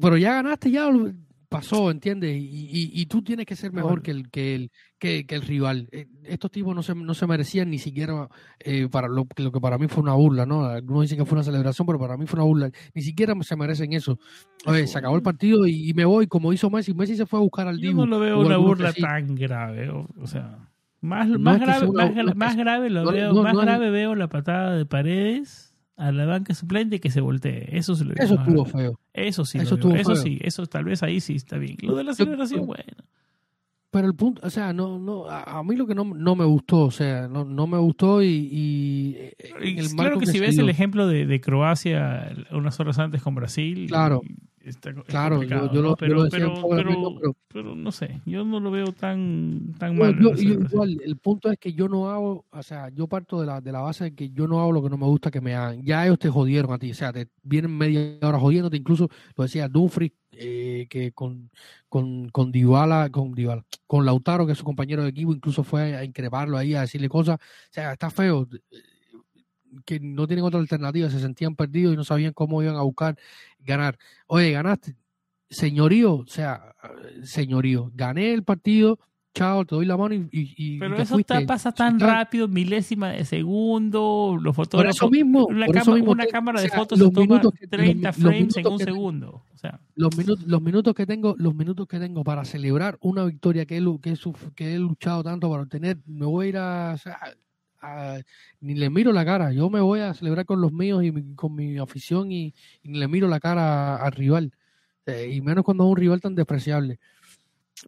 pero 0.00 0.16
ya 0.16 0.34
ganaste, 0.34 0.70
ya 0.70 0.88
pasó, 1.50 1.90
¿entiendes? 1.90 2.34
Y, 2.34 2.40
y, 2.70 2.90
y 2.94 3.06
tú 3.06 3.20
tienes 3.22 3.44
que 3.44 3.56
ser 3.56 3.72
mejor 3.72 4.00
que 4.00 4.12
el 4.12 4.30
que 4.30 4.54
el 4.54 4.70
que, 4.98 5.26
que 5.26 5.34
el 5.34 5.42
rival. 5.42 5.88
Eh, 5.92 6.06
Estos 6.24 6.50
tipos 6.50 6.74
no 6.74 6.82
se, 6.82 6.94
no 6.94 7.12
se 7.12 7.26
merecían 7.26 7.68
ni 7.70 7.78
siquiera 7.78 8.28
eh, 8.60 8.88
para 8.90 9.08
lo, 9.08 9.26
lo 9.36 9.52
que 9.52 9.60
para 9.60 9.76
mí 9.76 9.88
fue 9.88 10.02
una 10.02 10.14
burla, 10.14 10.46
¿no? 10.46 10.64
Algunos 10.64 11.02
dicen 11.02 11.18
que 11.18 11.24
fue 11.26 11.36
una 11.36 11.42
celebración, 11.44 11.86
pero 11.86 11.98
para 11.98 12.16
mí 12.16 12.26
fue 12.26 12.38
una 12.38 12.46
burla. 12.46 12.70
Ni 12.94 13.02
siquiera 13.02 13.34
se 13.42 13.56
merecen 13.56 13.92
eso. 13.92 14.18
Oye, 14.64 14.86
se 14.86 14.96
acabó 14.98 15.16
el 15.16 15.22
partido 15.22 15.66
y, 15.66 15.90
y 15.90 15.92
me 15.94 16.04
voy, 16.04 16.26
como 16.28 16.52
hizo 16.52 16.70
Messi. 16.70 16.94
Messi 16.94 17.16
se 17.16 17.26
fue 17.26 17.38
a 17.40 17.42
buscar 17.42 17.66
al 17.68 17.76
Yo 17.78 17.88
Dibu. 17.90 18.00
no 18.00 18.06
lo 18.06 18.20
veo 18.20 18.40
una 18.40 18.56
burla 18.56 18.92
sí. 18.92 19.02
tan 19.02 19.34
grave. 19.34 19.90
O, 19.90 20.06
o 20.18 20.26
sea, 20.26 20.68
más, 21.00 21.28
No 21.28 21.38
más 21.40 21.58
grave, 21.60 21.88
una- 21.88 22.04
más, 22.14 22.36
más 22.36 22.56
grave 22.56 22.90
lo 22.90 23.04
no- 23.04 23.12
veo, 23.12 23.32
no- 23.32 23.42
más 23.42 23.56
grave 23.56 23.90
veo 23.90 24.14
la 24.14 24.28
patada 24.28 24.76
de 24.76 24.86
paredes 24.86 25.69
a 26.00 26.12
la 26.12 26.24
banca 26.24 26.54
suplente 26.54 26.98
que 26.98 27.10
se 27.10 27.20
voltee. 27.20 27.68
Eso 27.76 27.92
lo 28.02 28.14
Eso 28.14 28.34
estuvo 28.34 28.64
feo. 28.64 28.98
Eso 29.12 29.44
sí, 29.44 29.58
Eso 29.58 29.74
estuvo 29.74 29.94
eso 29.94 30.14
feo. 30.14 30.22
sí, 30.22 30.38
eso 30.42 30.66
tal 30.66 30.84
vez 30.84 31.02
ahí 31.02 31.20
sí 31.20 31.34
está 31.36 31.58
bien. 31.58 31.76
Lo 31.82 31.94
de 31.96 32.04
la 32.04 32.14
celebración, 32.14 32.66
bueno. 32.66 32.84
Pero 33.90 34.06
el 34.06 34.14
punto, 34.14 34.40
o 34.44 34.50
sea, 34.50 34.72
no, 34.72 34.98
no, 35.00 35.26
a, 35.28 35.62
mí 35.64 35.74
lo 35.74 35.84
que 35.86 35.96
no, 35.96 36.04
no 36.04 36.36
me 36.36 36.44
gustó, 36.44 36.82
o 36.82 36.90
sea, 36.92 37.26
no, 37.26 37.44
no 37.44 37.66
me 37.66 37.76
gustó 37.76 38.22
y, 38.22 38.28
y, 38.28 39.14
eh, 39.16 39.34
en 39.38 39.66
Y 39.66 39.80
el 39.80 39.88
claro 39.90 40.20
que 40.20 40.26
si 40.26 40.38
ves 40.38 40.56
el 40.58 40.68
ejemplo 40.68 41.08
de, 41.08 41.26
de 41.26 41.40
Croacia 41.40 42.32
unas 42.52 42.78
horas 42.78 43.00
antes 43.00 43.20
con 43.20 43.34
Brasil, 43.34 43.86
Claro. 43.88 44.22
Está, 44.62 44.92
Claro, 44.92 45.42
yo- 45.42 45.48
¿no? 45.56 45.62
lo- 45.66 45.72
yo 45.72 45.96
pero, 45.96 46.14
lo 46.16 46.24
decía 46.24 46.38
pero, 46.40 46.68
pero, 46.68 47.14
pero- 47.20 47.36
pero 47.52 47.74
no 47.74 47.90
sé, 47.92 48.20
yo 48.26 48.44
no 48.44 48.60
lo 48.60 48.70
veo 48.70 48.92
tan, 48.92 49.74
mal. 49.80 50.18
yo- 50.20 50.32
igual, 50.34 51.00
el 51.04 51.16
punto 51.16 51.50
es 51.50 51.58
que 51.58 51.72
yo 51.72 51.88
no 51.88 52.10
hago, 52.10 52.44
o 52.50 52.62
sea, 52.62 52.88
yo 52.90 53.06
parto 53.06 53.40
de 53.40 53.46
la, 53.46 53.60
de 53.60 53.72
la 53.72 53.80
base 53.80 54.04
de 54.04 54.14
que 54.14 54.30
yo 54.30 54.46
no 54.46 54.60
hago 54.60 54.72
lo 54.72 54.82
que 54.82 54.90
no 54.90 54.98
me 54.98 55.06
gusta 55.06 55.30
que 55.30 55.40
me 55.40 55.54
hagan. 55.54 55.82
Ya 55.82 56.04
ellos 56.04 56.18
te 56.18 56.28
jodieron 56.28 56.72
a 56.72 56.78
ti, 56.78 56.90
o 56.90 56.94
sea, 56.94 57.12
te 57.12 57.28
vienen 57.42 57.76
media 57.76 58.18
hora 58.22 58.38
jodiéndote, 58.38 58.76
incluso 58.76 59.08
lo 59.36 59.44
decía 59.44 59.68
Dumfries, 59.68 60.12
eh, 60.32 60.86
que 60.88 61.12
con, 61.12 61.50
con, 61.88 62.28
con 62.28 62.52
Dybala, 62.52 63.10
con 63.10 63.32
Dybala, 63.32 63.64
con 63.86 64.04
Lautaro, 64.06 64.46
que 64.46 64.52
es 64.52 64.58
su 64.58 64.64
compañero 64.64 65.02
de 65.02 65.08
equipo, 65.10 65.32
incluso 65.32 65.64
fue 65.64 65.96
a 65.96 66.04
increparlo 66.04 66.56
ahí, 66.56 66.74
a 66.74 66.82
decirle 66.82 67.08
cosas. 67.08 67.36
O 67.40 67.72
sea, 67.72 67.92
está 67.92 68.10
feo, 68.10 68.46
eh, 68.52 68.78
que 69.84 70.00
no 70.00 70.26
tienen 70.26 70.44
otra 70.44 70.58
alternativa, 70.58 71.08
se 71.10 71.20
sentían 71.20 71.54
perdidos 71.54 71.94
y 71.94 71.96
no 71.96 72.02
sabían 72.04 72.32
cómo 72.32 72.60
iban 72.62 72.74
a 72.76 72.82
buscar 72.82 73.16
ganar. 73.64 73.98
Oye, 74.26 74.50
ganaste, 74.52 74.96
señorío, 75.48 76.14
o 76.14 76.26
sea, 76.26 76.74
señorío, 77.22 77.90
gané 77.94 78.32
el 78.32 78.42
partido, 78.44 78.98
chao, 79.34 79.64
te 79.64 79.74
doy 79.76 79.86
la 79.86 79.96
mano 79.96 80.14
y, 80.14 80.28
y, 80.32 80.78
Pero 80.78 80.96
te 80.96 81.02
eso 81.02 81.18
ta- 81.20 81.40
pasa 81.46 81.72
tan 81.72 82.00
rápido, 82.00 82.48
milésima 82.48 83.10
de 83.10 83.24
segundo, 83.24 84.36
los 84.40 84.54
Por 84.56 84.66
fotógrafos... 84.66 84.96
eso 84.96 85.10
mismo, 85.10 85.46
una 85.46 85.66
por 85.66 85.76
eso 85.76 85.94
mismo 85.94 86.10
una 86.12 86.24
te- 86.24 86.30
cámara 86.30 86.58
o 86.58 86.62
de 86.62 86.68
sea, 86.68 86.78
fotos 86.78 86.98
se 86.98 87.10
toma 87.10 87.40
que- 87.58 87.66
30 87.68 88.08
los- 88.08 88.18
los 88.18 88.30
frames 88.32 88.56
en 88.56 88.66
un 88.66 88.78
que- 88.78 88.84
segundo. 88.84 89.44
O 89.54 89.58
sea, 89.58 89.80
los 89.94 90.16
minutos, 90.16 90.46
los 90.46 90.62
minutos 90.62 90.94
que 90.94 91.06
tengo, 91.06 91.34
los 91.38 91.54
minutos 91.54 91.86
que 91.86 91.98
tengo 92.00 92.24
para 92.24 92.44
celebrar 92.44 92.96
una 93.00 93.24
victoria 93.24 93.66
que 93.66 93.76
he, 93.76 93.80
lu- 93.80 94.00
que 94.00 94.10
he, 94.10 94.16
suf- 94.16 94.52
que 94.54 94.74
he 94.74 94.78
luchado 94.78 95.22
tanto 95.22 95.50
para 95.50 95.62
obtener, 95.62 95.98
me 96.06 96.26
voy 96.26 96.46
a 96.46 96.48
ir 96.48 96.56
a, 96.56 96.92
o 96.94 96.98
sea, 96.98 97.18
a- 97.80 98.18
ni 98.60 98.74
le 98.74 98.90
miro 98.90 99.12
la 99.12 99.24
cara, 99.24 99.52
yo 99.52 99.70
me 99.70 99.80
voy 99.80 100.00
a 100.00 100.14
celebrar 100.14 100.44
con 100.46 100.60
los 100.60 100.72
míos 100.72 101.02
y 101.04 101.12
mi- 101.12 101.34
con 101.34 101.54
mi 101.54 101.78
afición 101.78 102.30
y, 102.32 102.54
y 102.82 102.88
ni 102.88 102.98
le 102.98 103.08
miro 103.08 103.28
la 103.28 103.40
cara 103.40 103.96
al 103.96 104.12
rival, 104.12 104.52
Eh, 105.06 105.30
y 105.32 105.40
menos 105.40 105.64
cuando 105.64 105.84
es 105.84 105.90
un 105.90 105.96
rival 105.96 106.20
tan 106.20 106.34
despreciable. 106.34 106.98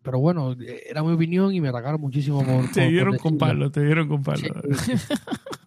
Pero 0.03 0.19
bueno, 0.19 0.53
eh, 0.53 0.83
era 0.89 1.03
mi 1.03 1.13
opinión 1.13 1.55
y 1.55 1.61
me 1.61 1.69
atacaron 1.69 2.01
muchísimo 2.01 2.39
por, 2.45 2.63
por- 2.63 2.71
te 2.73 2.81
por 2.81 2.91
dieron 2.91 3.17
con 3.19 3.33
decirlo. 3.35 3.39
palo, 3.39 3.71
te 3.71 3.85
dieron 3.85 4.09
con 4.09 4.23
palo. 4.23 4.39
Sí, 4.39 4.49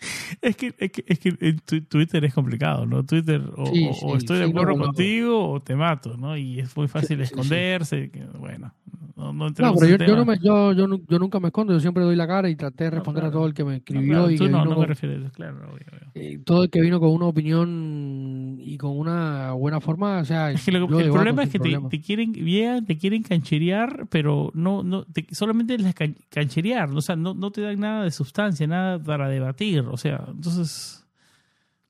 Es 0.42 0.56
que, 0.56 0.74
es 0.78 0.90
que, 0.92 1.04
es 1.06 1.18
que 1.18 1.36
en 1.40 1.58
tu- 1.58 1.82
Twitter 1.82 2.24
es 2.24 2.32
complicado, 2.32 2.86
¿no? 2.86 3.04
Twitter 3.04 3.42
o, 3.56 3.66
Sí, 3.66 3.88
estoy 4.16 4.38
de 4.38 4.44
acuerdo 4.44 4.78
contigo 4.78 5.50
o 5.50 5.60
te 5.60 5.76
mato, 5.76 6.16
¿no? 6.16 6.36
Y 6.36 6.60
es 6.60 6.74
muy 6.76 6.88
fácil 6.88 7.20
esconderse. 7.20 8.10
que, 8.10 8.24
bueno, 8.38 8.72
no, 9.16 9.32
no 9.34 9.48
No, 9.50 9.54
pero 9.54 9.86
yo, 9.86 9.96
yo, 10.06 10.16
no 10.16 10.24
me, 10.24 10.38
yo, 10.38 10.72
yo, 10.72 10.86
nu- 10.86 11.02
yo 11.06 11.18
nunca 11.18 11.38
me 11.40 11.48
escondo, 11.48 11.74
yo 11.74 11.80
siempre 11.80 12.02
doy 12.04 12.16
la 12.16 12.26
cara 12.26 12.48
y 12.48 12.56
traté 12.56 12.84
de 12.84 12.90
responder 12.90 13.22
claro. 13.22 13.28
a 13.28 13.38
todo 13.38 13.46
el 13.48 13.52
que 13.54 13.64
me 13.64 13.76
escribió 13.76 14.12
claro, 14.14 14.30
y 14.30 14.36
tú 14.38 14.48
no, 14.48 14.64
no 14.64 14.70
me 14.70 14.76
con- 14.76 14.86
refiero 14.86 15.14
a 15.16 15.18
eso, 15.18 15.30
claro. 15.32 15.56
obvio, 15.58 15.84
obvio. 15.92 16.10
eh, 16.14 16.38
todo 16.44 16.64
el 16.64 16.70
que 16.70 16.80
vino 16.80 16.98
con 17.00 17.10
una 17.10 17.26
opinión 17.26 18.56
y 18.60 18.78
con 18.78 18.98
una 18.98 19.52
buena 19.52 19.80
forma, 19.80 20.18
o 20.20 20.24
sea, 20.24 20.50
Es 20.52 20.64
que 20.64 20.72
lo- 20.72 20.98
el 20.98 21.10
problema 21.10 21.42
es 21.42 21.50
que 21.50 21.58
te 21.58 22.00
quieren, 22.00 22.32
llegan, 22.32 22.86
te 22.86 22.96
quieren 22.96 23.22
cancherear, 23.22 24.06
pero 24.10 24.50
no, 24.54 24.82
no, 24.82 25.04
te- 25.04 25.26
solamente 25.34 25.76
les 25.76 25.94
can- 25.94 26.16
cancherear, 26.30 26.90
o 26.90 27.00
sea, 27.02 27.16
no, 27.16 27.34
no 27.34 27.50
te 27.50 27.60
dan 27.60 27.78
nada 27.80 28.04
de 28.04 28.10
sustancia, 28.10 28.66
nada 28.66 28.98
para 28.98 29.28
debatir, 29.28 29.84
o 29.90 29.96
sea, 29.96 30.24
entonces 30.28 31.06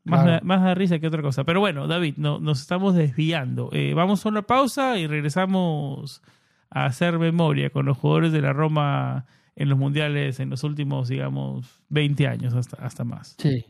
más, 0.04 0.22
Claro. 0.22 0.32
da, 0.32 0.40
más 0.42 0.76
risa 0.78 0.98
que 0.98 1.06
otra 1.06 1.22
cosa. 1.22 1.44
Pero 1.44 1.60
bueno, 1.60 1.86
David, 1.86 2.14
no, 2.16 2.40
nos 2.40 2.60
estamos 2.60 2.94
desviando. 2.94 3.68
Eh, 3.72 3.92
vamos 3.94 4.24
a 4.24 4.28
una 4.30 4.42
pausa 4.42 4.98
y 4.98 5.06
regresamos 5.06 6.22
a 6.70 6.86
hacer 6.86 7.18
memoria 7.18 7.70
con 7.70 7.86
los 7.86 7.98
jugadores 7.98 8.32
de 8.32 8.40
la 8.40 8.52
Roma 8.52 9.26
en 9.56 9.68
los 9.68 9.78
mundiales 9.78 10.40
en 10.40 10.48
los 10.48 10.64
últimos, 10.64 11.08
digamos, 11.08 11.82
20 11.90 12.26
años, 12.26 12.54
hasta, 12.54 12.82
hasta 12.84 13.04
más. 13.04 13.36
Sí. 13.38 13.64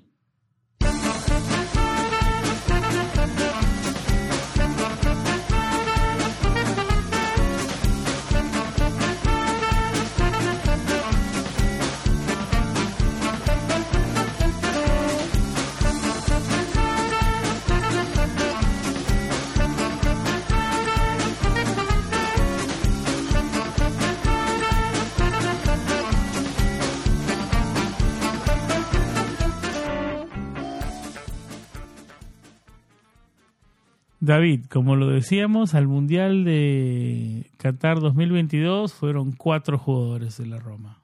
David, 34.22 34.66
como 34.66 34.96
lo 34.96 35.08
decíamos, 35.08 35.74
al 35.74 35.88
Mundial 35.88 36.44
de 36.44 37.50
Qatar 37.56 38.00
2022 38.00 38.92
fueron 38.92 39.32
cuatro 39.32 39.78
jugadores 39.78 40.36
de 40.36 40.44
la 40.46 40.58
Roma. 40.58 41.02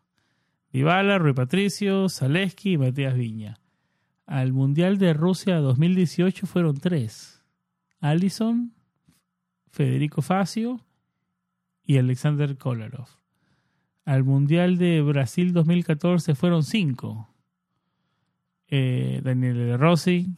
Dybala, 0.71 1.17
Rui 1.17 1.33
Patricio, 1.33 2.11
Zaleski 2.11 2.73
y 2.73 2.79
Matías 2.79 3.15
Viña. 3.15 3.59
Al 4.27 4.53
Mundial 4.53 4.99
de 4.99 5.15
Rusia 5.15 5.57
2018 5.61 6.47
fueron 6.47 6.77
tres. 6.77 7.43
Allison, 8.01 8.75
Federico 9.71 10.21
Facio 10.21 10.85
y 11.85 11.97
Alexander 11.97 12.59
Kolarov. 12.59 13.09
Al 14.05 14.25
Mundial 14.25 14.77
de 14.77 15.01
Brasil 15.01 15.55
2014 15.55 16.35
fueron 16.35 16.65
cinco. 16.65 17.31
Eh, 18.69 19.23
Daniel 19.25 19.79
Rossi, 19.79 20.37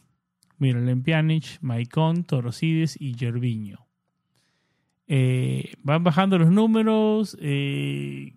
Miralem 0.59 1.01
Pjanic, 1.01 1.59
Maicon, 1.61 2.23
Torosides 2.23 2.95
y 2.99 3.15
Gerviño. 3.17 3.87
Eh, 5.07 5.73
van 5.81 6.03
bajando 6.03 6.37
los 6.37 6.51
números. 6.51 7.35
Eh, 7.41 8.33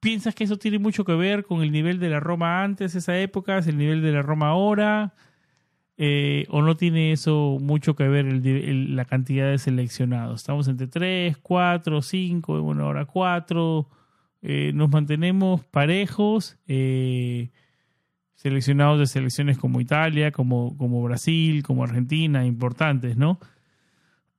¿Piensas 0.00 0.34
que 0.34 0.44
eso 0.44 0.56
tiene 0.56 0.78
mucho 0.78 1.04
que 1.04 1.14
ver 1.14 1.44
con 1.44 1.62
el 1.62 1.72
nivel 1.72 1.98
de 1.98 2.08
la 2.08 2.20
Roma 2.20 2.62
antes, 2.62 2.94
esa 2.94 3.18
época, 3.18 3.58
es 3.58 3.66
el 3.66 3.76
nivel 3.76 4.02
de 4.02 4.12
la 4.12 4.22
Roma 4.22 4.50
ahora? 4.50 5.14
Eh, 5.98 6.44
¿O 6.50 6.62
no 6.62 6.76
tiene 6.76 7.12
eso 7.12 7.56
mucho 7.60 7.96
que 7.96 8.06
ver 8.06 8.26
el, 8.26 8.94
la 8.94 9.06
cantidad 9.06 9.50
de 9.50 9.58
seleccionados? 9.58 10.42
Estamos 10.42 10.68
entre 10.68 10.86
3, 10.86 11.38
4, 11.38 12.02
5, 12.02 12.62
bueno, 12.62 12.84
ahora 12.84 13.06
4. 13.06 13.88
Eh, 14.42 14.72
nos 14.74 14.90
mantenemos 14.90 15.64
parejos. 15.64 16.58
Seleccionados 18.36 18.98
de 18.98 19.06
selecciones 19.06 19.58
como 19.58 19.80
Italia, 19.80 20.30
como, 20.30 20.76
como 20.76 21.02
Brasil, 21.02 21.62
como 21.62 21.82
Argentina, 21.82 22.46
importantes, 22.46 23.16
¿no? 23.16 23.40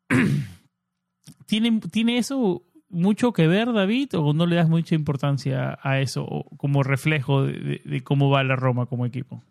¿Tiene, 1.45 1.79
¿Tiene 1.91 2.17
eso 2.17 2.63
mucho 2.89 3.33
que 3.33 3.47
ver, 3.47 3.73
David, 3.73 4.15
o 4.15 4.33
no 4.33 4.45
le 4.45 4.55
das 4.55 4.69
mucha 4.69 4.95
importancia 4.95 5.77
a 5.81 5.99
eso 5.99 6.45
como 6.57 6.83
reflejo 6.83 7.43
de, 7.43 8.01
cómo 8.03 8.29
va 8.29 8.43
la 8.43 8.55
Roma 8.55 8.85
como 8.85 9.05
equipo? 9.05 9.43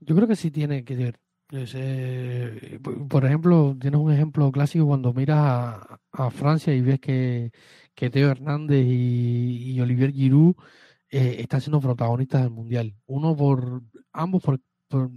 Yo 0.00 0.16
creo 0.16 0.26
que 0.26 0.36
sí 0.36 0.50
tiene 0.50 0.82
que 0.82 0.96
ver. 0.96 1.20
Eh, 1.52 2.80
por 3.08 3.26
ejemplo, 3.26 3.76
tienes 3.78 4.00
un 4.00 4.10
ejemplo 4.10 4.50
clásico 4.50 4.86
cuando 4.86 5.12
miras 5.12 5.38
a, 5.38 6.00
a 6.12 6.30
Francia 6.30 6.74
y 6.74 6.80
ves 6.80 6.98
que, 6.98 7.52
que 7.94 8.08
Teo 8.08 8.30
Hernández 8.30 8.86
y, 8.86 9.72
y 9.74 9.80
Olivier 9.80 10.12
Giroud 10.12 10.56
eh, 11.12 11.36
están 11.40 11.60
siendo 11.60 11.80
protagonistas 11.80 12.42
del 12.42 12.50
mundial. 12.50 12.94
Uno 13.06 13.36
por 13.36 13.82
ambos 14.12 14.42
por, 14.42 14.60
por, 14.88 15.10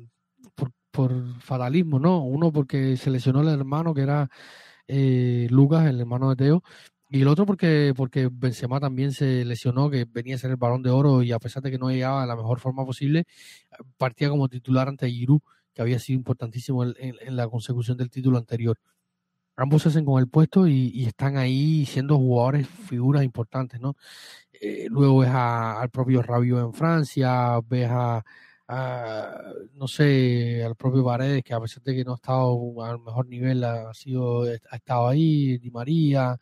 por, 0.53 0.71
por, 0.91 1.41
fatalismo, 1.41 1.99
¿no? 1.99 2.23
Uno 2.23 2.51
porque 2.51 2.97
se 2.97 3.09
lesionó 3.09 3.41
el 3.41 3.47
hermano 3.47 3.93
que 3.93 4.01
era 4.01 4.29
eh, 4.87 5.47
Lucas, 5.49 5.87
el 5.87 6.01
hermano 6.01 6.29
de 6.29 6.35
Teo, 6.35 6.63
y 7.09 7.21
el 7.21 7.27
otro 7.29 7.45
porque, 7.45 7.93
porque 7.95 8.29
Benzema 8.31 8.79
también 8.79 9.13
se 9.13 9.45
lesionó, 9.45 9.89
que 9.89 10.05
venía 10.05 10.35
a 10.35 10.37
ser 10.37 10.51
el 10.51 10.57
balón 10.57 10.83
de 10.83 10.89
oro 10.89 11.23
y 11.23 11.31
a 11.31 11.39
pesar 11.39 11.63
de 11.63 11.71
que 11.71 11.77
no 11.77 11.89
llegaba 11.89 12.21
de 12.21 12.27
la 12.27 12.35
mejor 12.35 12.59
forma 12.59 12.85
posible, 12.85 13.25
partía 13.97 14.29
como 14.29 14.49
titular 14.49 14.89
ante 14.89 15.09
Giroud, 15.09 15.41
que 15.73 15.81
había 15.81 15.99
sido 15.99 16.17
importantísimo 16.17 16.83
en, 16.83 17.35
la 17.35 17.47
consecución 17.47 17.97
del 17.97 18.09
título 18.09 18.37
anterior. 18.37 18.77
Ambos 19.57 19.83
se 19.83 19.89
hacen 19.89 20.05
con 20.05 20.19
el 20.19 20.27
puesto 20.27 20.67
y, 20.67 21.05
están 21.05 21.37
ahí 21.37 21.85
siendo 21.85 22.17
jugadores, 22.17 22.67
figuras 22.67 23.23
importantes, 23.23 23.79
¿no? 23.79 23.95
Eh, 24.53 24.87
luego 24.89 25.19
ves 25.19 25.29
a, 25.29 25.81
al 25.81 25.89
propio 25.89 26.21
Rabiot 26.21 26.59
en 26.59 26.73
Francia, 26.73 27.59
ves 27.67 27.89
a, 27.89 28.23
a, 28.67 29.41
no 29.73 29.87
sé, 29.87 30.63
al 30.63 30.75
propio 30.75 31.03
Paredes, 31.05 31.43
que 31.43 31.53
a 31.53 31.59
pesar 31.59 31.83
de 31.83 31.95
que 31.95 32.03
no 32.03 32.13
ha 32.13 32.15
estado 32.15 32.83
al 32.83 32.99
mejor 32.99 33.27
nivel, 33.27 33.63
ha, 33.63 33.93
sido, 33.93 34.43
ha 34.43 34.75
estado 34.75 35.07
ahí, 35.07 35.57
Di 35.57 35.71
María, 35.71 36.37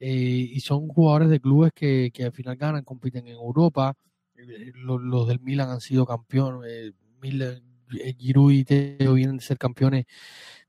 eh, 0.00 0.48
y 0.52 0.60
son 0.60 0.88
jugadores 0.88 1.28
de 1.30 1.40
clubes 1.40 1.72
que, 1.74 2.10
que, 2.12 2.24
al 2.24 2.32
final 2.32 2.56
ganan, 2.56 2.84
compiten 2.84 3.26
en 3.26 3.34
Europa. 3.34 3.94
Eh, 4.36 4.72
los, 4.74 5.00
los, 5.00 5.28
del 5.28 5.40
Milan 5.40 5.70
han 5.70 5.80
sido 5.80 6.06
campeones, 6.06 6.70
eh, 6.70 6.92
Milan, 7.20 7.62
Giroud 8.18 8.52
y 8.52 8.64
Teo 8.64 9.14
vienen 9.14 9.38
de 9.38 9.42
ser 9.42 9.58
campeones 9.58 10.06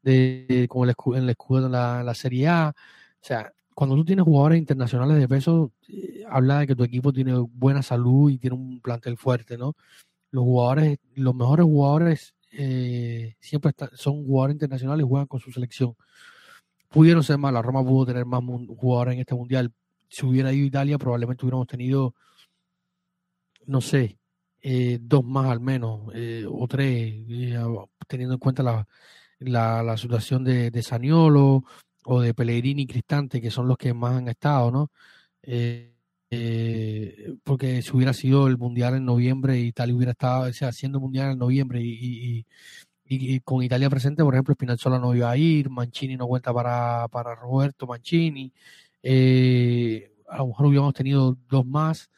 de, 0.01 0.67
como 0.69 0.85
el 0.85 0.91
escudo, 0.91 1.17
en 1.17 1.23
el 1.23 1.29
escudo 1.31 1.63
de 1.63 1.69
la, 1.69 2.13
Serie 2.15 2.47
A. 2.47 2.73
O 2.75 3.25
sea, 3.25 3.51
cuando 3.73 3.95
tú 3.95 4.05
tienes 4.05 4.25
jugadores 4.25 4.59
internacionales 4.59 5.17
de 5.17 5.27
peso, 5.27 5.71
eh, 5.87 6.23
habla 6.29 6.59
de 6.59 6.67
que 6.67 6.75
tu 6.75 6.83
equipo 6.83 7.13
tiene 7.13 7.33
buena 7.37 7.81
salud 7.81 8.29
y 8.29 8.37
tiene 8.37 8.55
un 8.55 8.81
plantel 8.81 9.17
fuerte, 9.17 9.57
¿no? 9.57 9.75
Los 10.31 10.43
jugadores, 10.43 10.99
los 11.15 11.35
mejores 11.35 11.65
jugadores 11.65 12.35
eh, 12.51 13.35
siempre 13.39 13.69
está, 13.69 13.89
son 13.93 14.25
jugadores 14.25 14.55
internacionales 14.55 15.05
y 15.05 15.09
juegan 15.09 15.27
con 15.27 15.39
su 15.39 15.51
selección 15.51 15.95
pudieron 16.89 17.23
ser 17.23 17.37
más. 17.37 17.53
La 17.53 17.61
Roma 17.61 17.83
pudo 17.83 18.07
tener 18.07 18.25
más 18.25 18.43
jugadores 18.43 19.15
en 19.15 19.21
este 19.21 19.35
mundial. 19.35 19.71
Si 20.09 20.25
hubiera 20.25 20.51
ido 20.51 20.65
Italia, 20.65 20.97
probablemente 20.97 21.45
hubiéramos 21.45 21.67
tenido, 21.67 22.15
no 23.65 23.79
sé, 23.79 24.17
eh, 24.61 24.99
dos 25.01 25.23
más 25.23 25.49
al 25.49 25.59
menos, 25.59 26.11
eh, 26.13 26.45
o 26.49 26.67
tres, 26.67 27.13
teniendo 28.07 28.33
en 28.35 28.39
cuenta 28.39 28.63
la, 28.63 28.87
la, 29.39 29.83
la 29.83 29.97
situación 29.97 30.43
de, 30.43 30.71
de, 30.71 30.83
Saniolo 30.83 31.63
o 32.05 32.21
de 32.21 32.33
Pellegrini 32.33 32.83
y 32.83 32.87
Cristante, 32.87 33.41
que 33.41 33.51
son 33.51 33.67
los 33.67 33.77
que 33.77 33.93
más 33.93 34.17
han 34.17 34.27
estado, 34.29 34.71
¿no? 34.71 34.91
porque 37.43 37.81
si 37.81 37.91
hubiera 37.95 38.13
sido 38.13 38.47
el 38.47 38.57
mundial 38.57 38.95
en 38.95 39.05
noviembre, 39.05 39.59
Italia 39.59 39.95
hubiera 39.95 40.11
estado, 40.11 40.49
o 40.49 40.53
sea, 40.53 40.69
haciendo 40.69 40.99
mundial 40.99 41.31
en 41.31 41.39
noviembre 41.39 41.81
y, 41.81 41.89
y, 41.89 42.45
y, 43.05 43.35
y, 43.35 43.39
con 43.41 43.63
Italia 43.63 43.89
presente, 43.89 44.23
por 44.23 44.35
ejemplo, 44.35 44.53
Spinazzola 44.53 44.99
no 44.99 45.15
iba 45.15 45.31
a 45.31 45.37
ir, 45.37 45.69
Mancini 45.69 46.15
no 46.15 46.27
cuenta 46.27 46.53
para, 46.53 47.07
para 47.09 47.35
Roberto 47.35 47.87
Mancini, 47.87 48.53
eh, 49.03 50.11
a 50.27 50.37
lo 50.39 50.47
mejor 50.47 50.67
hubiéramos 50.67 50.93
tenido 50.93 51.37
dos 51.49 51.65
más 51.65 52.09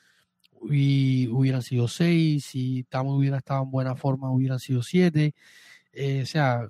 y 0.69 1.27
hubieran 1.29 1.61
sido 1.63 1.87
seis, 1.87 2.45
si 2.45 2.83
Tamo 2.83 3.15
hubiera 3.15 3.37
estado 3.37 3.63
en 3.63 3.71
buena 3.71 3.95
forma 3.95 4.31
hubieran 4.31 4.59
sido 4.59 4.83
siete, 4.83 5.33
eh, 5.93 6.21
o 6.23 6.25
sea, 6.25 6.67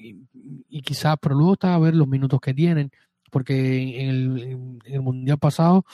y, 0.00 0.26
y 0.68 0.82
quizás, 0.82 1.16
pero 1.20 1.34
luego 1.34 1.54
está 1.54 1.74
a 1.74 1.78
ver 1.78 1.94
los 1.94 2.08
minutos 2.08 2.40
que 2.40 2.54
tienen, 2.54 2.90
porque 3.30 4.02
en 4.02 4.08
el, 4.08 4.40
en 4.84 4.94
el 4.94 5.02
Mundial 5.02 5.38
pasado 5.38 5.84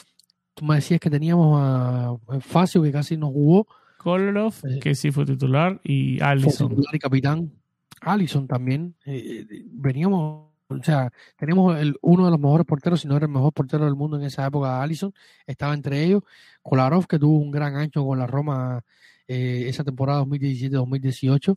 tú 0.54 0.64
me 0.64 0.76
decías 0.76 0.98
que 0.98 1.11
teníamos 1.11 1.61
a 1.61 2.16
Facio 2.40 2.82
que 2.82 2.90
casi 2.90 3.16
no 3.16 3.30
jugó, 3.30 3.66
Kolarov, 3.98 4.54
eh, 4.64 4.78
que 4.80 4.94
sí 4.94 5.11
fue 5.11 5.26
titular, 5.26 5.80
y 5.84 6.20
Allison. 6.22 6.68
Fue 6.68 6.76
titular 6.76 6.94
y 6.94 6.98
capitán. 6.98 7.52
Allison 8.00 8.46
también. 8.46 8.94
Eh, 9.04 9.44
veníamos, 9.66 10.50
o 10.68 10.82
sea, 10.82 11.12
tenemos 11.36 11.78
el, 11.78 11.96
uno 12.00 12.24
de 12.24 12.30
los 12.30 12.40
mejores 12.40 12.66
porteros, 12.66 13.00
si 13.00 13.09
no 13.09 13.16
era 13.16 13.26
el 13.26 13.32
mejor 13.32 13.52
portero 13.52 13.84
del 13.84 13.96
mundo 13.96 14.16
en 14.16 14.22
esa 14.22 14.46
época, 14.46 14.80
Allison. 14.82 15.12
Estaba 15.46 15.74
entre 15.74 16.04
ellos. 16.04 16.22
Kolarov, 16.62 17.07
que 17.07 17.18
tuvo 17.18 17.38
un 17.38 17.50
gran 17.50 17.76
año 17.76 17.90
con 17.92 18.18
la 18.18 18.26
Roma 18.26 18.82
eh, 19.28 19.64
esa 19.66 19.84
temporada 19.84 20.22
2017-2018 20.24 21.57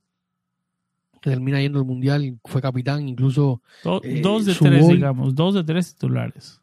que 1.21 1.29
termina 1.29 1.61
yendo 1.61 1.79
al 1.79 1.85
mundial 1.85 2.39
fue 2.45 2.61
capitán, 2.61 3.07
incluso. 3.07 3.61
Do, 3.83 4.01
eh, 4.03 4.21
dos 4.21 4.45
de 4.45 4.55
tres, 4.55 4.81
gol. 4.81 4.95
digamos, 4.95 5.35
dos 5.35 5.53
de 5.53 5.63
tres 5.63 5.93
titulares. 5.93 6.61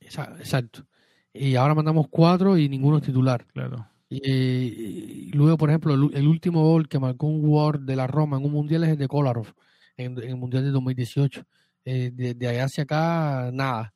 Exacto. 0.00 0.84
Y 1.32 1.54
ahora 1.54 1.74
mandamos 1.74 2.08
cuatro 2.08 2.58
y 2.58 2.68
ninguno 2.68 2.98
es 2.98 3.04
titular. 3.04 3.46
Claro. 3.52 3.86
Y, 4.10 5.30
luego, 5.32 5.56
por 5.56 5.70
ejemplo, 5.70 5.94
el, 5.94 6.10
el, 6.14 6.28
último 6.28 6.62
gol 6.62 6.86
que 6.86 6.98
marcó 6.98 7.26
un 7.26 7.40
jugador 7.40 7.80
de 7.80 7.96
la 7.96 8.06
Roma 8.06 8.36
en 8.36 8.44
un 8.44 8.52
mundial 8.52 8.84
es 8.84 8.90
el 8.90 8.98
de 8.98 9.08
Kolarov, 9.08 9.54
en, 9.96 10.18
en 10.18 10.28
el 10.28 10.36
mundial 10.36 10.64
de 10.64 10.70
2018. 10.70 11.46
Eh, 11.84 12.10
de, 12.12 12.34
de, 12.34 12.48
allá 12.48 12.64
hacia 12.64 12.84
acá, 12.84 13.50
nada. 13.52 13.94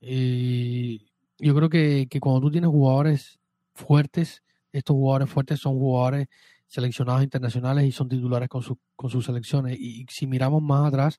Y 0.00 1.10
yo 1.38 1.54
creo 1.54 1.68
que, 1.68 2.06
que, 2.08 2.20
cuando 2.20 2.40
tú 2.40 2.50
tienes 2.50 2.70
jugadores 2.70 3.38
fuertes, 3.74 4.42
estos 4.72 4.94
jugadores 4.94 5.28
fuertes 5.28 5.60
son 5.60 5.74
jugadores 5.78 6.28
seleccionados 6.68 7.22
internacionales 7.22 7.86
y 7.86 7.92
son 7.92 8.08
titulares 8.08 8.48
con, 8.48 8.62
su, 8.62 8.78
con 8.94 9.10
sus 9.10 9.24
selecciones. 9.24 9.76
Y, 9.80 10.06
si 10.10 10.26
miramos 10.26 10.62
más 10.62 10.86
atrás, 10.86 11.18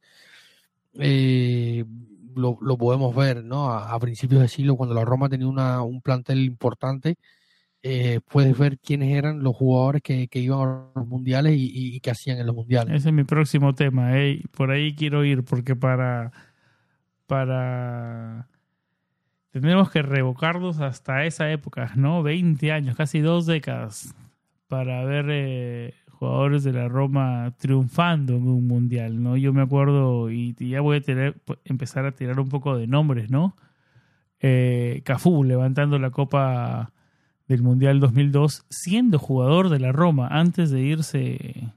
eh, 0.93 1.84
lo, 2.36 2.58
lo, 2.62 2.78
podemos 2.78 3.16
ver, 3.16 3.43
¿no? 3.43 3.72
A, 3.72 3.93
a, 3.93 4.00
principios 4.00 4.41
de 4.41 4.47
siglo, 4.47 4.76
cuando 4.76 4.95
la 4.95 5.04
Roma 5.06 5.30
tenía 5.30 5.47
una, 5.47 5.82
un 5.82 6.02
plantel 6.02 6.39
importante, 6.45 7.18
eh, 7.82 8.20
puedes 8.30 8.58
ver 8.58 8.78
quiénes 8.80 9.16
eran 9.16 9.41
los 9.41 9.56
jugadores 9.56 10.02
que, 10.02 10.28
que 10.28 10.39
iban 10.39 10.60
a 10.60 10.91
los 10.95 11.08
mundiales 11.08 11.54
y, 11.56 11.66
y, 11.66 11.95
y, 11.95 12.00
que 12.02 12.12
hacían 12.12 12.38
en 12.38 12.47
los 12.47 12.56
mundiales. 12.56 12.95
Ese 12.95 13.10
es 13.10 13.16
mi 13.16 13.24
próximo 13.24 13.74
tema, 13.74 14.18
eh. 14.18 14.43
por 14.52 14.72
ahí 14.72 14.95
quiero 14.95 15.24
ir 15.26 15.43
porque 15.43 15.76
para 15.76 16.32
para 17.26 18.47
tenemos 19.52 19.91
que 19.91 20.02
revocarnos 20.02 20.80
hasta 20.80 21.26
esa 21.26 21.52
época, 21.52 21.93
¿no? 21.95 22.24
20 22.24 22.72
años, 22.72 22.95
casi 22.97 23.20
dos 23.20 23.45
décadas 23.45 24.14
para 24.70 25.03
ver 25.03 25.26
eh, 25.30 25.93
jugadores 26.09 26.63
de 26.63 26.72
la 26.72 26.88
Roma 26.88 27.53
triunfando 27.57 28.38
en 28.38 28.47
un 28.47 28.67
mundial, 28.67 29.22
¿no? 29.22 29.36
Yo 29.36 29.51
me 29.51 29.61
acuerdo 29.61 30.32
y, 30.32 30.55
y 30.57 30.70
ya 30.70 30.80
voy 30.80 30.97
a 30.97 31.01
tener, 31.01 31.41
empezar 31.65 32.05
a 32.05 32.13
tirar 32.13 32.39
un 32.39 32.47
poco 32.47 32.78
de 32.78 32.88
nombres, 32.88 33.30
¿no? 33.30 33.55
Eh, 34.39 35.01
Cafú 35.03 35.43
levantando 35.43 35.99
la 35.99 36.11
copa 36.11 36.93
del 37.47 37.63
Mundial 37.63 37.99
2002, 37.99 38.65
siendo 38.70 39.20
jugador 39.20 39.70
de 39.70 39.80
la 39.80 39.91
Roma 39.91 40.28
antes 40.32 40.70
de 40.70 40.82
irse 40.82 41.74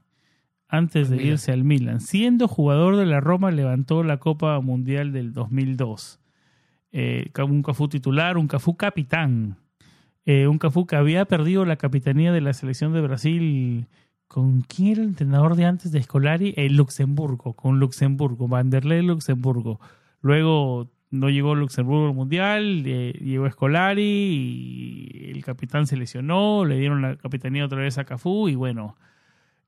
antes 0.69 1.09
de 1.09 1.21
irse 1.21 1.51
al 1.51 1.63
Milan. 1.63 1.99
Siendo 1.99 2.47
jugador 2.47 2.95
de 2.95 3.05
la 3.05 3.19
Roma, 3.19 3.51
levantó 3.51 4.03
la 4.03 4.17
Copa 4.17 4.59
Mundial 4.59 5.11
del 5.11 5.31
2002. 5.31 6.19
Eh, 6.91 7.31
un 7.47 7.61
Cafú 7.61 7.87
titular, 7.87 8.37
un 8.37 8.47
Cafú 8.47 8.75
capitán. 8.75 9.57
Eh, 10.25 10.47
un 10.47 10.57
Cafú 10.57 10.85
que 10.85 10.95
había 10.95 11.25
perdido 11.25 11.65
la 11.65 11.75
capitanía 11.75 12.31
de 12.31 12.41
la 12.41 12.53
selección 12.53 12.93
de 12.93 13.01
Brasil. 13.01 13.87
¿Con 14.27 14.61
quién 14.61 14.93
era 14.93 15.01
el 15.01 15.09
entrenador 15.09 15.55
de 15.55 15.65
antes 15.65 15.91
de 15.91 16.01
Scolari? 16.01 16.53
El 16.57 16.75
Luxemburgo, 16.75 17.53
con 17.53 17.79
Luxemburgo, 17.79 18.47
Vanderlei 18.47 19.03
Luxemburgo. 19.03 19.79
Luego 20.21 20.89
no 21.11 21.29
llegó 21.29 21.53
Luxemburgo 21.53 22.07
al 22.07 22.15
Mundial, 22.15 22.83
eh, 22.87 23.13
llegó 23.21 23.47
Scolari 23.49 24.01
y 24.01 25.29
el 25.29 25.43
capitán 25.43 25.85
se 25.85 25.97
lesionó, 25.97 26.65
le 26.65 26.79
dieron 26.79 27.01
la 27.03 27.17
capitanía 27.17 27.65
otra 27.65 27.79
vez 27.79 27.99
a 27.99 28.05
Cafú 28.05 28.49
y 28.49 28.55
bueno, 28.55 28.95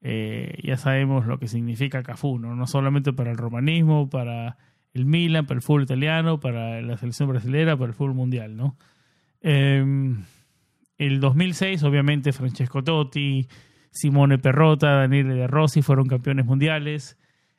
eh, 0.01 0.57
ya 0.63 0.77
sabemos 0.77 1.27
lo 1.27 1.37
que 1.37 1.47
significa 1.47 2.01
Cafú, 2.01 2.39
¿no? 2.39 2.55
no 2.55 2.65
solamente 2.65 3.13
para 3.13 3.29
el 3.29 3.37
romanismo, 3.37 4.09
para 4.09 4.57
el 4.93 5.05
Milan, 5.05 5.45
para 5.45 5.57
el 5.57 5.61
fútbol 5.61 5.83
italiano, 5.83 6.39
para 6.39 6.81
la 6.81 6.97
selección 6.97 7.29
brasileña, 7.29 7.77
para 7.77 7.89
el 7.89 7.93
fútbol 7.93 8.15
mundial, 8.15 8.55
¿no? 8.55 8.75
Eh, 9.41 10.15
el 10.97 11.19
2006, 11.19 11.83
obviamente, 11.83 12.31
Francesco 12.31 12.83
Totti, 12.83 13.47
Simone 13.91 14.37
Perrota, 14.37 14.91
Daniele 14.95 15.33
De 15.33 15.47
Rossi 15.47 15.81
fueron 15.81 16.07
campeones 16.07 16.45
mundiales. 16.45 17.17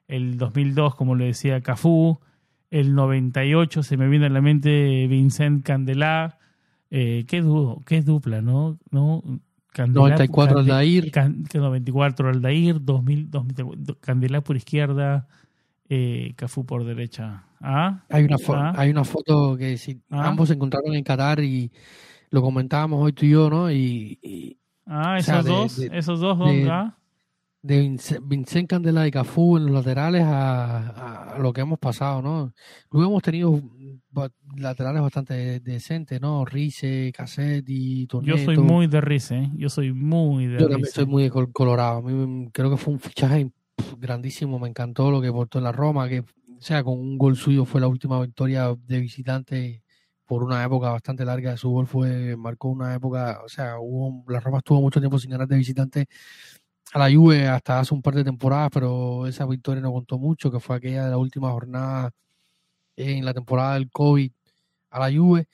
El 0.09 0.39
2002, 0.39 0.95
como 0.95 1.14
le 1.14 1.26
decía, 1.26 1.61
Cafú. 1.61 2.20
El 2.70 2.95
98 2.95 3.82
se 3.82 3.97
me 3.97 4.09
viene 4.09 4.26
a 4.26 4.30
la 4.30 4.41
mente 4.41 5.07
Vincent 5.07 5.64
Candelá. 5.64 6.39
Eh, 6.91 7.24
qué, 7.26 7.41
du 7.41 7.82
qué 7.87 8.03
dupla, 8.03 8.43
¿no? 8.43 8.78
¿No? 8.91 9.22
Candelá, 9.72 10.09
94 10.11 10.57
Cande 10.57 10.72
Aldair. 10.72 11.11
Can 11.11 11.45
94 11.53 12.30
Aldair, 12.30 12.82
2000, 12.82 13.30
2000, 13.30 13.97
Candelá 14.01 14.41
por 14.41 14.57
izquierda, 14.57 15.28
eh, 15.89 16.32
Cafú 16.37 16.64
por 16.64 16.84
derecha. 16.84 17.45
¿Ah? 17.61 18.05
Hay 18.09 18.24
una, 18.24 18.37
¿Ah? 18.49 18.72
hay 18.76 18.91
una 18.91 19.05
foto 19.05 19.57
que 19.57 19.76
si 19.78 20.01
¿Ah? 20.11 20.28
ambos 20.28 20.49
se 20.49 20.55
encontraron 20.55 20.95
en 20.95 21.05
Qatar 21.05 21.41
y 21.41 21.70
lo 22.37 22.43
comentábamos 22.43 23.03
hoy 23.03 23.12
tú 23.14 23.24
y 23.24 23.30
yo, 23.30 23.49
¿no? 23.49 23.70
Y, 23.70 24.18
y 24.22 24.59
ah, 24.84 25.14
o 25.14 25.16
esos 25.16 25.24
sea, 25.26 25.43
de- 25.43 25.49
dos, 25.51 25.76
de- 25.78 25.91
esos 25.99 26.20
dos, 26.20 26.39
de- 26.39 26.68
¿ah? 26.70 26.99
de 27.62 27.80
Vince- 27.80 28.20
Vincent 28.22 28.68
Candela 28.68 29.09
y 29.09 29.11
Cafú 29.11 29.57
en 29.57 29.64
los 29.64 29.72
laterales 29.74 30.22
a, 30.22 31.34
a 31.34 31.39
lo 31.39 31.53
que 31.55 31.62
hemos 31.62 31.78
pasado, 31.78 32.20
¿no? 32.20 32.53
Luego 32.91 33.09
hemos 33.11 33.22
tenido 33.22 33.59
laterales 34.57 35.01
bastante 35.03 35.61
decentes, 35.61 36.20
¿no? 36.20 36.45
Rice, 36.45 37.11
Cassetti, 37.16 38.07
Toneto. 38.07 38.37
Yo 38.37 38.45
soy 38.45 38.59
muy 38.59 38.87
de 38.87 39.01
Rice, 39.01 39.37
¿eh? 39.39 39.51
Yo 39.57 39.68
soy 39.70 39.93
muy 39.95 40.47
de 40.47 40.61
Yo 40.61 40.68
también 40.68 40.91
soy 40.93 41.07
muy 41.07 41.22
de 41.24 41.30
col- 41.30 41.51
colorado. 41.53 41.99
A 41.99 42.03
mí 42.03 42.49
creo 42.53 42.70
que 42.70 42.76
fue 42.76 42.93
un 42.95 43.01
fichaje 43.01 43.51
grandísimo. 43.99 44.59
Me 44.59 44.68
encantó 44.68 45.11
lo 45.11 45.20
que 45.22 45.32
portó 45.32 45.59
en 45.59 45.64
la 45.64 45.72
Roma, 45.72 46.07
que, 46.09 46.20
o 46.20 46.61
sea, 46.61 46.84
con 46.84 46.99
un 46.99 47.18
gol 47.18 47.37
suyo 47.37 47.64
fue 47.64 47.80
la 47.80 47.89
última 47.89 48.20
victoria 48.20 48.74
de 48.87 49.01
visitante 49.01 49.82
por 50.27 50.43
una 50.43 50.64
época 50.64 50.91
bastante 50.91 51.24
larga 51.24 51.53
de 51.53 51.57
su 51.57 51.70
gol. 51.70 51.87
Fue, 51.87 52.37
marcó 52.37 52.68
una 52.68 52.95
época, 52.95 53.41
o 53.45 53.49
sea, 53.49 53.79
hubo, 53.79 54.24
la 54.31 54.41
Roma 54.41 54.59
estuvo 54.59 54.81
mucho 54.81 55.01
tiempo 55.01 55.18
sin 55.18 55.31
ganar 55.31 55.49
de 55.49 55.57
visitante 55.57 56.07
a 56.93 56.99
la 56.99 57.14
Juve 57.14 57.49
hasta 57.49 57.81
hace 57.81 57.95
un 57.95 58.03
par 58.03 58.14
de 58.14 58.24
temporadas, 58.24 58.70
pero 58.72 59.27
esa 59.27 59.47
victoria 59.47 59.83
no 59.83 59.93
contó 59.93 60.18
mucho, 60.18 60.51
que 60.51 60.61
fue 60.61 60.77
aquella 60.77 61.05
de 61.05 61.11
la 61.11 61.18
última 61.18 61.51
jornada 61.51 62.11
en 62.97 63.24
la 63.24 63.35
temporada 63.35 63.74
del 63.74 63.91
COVID 63.91 64.31
a 64.91 65.01
la 65.01 65.16
Juve. 65.16 65.47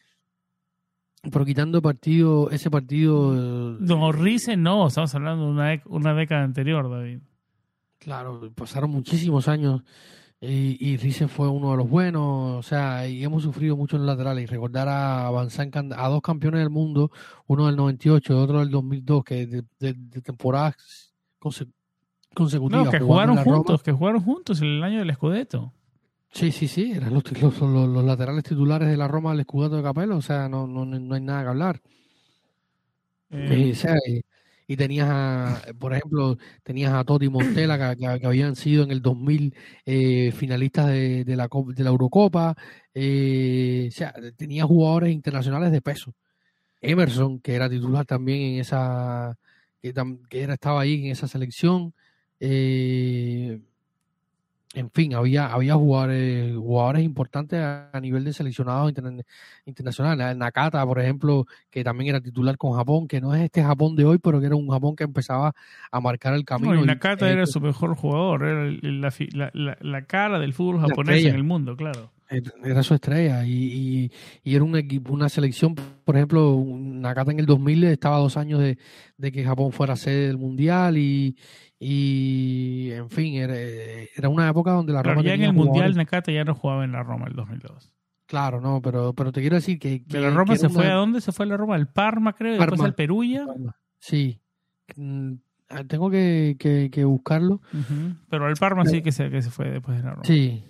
Pero 1.22 1.44
quitando 1.44 1.80
partido, 1.80 2.50
ese 2.50 2.68
partido 2.68 3.74
eh, 3.74 3.76
No, 3.80 4.10
Rice 4.10 4.56
no, 4.56 4.88
estamos 4.88 5.14
hablando 5.14 5.44
de 5.44 5.50
una, 5.52 5.82
una 5.86 6.14
década 6.14 6.42
anterior, 6.42 6.90
David. 6.90 7.20
Claro, 7.98 8.52
pasaron 8.56 8.90
muchísimos 8.90 9.46
años 9.46 9.82
y, 10.44 10.94
y 10.94 10.98
fue 11.28 11.48
uno 11.48 11.70
de 11.70 11.76
los 11.76 11.88
buenos, 11.88 12.58
o 12.58 12.62
sea, 12.62 13.06
y 13.06 13.22
hemos 13.22 13.44
sufrido 13.44 13.76
mucho 13.76 13.96
en 13.96 14.04
laterales. 14.06 14.42
Y 14.42 14.46
recordar 14.46 14.88
a 14.88 15.30
Van 15.30 15.50
Zandt, 15.50 15.76
a 15.96 16.08
dos 16.08 16.20
campeones 16.20 16.58
del 16.60 16.70
mundo, 16.70 17.12
uno 17.46 17.66
del 17.66 17.76
98 17.76 18.32
y 18.32 18.36
otro 18.36 18.58
del 18.58 18.70
2002, 18.70 19.22
que 19.24 19.46
de, 19.46 19.62
de- 19.78 19.94
de 19.94 20.20
temporadas 20.20 20.74
conse- 21.40 21.70
consecutivas. 22.34 22.86
No, 22.86 22.90
que 22.90 22.98
jugaron 22.98 23.36
Roma. 23.36 23.56
juntos, 23.56 23.82
que 23.84 23.92
jugaron 23.92 24.20
juntos 24.22 24.60
en 24.62 24.66
el 24.68 24.82
año 24.82 24.98
del 24.98 25.14
Scudetto. 25.14 25.72
Sí, 26.32 26.50
sí, 26.50 26.66
sí, 26.66 26.90
eran 26.92 27.14
los, 27.14 27.22
los, 27.40 27.60
los- 27.60 27.88
los 27.88 28.04
laterales 28.04 28.42
titulares 28.42 28.88
de 28.88 28.96
la 28.96 29.06
Roma 29.06 29.32
del 29.34 29.44
Scudetto 29.44 29.76
de 29.76 29.82
Capello, 29.84 30.16
o 30.16 30.22
sea, 30.22 30.48
no, 30.48 30.66
no, 30.66 30.84
no 30.84 31.14
hay 31.14 31.20
nada 31.20 31.42
que 31.44 31.48
hablar. 31.50 31.80
Eh, 33.30 33.68
Eh, 33.68 33.72
o 33.72 33.74
sea, 33.76 33.94
y, 34.66 34.76
tenías, 34.76 35.08
a, 35.10 35.62
por 35.78 35.92
ejemplo, 35.94 36.38
tenías 36.62 36.92
a 36.92 37.04
Totti 37.04 37.28
Montella 37.28 37.96
que, 37.96 38.26
habían 38.26 38.56
sido 38.56 38.84
en 38.84 38.90
el 38.90 39.02
2000 39.02 39.54
eh, 39.86 40.32
finalistas 40.32 40.88
de, 40.88 41.24
de 41.24 41.36
la, 41.36 41.48
de 41.74 41.84
la 41.84 41.90
Eurocopa. 41.90 42.56
eh, 42.94 43.86
o 43.88 43.92
sea, 43.92 44.14
tenías 44.36 44.66
jugadores 44.66 45.12
internacionales 45.12 45.72
de 45.72 45.82
peso. 45.82 46.14
Emerson, 46.80 47.40
que 47.40 47.54
era 47.54 47.70
titular 47.70 48.06
también 48.06 48.40
en 48.54 48.60
esa, 48.60 49.38
que 49.80 49.92
era, 50.42 50.54
estaba 50.54 50.82
ahí 50.82 51.06
en 51.06 51.12
esa 51.12 51.28
selección. 51.28 51.94
eh, 52.40 53.60
en 54.74 54.90
fin, 54.90 55.14
había, 55.14 55.52
había 55.52 55.74
jugadores, 55.74 56.56
jugadores 56.56 57.02
importantes 57.04 57.58
a, 57.60 57.90
a 57.92 58.00
nivel 58.00 58.24
de 58.24 58.32
seleccionados 58.32 58.90
interna- 58.90 59.22
internacionales. 59.66 60.36
Nakata, 60.36 60.84
por 60.86 60.98
ejemplo, 61.00 61.46
que 61.70 61.84
también 61.84 62.10
era 62.10 62.20
titular 62.20 62.56
con 62.56 62.72
Japón, 62.72 63.06
que 63.06 63.20
no 63.20 63.34
es 63.34 63.42
este 63.42 63.62
Japón 63.62 63.96
de 63.96 64.04
hoy, 64.04 64.18
pero 64.18 64.40
que 64.40 64.46
era 64.46 64.56
un 64.56 64.68
Japón 64.68 64.96
que 64.96 65.04
empezaba 65.04 65.52
a 65.90 66.00
marcar 66.00 66.34
el 66.34 66.44
camino. 66.44 66.74
no, 66.74 66.82
y 66.82 66.86
Nakata 66.86 67.28
eh, 67.28 67.32
era 67.32 67.46
su 67.46 67.60
mejor 67.60 67.94
jugador, 67.94 68.44
era 68.44 68.62
el- 68.64 69.00
la, 69.32 69.76
la- 69.80 70.02
cara 70.06 70.38
del 70.38 70.52
fútbol 70.54 70.80
japonés 70.80 71.24
en 71.24 71.34
el 71.34 71.44
mundo, 71.44 71.76
claro. 71.76 72.10
Era 72.64 72.82
su 72.82 72.94
estrella 72.94 73.44
y, 73.44 73.52
y- 73.52 74.10
y 74.42 74.54
era 74.54 74.64
un 74.64 74.74
equipo, 74.74 75.12
una 75.12 75.28
selección, 75.28 75.74
por 75.74 76.16
ejemplo, 76.16 76.64
Nakata 76.66 77.30
en 77.30 77.40
el 77.40 77.44
2000 77.46 77.84
estaba 77.84 78.16
a 78.16 78.20
dos 78.20 78.38
años 78.38 78.58
de, 78.58 78.78
de 79.18 79.32
que 79.32 79.44
Japón 79.44 79.70
fuera 79.70 79.96
sede 79.96 80.28
del 80.28 80.38
Mundial 80.38 80.96
y, 80.96 81.36
y 81.84 82.90
en 82.92 83.10
fin, 83.10 83.34
era, 83.34 83.54
era 83.56 84.28
una 84.28 84.48
época 84.48 84.70
donde 84.72 84.92
la 84.92 85.02
Claro, 85.02 85.16
Roma 85.16 85.26
ya 85.26 85.34
en 85.34 85.40
tenía 85.40 85.48
el 85.50 85.54
Mundial 85.56 85.94
Nakata 85.96 86.30
ya 86.32 86.44
no 86.44 86.54
jugaba 86.54 86.84
en 86.84 86.92
la 86.92 87.02
Roma 87.02 87.26
el 87.26 87.34
2002. 87.34 87.92
Claro, 88.26 88.60
no, 88.60 88.80
pero, 88.80 89.12
pero 89.14 89.32
te 89.32 89.40
quiero 89.40 89.56
decir 89.56 89.78
que... 89.78 90.04
que 90.04 90.18
De 90.18 90.22
la 90.22 90.30
Roma 90.30 90.56
se 90.56 90.68
fue 90.68 90.84
una- 90.84 90.92
a 90.92 90.96
dónde 90.96 91.20
se 91.20 91.32
fue 91.32 91.44
la 91.46 91.56
Roma? 91.56 91.74
Al 91.74 91.88
Parma, 91.88 92.32
creo, 92.34 92.50
y 92.54 92.58
después 92.58 92.70
Parma. 92.70 92.84
al 92.86 92.94
Perugia. 92.94 93.46
Sí. 93.98 94.40
Mm, 94.96 95.32
ah, 95.68 95.84
Tengo 95.84 96.08
que, 96.10 96.56
que- 96.58 96.88
que 96.90 97.04
buscarlo. 97.04 97.60
Pero 98.30 98.46
al 98.46 98.54
Parma 98.56 98.86
sí 98.86 99.02
que 99.02 99.12
se, 99.12 99.28
que 99.30 99.42
se 99.42 99.50
fue 99.50 99.70
después 99.70 99.98
de 99.98 100.04
la 100.04 100.10
Roma. 100.12 100.24
Sí. 100.24 100.64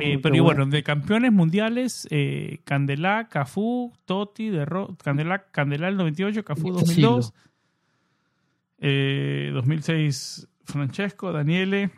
Eh, 0.00 0.18
pero 0.22 0.34
y 0.34 0.40
bueno, 0.40 0.64
de 0.64 0.82
campeones 0.82 1.32
mundiales, 1.32 2.08
eh, 2.10 2.60
Candelá, 2.64 3.28
Cafú, 3.28 3.92
Totti, 4.06 4.48
de 4.48 4.64
Ro- 4.64 4.96
Candelá, 5.04 5.44
Candelá 5.50 5.88
el 5.88 5.98
98, 5.98 6.44
Cafú 6.44 6.68
En 6.68 6.76
este 6.76 6.86
2002, 7.02 7.34
eh, 8.82 9.50
2006 9.54 10.48
Francesco, 10.64 11.32
Daniele 11.32 11.90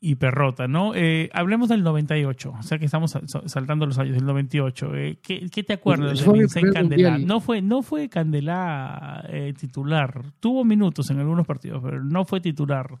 y 0.00 0.14
Perrota, 0.14 0.68
¿no? 0.68 0.94
Eh, 0.94 1.28
hablemos 1.32 1.68
del 1.68 1.82
98, 1.82 2.54
o 2.58 2.62
sea 2.62 2.78
que 2.78 2.84
estamos 2.84 3.10
sal- 3.10 3.26
saltando 3.46 3.84
los 3.84 3.98
años 3.98 4.14
del 4.14 4.24
98. 4.26 4.94
Eh, 4.94 5.18
¿qué, 5.22 5.48
qué 5.50 5.62
te 5.64 5.72
acuerdas 5.74 6.12
Ese 6.20 6.24
de 6.60 6.72
Candelá? 6.72 7.10
No 7.26 7.40
fue, 7.40 7.62
no 7.62 7.82
fue 7.82 8.08
Candelá 8.08 9.24
eh, 9.28 9.52
titular, 9.58 10.22
tuvo 10.40 10.64
minutos 10.64 11.10
en 11.10 11.18
algunos 11.18 11.46
partidos, 11.46 11.82
pero 11.82 12.02
no 12.04 12.24
fue 12.24 12.40
titular 12.40 12.98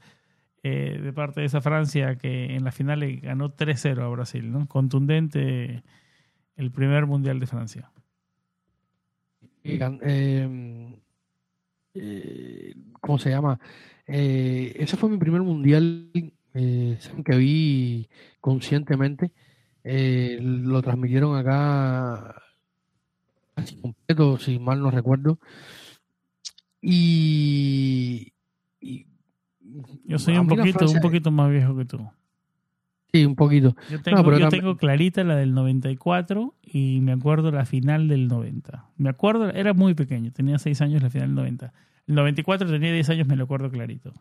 eh, 0.64 0.98
de 1.00 1.12
parte 1.12 1.40
de 1.40 1.46
esa 1.46 1.60
Francia 1.60 2.16
que 2.16 2.56
en 2.56 2.64
la 2.64 2.72
final 2.72 2.98
le 3.00 3.16
ganó 3.16 3.54
3-0 3.54 4.02
a 4.02 4.08
Brasil, 4.08 4.50
¿no? 4.50 4.66
Contundente 4.66 5.84
el 6.56 6.70
primer 6.72 7.06
mundial 7.06 7.38
de 7.38 7.46
Francia. 7.46 7.90
Eh, 12.00 12.74
¿Cómo 13.00 13.18
se 13.18 13.30
llama? 13.30 13.58
Eh, 14.06 14.74
ese 14.78 14.96
fue 14.96 15.08
mi 15.10 15.18
primer 15.18 15.42
mundial 15.42 16.10
eh, 16.54 16.98
que 17.24 17.36
vi 17.36 18.08
conscientemente. 18.40 19.30
Lo 19.84 20.82
transmitieron 20.82 21.36
acá 21.36 22.34
casi 23.54 23.76
completo, 23.80 24.38
si 24.38 24.58
mal 24.58 24.80
no 24.80 24.90
recuerdo. 24.90 25.38
Y, 26.80 28.32
y- 28.80 29.06
Yo 30.04 30.18
soy 30.18 30.38
un 30.38 30.46
poquito, 30.46 30.78
Francia- 30.78 30.98
un 30.98 31.02
poquito 31.02 31.30
más 31.30 31.50
viejo 31.50 31.76
que 31.76 31.84
tú. 31.84 31.98
Sí, 33.12 33.24
un 33.24 33.34
poquito. 33.36 33.74
Yo 33.90 34.00
tengo, 34.02 34.22
pero 34.22 34.32
yo 34.38 34.46
era- 34.46 34.50
tengo 34.50 34.76
clarita 34.76 35.24
la 35.24 35.36
del 35.36 35.54
94 35.54 36.54
y 36.62 37.00
me 37.00 37.12
acuerdo 37.12 37.50
la 37.50 37.64
final 37.64 38.06
del 38.08 38.28
90. 38.28 38.86
Me 38.98 39.08
acuerdo, 39.08 39.50
era 39.50 39.72
muy 39.72 39.94
pequeño, 39.94 40.30
tenía 40.32 40.58
6 40.58 40.80
años 40.82 41.02
la 41.02 41.08
final 41.10 41.28
del 41.28 41.34
90. 41.36 41.72
El 42.06 42.14
94 42.14 42.68
tenía 42.70 42.92
10 42.92 43.08
años, 43.10 43.26
me 43.26 43.36
lo 43.36 43.44
acuerdo 43.44 43.70
clarito. 43.70 44.12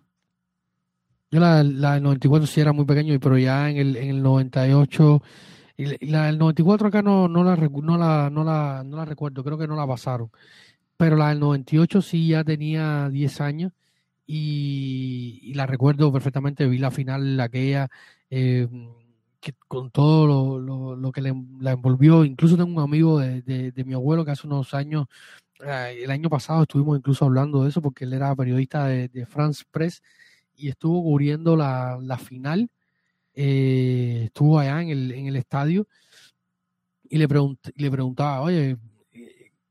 Yo 1.30 1.42
la, 1.42 1.62
la 1.64 1.96
del 1.96 2.04
94 2.04 2.48
sí 2.48 2.62
era 2.62 2.72
muy 2.72 2.86
pequeño, 2.86 3.20
pero 3.20 3.38
ya 3.38 3.70
en 3.70 3.78
el, 3.78 3.96
en 3.98 4.10
el 4.10 4.24
98, 4.24 5.22
y 5.76 5.86
la- 5.86 5.98
y 6.00 6.26
del 6.28 6.38
94 6.38 6.88
acá 6.88 7.02
no, 7.02 7.28
no, 7.28 7.44
la, 7.44 7.56
no, 7.58 7.98
la, 7.98 8.30
no, 8.30 8.44
la, 8.46 8.84
no 8.86 8.96
la 8.98 9.06
recuerdo, 9.06 9.44
creo 9.44 9.58
que 9.58 9.68
no 9.68 9.76
la 9.76 9.86
pasaron. 9.86 10.30
Pero 10.96 11.18
la 11.18 11.30
del 11.30 11.40
98 11.42 12.02
sí 12.02 12.30
ya 12.30 12.44
tenía 12.46 13.10
10 13.10 13.42
años 13.42 13.74
y, 14.26 15.52
la 15.56 15.66
recuerdo 15.66 16.12
perfectamente, 16.12 16.68
vi 16.68 16.78
la 16.78 16.92
final 16.92 17.40
aquella, 17.40 17.90
eh, 18.30 18.68
que 19.40 19.54
con 19.68 19.92
todo 19.92 20.60
lo, 20.96 21.12
que 21.12 21.22
la 21.22 21.72
envolvió, 21.72 22.26
incluso 22.26 22.58
tengo 22.58 22.72
un 22.72 22.84
amigo 22.84 23.20
de, 23.20 23.84
mi 23.86 23.94
abuelo 23.94 24.26
que 24.26 24.32
hace 24.32 24.48
unos 24.48 24.74
años, 24.74 25.06
eh, 25.66 26.02
el 26.04 26.12
año 26.12 26.30
pasado 26.30 26.64
estuvimos 26.64 26.98
incluso 26.98 27.26
hablando 27.26 27.64
de 27.64 27.70
eso 27.70 27.82
porque 27.82 28.06
él 28.06 28.14
era 28.14 28.36
periodista 28.36 28.88
de, 28.88 29.26
France 29.26 29.64
Press 29.72 30.02
y 30.56 30.70
estuvo 30.70 31.04
cubriendo 31.04 31.56
la, 31.56 32.20
final, 32.24 32.70
eh, 33.34 34.24
estuvo 34.26 34.60
allá 34.60 34.82
en 34.82 34.90
el, 34.90 35.12
en 35.12 35.28
el 35.28 35.36
estadio 35.36 35.88
y 37.10 37.18
le, 37.18 37.28
le 37.76 37.92
preguntaba, 37.92 38.42
oye, 38.42 38.78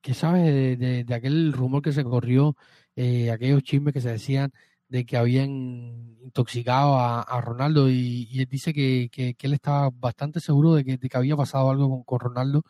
¿qué 0.01 0.15
sabes 0.15 0.79
de, 0.79 1.15
aquel 1.15 1.53
rumor 1.53 1.83
que 1.83 1.93
se 1.93 2.05
corrió, 2.05 2.57
eh, 2.95 3.31
aquellos 3.31 3.63
chismes 3.65 3.93
que 3.93 4.01
se 4.01 4.11
decían 4.11 4.53
de 4.89 5.05
que 5.05 5.16
habían 5.16 6.16
intoxicado 6.22 6.99
a, 6.99 7.41
Ronaldo? 7.41 7.91
Y, 7.91 8.28
él 8.39 8.47
dice 8.51 8.72
que, 8.72 9.11
él 9.39 9.53
estaba 9.53 9.91
bastante 9.91 10.41
seguro 10.41 10.74
de 10.74 10.84
que, 10.84 10.99
había 11.14 11.37
pasado 11.37 11.70
algo 11.70 12.05
con, 12.05 12.20
Ronaldo. 12.20 12.62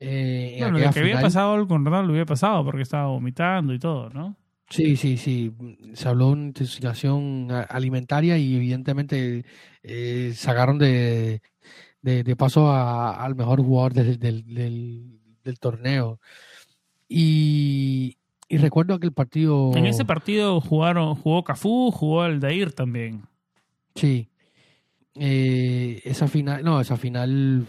Eh, 0.00 0.58
bueno, 0.60 0.78
de 0.78 0.90
que 0.90 1.00
había 1.00 1.20
pasado 1.20 1.54
algo 1.54 1.68
con 1.68 1.84
Ronaldo 1.84 2.12
había 2.12 2.24
pasado 2.24 2.64
porque 2.64 2.82
estaba 2.82 3.06
vomitando 3.06 3.74
y 3.74 3.78
todo, 3.78 4.10
¿no? 4.10 4.36
Sí, 4.70 4.96
sí, 4.96 5.16
sí. 5.16 5.54
Se 5.94 6.08
habló 6.08 6.26
de 6.26 6.32
una 6.32 6.46
intoxicación 6.48 7.48
alimentaria 7.50 8.36
y 8.36 8.56
evidentemente 8.56 9.44
eh, 9.82 10.32
sacaron 10.34 10.78
de, 10.78 11.40
de, 12.02 12.36
paso 12.36 12.70
al 12.72 13.34
mejor 13.34 13.62
jugador 13.62 13.94
del, 13.94 14.18
del, 14.18 15.58
torneo. 15.58 16.20
Y, 17.08 18.18
recuerdo 18.56 18.94
aquel 18.94 19.12
partido. 19.12 19.72
En 19.76 19.86
ese 19.86 20.04
partido 20.04 20.60
jugaron, 20.60 21.14
jugó 21.14 21.44
Cafú, 21.44 21.90
jugó 21.90 22.22
Aldair 22.22 22.72
también. 22.72 23.22
Sí. 23.94 24.30
Eh, 25.14 26.00
esa 26.04 26.28
final, 26.28 26.64
no, 26.64 26.80
esa 26.80 26.96
final, 26.96 27.66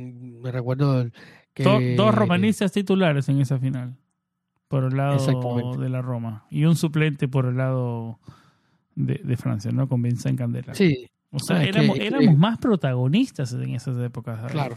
me 0.00 0.50
recuerdo 0.50 1.10
que. 1.52 1.94
dos 1.96 2.14
romanistas 2.14 2.72
titulares 2.72 3.28
en 3.28 3.40
esa 3.40 3.58
final. 3.58 3.96
Por 4.68 4.84
el 4.84 4.96
lado 4.96 5.76
de 5.78 5.88
la 5.90 6.00
Roma. 6.00 6.46
Y 6.50 6.64
un 6.64 6.76
suplente 6.76 7.28
por 7.28 7.44
el 7.44 7.58
lado 7.58 8.18
de, 8.94 9.36
Francia, 9.36 9.70
¿no? 9.70 9.86
Con 9.86 10.00
Vincent 10.00 10.38
Candela. 10.38 10.74
Sí, 10.74 11.10
o 11.30 11.38
sea, 11.38 11.62
éramos, 11.62 11.98
éramos 11.98 12.38
más 12.38 12.56
protagonistas 12.56 13.52
en 13.52 13.74
esas 13.74 13.98
épocas. 13.98 14.50
Claro. 14.50 14.76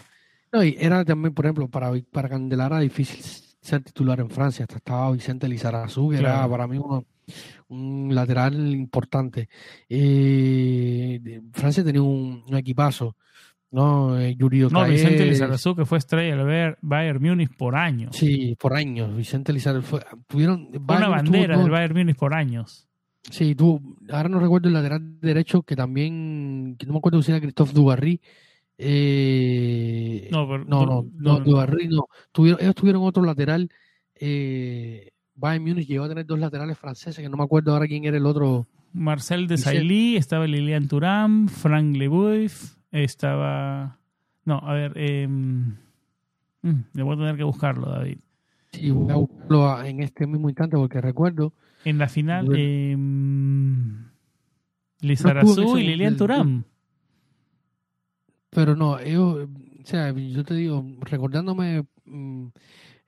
No, 0.51 0.63
y 0.65 0.75
era 0.77 1.05
también, 1.05 1.33
por 1.33 1.45
ejemplo, 1.45 1.69
para, 1.69 1.93
para 2.11 2.27
Candelara 2.27 2.79
difícil 2.79 3.44
ser 3.65 3.81
titular 3.83 4.19
en 4.19 4.29
Francia. 4.29 4.63
Hasta 4.63 4.77
estaba 4.77 5.11
Vicente 5.11 5.47
Lizarazu, 5.47 6.09
que 6.09 6.17
era 6.17 6.47
para 6.47 6.67
mí 6.67 6.79
un 7.67 8.13
lateral 8.13 8.73
importante. 8.73 9.49
Eh, 9.89 11.41
Francia 11.51 11.83
tenía 11.83 12.01
un, 12.01 12.43
equipazo. 12.55 13.15
¿no? 13.71 14.17
Eh, 14.17 14.35
Yuri 14.35 14.61
no, 14.69 14.85
Vicente 14.85 15.25
Lizarazu, 15.25 15.75
que 15.75 15.85
fue 15.85 15.97
estrella 15.97 16.43
del 16.43 16.75
Bayern 16.81 17.21
Múnich 17.21 17.55
por 17.57 17.75
años. 17.75 18.15
Sí, 18.15 18.55
por 18.57 18.73
años. 18.73 19.15
Vicente 19.15 19.51
Lizarazu. 19.51 19.99
Tuvieron, 20.27 20.69
una 20.73 21.09
bandera 21.09 21.57
del 21.57 21.69
Bayern 21.69 21.97
Múnich 21.97 22.15
por 22.15 22.33
años. 22.33 22.87
Sí, 23.31 23.55
tú, 23.55 23.97
ahora 24.11 24.29
no 24.29 24.39
recuerdo 24.39 24.67
el 24.67 24.75
lateral 24.75 25.19
derecho 25.19 25.63
que 25.63 25.75
también, 25.75 26.75
que 26.77 26.85
no 26.85 26.93
me 26.93 26.99
acuerdo 26.99 27.21
si 27.23 27.31
era 27.31 27.41
Christophe 27.41 27.73
Dugarry. 27.73 28.21
Eh, 28.77 30.27
no, 30.31 30.45
no, 30.57 30.65
no, 30.65 31.05
no, 31.17 31.39
no. 31.39 32.07
Tuvieron, 32.31 32.61
ellos 32.61 32.75
tuvieron 32.75 33.03
otro 33.03 33.23
lateral. 33.23 33.69
Eh, 34.15 35.11
Bayern 35.35 35.63
Munich 35.63 35.87
llegó 35.87 36.05
a 36.05 36.09
tener 36.09 36.25
dos 36.25 36.39
laterales 36.39 36.77
franceses, 36.77 37.21
que 37.21 37.29
no 37.29 37.37
me 37.37 37.43
acuerdo 37.43 37.73
ahora 37.73 37.87
quién 37.87 38.05
era 38.05 38.17
el 38.17 38.25
otro. 38.25 38.67
Marcel 38.93 39.47
de 39.47 39.57
Sailly, 39.57 40.15
estaba 40.15 40.47
Lilian 40.47 40.87
Thuram, 40.87 41.49
Frank 41.49 41.97
Leboeuf, 41.97 42.75
estaba... 42.91 43.99
No, 44.45 44.59
a 44.59 44.73
ver, 44.73 44.93
eh, 44.95 45.27
le 46.93 47.03
voy 47.03 47.15
a 47.15 47.17
tener 47.17 47.35
que 47.35 47.43
buscarlo, 47.43 47.89
David. 47.89 48.19
Sí, 48.71 48.91
voy 48.91 49.11
a 49.11 49.15
buscarlo 49.15 49.83
en 49.83 50.01
este 50.01 50.27
mismo 50.27 50.49
instante 50.49 50.77
porque 50.77 51.01
recuerdo 51.01 51.51
en 51.83 51.97
la 51.97 52.07
final, 52.07 52.47
eh, 52.55 52.95
Lizarazu 55.01 55.77
y 55.77 55.83
Lilian 55.83 56.15
Turam. 56.15 56.63
Pero 58.55 58.73
no, 58.73 59.03
yo, 59.03 59.49
o 59.83 59.85
sea, 59.85 60.13
yo 60.13 60.45
te 60.45 60.53
digo, 60.53 60.85
recordándome 61.01 61.85
mm, 62.05 62.47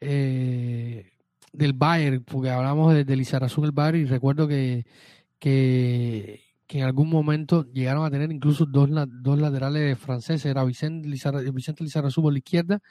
eh, 0.02 1.10
del 1.54 1.72
Bayern, 1.74 2.24
porque 2.26 2.50
hablamos 2.50 2.94
de, 2.94 3.06
de 3.06 3.16
Lizarazu 3.16 3.64
el 3.64 3.72
Bayern 3.72 4.00
y 4.02 4.06
recuerdo 4.06 4.46
que, 4.46 4.86
que, 5.40 6.44
en 6.68 6.84
algún 6.84 7.10
momento 7.10 7.66
llegaron 7.72 8.06
a 8.06 8.12
tener 8.12 8.30
incluso 8.30 8.66
dos, 8.66 8.90
dos 9.22 9.40
laterales 9.40 9.98
franceses, 9.98 10.46
era 10.48 10.66
Vicente, 10.66 11.08
Lizarazu, 11.08 11.54
Vicente 11.54 11.84
Lizarazu 11.86 12.22
por 12.22 12.34
la 12.34 12.40
izquierda 12.40 12.82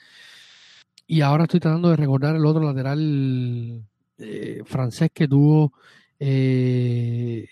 y 1.06 1.20
ahora 1.20 1.44
estoy 1.44 1.60
tratando 1.60 1.90
de 1.90 1.96
recordar 1.96 2.36
el 2.36 2.46
otro 2.46 2.62
lateral 2.62 3.84
eh, 4.18 4.62
francés 4.64 5.10
que 5.12 5.28
tuvo 5.28 5.74
eh, 6.18 7.46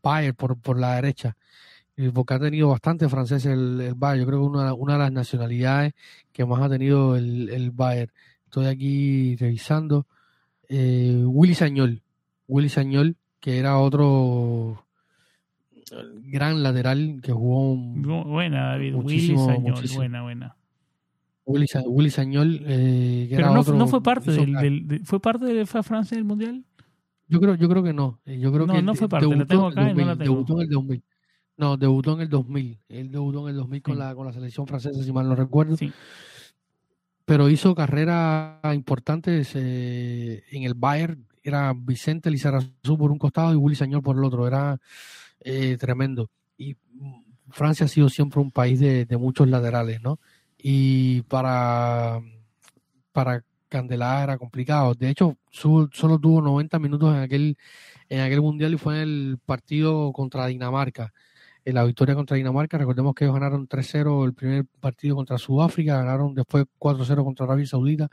Bayer 0.00 0.34
por, 0.36 0.60
por 0.60 0.78
la 0.78 0.94
derecha, 0.94 1.36
porque 2.12 2.34
ha 2.34 2.38
tenido 2.38 2.68
bastante 2.68 3.08
francés 3.08 3.46
el, 3.46 3.80
el 3.80 3.94
Bayer. 3.94 4.20
Yo 4.20 4.26
creo 4.26 4.40
que 4.40 4.46
una, 4.46 4.74
una 4.74 4.94
de 4.94 4.98
las 4.98 5.12
nacionalidades 5.12 5.94
que 6.32 6.44
más 6.44 6.60
ha 6.62 6.68
tenido 6.68 7.16
el, 7.16 7.48
el 7.48 7.70
Bayer. 7.70 8.12
Estoy 8.44 8.66
aquí 8.66 9.36
revisando. 9.36 10.06
Eh, 10.68 11.22
Willy 11.24 11.54
Sañol, 11.54 12.02
Willy 12.48 12.68
Sañol, 12.68 13.16
que 13.40 13.58
era 13.58 13.78
otro 13.78 14.84
gran 16.24 16.62
lateral 16.64 17.20
que 17.22 17.30
jugó 17.30 17.76
buena 17.76 18.70
David 18.70 18.96
Willy 18.96 19.36
Sañol 19.36 19.84
buena 19.94 20.22
buena 20.22 20.56
Willy, 21.46 22.10
Sañol, 22.10 22.60
eh, 22.66 23.28
Pero 23.30 23.54
no, 23.54 23.62
no, 23.62 23.86
fue 23.86 24.02
parte 24.02 24.32
del, 24.32 25.00
fue 25.04 25.20
parte 25.20 25.44
de 25.44 25.64
Francia 25.64 26.16
del 26.16 26.24
mundial. 26.24 26.64
Yo 27.28 27.40
creo, 27.40 27.54
yo 27.54 27.68
creo 27.68 27.84
que 27.84 27.92
no. 27.92 28.18
Eh, 28.26 28.40
yo 28.40 28.52
creo 28.52 28.66
no, 28.66 28.74
que 28.74 28.82
no 28.82 28.96
fue 28.96 29.08
parte. 29.08 29.32
la 29.32 29.46
tengo 29.46 29.68
acá 29.68 29.88
y 29.88 29.94
no 29.94 30.06
la 30.06 30.16
tengo. 30.16 30.32
Debutó 30.32 30.54
en 30.54 30.60
el 30.62 30.68
2000. 30.70 31.02
No, 31.56 31.76
debutó 31.76 32.14
en 32.14 32.20
el 32.20 32.28
2000. 32.28 32.78
Él 32.88 33.10
debutó 33.10 33.48
en 33.48 33.54
el 33.54 33.56
2000 33.56 33.82
con 33.82 33.98
la 33.98 34.14
con 34.14 34.26
la 34.26 34.32
selección 34.32 34.66
francesa, 34.66 35.02
si 35.02 35.12
mal 35.12 35.28
no 35.28 35.34
recuerdo. 35.34 35.76
Sí. 35.76 35.92
Pero 37.24 37.48
hizo 37.48 37.74
carrera 37.74 38.60
importantes 38.74 39.52
eh, 39.54 40.44
en 40.50 40.62
el 40.62 40.74
Bayern. 40.74 41.26
Era 41.42 41.72
Vicente 41.76 42.30
Lizarazu 42.30 42.98
por 42.98 43.10
un 43.10 43.18
costado 43.18 43.52
y 43.52 43.56
Willy 43.56 43.76
Sañol 43.76 44.02
por 44.02 44.16
el 44.16 44.24
otro. 44.24 44.46
Era 44.46 44.78
eh, 45.40 45.76
tremendo. 45.78 46.30
Y 46.58 46.76
Francia 47.50 47.86
ha 47.86 47.88
sido 47.88 48.08
siempre 48.08 48.40
un 48.40 48.50
país 48.50 48.80
de, 48.80 49.06
de 49.06 49.16
muchos 49.16 49.48
laterales, 49.48 50.00
¿no? 50.02 50.18
y 50.68 51.22
para, 51.22 52.20
para 53.12 53.44
Candelá 53.68 54.24
era 54.24 54.36
complicado. 54.36 54.94
De 54.94 55.10
hecho, 55.10 55.36
solo 55.50 56.18
tuvo 56.18 56.40
90 56.42 56.78
minutos 56.80 57.14
en 57.14 57.20
aquel, 57.20 57.58
en 58.08 58.20
aquel 58.20 58.40
mundial 58.40 58.74
y 58.74 58.78
fue 58.78 58.96
en 58.96 59.00
el 59.02 59.38
partido 59.46 60.12
contra 60.12 60.46
Dinamarca. 60.46 61.12
En 61.66 61.74
la 61.74 61.84
victoria 61.84 62.14
contra 62.14 62.36
Dinamarca, 62.36 62.78
recordemos 62.78 63.12
que 63.14 63.24
ellos 63.24 63.34
ganaron 63.34 63.68
3-0 63.68 64.24
el 64.24 64.34
primer 64.34 64.66
partido 64.80 65.16
contra 65.16 65.36
Sudáfrica, 65.36 65.98
ganaron 65.98 66.32
después 66.32 66.64
4-0 66.78 67.24
contra 67.24 67.44
Arabia 67.44 67.66
Saudita 67.66 68.08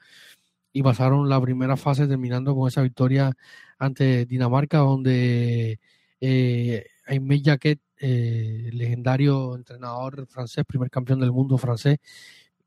y 0.73 0.81
pasaron 0.83 1.29
la 1.29 1.39
primera 1.39 1.77
fase 1.77 2.07
terminando 2.07 2.55
con 2.55 2.67
esa 2.67 2.81
victoria 2.81 3.31
ante 3.77 4.25
Dinamarca, 4.25 4.79
donde 4.79 5.79
eh, 6.19 6.87
Aimé 7.05 7.41
Jacquet 7.43 7.79
eh, 7.99 8.69
legendario 8.73 9.55
entrenador 9.55 10.25
francés, 10.27 10.65
primer 10.65 10.89
campeón 10.89 11.19
del 11.19 11.31
mundo 11.31 11.57
francés, 11.59 11.99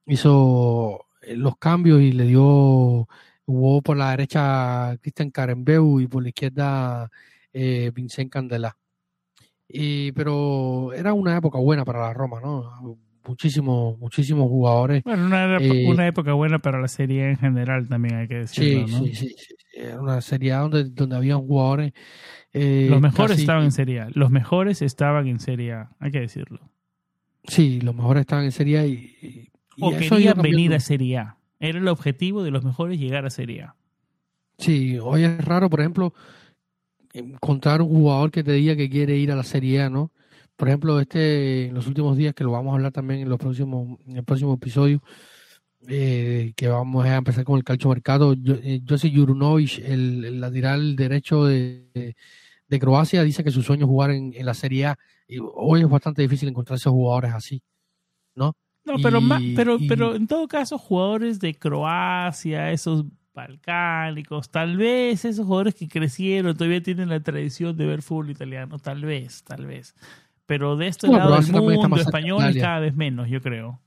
hizo 0.06 1.06
eh, 1.22 1.36
los 1.36 1.56
cambios 1.58 2.00
y 2.00 2.12
le 2.12 2.26
dio, 2.26 3.08
jugó 3.44 3.82
por 3.82 3.96
la 3.96 4.10
derecha 4.10 4.96
Cristian 5.02 5.30
Carembeu 5.30 6.00
y 6.00 6.06
por 6.06 6.22
la 6.22 6.28
izquierda 6.30 7.10
eh, 7.52 7.90
Vincent 7.94 8.30
Candela. 8.32 8.76
Y, 9.68 10.12
pero 10.12 10.92
era 10.92 11.12
una 11.12 11.36
época 11.36 11.58
buena 11.58 11.84
para 11.84 12.00
la 12.00 12.14
Roma, 12.14 12.40
¿no? 12.40 12.98
Muchísimos, 13.26 13.98
muchísimos 13.98 14.48
jugadores. 14.48 15.02
Bueno, 15.02 15.26
una, 15.26 15.56
eh, 15.58 15.86
una 15.88 16.06
época 16.06 16.32
buena 16.32 16.60
para 16.60 16.80
la 16.80 16.86
serie 16.86 17.30
en 17.30 17.36
general 17.36 17.88
también 17.88 18.14
hay 18.14 18.28
que 18.28 18.36
decirlo, 18.36 18.86
sí, 18.86 19.14
sí, 19.14 19.34
sí, 19.36 19.54
Era 19.74 20.00
una 20.00 20.20
serie 20.20 20.52
donde, 20.52 20.84
donde 20.84 21.16
había 21.16 21.34
jugadores 21.34 21.92
eh, 22.58 22.86
los 22.88 23.02
mejores 23.02 23.38
estaban 23.38 23.64
en 23.64 23.72
Serie 23.72 24.00
A. 24.00 24.08
Los 24.14 24.30
mejores 24.30 24.80
estaban 24.80 25.26
en 25.26 25.40
Serie 25.40 25.74
A, 25.74 25.90
hay 26.00 26.10
que 26.10 26.20
decirlo. 26.20 26.70
Sí, 27.44 27.82
los 27.82 27.94
mejores 27.94 28.22
estaban 28.22 28.46
en 28.46 28.52
Serie 28.52 28.78
A 28.78 28.86
y. 28.86 29.50
o 29.78 29.90
querían 29.90 30.40
venir 30.40 30.72
a 30.72 30.80
Serie 30.80 31.18
A. 31.18 31.36
Era 31.60 31.78
el 31.78 31.88
objetivo 31.88 32.42
de 32.42 32.50
los 32.50 32.64
mejores 32.64 32.98
llegar 32.98 33.26
a 33.26 33.30
Serie 33.30 33.62
A. 33.62 33.76
Sí, 34.56 34.98
hoy 34.98 35.24
es 35.24 35.44
raro, 35.44 35.68
por 35.68 35.80
ejemplo, 35.80 36.14
encontrar 37.18 37.82
un 37.82 37.88
jugador 37.88 38.30
que 38.30 38.44
te 38.44 38.52
diga 38.52 38.76
que 38.76 38.90
quiere 38.90 39.16
ir 39.16 39.32
a 39.32 39.36
la 39.36 39.42
Serie 39.42 39.82
A, 39.82 39.90
¿no? 39.90 40.12
Por 40.56 40.68
ejemplo, 40.68 40.98
este, 41.00 41.66
en 41.66 41.74
los 41.74 41.86
últimos 41.86 42.16
días, 42.16 42.34
que 42.34 42.44
lo 42.44 42.52
vamos 42.52 42.72
a 42.72 42.76
hablar 42.76 42.92
también 42.92 43.20
en 43.20 43.28
los 43.28 43.38
próximos, 43.38 43.98
en 44.06 44.16
el 44.16 44.24
próximo 44.24 44.54
episodio, 44.54 45.02
eh, 45.88 46.52
que 46.56 46.68
vamos 46.68 47.04
a 47.04 47.16
empezar 47.16 47.44
con 47.44 47.58
el 47.58 47.64
calcio 47.64 47.90
mercado. 47.90 48.34
Josip 48.88 49.14
Jurunovic, 49.14 49.78
el, 49.78 50.24
el 50.24 50.40
lateral 50.40 50.96
derecho 50.96 51.44
de, 51.44 52.16
de, 52.68 52.78
Croacia, 52.80 53.22
dice 53.22 53.44
que 53.44 53.50
su 53.50 53.62
sueño 53.62 53.84
es 53.84 53.88
jugar 53.88 54.10
en, 54.10 54.32
la 54.44 54.54
Serie 54.54 54.86
A. 54.86 54.98
Y 55.28 55.38
hoy 55.40 55.82
es 55.82 55.88
bastante 55.88 56.22
difícil 56.22 56.48
encontrar 56.48 56.76
esos 56.76 56.92
jugadores 56.92 57.34
así, 57.34 57.62
¿no? 58.34 58.56
No, 58.84 58.94
pero, 59.02 59.20
pero, 59.56 59.78
pero 59.88 60.14
en 60.14 60.28
todo 60.28 60.46
caso, 60.46 60.78
jugadores 60.78 61.40
de 61.40 61.54
Croacia, 61.54 62.70
esos 62.70 63.04
balcánicos, 63.36 64.50
tal 64.50 64.76
vez 64.76 65.24
esos 65.24 65.46
jugadores 65.46 65.76
que 65.76 65.86
crecieron 65.86 66.56
todavía 66.56 66.82
tienen 66.82 67.08
la 67.08 67.20
tradición 67.20 67.76
de 67.76 67.86
ver 67.86 68.02
fútbol 68.02 68.30
italiano, 68.30 68.80
tal 68.80 69.04
vez, 69.04 69.44
tal 69.44 69.66
vez. 69.66 69.94
Pero 70.46 70.76
de 70.76 70.88
este 70.88 71.06
lado 71.06 71.40
del 71.40 71.52
mundo 71.52 71.96
español 71.96 72.42
cada 72.58 72.80
vez 72.80 72.96
menos, 72.96 73.28
yo 73.28 73.40
creo. 73.40 73.80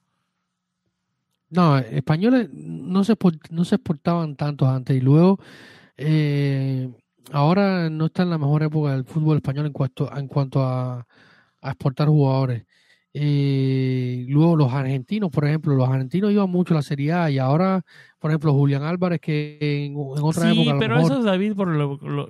No, 1.49 1.77
españoles 1.77 2.49
no 2.53 3.03
se, 3.03 3.15
no 3.49 3.65
se 3.65 3.75
exportaban 3.75 4.35
tantos 4.35 4.67
antes 4.67 4.95
y 4.95 5.01
luego 5.01 5.39
eh, 5.97 6.89
ahora 7.31 7.89
no 7.89 8.05
está 8.05 8.23
en 8.23 8.29
la 8.29 8.37
mejor 8.37 8.63
época 8.63 8.91
del 8.91 9.03
fútbol 9.03 9.37
español 9.37 9.65
en 9.65 9.73
cuanto, 9.73 10.15
en 10.15 10.27
cuanto 10.27 10.63
a, 10.63 11.05
exportar 11.61 12.07
jugadores. 12.07 12.65
Eh, 13.21 14.25
luego 14.29 14.55
los 14.55 14.71
argentinos, 14.71 15.29
por 15.29 15.45
ejemplo, 15.45 15.75
los 15.75 15.89
argentinos 15.89 16.31
iban 16.31 16.49
mucho 16.49 16.73
a 16.73 16.77
la 16.77 16.81
Serie 16.81 17.11
A 17.11 17.29
y 17.29 17.37
ahora, 17.37 17.83
por 18.17 18.31
ejemplo, 18.31 18.53
Julián 18.53 18.83
Álvarez 18.83 19.19
que 19.19 19.57
en, 19.85 19.95
otra 19.97 20.51
época... 20.51 20.71
Sí, 20.71 20.77
pero 20.79 20.99
eso 20.99 21.19
es 21.19 21.25
David 21.25 21.53
por 21.55 21.67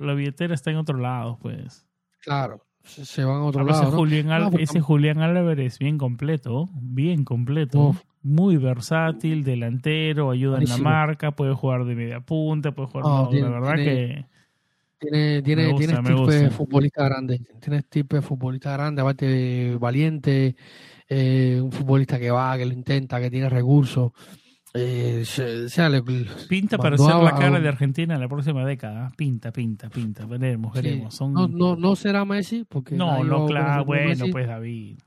la 0.01 0.13
billetera 0.13 0.55
está 0.55 0.71
en 0.71 0.77
otro 0.77 0.97
lado, 0.97 1.37
pues. 1.39 1.85
Claro, 2.21 2.65
se, 2.83 3.23
van 3.23 3.37
a 3.37 3.43
otro 3.43 3.63
lado. 3.63 3.83
Ese, 3.83 3.91
Julián, 3.91 4.51
ese 4.57 4.81
Julián 4.81 5.19
Álvarez 5.19 5.77
bien 5.77 5.99
completo, 5.99 6.69
bien 6.73 7.23
completo 7.23 7.95
muy 8.21 8.57
versátil, 8.57 9.43
delantero, 9.43 10.31
ayuda 10.31 10.57
en 10.57 10.69
la 10.69 10.77
marca, 10.77 11.31
puede 11.31 11.53
jugar 11.53 11.85
de 11.85 11.95
media 11.95 12.19
punta, 12.19 12.71
puede 12.71 12.89
jugar. 12.89 13.29
de 13.29 13.41
la 13.41 13.49
verdad 13.49 13.75
que. 13.75 14.25
Tiene, 14.99 15.41
tiene, 15.41 15.73
tiene 15.75 16.01
tipo 16.01 16.27
de 16.27 16.49
futbolista 16.49 17.05
grande. 17.05 17.41
Tiene 17.61 17.83
tipo 17.83 18.17
de 18.17 18.21
futbolista 18.21 18.73
grande, 18.73 19.01
aparte 19.01 19.77
valiente, 19.79 20.55
eh, 21.07 21.59
un 21.61 21.71
futbolista 21.71 22.19
que 22.19 22.29
va, 22.29 22.57
que 22.57 22.65
lo 22.65 22.73
intenta, 22.73 23.19
que 23.21 23.31
tiene 23.31 23.49
recursos. 23.49 24.11
Eh, 24.73 25.23
sea, 25.25 25.89
pinta 26.47 26.77
para 26.77 26.97
ser 26.97 27.15
la 27.15 27.35
cara 27.35 27.59
de 27.59 27.67
Argentina 27.67 28.13
en 28.13 28.21
la 28.21 28.27
próxima 28.27 28.63
década. 28.65 29.11
Pinta, 29.17 29.51
pinta, 29.51 29.89
pinta. 29.89 30.25
Veremos, 30.25 30.73
veremos. 30.73 31.19
No, 31.21 31.47
no, 31.47 31.75
no 31.75 31.95
será 31.95 32.25
Messi, 32.25 32.65
porque. 32.67 32.95
No, 32.95 33.23
no, 33.23 33.47
claro, 33.47 33.85
bueno, 33.85 34.25
pues 34.31 34.47
David. 34.47 34.99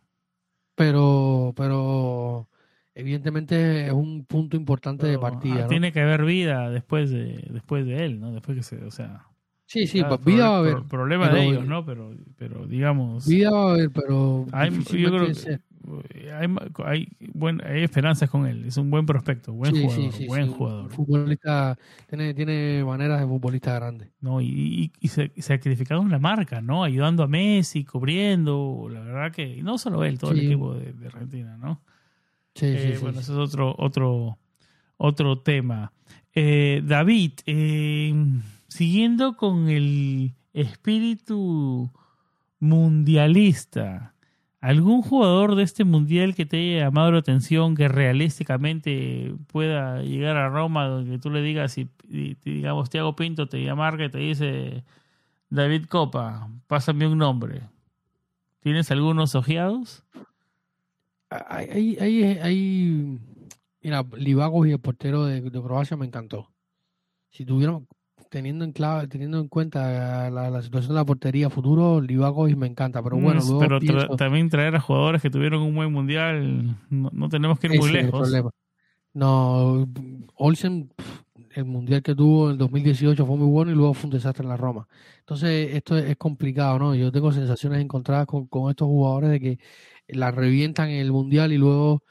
Pero, 0.75 1.53
pero 1.55 2.49
evidentemente 2.95 3.87
es 3.87 3.93
un 3.93 4.25
punto 4.25 4.57
importante 4.57 5.07
de 5.07 5.19
partida. 5.19 5.69
Tiene 5.69 5.93
que 5.93 6.01
haber 6.01 6.25
vida 6.25 6.71
después 6.71 7.11
de 7.11 7.47
después 7.51 7.87
de 7.87 8.05
él, 8.05 8.21
¿no? 8.21 8.33
Después 8.33 8.57
que 8.57 8.63
se, 8.65 8.83
o 8.83 8.91
sea. 8.91 9.27
Sí, 9.73 9.87
sí, 9.87 10.03
pues 10.07 10.23
vida 10.23 10.51
va 10.51 10.57
a 10.57 10.59
haber. 10.59 10.83
Problema 10.83 11.31
de 11.31 11.47
ellos, 11.47 11.67
¿no? 11.67 11.85
Pero, 11.87 12.15
pero 12.37 12.67
digamos. 12.67 13.27
Vida 13.27 13.51
va 13.51 13.71
a 13.71 13.73
haber, 13.73 13.91
pero. 13.91 14.47
Hay, 14.53 14.71
yo 14.71 15.09
creo 15.09 15.27
que 15.27 15.61
hay, 16.31 16.55
hay, 16.85 17.09
buen, 17.33 17.65
hay 17.65 17.83
esperanzas 17.83 18.29
con 18.29 18.47
él. 18.47 18.67
Es 18.67 18.77
un 18.77 18.91
buen 18.91 19.07
prospecto, 19.07 19.55
buen 19.55 19.75
jugador. 19.75 20.27
buen 20.27 20.53
jugador. 20.53 20.91
Futbolista, 20.91 21.79
tiene, 22.07 22.35
tiene 22.35 22.85
maneras 22.85 23.21
de 23.21 23.27
futbolista 23.27 23.75
grande. 23.75 24.11
No, 24.21 24.43
y, 24.43 24.93
y, 25.01 25.09
se, 25.09 25.33
sacrificado 25.39 26.03
en 26.03 26.11
la 26.11 26.19
marca, 26.19 26.61
¿no? 26.61 26.85
Ayudando 26.85 27.23
a 27.23 27.27
Messi, 27.27 27.85
cubriendo. 27.85 28.89
La 28.91 29.01
verdad 29.01 29.33
que. 29.33 29.63
no 29.63 29.79
solo 29.79 30.05
él, 30.05 30.19
todo 30.19 30.33
el 30.33 30.41
equipo 30.41 30.75
de 30.75 31.07
Argentina, 31.07 31.57
¿no? 31.57 31.81
Eh, 32.61 32.99
bueno, 33.01 33.21
ese 33.21 33.33
es 33.33 33.39
otro, 33.39 33.75
otro, 33.79 34.39
otro 34.99 35.39
tema. 35.39 35.93
Eh, 36.35 36.83
David, 36.85 37.33
eh, 37.47 38.15
siguiendo 38.73 39.37
con 39.37 39.69
el 39.69 40.35
espíritu 40.53 41.91
mundialista, 42.59 44.15
¿algún 44.61 45.03
jugador 45.03 45.55
de 45.57 45.63
este 45.63 45.85
mundial 45.85 46.35
que 46.35 46.47
te 46.47 46.59
haya 46.59 46.87
llamado 46.87 47.13
la 47.13 47.19
atención 47.19 47.75
que 47.75 47.89
realísticamente 47.89 49.35
pueda 49.49 50.03
llegar 50.03 50.37
a 50.37 50.49
Roma, 50.49 50.87
donde 50.87 51.19
tú 51.19 51.31
le 51.31 51.43
digas, 51.43 51.77
y, 51.79 51.89
digamos, 52.45 52.91
Tiago 52.91 53.17
Pinto 53.17 53.49
te 53.49 53.63
llama 53.63 53.97
que 53.97 54.09
te 54.09 54.19
dice, 54.19 54.85
David 55.51 55.87
Copa, 55.87 56.49
pásame 56.67 57.07
un 57.07 57.19
nombre? 57.19 57.63
¿Tienes 58.61 58.91
algunos 58.91 59.35
ojeados? 59.35 60.05
hay, 61.29 61.97
hay, 61.99 63.19
mira, 63.83 64.05
Livagos 64.17 64.67
y 64.67 64.73
el 64.73 64.79
portero 64.79 65.25
de, 65.25 65.43
Croacia 65.51 65.97
me 65.97 66.07
encantó. 66.07 66.51
Si 67.31 67.45
tuvieron, 67.45 67.89
teniendo 68.33 68.65
en 68.65 68.73
clave, 68.73 69.09
teniendo 69.09 69.39
en 69.39 69.49
cuenta 69.49 70.31
la, 70.31 70.63
situación 70.63 70.95
de 70.95 70.95
la 70.95 71.05
portería 71.05 71.51
futuro, 71.51 72.01
Livagos 72.01 72.57
me 72.57 72.67
encanta, 72.67 73.03
pero 73.03 73.19
bueno, 73.19 73.43
pero 73.61 74.17
también 74.17 74.49
traer 74.49 74.75
a 74.75 74.81
jugadores 74.81 75.21
que 75.21 75.29
tuvieron 75.29 75.61
un 75.61 75.75
buen 75.75 75.93
mundial, 75.93 76.75
no, 76.89 77.29
tenemos 77.29 77.61
que 77.61 77.67
ir 77.67 77.79
muy 77.79 77.93
lejos. 77.93 78.33
No, 79.13 79.87
Olsen, 80.37 80.91
el 81.51 81.67
mundial 81.67 82.03
que 82.03 82.15
tuvo 82.15 82.51
en 82.51 82.57
2018 82.57 83.27
fue 83.27 83.37
muy 83.37 83.49
bueno 83.49 83.71
y 83.71 83.75
luego 83.75 83.93
fue 83.93 84.07
un 84.07 84.15
desastre 84.15 84.45
en 84.45 84.49
la 84.49 84.57
Roma. 84.57 84.89
Entonces, 85.19 85.75
esto 85.75 85.99
es, 85.99 86.17
complicado, 86.17 86.79
¿no? 86.79 86.95
Yo 86.95 87.13
tengo 87.13 87.33
sensaciones 87.33 87.83
encontradas 87.83 88.25
con, 88.25 88.47
con 88.47 88.71
estos 88.71 88.87
jugadores 88.87 89.29
de 89.29 89.41
que 89.41 89.59
la 90.09 90.31
revientan 90.31 90.89
en 90.89 91.01
el 91.01 91.13
mundial 91.13 91.53
y 91.53 91.59
luego 91.59 92.03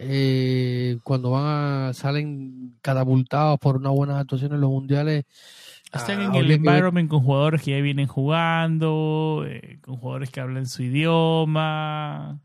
eh, 0.00 0.98
cuando 1.04 1.30
van 1.30 1.88
a, 1.88 1.92
salen 1.92 2.78
catapultados 2.82 3.58
por 3.58 3.76
una 3.76 3.90
buena 3.90 4.18
actuación 4.18 4.52
en 4.54 4.60
los 4.60 4.70
mundiales. 4.70 5.24
Están 5.92 6.20
en 6.20 6.34
el 6.34 6.50
environment 6.50 7.08
con 7.08 7.20
jugadores 7.20 7.62
que 7.62 7.70
ya 7.70 7.80
vienen 7.80 8.06
jugando, 8.06 9.44
eh, 9.46 9.78
con 9.80 9.96
jugadores 9.96 10.30
que 10.30 10.40
hablan 10.40 10.66
su 10.66 10.82
idioma. 10.82 12.40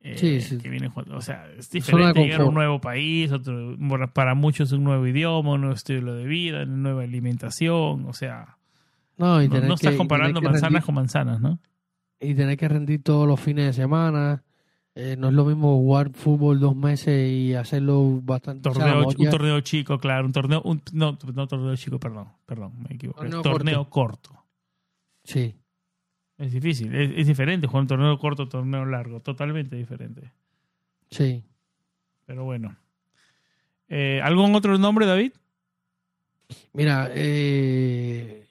Eh, 0.00 0.18
sí, 0.18 0.40
sí. 0.42 0.58
que 0.58 0.68
vienen 0.68 0.90
jugando. 0.90 1.16
O 1.16 1.22
sea, 1.22 1.46
es 1.58 1.70
diferente 1.70 2.20
llegar 2.20 2.42
a 2.42 2.44
un 2.44 2.54
nuevo 2.54 2.80
país, 2.80 3.32
otro, 3.32 3.76
para 4.12 4.34
muchos 4.34 4.72
un 4.72 4.84
nuevo 4.84 5.06
idioma, 5.06 5.52
un 5.52 5.62
nuevo 5.62 5.74
estilo 5.74 6.14
de 6.14 6.26
vida, 6.26 6.64
una 6.64 6.76
nueva 6.76 7.04
alimentación, 7.04 8.04
o 8.06 8.12
sea, 8.12 8.58
no, 9.16 9.40
no, 9.40 9.74
estás 9.74 9.94
comparando 9.94 10.42
manzanas 10.42 10.84
con 10.84 10.94
manzanas, 10.96 11.40
¿no? 11.40 11.58
y 12.24 12.34
tener 12.34 12.56
que 12.56 12.68
rendir 12.68 13.02
todos 13.02 13.26
los 13.26 13.40
fines 13.40 13.66
de 13.66 13.72
semana. 13.72 14.42
Eh, 14.96 15.16
no 15.18 15.28
es 15.28 15.34
lo 15.34 15.44
mismo 15.44 15.76
jugar 15.76 16.10
fútbol 16.12 16.60
dos 16.60 16.76
meses 16.76 17.28
y 17.28 17.54
hacerlo 17.54 18.20
bastante. 18.22 18.62
Torneo, 18.62 19.08
un 19.08 19.30
torneo 19.30 19.60
chico, 19.60 19.98
claro, 19.98 20.26
un 20.26 20.32
torneo, 20.32 20.62
no, 20.92 21.18
no 21.32 21.48
torneo 21.48 21.74
chico, 21.74 21.98
perdón, 21.98 22.28
perdón, 22.46 22.74
me 22.88 22.94
equivoco. 22.94 23.20
Torneo, 23.20 23.42
torneo 23.42 23.90
corto. 23.90 24.30
Sí. 25.24 25.56
Es 26.38 26.52
difícil, 26.52 26.94
es, 26.94 27.26
diferente 27.26 27.66
jugar 27.66 27.82
un 27.82 27.88
torneo 27.88 28.18
corto, 28.18 28.48
torneo 28.48 28.84
largo, 28.84 29.20
totalmente 29.20 29.76
diferente. 29.76 30.32
Sí. 31.10 31.42
Pero 32.26 32.44
bueno. 32.44 32.76
Eh, 33.88 34.20
¿Algún 34.22 34.54
otro 34.54 34.78
nombre, 34.78 35.06
David? 35.06 35.32
Mira, 36.72 37.10
eh, 37.12 38.46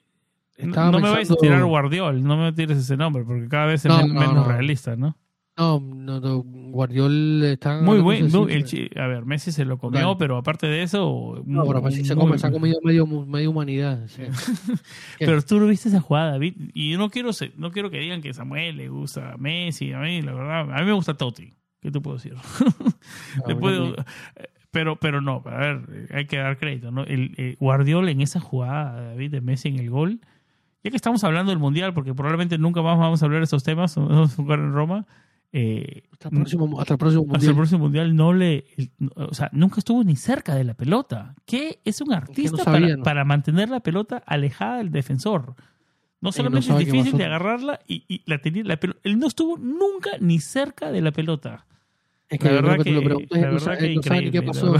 no, 0.58 0.92
me 0.92 1.10
vayas 1.10 1.30
a 1.30 1.36
tirar 1.36 1.64
Guardiol, 1.64 2.22
no 2.22 2.36
me 2.36 2.52
tires 2.52 2.78
ese 2.78 2.96
nombre, 2.96 3.24
porque 3.24 3.48
cada 3.48 3.66
vez 3.66 3.84
es 3.84 4.08
menos 4.08 4.46
realista, 4.46 4.96
¿no? 4.96 5.16
No, 5.56 5.80
no, 5.80 6.42
Guardiol 6.42 7.44
está... 7.44 7.80
Muy 7.80 8.00
bueno, 8.00 8.26
a 8.26 9.06
ver, 9.06 9.24
Messi 9.24 9.52
se 9.52 9.64
lo 9.64 9.78
comió, 9.78 10.18
pero 10.18 10.36
aparte 10.36 10.66
de 10.66 10.82
eso... 10.82 11.42
No, 11.46 11.64
pero 11.64 11.80
Messi 11.80 12.04
se, 12.04 12.16
come, 12.16 12.38
se, 12.38 12.46
ha 12.48 12.50
comido 12.50 12.80
medio, 12.82 13.06
medio 13.06 13.50
humanidad. 13.50 14.04
pero 15.18 15.42
tú 15.42 15.60
lo 15.60 15.66
viste 15.68 15.88
esa 15.88 16.00
jugada, 16.00 16.32
David, 16.32 16.54
y 16.74 16.90
yo 16.90 16.98
no 16.98 17.08
quiero, 17.08 17.30
no 17.56 17.70
quiero 17.70 17.90
que 17.90 18.00
digan 18.00 18.20
que 18.20 18.34
Samuel 18.34 18.76
le 18.76 18.88
gusta 18.88 19.34
a 19.34 19.36
Messi, 19.36 19.92
a 19.92 20.00
mí, 20.00 20.22
la 20.22 20.32
verdad, 20.32 20.60
a 20.72 20.80
mí 20.80 20.86
me 20.86 20.92
gusta 20.92 21.14
Totti, 21.14 21.52
¿qué 21.80 21.92
te 21.92 22.00
puedo 22.00 22.16
decir? 22.16 22.34
pero, 24.72 24.96
pero 24.96 25.20
no, 25.20 25.40
a 25.46 25.56
ver, 25.56 26.08
hay 26.12 26.26
que 26.26 26.38
dar 26.38 26.58
crédito, 26.58 26.90
¿no? 26.90 27.04
El, 27.04 27.32
el 27.36 27.56
Guardiol 27.60 28.08
en 28.08 28.20
esa 28.20 28.40
jugada, 28.40 29.10
David, 29.10 29.30
de 29.30 29.40
Messi 29.40 29.68
en 29.68 29.78
el 29.78 29.90
gol 29.90 30.20
ya 30.84 30.90
que 30.90 30.96
estamos 30.96 31.24
hablando 31.24 31.50
del 31.50 31.58
Mundial, 31.58 31.94
porque 31.94 32.12
probablemente 32.12 32.58
nunca 32.58 32.82
más 32.82 32.98
vamos 32.98 33.22
a 33.22 33.24
hablar 33.24 33.40
de 33.40 33.44
estos 33.44 33.64
temas, 33.64 33.96
vamos 33.96 34.32
a 34.32 34.36
jugar 34.36 34.58
en 34.58 34.72
Roma. 34.72 35.06
Eh, 35.56 36.02
hasta, 36.10 36.30
el 36.30 36.34
próximo, 36.34 36.80
hasta, 36.80 36.94
el 36.94 36.98
próximo, 36.98 37.22
mundial. 37.22 37.36
Hasta 37.36 37.50
el 37.50 37.56
próximo 37.56 37.78
mundial 37.78 38.16
no 38.16 38.32
le, 38.32 38.64
o 39.14 39.32
sea, 39.32 39.50
nunca 39.52 39.76
estuvo 39.78 40.02
ni 40.02 40.16
cerca 40.16 40.56
de 40.56 40.64
la 40.64 40.74
pelota. 40.74 41.36
¿Qué 41.46 41.80
es 41.84 42.00
un 42.00 42.12
artista 42.12 42.64
para, 43.04 43.24
mantener 43.24 43.68
la 43.68 43.78
pelota 43.78 44.20
alejada 44.26 44.78
del 44.78 44.90
defensor? 44.90 45.54
No 46.20 46.32
solamente 46.32 46.72
es 46.72 46.78
difícil 46.78 47.16
de 47.16 47.26
agarrarla 47.26 47.78
y, 47.86 48.22
la 48.26 48.38
tenía 48.38 48.64
la 48.64 48.78
pelota. 48.78 48.98
Él 49.04 49.16
no 49.20 49.28
estuvo 49.28 49.56
nunca 49.56 50.10
ni 50.18 50.40
cerca 50.40 50.90
de 50.90 51.00
la 51.00 51.12
pelota. 51.12 51.66
Es 52.28 52.40
que 52.40 52.48
la 52.48 52.54
verdad 52.54 52.76
que, 52.78 52.82
que, 52.82 52.90
la 52.90 53.08
verdad 53.50 53.78
que, 53.78 53.94
no 53.94 54.02
sabe 54.02 54.30
qué 54.32 54.42
pasó. 54.42 54.74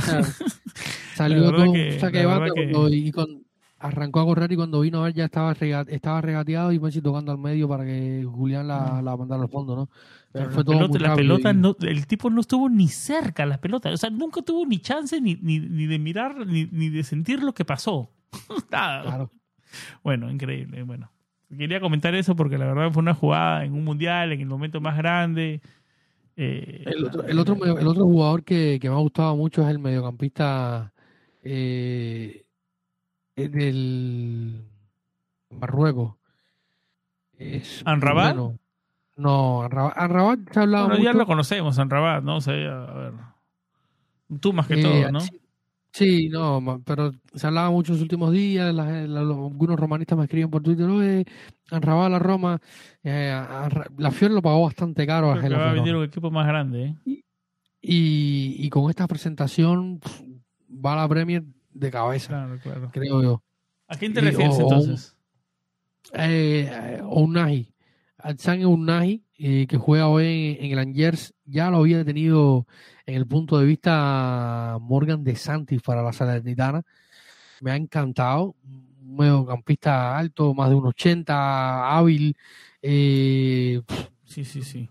salió 1.14 1.52
todo 1.52 1.70
un 1.70 2.00
saque 2.00 2.18
de 2.18 2.26
banda 2.26 2.52
y 2.90 3.12
con, 3.12 3.44
arrancó 3.78 4.18
a 4.18 4.24
correr 4.24 4.50
y 4.50 4.56
cuando 4.56 4.80
vino 4.80 5.02
a 5.02 5.04
ver 5.04 5.14
ya 5.14 5.26
estaba, 5.26 5.52
estaba 5.52 6.20
regateado 6.20 6.72
y 6.72 6.80
Messi 6.80 7.00
tocando 7.00 7.30
al 7.30 7.38
medio 7.38 7.68
para 7.68 7.84
que 7.84 8.26
Julián 8.28 8.66
la, 8.66 9.00
la 9.02 9.16
mandara 9.16 9.42
al 9.42 9.48
fondo, 9.48 9.76
¿no? 9.76 9.88
Fue 10.50 10.64
todo 10.64 10.88
la 10.98 11.14
pelota, 11.14 11.52
no, 11.52 11.76
el 11.80 12.08
tipo 12.08 12.28
no 12.28 12.40
estuvo 12.40 12.68
ni 12.68 12.88
cerca 12.88 13.46
la 13.46 13.60
pelota, 13.60 13.90
o 13.90 13.96
sea, 13.96 14.10
nunca 14.10 14.42
tuvo 14.42 14.66
ni 14.66 14.80
chance 14.80 15.20
ni, 15.20 15.36
ni, 15.36 15.60
ni 15.60 15.86
de 15.86 15.98
mirar 16.00 16.44
ni, 16.44 16.66
ni, 16.72 16.88
de 16.88 17.04
sentir 17.04 17.42
lo 17.42 17.54
que 17.54 17.64
pasó. 17.64 18.10
Claro. 18.68 19.30
Bueno, 20.02 20.30
increíble, 20.30 20.82
bueno. 20.82 21.10
Quería 21.56 21.80
comentar 21.80 22.14
eso 22.16 22.34
porque 22.34 22.58
la 22.58 22.66
verdad 22.66 22.90
fue 22.90 23.02
una 23.02 23.14
jugada 23.14 23.64
en 23.64 23.74
un 23.74 23.84
mundial, 23.84 24.32
en 24.32 24.40
el 24.40 24.46
momento 24.46 24.80
más 24.80 24.96
grande. 24.96 25.60
Eh, 26.36 26.82
el, 26.86 27.04
otro, 27.04 27.24
el, 27.24 27.38
otro, 27.38 27.78
el 27.78 27.86
otro 27.86 28.04
jugador 28.04 28.42
que, 28.42 28.78
que 28.80 28.88
me 28.88 28.96
ha 28.96 28.98
gustado 28.98 29.36
mucho 29.36 29.62
es 29.62 29.68
el 29.68 29.78
mediocampista 29.78 30.92
eh, 31.44 32.44
del 33.36 34.64
Marruecos. 35.50 36.14
Es 37.38 37.82
¿Anrabat? 37.84 38.36
No, 39.16 39.62
Anrabat, 39.62 40.40
se 40.52 40.58
ha 40.58 40.62
hablado 40.62 40.88
bueno, 40.88 41.04
ya 41.04 41.12
lo 41.12 41.26
conocemos, 41.26 41.78
Anrabat, 41.78 42.24
¿no? 42.24 42.36
O 42.36 42.40
sea, 42.40 42.54
a 42.54 42.94
ver. 42.94 43.12
Tú 44.40 44.52
más 44.52 44.66
que 44.66 44.78
todo, 44.78 45.12
¿no? 45.12 45.20
Sí, 45.92 46.28
no, 46.28 46.82
pero 46.84 47.12
se 47.34 47.46
hablaba 47.46 47.70
mucho 47.70 47.92
en 47.92 47.98
los 47.98 48.02
últimos 48.02 48.32
días, 48.32 48.76
algunos 48.76 49.78
romanistas 49.78 50.18
me 50.18 50.24
escriben 50.24 50.50
por 50.50 50.60
Twitter, 50.60 50.86
oye, 50.86 51.24
Anrabat 51.70 52.10
la 52.10 52.18
Roma, 52.18 52.60
eh, 53.04 53.40
la 53.98 54.10
Fiore 54.10 54.34
lo 54.34 54.42
pagó 54.42 54.64
bastante 54.64 55.06
caro 55.06 55.30
a 55.30 55.36
Va 55.36 55.70
a 55.70 55.72
venir 55.72 55.94
un 55.94 56.02
equipo 56.02 56.32
más 56.32 56.48
grande, 56.48 56.96
¿eh? 57.06 57.22
Y, 57.80 58.56
y, 58.58 58.70
con 58.70 58.90
esta 58.90 59.06
presentación 59.06 60.00
va 60.68 60.94
a 60.94 60.96
la 60.96 61.08
Premier 61.08 61.44
de 61.72 61.90
cabeza, 61.90 62.28
claro, 62.28 62.58
claro. 62.60 62.90
creo 62.92 63.22
yo. 63.22 63.42
¿A 63.86 63.96
quién 63.96 64.14
te 64.14 64.20
refieres 64.20 64.58
entonces? 64.58 65.16
Eh, 66.12 67.00
Ounahi. 67.04 67.73
Alzan 68.24 68.64
Ounahi, 68.64 69.22
eh, 69.36 69.66
que 69.66 69.76
juega 69.76 70.08
hoy 70.08 70.56
en, 70.58 70.72
el 70.72 70.78
Angers, 70.78 71.34
ya 71.44 71.68
lo 71.68 71.76
había 71.76 72.02
tenido 72.06 72.66
en 73.04 73.16
el 73.16 73.26
punto 73.26 73.58
de 73.58 73.66
vista 73.66 74.78
Morgan 74.80 75.22
de 75.22 75.36
Santis 75.36 75.82
para 75.82 76.02
la 76.02 76.10
Salernitana. 76.10 76.82
Me 77.60 77.72
ha 77.72 77.76
encantado. 77.76 78.56
Un 78.64 79.16
mediocampista 79.16 80.16
alto, 80.16 80.54
más 80.54 80.70
de 80.70 80.74
un 80.74 80.86
80, 80.86 81.94
hábil. 81.94 82.34
Eh, 82.80 83.82
sí, 84.24 84.46
sí, 84.46 84.62
sí. 84.62 84.88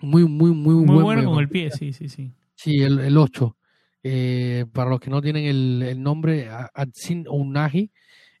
Muy, 0.00 0.24
muy, 0.28 0.50
muy, 0.50 0.74
muy 0.74 1.02
bueno 1.02 1.24
con 1.24 1.38
el 1.38 1.48
pie, 1.48 1.70
sí, 1.70 1.94
sí, 1.94 2.10
sí. 2.10 2.30
Sí, 2.54 2.82
el, 2.82 2.98
el 3.00 3.16
8. 3.16 3.56
Eh, 4.02 4.66
para 4.74 4.90
los 4.90 5.00
que 5.00 5.08
no 5.08 5.22
tienen 5.22 5.46
el, 5.46 5.82
el 5.82 6.02
nombre, 6.02 6.50
Adsin 6.50 7.24
Ounahi 7.26 7.90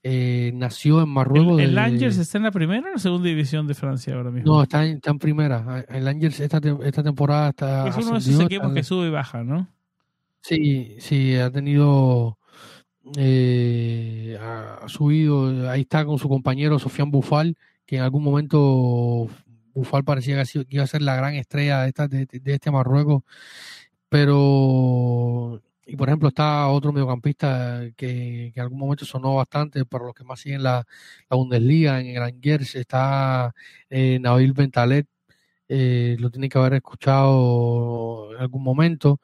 eh, 0.02 0.52
nació 0.54 1.02
en 1.02 1.08
Marruecos. 1.08 1.60
¿El, 1.60 1.76
Angers 1.78 2.16
está 2.18 2.38
en 2.38 2.44
la 2.44 2.50
primera 2.50 2.82
o 2.82 2.86
en 2.86 2.92
la 2.94 2.98
segunda 2.98 3.28
división 3.28 3.66
de 3.66 3.74
Francia 3.74 4.14
ahora 4.14 4.30
mismo? 4.30 4.52
No, 4.52 4.62
está 4.62 4.84
en, 4.84 4.96
está 4.96 5.10
en 5.10 5.18
primera. 5.18 5.84
El 5.88 6.08
Angers 6.08 6.40
esta, 6.40 6.60
esta 6.82 7.02
temporada 7.02 7.50
está. 7.50 7.88
Es 7.88 7.96
uno 7.96 8.12
de 8.12 8.18
esos 8.18 8.40
equipos 8.40 8.72
que 8.72 8.82
sube 8.82 9.08
y 9.08 9.10
baja, 9.10 9.44
¿no? 9.44 9.68
Sí, 10.40 10.96
sí, 10.98 11.36
ha 11.36 11.50
tenido. 11.50 12.38
Eh, 13.16 14.38
ha 14.40 14.88
subido, 14.88 15.68
ahí 15.70 15.80
está 15.82 16.04
con 16.04 16.18
su 16.18 16.28
compañero 16.28 16.78
Sofian 16.78 17.10
Bufal, 17.10 17.56
que 17.86 17.96
en 17.96 18.02
algún 18.02 18.22
momento 18.22 19.26
Bufal 19.74 20.04
parecía 20.04 20.42
que 20.44 20.66
iba 20.68 20.84
a 20.84 20.86
ser 20.86 21.02
la 21.02 21.16
gran 21.16 21.34
estrella 21.34 21.82
de, 21.82 21.88
esta, 21.88 22.06
de, 22.08 22.26
de 22.26 22.54
este 22.54 22.70
Marruecos 22.70 23.22
pero, 24.10 25.62
y 25.90 25.96
por 25.96 26.08
ejemplo, 26.08 26.28
está 26.28 26.68
otro 26.68 26.92
mediocampista 26.92 27.82
que, 27.96 28.52
en 28.54 28.60
algún 28.60 28.78
momento 28.78 29.04
sonó 29.04 29.34
bastante 29.34 29.84
para 29.84 30.04
los 30.04 30.14
que 30.14 30.22
más 30.24 30.38
siguen 30.40 30.62
la, 30.62 30.86
Bundesliga, 31.28 32.00
en 32.00 32.16
el 32.16 32.22
Angers, 32.22 32.76
está 32.76 33.52
eh, 33.90 34.18
Nabil 34.20 34.52
Bentalet, 34.52 35.08
eh, 35.68 36.16
lo 36.20 36.30
tiene 36.30 36.48
que 36.48 36.58
haber 36.58 36.74
escuchado 36.74 38.32
en 38.34 38.40
algún 38.40 38.62
momento. 38.62 39.20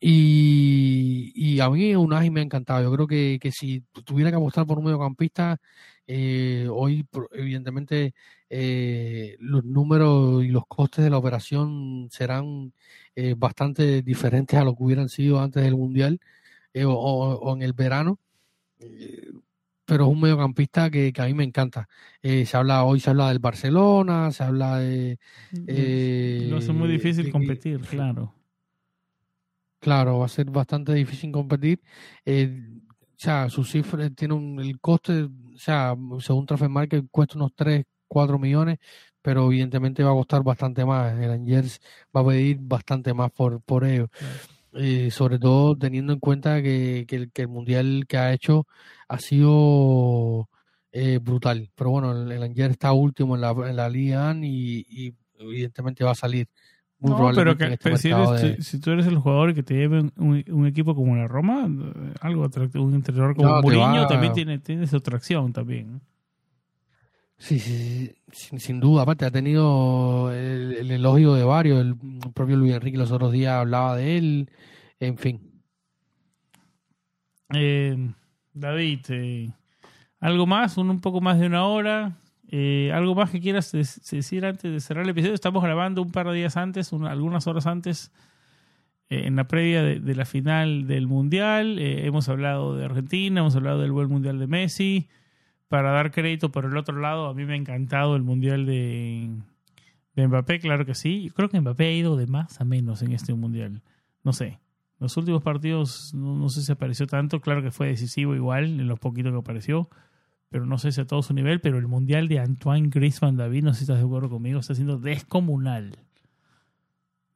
Y, 0.00 1.32
y 1.36 1.60
a 1.60 1.70
mí 1.70 1.94
Unai 1.96 2.30
me 2.30 2.40
ha 2.40 2.44
encantado. 2.44 2.82
Yo 2.82 2.92
creo 2.92 3.06
que, 3.06 3.38
que 3.40 3.52
si 3.52 3.82
tuviera 4.04 4.30
que 4.30 4.36
apostar 4.36 4.66
por 4.66 4.78
un 4.78 4.84
mediocampista, 4.86 5.58
eh, 6.06 6.68
hoy 6.70 7.06
evidentemente 7.32 8.14
eh, 8.56 9.36
los 9.40 9.64
números 9.64 10.44
y 10.44 10.48
los 10.48 10.64
costes 10.68 11.02
de 11.02 11.10
la 11.10 11.18
operación 11.18 12.08
serán 12.12 12.72
eh, 13.16 13.34
bastante 13.36 14.00
diferentes 14.02 14.56
a 14.56 14.62
lo 14.62 14.76
que 14.76 14.82
hubieran 14.84 15.08
sido 15.08 15.40
antes 15.40 15.64
del 15.64 15.76
Mundial 15.76 16.20
eh, 16.72 16.84
o, 16.86 17.52
en 17.56 17.62
el 17.62 17.72
verano. 17.72 18.20
Pero 19.86 20.04
es 20.04 20.10
un 20.10 20.20
mediocampista 20.20 20.88
que, 20.88 21.12
que 21.12 21.20
a 21.20 21.26
mí 21.26 21.34
me 21.34 21.42
encanta. 21.42 21.88
se 22.22 22.56
habla 22.56 22.84
Hoy 22.84 23.00
se 23.00 23.10
habla 23.10 23.28
del 23.28 23.40
Barcelona, 23.40 24.30
se 24.30 24.44
habla 24.44 24.78
de... 24.78 25.18
Lo 26.48 26.58
hace 26.58 26.72
muy 26.72 26.88
difícil 26.88 27.32
competir, 27.32 27.80
claro. 27.80 28.34
Claro, 29.80 30.20
va 30.20 30.26
a 30.26 30.28
ser 30.28 30.46
bastante 30.46 30.94
difícil 30.94 31.32
competir. 31.32 31.80
o 32.24 33.16
sea, 33.16 33.48
su 33.50 33.64
cifra 33.64 34.08
tiene 34.10 34.34
un, 34.34 34.60
el 34.60 34.78
coste, 34.78 35.28
o 35.54 35.58
sea, 35.58 35.94
según 36.20 36.46
Transfer 36.46 36.68
Market 36.68 37.04
cuesta 37.10 37.36
unos 37.36 37.52
3, 37.54 37.84
4 38.08 38.38
millones, 38.38 38.78
pero 39.22 39.46
evidentemente 39.46 40.02
va 40.04 40.10
a 40.10 40.14
costar 40.14 40.42
bastante 40.42 40.84
más. 40.84 41.18
El 41.18 41.30
Angers 41.30 41.80
va 42.14 42.20
a 42.20 42.26
pedir 42.26 42.58
bastante 42.60 43.14
más 43.14 43.30
por, 43.32 43.60
por 43.62 43.84
ello. 43.84 44.08
Eh, 44.74 45.10
sobre 45.12 45.38
todo 45.38 45.76
teniendo 45.78 46.12
en 46.12 46.18
cuenta 46.18 46.60
que, 46.60 47.06
que, 47.06 47.28
el, 47.42 47.48
mundial 47.48 48.06
que 48.08 48.18
ha 48.18 48.32
hecho 48.32 48.66
ha 49.08 49.18
sido 49.18 50.50
eh, 50.92 51.18
brutal. 51.22 51.70
Pero 51.74 51.90
bueno, 51.90 52.12
el, 52.12 52.42
Angers 52.42 52.72
está 52.72 52.92
último 52.92 53.34
en 53.36 53.40
la, 53.42 53.50
en 53.52 53.76
la 53.76 53.88
Liga 53.88 54.34
y, 54.42 55.14
evidentemente 55.38 56.04
va 56.04 56.12
a 56.12 56.14
salir. 56.14 56.48
No, 57.00 57.32
pero, 57.34 57.56
que, 57.56 57.74
este 57.74 58.62
si, 58.62 58.80
tú 58.80 58.90
eres 58.90 59.06
el 59.06 59.18
jugador 59.18 59.52
que 59.52 59.62
te 59.62 59.74
lleve 59.74 60.10
un, 60.16 60.66
equipo 60.66 60.94
como 60.94 61.16
la 61.16 61.28
Roma, 61.28 61.68
algo 62.20 62.44
atractivo, 62.44 62.84
un 62.84 62.94
entrenador 62.94 63.36
como 63.36 63.60
Mourinho 63.60 64.06
también 64.06 64.32
tiene, 64.32 64.58
tiene 64.58 64.86
su 64.86 64.96
atracción 64.96 65.52
también. 65.52 66.00
Sí, 67.36 67.58
sí, 67.58 68.14
sin, 68.32 68.80
duda. 68.80 69.02
Aparte, 69.02 69.26
ha 69.26 69.30
tenido 69.30 70.32
el, 70.32 70.90
elogio 70.90 71.34
de 71.34 71.44
varios. 71.44 71.80
El 71.80 71.96
propio 72.32 72.56
Luis 72.56 72.72
Enrique 72.72 72.96
los 72.96 73.12
otros 73.12 73.32
días 73.32 73.54
hablaba 73.54 73.96
de 73.96 74.16
él. 74.16 74.50
En 74.98 75.18
fin. 75.18 75.40
Eh, 77.54 78.12
David, 78.54 79.00
eh, 79.10 79.50
¿algo 80.20 80.46
más? 80.46 80.78
Un, 80.78 80.88
un, 80.88 81.00
poco 81.00 81.20
más 81.20 81.38
de 81.38 81.46
una 81.46 81.66
hora. 81.66 82.16
Eh, 82.56 82.92
¿Algo 82.92 83.16
más 83.16 83.30
que 83.30 83.40
quieras 83.40 83.72
decir 83.72 84.46
antes 84.46 84.70
de 84.70 84.78
cerrar 84.78 85.02
el 85.02 85.10
episodio? 85.10 85.34
Estamos 85.34 85.60
grabando 85.64 86.02
un 86.02 86.12
par 86.12 86.28
de 86.28 86.36
días 86.36 86.56
antes, 86.56 86.92
algunas 86.92 87.48
horas 87.48 87.66
antes, 87.66 88.12
en 89.08 89.34
la 89.34 89.48
previa 89.48 89.82
de, 89.82 90.14
la 90.14 90.24
final 90.24 90.86
del 90.86 91.08
Mundial. 91.08 91.80
hemos 91.80 92.28
hablado 92.28 92.76
de 92.76 92.84
Argentina, 92.84 93.40
hemos 93.40 93.56
hablado 93.56 93.80
del 93.80 93.90
buen 93.90 94.08
Mundial 94.08 94.38
de 94.38 94.46
Messi 94.46 95.08
para 95.66 95.90
dar 95.90 96.12
crédito 96.12 96.52
por 96.52 96.64
el 96.66 96.76
otro 96.76 97.00
lado, 97.00 97.26
a 97.26 97.34
mí 97.34 97.44
me 97.44 97.54
ha 97.54 97.56
encantado 97.56 98.14
el 98.14 98.22
Mundial 98.22 98.66
de, 98.66 99.30
de 100.14 100.28
Mbappé, 100.28 100.60
claro 100.60 100.86
que 100.86 100.94
sí. 100.94 101.32
Creo 101.34 101.48
que 101.48 101.60
Mbappé 101.60 101.86
ha 101.86 101.92
ido 101.92 102.16
de 102.16 102.28
más 102.28 102.60
a 102.60 102.64
menos 102.64 103.02
en 103.02 103.10
este 103.10 103.34
Mundial. 103.34 103.82
No 104.22 104.32
sé. 104.32 104.60
Los 105.00 105.16
últimos 105.16 105.42
partidos 105.42 106.14
no, 106.14 106.48
sé 106.48 106.62
si 106.62 106.70
apareció 106.70 107.08
tanto. 107.08 107.40
Claro 107.40 107.62
que 107.62 107.72
fue 107.72 107.88
decisivo 107.88 108.36
igual 108.36 108.78
en 108.78 108.86
los 108.86 109.00
poquitos 109.00 109.32
que 109.32 109.38
apareció. 109.38 109.88
Pero 110.54 110.66
no 110.66 110.78
sé 110.78 110.92
si 110.92 111.00
a 111.00 111.04
todo 111.04 111.20
su 111.20 111.34
nivel. 111.34 111.60
Pero 111.60 111.78
el 111.78 111.88
Mundial 111.88 112.28
de 112.28 112.38
Antoine 112.38 112.88
Griezmann 112.88 113.36
David, 113.36 113.64
no 113.64 113.72
sé 113.72 113.78
si 113.78 113.84
estás 113.86 113.98
de 113.98 114.04
acuerdo 114.04 114.30
conmigo, 114.30 114.60
está 114.60 114.72
siendo 114.72 114.98
descomunal 114.98 115.96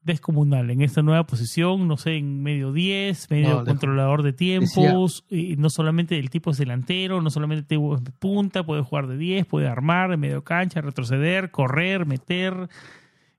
descomunal 0.05 0.71
en 0.71 0.83
esta 0.83 1.03
nueva 1.03 1.27
posición, 1.27 1.89
no 1.89 1.97
sé, 1.97 2.17
en 2.17 2.45
medio 2.45 2.73
10, 2.73 3.29
medio 3.31 3.65
controlador 3.65 4.23
de 4.23 4.33
tiempos, 4.33 5.25
y 5.29 5.57
no 5.57 5.69
solamente 5.69 6.17
el 6.17 6.31
tipo 6.31 6.53
es 6.53 6.59
delantero, 6.59 7.21
no 7.21 7.29
solamente 7.29 7.75
de 7.75 8.13
punta, 8.21 8.65
puede 8.65 8.83
jugar 8.83 9.09
de 9.09 9.19
10, 9.19 9.47
puede 9.47 9.67
armar 9.67 10.13
en 10.13 10.21
medio 10.21 10.45
cancha, 10.45 10.81
retroceder, 10.81 11.51
correr, 11.51 12.07
meter. 12.07 12.69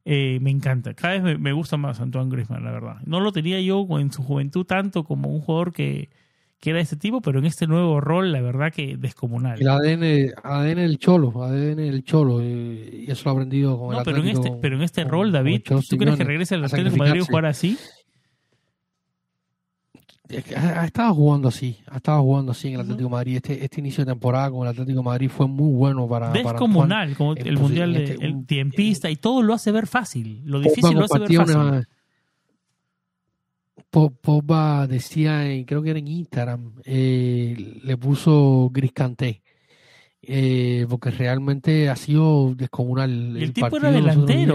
Eh, 0.04 0.40
me 0.42 0.52
encanta, 0.52 0.94
cada 0.94 1.14
vez 1.14 1.24
me, 1.24 1.38
me, 1.38 1.54
gusta 1.54 1.78
más 1.78 2.02
Antoine 2.02 2.30
Griezmann, 2.30 2.66
la 2.66 2.72
verdad. 2.72 2.98
No 3.06 3.22
lo 3.22 3.32
tenía 3.32 3.62
yo 3.62 3.88
en 3.98 4.12
su 4.12 4.24
juventud 4.24 4.66
tanto 4.66 5.06
como 5.06 5.30
un 5.30 5.40
jugador 5.40 5.72
que, 5.72 6.10
que 6.60 6.72
era 6.72 6.82
este 6.82 6.98
tipo, 6.98 7.22
pero 7.22 7.40
en 7.40 7.46
este 7.46 7.68
nuevo 7.68 8.02
rol, 8.02 8.32
la 8.32 8.42
verdad 8.42 8.72
que 8.74 8.98
descomunal. 8.98 9.62
El 9.62 9.70
ADN, 9.70 10.34
ADN 10.44 10.76
del 10.76 10.98
Cholo, 10.98 11.44
ADN 11.44 11.78
del 11.78 12.04
Cholo, 12.04 12.42
y 12.42 13.06
eso 13.08 13.24
lo 13.26 13.32
ha 13.32 13.34
aprendido 13.34 13.80
con 13.80 13.92
no, 13.92 14.00
el 14.00 14.06
pero 14.06 14.18
en 14.18 14.28
este, 14.28 14.52
pero 14.62 14.76
en 14.76 14.82
este 14.82 15.04
rol, 15.06 15.32
David, 15.32 15.62
¿tú 15.64 15.98
crees 15.98 16.18
que 16.18 16.24
regrese 16.24 16.56
al 16.56 16.66
Atlético 16.66 16.92
de 16.92 16.98
Madrid 16.98 17.22
a 17.22 17.26
jugar 17.26 17.46
así? 17.46 17.78
Ha, 20.56 20.86
estado 20.86 21.16
jugando 21.16 21.48
así, 21.48 21.80
ha 21.88 21.98
estado 21.98 22.22
jugando 22.22 22.52
así 22.52 22.68
en 22.68 22.76
el 22.76 22.82
Atlético 22.82 23.10
de 23.10 23.14
Madrid. 23.14 23.36
Este, 23.38 23.64
este 23.64 23.80
inicio 23.80 24.06
de 24.06 24.12
temporada 24.12 24.52
con 24.52 24.62
el 24.62 24.68
Atlético 24.68 25.00
de 25.00 25.06
Madrid 25.06 25.30
fue 25.30 25.48
muy 25.48 25.74
bueno 25.74 26.08
para. 26.08 26.30
Descomunal, 26.32 27.16
como 27.16 27.34
el 27.34 27.58
Mundial, 27.58 27.94
de, 27.94 28.04
este, 28.04 28.26
el 28.26 28.46
tiempista, 28.46 29.10
y 29.10 29.16
todo 29.16 29.42
lo 29.42 29.54
hace 29.54 29.72
ver 29.72 29.88
fácil. 29.88 30.42
Lo 30.46 30.60
difícil 30.60 30.96
lo 30.96 31.06
hace 31.06 31.20
ver 31.20 31.34
fácil 31.34 31.88
Pogba 33.90 34.88
decía, 34.88 35.44
creo 35.66 35.82
que 35.82 35.90
era 35.90 36.00
en 36.00 36.08
Instagram, 36.08 36.74
eh, 36.86 37.80
le 37.84 37.98
puso 37.98 38.70
Gris 38.74 38.94
Canté. 38.94 39.42
Eh, 40.22 40.86
porque 40.90 41.12
realmente 41.12 41.90
ha 41.90 41.96
sido 41.96 42.54
descomunal. 42.54 43.38
El, 43.38 43.54
tipo 43.54 43.78
era 43.78 43.90
delantero 43.90 44.54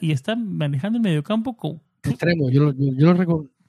y 0.00 0.12
está 0.12 0.36
manejando 0.36 0.98
el 0.98 1.02
mediocampo 1.02 1.56
con... 1.56 1.80
Extremo, 2.04 2.48
yo 2.48 2.64
lo, 2.64 2.72
yo, 2.72 2.90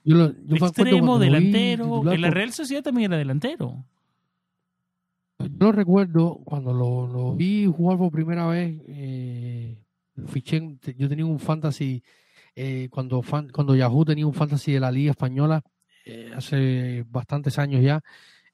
yo 0.04 0.16
lo, 0.16 0.26
Extremo, 0.26 1.18
delantero. 1.18 2.12
en 2.12 2.20
la 2.20 2.30
Real 2.30 2.52
Sociedad 2.52 2.82
también 2.82 3.10
era 3.10 3.18
delantero. 3.18 3.84
Yo 5.38 5.48
lo 5.58 5.72
recuerdo 5.72 6.40
cuando 6.44 6.72
lo, 6.72 7.34
vi 7.34 7.66
jugar 7.66 7.98
por 7.98 8.12
primera 8.12 8.46
vez. 8.46 8.80
Eh, 8.86 9.78
fiché, 10.28 10.78
yo 10.96 11.08
tenía 11.08 11.26
un 11.26 11.38
fantasy 11.38 12.02
eh, 12.56 12.88
cuando, 12.90 13.22
cuando 13.52 13.74
Yahoo 13.76 14.04
tenía 14.04 14.26
un 14.26 14.34
fantasy 14.34 14.72
de 14.72 14.80
la 14.80 14.90
Liga 14.90 15.10
Española 15.10 15.62
eh, 16.04 16.32
hace 16.34 17.04
bastantes 17.08 17.58
años 17.58 17.82
ya. 17.82 18.00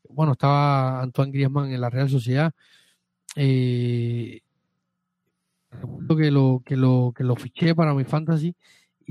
Bueno, 0.08 0.32
estaba 0.32 1.02
Antoine 1.02 1.32
Griezmann 1.32 1.72
en 1.72 1.80
la 1.80 1.90
Real 1.90 2.08
Sociedad. 2.08 2.52
Eh, 3.36 4.40
recuerdo 5.70 6.16
que 6.16 6.30
lo, 6.30 6.62
que 6.64 6.76
lo, 6.76 7.12
que 7.16 7.24
lo 7.24 7.36
fiché 7.36 7.74
para 7.74 7.94
mi 7.94 8.04
fantasy 8.04 8.54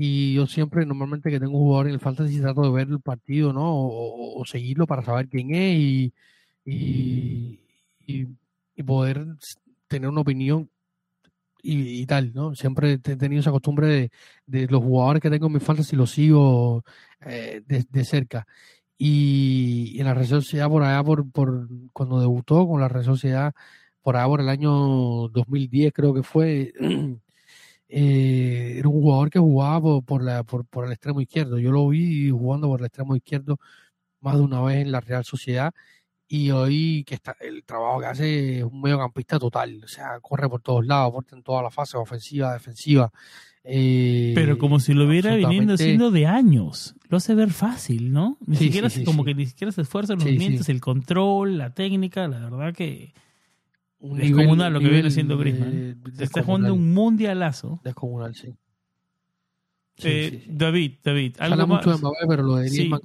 y 0.02 0.32
yo 0.32 0.46
siempre, 0.46 0.86
normalmente 0.86 1.30
que 1.30 1.38
tengo 1.38 1.58
un 1.58 1.64
jugador 1.64 1.88
en 1.88 1.92
el 1.92 2.00
fantasy, 2.00 2.40
trato 2.40 2.62
de 2.62 2.70
ver 2.70 2.88
el 2.88 3.00
partido, 3.00 3.52
¿no? 3.52 3.64
O, 3.66 4.42
seguirlo 4.46 4.86
para 4.86 5.04
saber 5.04 5.28
quién 5.28 5.54
es 5.54 5.76
y, 5.78 6.14
y, 6.64 7.60
y, 8.06 8.82
poder 8.82 9.26
tener 9.88 10.08
una 10.08 10.22
opinión 10.22 10.69
y, 11.62 12.06
tal, 12.06 12.32
¿no? 12.34 12.54
Siempre 12.54 12.92
he 12.94 12.98
tenido 12.98 13.40
esa 13.40 13.50
costumbre 13.50 13.86
de, 13.88 14.10
de, 14.46 14.66
los 14.68 14.82
jugadores 14.82 15.22
que 15.22 15.30
tengo 15.30 15.46
en 15.46 15.54
mi 15.54 15.60
fantasy 15.60 15.96
los 15.96 16.10
sigo 16.12 16.84
eh, 17.20 17.62
de, 17.66 18.04
cerca. 18.04 18.46
Y, 18.98 19.98
en 20.00 20.06
la 20.06 20.14
Red 20.14 20.26
Sociedad, 20.26 20.68
por 20.68 20.82
allá, 20.82 21.02
por, 21.04 21.30
por 21.30 21.68
cuando 21.92 22.20
debutó 22.20 22.66
con 22.68 22.80
la 22.80 22.88
Red 22.88 23.04
Sociedad, 23.04 23.52
por 24.02 24.16
allá 24.16 24.26
por 24.28 24.40
el 24.40 24.48
año 24.48 24.70
2010 25.28 25.92
creo 25.92 26.14
que 26.14 26.22
fue, 26.22 26.72
eh, 27.88 28.76
era 28.78 28.88
un 28.88 29.00
jugador 29.00 29.30
que 29.30 29.38
jugaba 29.38 29.80
por, 29.80 30.04
por, 30.04 30.22
la, 30.24 30.44
por, 30.44 30.66
por 30.66 30.86
el 30.86 30.92
extremo 30.92 31.20
izquierdo. 31.20 31.58
Yo 31.58 31.72
lo 31.72 31.88
vi 31.88 32.30
jugando 32.30 32.68
por 32.68 32.80
el 32.80 32.86
extremo 32.86 33.16
izquierdo 33.16 33.58
más 34.20 34.36
de 34.36 34.42
una 34.42 34.62
vez 34.62 34.78
en 34.78 34.92
la 34.92 35.00
Real 35.00 35.24
Sociedad 35.24 35.72
y 36.32 36.52
hoy 36.52 37.02
que 37.02 37.16
está 37.16 37.36
el 37.40 37.64
trabajo 37.64 37.98
que 37.98 38.06
hace 38.06 38.58
es 38.58 38.64
un 38.64 38.80
mediocampista 38.80 39.36
total, 39.36 39.80
o 39.82 39.88
sea, 39.88 40.20
corre 40.20 40.48
por 40.48 40.62
todos 40.62 40.86
lados, 40.86 41.08
aporta 41.08 41.34
en 41.34 41.42
todas 41.42 41.64
las 41.64 41.74
fases, 41.74 41.96
ofensiva, 41.96 42.52
defensiva. 42.52 43.12
Eh, 43.64 44.30
Pero 44.36 44.56
como 44.56 44.78
si 44.78 44.94
lo 44.94 45.08
hubiera 45.08 45.34
viniendo 45.34 45.74
haciendo 45.74 46.12
de 46.12 46.28
años, 46.28 46.94
lo 47.08 47.16
hace 47.16 47.34
ver 47.34 47.50
fácil, 47.50 48.12
¿no? 48.12 48.38
Ni 48.46 48.54
siquiera 48.54 48.88
como 49.04 49.24
que 49.24 49.34
ni 49.34 49.44
siquiera 49.44 49.72
se 49.72 49.82
esfuerza 49.82 50.14
los 50.14 50.22
movimientos, 50.22 50.68
el 50.68 50.80
control, 50.80 51.58
la 51.58 51.74
técnica, 51.74 52.28
la 52.28 52.38
verdad 52.38 52.72
que 52.72 53.12
un 53.98 54.20
es 54.20 54.30
comunal 54.30 54.72
lo 54.72 54.78
que 54.78 54.88
viene 54.88 55.08
haciendo 55.08 55.36
Griezmann. 55.36 56.00
Se 56.16 56.22
está 56.22 56.44
jugando 56.44 56.72
un 56.74 56.94
mundialazo. 56.94 57.80
Descomunal, 57.82 58.36
sí. 58.36 58.54
Eh, 60.04 60.44
David, 60.48 60.92
David, 61.02 61.36
algo 61.40 61.66
mucho 61.66 61.90
más. 61.90 62.00
De 62.00 62.08
pero 62.28 62.44
lo 62.44 62.54
de 62.54 62.70
Griezmann 62.70 63.00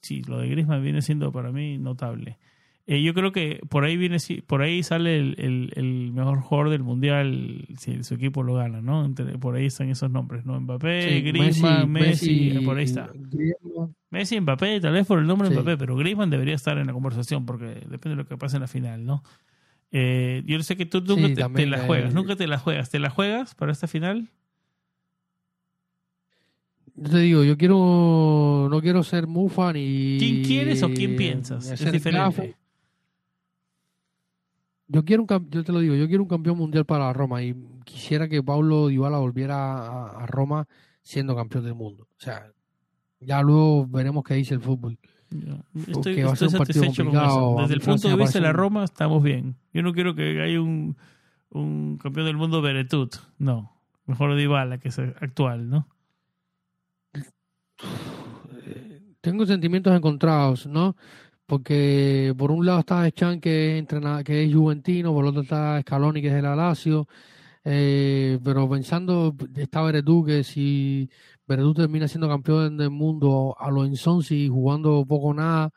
sí, 0.00 0.22
lo 0.22 0.38
de 0.38 0.48
Griezmann 0.48 0.82
viene 0.82 1.02
siendo 1.02 1.30
para 1.30 1.52
mí 1.52 1.76
notable. 1.76 2.38
Eh, 2.86 3.00
yo 3.00 3.14
creo 3.14 3.30
que 3.30 3.60
por 3.68 3.84
ahí 3.84 3.96
viene 3.96 4.16
por 4.46 4.60
ahí 4.62 4.82
sale 4.82 5.16
el, 5.16 6.10
mejor 6.12 6.40
jugador 6.40 6.70
del 6.70 6.82
mundial 6.82 7.64
si 7.78 8.02
su 8.02 8.14
equipo 8.14 8.42
lo 8.42 8.54
gana, 8.54 8.82
¿no? 8.82 9.08
por 9.38 9.54
ahí 9.54 9.66
están 9.66 9.88
esos 9.88 10.10
nombres, 10.10 10.44
¿no? 10.44 10.60
Mbappé, 10.60 11.20
Griezmann, 11.20 11.90
Messi, 11.90 12.50
eh, 12.50 12.60
por 12.64 12.78
ahí 12.78 12.84
está. 12.84 13.10
Messi, 14.10 14.40
Mbappé, 14.40 14.80
tal 14.80 14.94
vez 14.94 15.06
por 15.06 15.20
el 15.20 15.28
nombre 15.28 15.48
de 15.48 15.54
Mbappé, 15.54 15.76
pero 15.76 15.96
Griezmann 15.96 16.30
debería 16.30 16.56
estar 16.56 16.76
en 16.76 16.88
la 16.88 16.92
conversación 16.92 17.46
porque 17.46 17.66
depende 17.66 18.10
de 18.10 18.16
lo 18.16 18.26
que 18.26 18.36
pase 18.36 18.56
en 18.56 18.62
la 18.62 18.68
final, 18.68 19.06
¿no? 19.06 19.22
Eh, 19.92 20.42
yo 20.46 20.60
sé 20.62 20.76
que 20.76 20.86
tú 20.86 21.02
nunca 21.02 21.48
te, 21.50 21.66
la 21.66 21.78
juegas, 21.86 22.14
nunca 22.14 22.34
te 22.34 22.46
la 22.48 22.58
juegas. 22.58 22.90
¿Te 22.90 22.98
la 22.98 23.10
juegas 23.10 23.54
para 23.54 23.70
esta 23.70 23.86
final? 23.86 24.30
Yo 26.96 27.10
te 27.10 27.18
digo, 27.18 27.44
yo 27.44 27.56
quiero, 27.56 28.68
no 28.70 28.80
quiero 28.80 29.02
ser 29.02 29.26
mufa 29.26 29.72
ni. 29.72 30.16
¿Quién 30.18 30.42
quieres 30.44 30.82
o 30.82 30.88
quién 30.88 31.14
piensas? 31.16 31.70
Es 31.70 31.92
diferente. 31.92 32.56
Yo 34.92 35.06
quiero 35.06 35.22
un 35.22 35.50
yo 35.50 35.64
te 35.64 35.72
lo 35.72 35.80
digo, 35.80 35.94
yo 35.94 36.06
quiero 36.06 36.22
un 36.22 36.28
campeón 36.28 36.58
mundial 36.58 36.84
para 36.84 37.14
Roma 37.14 37.42
y 37.42 37.56
quisiera 37.84 38.28
que 38.28 38.42
Paulo 38.42 38.88
Dybala 38.88 39.16
volviera 39.16 40.10
a, 40.10 40.26
Roma 40.26 40.68
siendo 41.00 41.34
campeón 41.34 41.64
del 41.64 41.74
mundo. 41.74 42.08
O 42.10 42.20
sea, 42.20 42.52
ya 43.18 43.40
luego 43.40 43.86
veremos 43.86 44.22
qué 44.22 44.34
dice 44.34 44.52
el 44.52 44.60
fútbol. 44.60 44.98
Estoy, 45.86 46.22
satisfecho 46.36 47.06
con 47.06 47.16
eso. 47.16 47.56
Desde 47.60 47.74
el 47.74 47.80
punto 47.80 48.06
de 48.06 48.16
vista 48.16 48.38
de 48.38 48.44
la 48.44 48.52
Roma 48.52 48.84
estamos 48.84 49.22
bien. 49.22 49.56
Yo 49.72 49.80
no 49.80 49.94
quiero 49.94 50.14
que 50.14 50.42
haya 50.42 50.60
un, 50.60 50.94
un 51.48 51.96
campeón 51.96 52.26
del 52.26 52.36
mundo 52.36 52.60
Beretut. 52.60 53.16
No. 53.38 53.72
Mejor 54.04 54.36
Dybala 54.36 54.76
que 54.76 54.88
es 54.88 54.98
actual, 54.98 55.70
¿no? 55.70 55.88
Tengo 59.22 59.46
sentimientos 59.46 59.96
encontrados, 59.96 60.66
¿no? 60.66 60.96
Porque 61.52 62.34
por 62.38 62.50
un 62.50 62.64
lado 62.64 62.80
está 62.80 63.10
Chan 63.10 63.38
que 63.38 63.74
es 63.74 63.78
entrenado, 63.78 64.24
que 64.24 64.42
es 64.42 64.54
juventino, 64.54 65.12
por 65.12 65.26
otro 65.26 65.42
está 65.42 65.78
Scaloni 65.82 66.22
que 66.22 66.28
es 66.28 66.32
el 66.32 66.46
Alacio, 66.46 67.06
eh, 67.62 68.38
pero 68.42 68.66
pensando 68.70 69.34
está 69.56 69.82
Veredú 69.82 70.24
que 70.24 70.44
si 70.44 71.10
Veredú 71.46 71.74
termina 71.74 72.08
siendo 72.08 72.26
campeón 72.26 72.78
del 72.78 72.88
mundo 72.88 73.54
a 73.58 73.70
lo 73.70 73.84
Insonsi 73.84 74.48
jugando 74.48 75.04
poco 75.06 75.34
nada, 75.34 75.70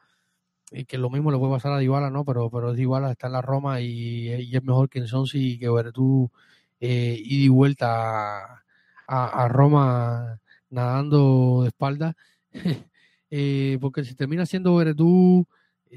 y 0.72 0.86
que 0.86 0.98
lo 0.98 1.10
mismo 1.10 1.30
le 1.30 1.38
puede 1.38 1.52
pasar 1.52 1.74
a 1.74 1.80
Dybala, 1.80 2.10
¿no? 2.10 2.24
Pero, 2.24 2.50
pero 2.50 2.74
Dybala 2.74 3.12
está 3.12 3.28
en 3.28 3.34
la 3.34 3.42
Roma 3.42 3.82
y, 3.82 4.30
es 4.30 4.64
mejor 4.64 4.88
que 4.90 5.00
Insonsi 5.00 5.56
y 5.56 5.60
que 5.60 5.70
Veredú 5.70 6.32
eh, 6.80 7.18
y 7.22 7.50
vuelta 7.50 8.64
a, 9.08 9.48
Roma 9.50 10.40
nadando 10.70 11.64
de 11.64 11.68
espalda. 11.68 12.16
eh, 13.30 13.78
porque 13.82 14.06
si 14.06 14.16
termina 14.16 14.46
siendo 14.46 14.76
Veredú 14.78 15.46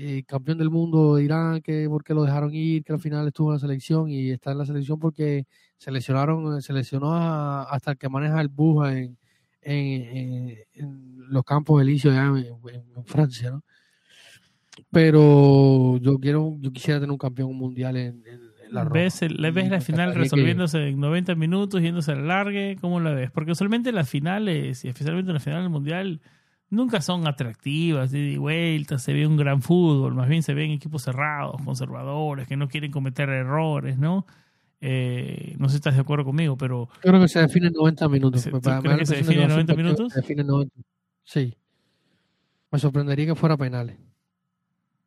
eh, 0.00 0.22
campeón 0.24 0.58
del 0.58 0.70
mundo 0.70 1.16
dirán 1.16 1.60
que 1.60 1.88
por 1.88 2.04
qué 2.04 2.14
lo 2.14 2.22
dejaron 2.22 2.54
ir, 2.54 2.84
que 2.84 2.92
al 2.92 3.00
final 3.00 3.26
estuvo 3.26 3.48
en 3.50 3.54
la 3.54 3.58
selección 3.58 4.08
y 4.08 4.30
está 4.30 4.52
en 4.52 4.58
la 4.58 4.64
selección 4.64 5.00
porque 5.00 5.44
seleccionaron, 5.76 6.62
seleccionó 6.62 7.14
hasta 7.14 7.90
el 7.90 7.98
que 7.98 8.08
maneja 8.08 8.40
el 8.40 8.46
bus 8.46 8.88
en, 9.60 10.56
los 11.30 11.42
campos 11.42 11.82
elíseos 11.82 12.14
en, 12.14 13.04
Francia, 13.06 13.50
¿no? 13.50 13.64
Pero 14.92 15.96
yo 15.96 16.20
quiero, 16.20 16.56
yo 16.60 16.70
quisiera 16.70 17.00
tener 17.00 17.10
un 17.10 17.18
campeón 17.18 17.56
mundial 17.56 17.96
en, 17.96 18.22
la 18.70 18.84
Roma. 18.84 19.00
¿Ves, 19.00 19.22
¿Le 19.22 19.50
ves 19.50 19.68
la 19.68 19.80
final 19.80 20.14
resolviéndose 20.14 20.90
en 20.90 21.00
90 21.00 21.34
minutos, 21.34 21.82
yéndose 21.82 22.12
al 22.12 22.28
largue? 22.28 22.76
¿Cómo 22.80 23.00
la 23.00 23.14
ves? 23.14 23.32
Porque 23.32 23.50
usualmente 23.50 23.90
las 23.90 24.08
finales, 24.08 24.84
y 24.84 24.88
especialmente 24.88 25.32
la 25.32 25.40
final 25.40 25.62
del 25.62 25.70
mundial, 25.70 26.20
nunca 26.70 27.00
son 27.00 27.26
atractivas, 27.26 28.10
de 28.10 28.38
vuelta, 28.38 28.98
se 28.98 29.12
ve 29.12 29.26
un 29.26 29.36
gran 29.36 29.62
fútbol, 29.62 30.14
más 30.14 30.28
bien 30.28 30.42
se 30.42 30.54
ven 30.54 30.70
equipos 30.70 31.02
cerrados, 31.02 31.60
conservadores, 31.64 32.46
que 32.46 32.56
no 32.56 32.68
quieren 32.68 32.90
cometer 32.90 33.28
errores, 33.28 33.98
¿no? 33.98 34.26
Eh, 34.80 35.56
no 35.58 35.68
sé 35.68 35.72
si 35.72 35.76
estás 35.76 35.94
de 35.94 36.00
acuerdo 36.00 36.24
conmigo, 36.24 36.56
pero... 36.56 36.88
creo 37.00 37.20
que 37.20 37.28
se 37.28 37.40
define 37.40 37.68
en 37.68 37.72
90 37.72 38.08
minutos. 38.08 38.48
¿Crees 38.82 38.98
que 38.98 39.06
se 39.06 39.16
define 39.16 39.42
en 39.42 39.48
90 39.48 39.74
minutos? 39.74 40.12
Se 40.12 40.20
define 40.20 40.44
90. 40.44 40.74
Sí. 41.24 41.56
Me 42.70 42.78
sorprendería 42.78 43.26
que 43.26 43.34
fuera 43.34 43.56
penales. 43.56 43.96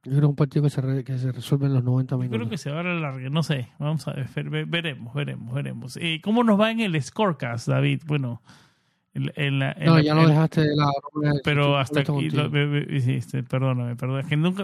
Yo 0.04 0.14
creo 0.14 0.20
que 0.20 0.26
es 0.26 0.30
un 0.30 0.36
partido 0.36 0.64
que 0.64 0.70
se, 0.72 1.04
que 1.04 1.18
se 1.20 1.32
resuelve 1.32 1.68
en 1.68 1.76
los 1.76 1.84
90 1.84 2.18
minutos. 2.18 2.38
Creo 2.38 2.50
que 2.50 2.58
se 2.58 2.72
va 2.72 2.78
a 2.78 2.82
alargar, 2.82 3.32
no 3.32 3.44
sé. 3.44 3.70
Vamos 3.78 4.08
a 4.08 4.14
ver, 4.14 4.50
veremos, 4.66 5.14
veremos, 5.14 5.54
veremos. 5.54 5.98
Eh, 5.98 6.20
¿Cómo 6.24 6.44
nos 6.44 6.60
va 6.60 6.72
en 6.72 6.80
el 6.80 7.02
scorecast, 7.02 7.68
David? 7.68 8.02
Bueno, 8.08 8.42
no, 9.14 10.00
ya 10.00 10.16
lo 10.16 10.28
dejaste 10.28 10.62
de 10.62 10.76
lado. 10.76 10.94
pero 11.44 11.78
hasta 11.78 12.00
aquí, 12.00 12.30
perdóname, 13.50 13.96
perdóname. 13.96 14.30
Que 14.30 14.38
nunca, 14.38 14.64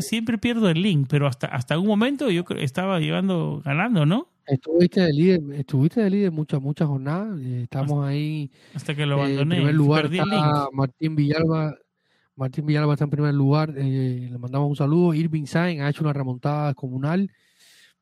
siempre, 0.00 0.38
pierdo 0.38 0.68
el 0.68 0.82
link, 0.82 1.06
pero 1.08 1.26
hasta, 1.26 1.46
hasta 1.46 1.78
un 1.78 1.86
momento 1.86 2.30
yo 2.30 2.44
estaba 2.56 2.98
llevando, 2.98 3.62
ganando, 3.64 4.04
¿no? 4.04 4.28
Estuviste 4.46 5.02
de 5.02 5.12
líder, 5.12 5.40
estuviste 5.60 6.00
de 6.00 6.10
líder 6.10 6.32
muchas, 6.32 6.60
muchas 6.60 6.88
jornadas. 6.88 7.38
Estamos 7.40 8.04
ahí. 8.04 8.50
Hasta 8.74 8.94
que 8.94 9.06
lo 9.06 9.16
abandoné. 9.16 9.56
en 9.56 9.60
primer 9.62 9.74
lugar 9.74 10.10
Martín 10.72 11.14
Villalba. 11.14 11.76
Martín 12.34 12.66
Villalba 12.66 12.94
está 12.94 13.04
en 13.04 13.10
primer 13.10 13.34
lugar. 13.34 13.74
Eh, 13.76 14.28
le 14.30 14.38
mandamos 14.38 14.70
un 14.70 14.76
saludo. 14.76 15.12
Irving 15.12 15.44
Sainz 15.44 15.82
ha 15.82 15.90
hecho 15.90 16.02
una 16.02 16.14
remontada 16.14 16.72
comunal. 16.74 17.30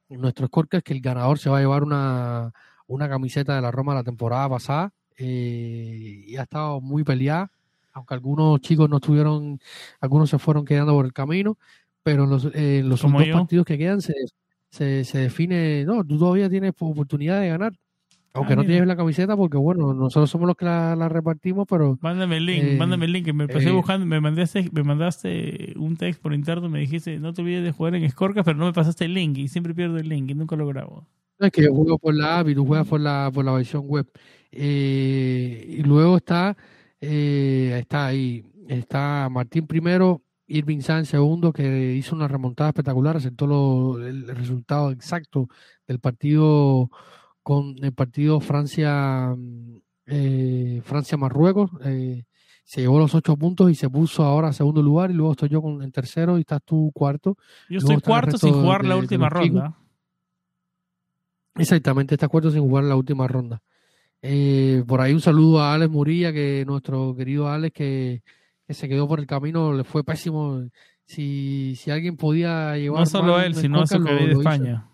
Nuestro 0.09 0.47
score 0.47 0.69
es 0.70 0.82
que 0.85 0.93
el 0.93 1.01
ganador 1.01 1.39
se 1.39 1.51
va 1.51 1.59
a 1.59 1.61
llevar 1.61 1.82
una, 1.82 2.53
una 2.86 3.09
camiseta 3.09 3.57
de 3.57 3.62
la 3.62 3.73
Roma 3.73 3.94
la 3.94 4.05
temporada 4.05 4.48
pasada 4.48 4.93
eh, 5.17 6.25
y 6.27 6.37
ha 6.37 6.43
estado 6.43 6.81
muy 6.81 7.05
peleada, 7.05 7.51
aunque 7.93 8.15
algunos 8.15 8.61
chicos 8.61 8.91
no 8.91 8.97
estuvieron, 8.97 9.59
algunos 10.01 10.31
se 10.31 10.39
fueron 10.39 10.65
quedando 10.65 10.93
por 10.93 11.07
el 11.07 11.13
camino, 11.13 11.57
pero 12.03 12.27
los, 12.27 12.49
eh, 12.55 12.83
los 12.85 13.03
dos 13.03 13.13
partidos 13.13 13.67
que 13.67 13.79
quedan 13.79 14.01
se, 14.01 14.15
se, 14.71 15.05
se, 15.05 15.19
define, 15.19 15.85
no, 15.85 16.05
tú 16.05 16.19
todavía 16.19 16.49
tienes 16.51 16.73
oportunidad 16.79 17.41
de 17.41 17.49
ganar. 17.49 17.73
Aunque 18.37 18.53
Ah, 18.53 18.57
no 18.57 18.65
tienes 18.67 18.87
la 18.87 18.97
camiseta, 18.97 19.35
porque 19.35 19.57
bueno, 19.57 19.95
nosotros 19.95 20.29
somos 20.31 20.47
los 20.47 20.57
que 20.57 20.67
la, 20.67 20.95
la 20.95 21.09
repartimos, 21.09 21.67
pero 21.67 21.99
Mándame 22.03 22.37
el 22.37 22.45
link, 22.45 22.65
Eh, 22.65 22.77
mándame 22.77 23.07
el 23.07 23.13
link, 23.13 23.25
que 23.25 23.33
me 23.33 23.49
pasé 23.49 23.71
eh, 23.71 23.73
buscando, 23.73 24.05
me 24.05 24.21
mandaste, 24.21 24.69
me 24.73 24.83
mandaste 24.83 25.73
un 25.77 25.97
text 25.97 26.21
por 26.21 26.35
interno, 26.35 26.69
me 26.69 26.81
dijiste, 26.81 27.19
no 27.19 27.33
te 27.33 27.41
olvides 27.41 27.65
de 27.65 27.73
jugar 27.73 27.95
en 27.95 28.11
Scorecard, 28.11 28.45
pero 28.45 28.59
no 28.59 28.67
me 28.67 28.75
pasaste 28.75 29.07
el 29.07 29.15
link, 29.15 29.39
y 29.39 29.49
siempre 29.49 29.75
pierdo 29.75 29.97
el 29.97 30.09
link, 30.09 30.31
y 30.31 30.35
nunca 30.35 30.55
lo 30.55 30.67
grabo. 30.67 31.07
es 31.39 31.51
que 31.51 31.63
yo 31.63 31.75
juego 31.75 31.99
por 31.99 32.15
la 32.15 32.41
app 32.41 32.49
y 32.49 32.55
tú 32.55 32.67
juegas 32.67 32.87
por 32.87 33.01
la, 33.01 33.31
por 33.33 33.43
la 33.45 33.53
versión 33.53 33.87
web. 33.87 34.07
Eh, 34.59 35.66
y 35.78 35.83
luego 35.83 36.16
está, 36.16 36.57
eh, 37.01 37.77
está 37.81 38.07
ahí, 38.07 38.45
está 38.69 39.28
Martín 39.31 39.66
primero, 39.66 40.23
Irving 40.47 40.81
Sanz 40.81 41.09
segundo, 41.09 41.53
que 41.53 41.95
hizo 41.95 42.15
una 42.16 42.27
remontada 42.28 42.70
espectacular, 42.70 43.16
aceptó 43.16 43.47
lo- 43.47 44.05
el 44.07 44.28
resultado 44.28 44.91
exacto 44.93 45.49
del 45.87 45.99
partido 45.99 46.91
con 47.43 47.77
el 47.85 47.93
partido 47.93 48.41
Francia 48.41 49.37
eh, 50.07 50.81
Francia 50.85 51.16
Marruecos. 51.19 51.70
se 52.65 52.81
llevó 52.81 52.99
los 52.99 53.15
ocho 53.15 53.37
puntos 53.37 53.70
y 53.70 53.74
se 53.77 53.89
puso 53.91 54.24
ahora 54.24 54.49
a 54.49 54.53
segundo 54.53 54.83
lugar 54.83 55.11
y 55.11 55.15
luego 55.15 55.33
estoy 55.33 55.49
yo 55.51 55.61
con, 55.62 55.83
en 55.83 55.93
tercero 55.93 56.37
y 56.39 56.41
estás 56.41 56.61
tú 56.65 56.91
cuarto. 56.95 57.37
Yo 57.69 57.78
Luego 57.78 57.93
estoy 57.93 57.95
el 57.97 58.03
cuarto 58.03 58.39
sin 58.39 58.53
jugar 58.55 58.83
de- 58.83 58.89
la 58.89 58.97
última 58.97 59.28
ronda. 59.28 59.78
Exactamente, 61.57 62.15
está 62.15 62.28
cuarto 62.28 62.51
sin 62.51 62.61
jugar 62.61 62.85
la 62.85 62.97
última 62.97 63.27
ronda. 63.28 63.62
Eh, 64.28 64.82
por 64.86 65.01
ahí 65.01 65.12
un 65.12 65.20
saludo 65.20 65.61
a 65.61 65.74
Alex 65.74 65.90
Murilla, 65.90 66.32
que 66.32 66.65
nuestro 66.66 67.15
querido 67.15 67.48
Alex, 67.48 67.73
que, 67.74 68.23
que 68.66 68.74
se 68.74 68.89
quedó 68.89 69.07
por 69.07 69.20
el 69.20 69.27
camino, 69.27 69.73
le 69.73 69.85
fue 69.85 70.03
pésimo. 70.03 70.62
Si, 71.05 71.74
si 71.77 71.93
alguien 71.93 72.16
podía 72.16 72.77
llevar. 72.77 73.01
No 73.01 73.07
solo 73.07 73.40
él, 73.40 73.55
sino 73.55 73.82
a 73.82 73.86
su 73.86 73.98
lo- 74.01 74.07
querida 74.07 74.23
lo 74.27 74.31
hizo. 74.32 74.40
España. 74.40 74.89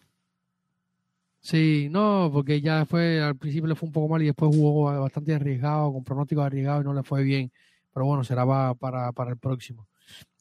Sí, 1.40 1.88
no, 1.90 2.30
porque 2.32 2.60
ya 2.60 2.84
fue, 2.84 3.20
al 3.22 3.36
principio 3.36 3.66
le 3.68 3.74
fue 3.74 3.86
un 3.88 3.92
poco 3.92 4.08
mal 4.08 4.22
y 4.22 4.26
después 4.26 4.54
jugó 4.54 4.84
bastante 5.00 5.34
arriesgado, 5.34 5.92
con 5.92 6.04
pronósticos 6.04 6.44
arriesgados 6.44 6.84
y 6.84 6.86
no 6.86 6.94
le 6.94 7.02
fue 7.02 7.22
bien. 7.24 7.50
Pero 7.92 8.06
bueno, 8.06 8.22
será 8.24 8.46
pa- 8.46 8.74
para, 8.74 9.10
para 9.12 9.30
el 9.30 9.38
próximo. 9.38 9.86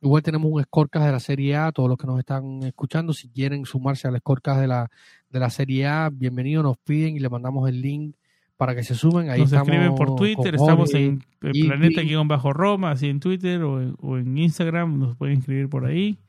Igual 0.02 0.22
tenemos 0.22 0.52
un 0.52 0.62
scorecast 0.64 1.06
de 1.06 1.12
la 1.14 1.20
Serie 1.20 1.56
A, 1.56 1.72
todos 1.72 1.88
los 1.88 1.98
que 1.98 2.06
nos 2.08 2.20
están 2.20 2.62
escuchando, 2.64 3.14
si 3.14 3.30
quieren 3.30 3.66
sumarse 3.66 4.08
al 4.08 4.18
scorecast 4.20 4.60
de 4.60 4.68
la, 4.68 4.92
de 5.30 5.40
la 5.40 5.50
Serie 5.50 5.88
A, 5.88 6.10
bienvenidos, 6.12 6.64
nos 6.64 6.78
piden 6.78 7.16
y 7.16 7.20
le 7.20 7.30
mandamos 7.30 7.68
el 7.70 7.82
link 7.82 8.16
para 8.62 8.76
que 8.76 8.84
se 8.84 8.94
sumen. 8.94 9.28
Ahí 9.32 9.40
Nos 9.40 9.52
estamos 9.52 9.70
escriben 9.70 9.96
por 9.96 10.16
Twitter, 10.16 10.54
estamos 10.54 10.92
Jorge, 10.92 11.04
en 11.04 11.24
eh, 11.42 11.50
y- 11.52 11.64
planeta-roma, 11.64 12.92
así 12.92 13.10
en 13.10 13.20
Twitter 13.20 13.64
o 13.64 13.82
en, 13.82 13.96
o 14.00 14.20
en 14.20 14.38
Instagram, 14.38 15.00
nos 15.00 15.16
pueden 15.16 15.40
escribir 15.40 15.68
por 15.68 15.84
ahí 15.84 16.20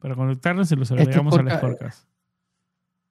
para 0.00 0.16
conectarnos 0.16 0.72
y 0.72 0.74
los 0.74 0.90
Este 0.90 1.02
agregamos 1.02 1.38
a 1.38 1.42
las 1.44 1.60
corcas. 1.60 2.08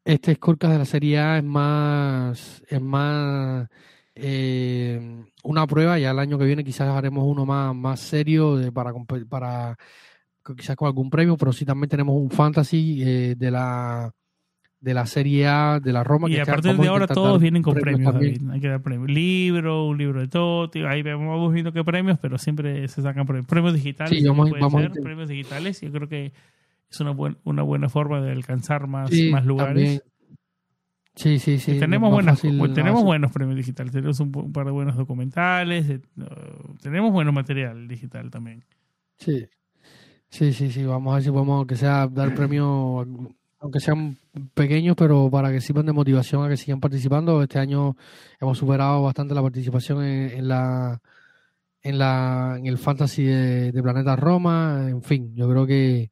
Este 0.04 0.36
scorecast 0.36 0.74
de 0.74 0.80
la 0.80 0.84
Serie 0.84 1.18
A 1.18 1.38
es 1.38 1.46
más, 1.46 2.62
es 2.68 2.82
más 2.82 3.70
eh, 4.16 5.24
una 5.46 5.66
prueba. 5.66 5.98
Ya 5.98 6.12
el 6.12 6.20
año 6.20 6.38
que 6.38 6.44
viene 6.44 6.66
quizás 6.66 6.90
haremos 6.90 7.24
uno 7.26 7.46
más, 7.46 7.74
más 7.74 8.02
serio 8.02 8.58
de, 8.58 8.74
para, 8.74 8.92
para 9.30 9.78
quizás 10.58 10.76
con 10.76 10.88
algún 10.88 11.10
premio, 11.10 11.38
pero 11.38 11.54
sí 11.54 11.64
también 11.64 11.88
tenemos 11.88 12.18
un 12.18 12.30
fantasy 12.30 13.02
eh, 13.02 13.36
de 13.38 13.50
la 13.50 14.12
de 14.80 14.94
la 14.94 15.06
Serie 15.08 15.48
A 15.48 15.80
de 15.80 15.92
la 15.92 16.04
Roma. 16.04 16.30
Y 16.30 16.34
que 16.34 16.42
a 16.42 16.46
partir 16.46 16.76
de 16.78 16.88
ahora 16.88 17.08
todos 17.08 17.42
vienen 17.42 17.64
con 17.64 17.74
premios, 17.76 18.12
también. 18.12 18.36
David. 18.36 18.52
Hay 18.52 18.60
que 18.62 18.68
dar 18.68 18.82
premios. 18.82 19.10
Libro, 19.10 19.86
un 19.86 19.98
libro 19.98 20.20
de 20.22 20.28
todo. 20.28 20.70
tío, 20.70 20.88
Ahí 20.88 21.02
vamos 21.02 21.52
viendo 21.54 21.74
qué 21.74 21.84
premios, 21.84 22.20
pero 22.20 22.38
siempre 22.38 22.88
se 22.88 23.02
sacan 23.02 23.26
premios. 23.26 23.48
Premios 23.48 23.74
digitales. 23.74 24.18
Sí, 24.20 24.28
vamos- 24.28 24.52
vamos 24.52 24.76
a 24.76 24.80
ser, 24.94 25.02
premios 25.04 25.30
digitales. 25.30 25.82
Yo 25.82 25.92
creo 25.92 26.08
que 26.08 26.32
es 26.90 27.00
una, 27.00 27.12
buen- 27.12 27.38
una 27.44 27.64
buena 27.64 27.90
forma 27.90 28.22
de 28.22 28.32
alcanzar 28.32 28.88
más, 28.88 29.10
Sí, 29.10 29.30
más 29.32 29.46
lugares. 29.46 29.74
también. 29.74 30.02
Sí, 31.16 31.40
sí, 31.40 31.58
sí. 31.58 31.72
Y 31.72 31.80
tenemos 31.80 32.12
buenas, 32.12 32.40
tenemos 32.40 33.04
buenos 33.04 33.32
premios 33.32 33.58
digitales. 33.58 33.92
Tenemos 33.92 34.20
un, 34.20 34.32
par 34.54 34.66
de 34.68 34.72
buenos 34.72 34.96
documentales. 34.96 35.90
eh, 35.90 36.02
tenemos 36.84 37.12
bueno 37.12 37.32
material 37.32 37.88
digital 37.88 38.30
también. 38.30 38.64
Sí, 39.18 39.48
sí, 40.30 40.54
sí, 40.54 40.72
sí. 40.72 40.84
Vamos 40.86 41.12
a 41.12 41.16
ver 41.16 41.24
si 41.24 41.32
podemos, 41.32 41.66
que 41.66 41.76
sea, 41.76 42.08
dar 42.08 42.36
premios, 42.36 43.08
aunque 43.60 43.80
sean 43.80 44.18
pequeños, 44.54 44.96
pero 44.96 45.30
para 45.30 45.52
que 45.52 45.62
sirvan 45.62 45.86
de 45.86 45.94
motivación 45.94 46.44
a 46.44 46.50
que 46.50 46.58
sigan 46.58 46.80
participando. 46.80 47.42
Este 47.42 47.60
año 47.60 47.96
hemos 48.40 48.58
superado 48.58 49.04
bastante 49.04 49.34
la 49.34 49.42
participación 49.42 50.04
en, 50.04 50.32
en 50.32 50.48
la 50.48 51.02
en 51.82 51.98
la 52.00 52.56
en 52.60 52.68
el 52.68 52.78
fantasy 52.78 53.24
de, 53.24 53.72
de 53.72 53.84
Planeta 53.84 54.16
Roma. 54.16 54.88
En 54.90 55.02
fin, 55.04 55.36
yo 55.36 55.50
creo 55.50 55.66
que 55.66 56.12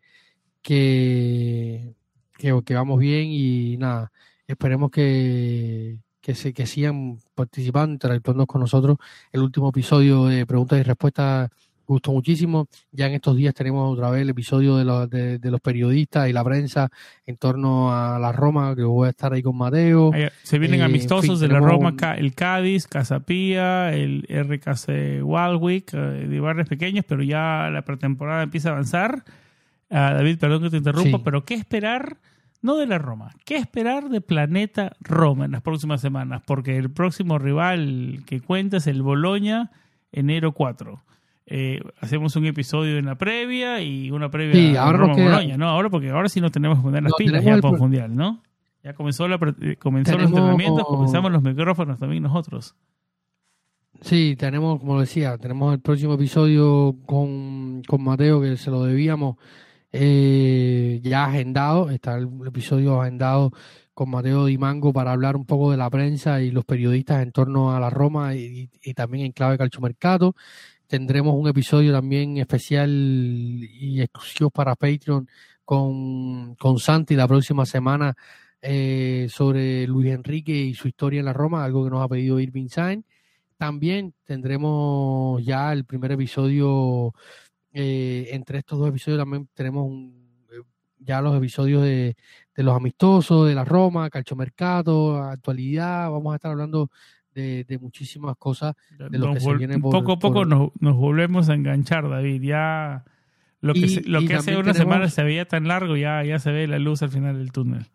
que, 0.61 1.95
que, 2.37 2.61
que 2.65 2.75
vamos 2.75 2.99
bien 2.99 3.27
y 3.29 3.77
nada, 3.77 4.11
esperemos 4.47 4.91
que 4.91 5.99
que, 6.25 6.33
se, 6.33 6.53
que 6.53 6.65
sigan 6.65 7.19
participando, 7.35 7.93
interactuando 7.93 8.47
con 8.47 8.61
nosotros. 8.61 8.97
El 9.31 9.41
último 9.41 9.69
episodio 9.69 10.25
de 10.25 10.47
preguntas 10.47 10.79
y 10.79 10.83
respuestas 10.83 11.51
gustó 11.85 12.11
muchísimo. 12.11 12.67
Ya 12.91 13.07
en 13.07 13.13
estos 13.13 13.35
días 13.35 13.53
tenemos 13.53 13.93
otra 13.93 14.09
vez 14.09 14.21
el 14.23 14.29
episodio 14.29 14.75
de 14.77 14.85
los, 14.85 15.09
de, 15.09 15.39
de 15.39 15.51
los 15.51 15.61
periodistas 15.61 16.29
y 16.29 16.33
la 16.33 16.43
prensa 16.43 16.89
en 17.25 17.37
torno 17.37 17.93
a 17.93 18.19
la 18.19 18.31
Roma, 18.31 18.75
que 18.75 18.83
voy 18.83 19.07
a 19.07 19.09
estar 19.11 19.33
ahí 19.33 19.41
con 19.41 19.57
Mateo. 19.57 20.11
Se 20.43 20.59
vienen 20.59 20.81
Eh, 20.81 20.83
amistosos 20.83 21.29
en 21.29 21.37
fin, 21.37 21.47
de 21.47 21.53
la 21.53 21.59
Roma, 21.59 21.89
un- 21.89 22.03
el 22.17 22.33
Cádiz, 22.35 22.87
Casapía, 22.87 23.93
el 23.93 24.25
RKC 24.29 25.21
Wildwick, 25.23 25.93
eh, 25.93 25.97
de 26.27 26.39
barrios 26.39 26.67
pequeños, 26.67 27.05
pero 27.07 27.23
ya 27.23 27.69
la 27.71 27.83
pretemporada 27.83 28.43
empieza 28.43 28.69
a 28.69 28.71
avanzar. 28.73 29.23
Ah, 29.89 30.13
David, 30.15 30.39
perdón 30.39 30.63
que 30.63 30.69
te 30.71 30.77
interrumpa, 30.77 31.17
Sí. 31.17 31.21
pero 31.23 31.45
¿qué 31.45 31.53
esperar? 31.53 32.17
No 32.61 32.77
de 32.77 32.87
la 32.87 32.97
Roma, 32.97 33.29
¿qué 33.45 33.57
esperar 33.57 34.09
de 34.09 34.21
Planeta 34.21 34.95
Roma 34.99 35.45
en 35.45 35.51
las 35.51 35.61
próximas 35.61 36.01
semanas? 36.01 36.41
Porque 36.47 36.77
el 36.77 36.89
próximo 36.89 37.37
rival 37.37 38.23
que 38.25 38.41
cuenta 38.41 38.77
es 38.77 38.87
el 38.87 39.03
Boloña, 39.03 39.71
enero 40.11 40.53
4. 40.53 41.03
Eh, 41.47 41.79
hacemos 41.99 42.35
un 42.35 42.45
episodio 42.47 42.97
en 42.97 43.05
la 43.05 43.15
previa 43.17 43.79
y 43.81 44.09
una 44.09 44.31
previa 44.31 44.55
Sí, 44.55 44.75
ahora 44.75 44.97
Roma 44.97 45.15
queda- 45.15 45.35
Boloña, 45.35 45.57
¿no? 45.57 45.67
Ahora 45.69 45.89
porque 45.89 46.09
ahora 46.09 46.27
sí 46.27 46.41
nos 46.41 46.51
tenemos 46.51 46.79
que 46.79 46.83
poner 46.83 47.03
las 47.03 47.11
No, 47.11 47.17
pilas 47.17 47.43
ya 47.43 47.53
el 47.55 47.61
para 47.61 47.69
el 47.71 47.75
pro- 47.75 47.83
mundial, 47.83 48.15
¿no? 48.15 48.41
Ya 48.83 48.93
comenzó 48.93 49.27
la 49.27 49.35
eh, 49.61 49.75
comenzó 49.77 50.13
los 50.17 50.27
entrenamientos, 50.29 50.83
comenzamos 50.85 51.31
los 51.31 51.41
micrófonos 51.43 51.99
también 51.99 52.23
nosotros. 52.23 52.75
Sí, 54.01 54.35
tenemos, 54.37 54.79
como 54.79 54.99
decía, 54.99 55.37
tenemos 55.37 55.73
el 55.73 55.79
próximo 55.79 56.13
episodio 56.15 56.95
con, 57.05 57.81
con 57.87 58.03
Mateo, 58.03 58.41
que 58.41 58.57
se 58.57 58.69
lo 58.69 58.83
debíamos 58.83 59.37
eh, 59.91 60.99
ya 61.03 61.25
agendado. 61.25 61.89
Está 61.89 62.15
el 62.17 62.27
episodio 62.45 63.01
agendado 63.01 63.51
con 63.93 64.09
Mateo 64.09 64.45
Di 64.45 64.57
Mango 64.57 64.91
para 64.91 65.13
hablar 65.13 65.35
un 65.37 65.45
poco 65.45 65.71
de 65.71 65.77
la 65.77 65.89
prensa 65.89 66.41
y 66.41 66.51
los 66.51 66.65
periodistas 66.65 67.23
en 67.23 67.31
torno 67.31 67.73
a 67.75 67.79
la 67.79 67.89
Roma 67.89 68.35
y, 68.35 68.69
y 68.83 68.93
también 68.93 69.25
en 69.27 69.31
clave 69.31 69.57
calchomercato. 69.57 70.35
Tendremos 70.87 71.33
un 71.35 71.47
episodio 71.47 71.91
también 71.91 72.37
especial 72.37 72.89
y 72.91 74.01
exclusivo 74.01 74.49
para 74.51 74.75
Patreon 74.75 75.27
con, 75.63 76.55
con 76.55 76.77
Santi 76.77 77.15
la 77.15 77.27
próxima 77.27 77.65
semana 77.65 78.13
eh, 78.61 79.27
sobre 79.29 79.87
Luis 79.87 80.11
Enrique 80.11 80.51
y 80.53 80.73
su 80.75 80.87
historia 80.87 81.19
en 81.19 81.25
la 81.25 81.33
Roma, 81.33 81.63
algo 81.63 81.83
que 81.83 81.89
nos 81.89 82.03
ha 82.03 82.07
pedido 82.07 82.39
Irving 82.39 82.67
Sainz. 82.67 83.03
También 83.57 84.13
tendremos 84.25 85.43
ya 85.43 85.73
el 85.73 85.85
primer 85.85 86.11
episodio, 86.11 87.13
eh, 87.73 88.27
entre 88.31 88.59
estos 88.59 88.77
dos 88.77 88.89
episodios 88.89 89.19
también 89.19 89.47
tenemos 89.53 89.87
un- 89.87 90.45
eh, 90.51 90.61
ya 90.99 91.21
los 91.21 91.35
episodios 91.35 91.81
de, 91.83 92.15
de 92.55 92.63
los 92.63 92.75
amistosos, 92.75 93.47
de 93.47 93.55
la 93.55 93.63
Roma, 93.65 94.09
calchomercato, 94.09 95.17
actualidad, 95.17 96.11
vamos 96.11 96.33
a 96.33 96.35
estar 96.35 96.51
hablando 96.51 96.89
de, 97.35 97.63
de 97.65 97.77
muchísimas 97.77 98.35
cosas. 98.37 98.73
De 98.97 99.19
lo 99.19 99.27
Nos 99.27 99.35
que 99.35 99.39
se 99.41 99.47
vol- 99.49 99.57
viene 99.59 99.77
por- 99.77 99.91
poco 99.91 100.13
a 100.13 100.19
poco 100.19 100.33
por- 100.39 100.47
nos, 100.47 100.69
nos 100.79 100.95
volvemos 100.95 101.49
a 101.49 101.53
enganchar, 101.53 102.09
David. 102.09 102.41
Ya 102.41 103.03
lo 103.61 103.73
que, 103.73 103.79
Y- 103.81 103.89
se- 103.89 104.03
lo 104.09 104.21
que 104.21 104.33
hace 104.35 104.57
una 104.57 104.73
semana 104.73 105.09
se 105.09 105.23
veía 105.23 105.45
tan 105.47 105.67
largo, 105.67 105.95
ya, 105.97 106.23
ya 106.23 106.39
se 106.39 106.51
ve 106.51 106.65
la 106.67 106.79
luz 106.79 107.03
al 107.03 107.09
final 107.09 107.37
del 107.37 107.51
túnel. 107.51 107.85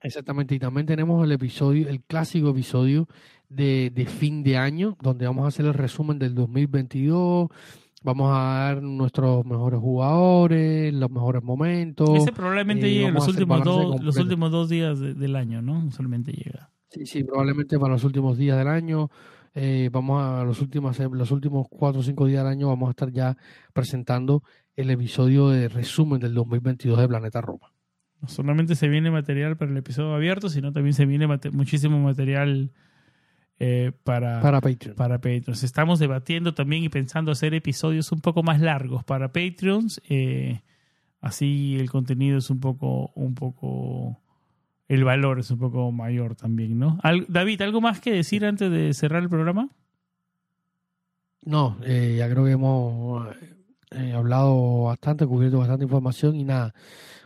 Exactamente, 0.00 0.54
y 0.54 0.58
también 0.58 0.86
tenemos 0.86 1.24
el 1.24 1.32
episodio, 1.32 1.88
el 1.88 2.02
clásico 2.02 2.50
episodio 2.50 3.08
de, 3.48 3.90
de 3.94 4.04
fin 4.06 4.42
de 4.42 4.58
año, 4.58 4.96
donde 5.00 5.26
vamos 5.26 5.44
a 5.46 5.48
hacer 5.48 5.64
el 5.64 5.72
resumen 5.72 6.18
del 6.18 6.34
2022, 6.34 7.48
vamos 8.02 8.30
a 8.30 8.38
dar 8.38 8.82
nuestros 8.82 9.46
mejores 9.46 9.80
jugadores, 9.80 10.92
los 10.92 11.10
mejores 11.10 11.42
momentos. 11.42 12.10
Ese 12.18 12.32
probablemente 12.32 12.86
eh, 12.86 12.90
llegue 12.92 13.12
los 13.12 13.26
últimos, 13.28 13.64
dos, 13.64 14.02
los 14.02 14.16
últimos 14.18 14.50
dos 14.52 14.68
días 14.68 15.00
de- 15.00 15.14
del 15.14 15.36
año, 15.36 15.62
¿no? 15.62 15.82
Usualmente 15.86 16.32
llega. 16.32 16.70
Sí, 16.94 17.06
sí, 17.06 17.24
probablemente 17.24 17.78
para 17.78 17.92
los 17.94 18.04
últimos 18.04 18.38
días 18.38 18.56
del 18.58 18.68
año. 18.68 19.10
eh, 19.56 19.88
vamos 19.92 20.22
a 20.22 20.44
los 20.44 20.60
últimos, 20.60 20.98
los 20.98 21.30
últimos 21.30 21.66
cuatro 21.70 22.00
o 22.00 22.02
cinco 22.04 22.26
días 22.26 22.42
del 22.44 22.52
año, 22.52 22.68
vamos 22.68 22.88
a 22.88 22.90
estar 22.90 23.10
ya 23.12 23.36
presentando 23.72 24.42
el 24.76 24.90
episodio 24.90 25.48
de 25.48 25.68
resumen 25.68 26.20
del 26.20 26.34
2022 26.34 26.98
de 26.98 27.08
Planeta 27.08 27.40
Roma. 27.40 27.72
No 28.20 28.28
solamente 28.28 28.74
se 28.74 28.88
viene 28.88 29.10
material 29.10 29.56
para 29.56 29.70
el 29.70 29.76
episodio 29.76 30.14
abierto, 30.14 30.48
sino 30.48 30.72
también 30.72 30.94
se 30.94 31.04
viene 31.06 31.26
mate- 31.28 31.50
muchísimo 31.52 31.98
material 32.00 32.72
eh, 33.60 33.92
para, 34.02 34.40
Para 34.40 34.60
Patreon. 34.60 34.96
para 34.96 35.18
Patreons. 35.20 35.62
Estamos 35.62 35.98
debatiendo 36.00 36.54
también 36.54 36.82
y 36.82 36.88
pensando 36.88 37.30
hacer 37.30 37.54
episodios 37.54 38.10
un 38.12 38.20
poco 38.20 38.42
más 38.42 38.60
largos 38.60 39.04
para 39.04 39.28
Patreons. 39.32 40.00
eh, 40.08 40.62
así 41.20 41.76
el 41.78 41.90
contenido 41.90 42.38
es 42.38 42.50
un 42.50 42.58
poco, 42.60 43.12
un 43.14 43.34
poco 43.34 44.20
el 44.88 45.04
valor 45.04 45.38
es 45.40 45.50
un 45.50 45.58
poco 45.58 45.90
mayor 45.92 46.34
también, 46.34 46.78
¿no? 46.78 46.98
David, 47.28 47.62
¿algo 47.62 47.80
más 47.80 48.00
que 48.00 48.12
decir 48.12 48.44
antes 48.44 48.70
de 48.70 48.92
cerrar 48.94 49.22
el 49.22 49.28
programa? 49.28 49.68
No, 51.42 51.76
eh, 51.84 52.16
ya 52.18 52.30
creo 52.30 52.44
que 52.44 52.52
hemos 52.52 53.28
eh, 53.90 54.12
hablado 54.12 54.84
bastante, 54.84 55.26
cubierto 55.26 55.58
bastante 55.58 55.84
información 55.84 56.36
y 56.36 56.44
nada. 56.44 56.74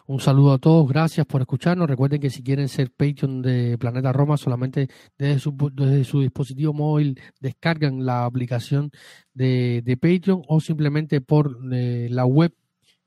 Un 0.06 0.20
saludo 0.20 0.55
a 0.55 0.59
todos, 0.59 0.89
gracias 0.89 1.26
por 1.26 1.43
escucharnos. 1.43 1.89
Recuerden 1.89 2.20
que 2.20 2.30
si 2.30 2.43
quieren 2.43 2.68
ser 2.68 2.90
Patreon 2.90 3.43
de 3.43 3.76
Planeta 3.78 4.10
Roma, 4.10 4.39
solamente 4.39 4.89
desde 5.18 5.39
su, 5.39 5.55
desde 5.74 6.02
su 6.05 6.22
dispositivo 6.22 6.72
móvil 6.72 7.20
descargan 7.40 8.06
la 8.06 8.24
aplicación 8.24 8.90
de, 9.35 9.82
de 9.85 9.97
Patreon 9.98 10.43
o 10.48 10.60
simplemente 10.60 11.20
por 11.20 11.59
eh, 11.72 12.09
la 12.10 12.24
web 12.24 12.55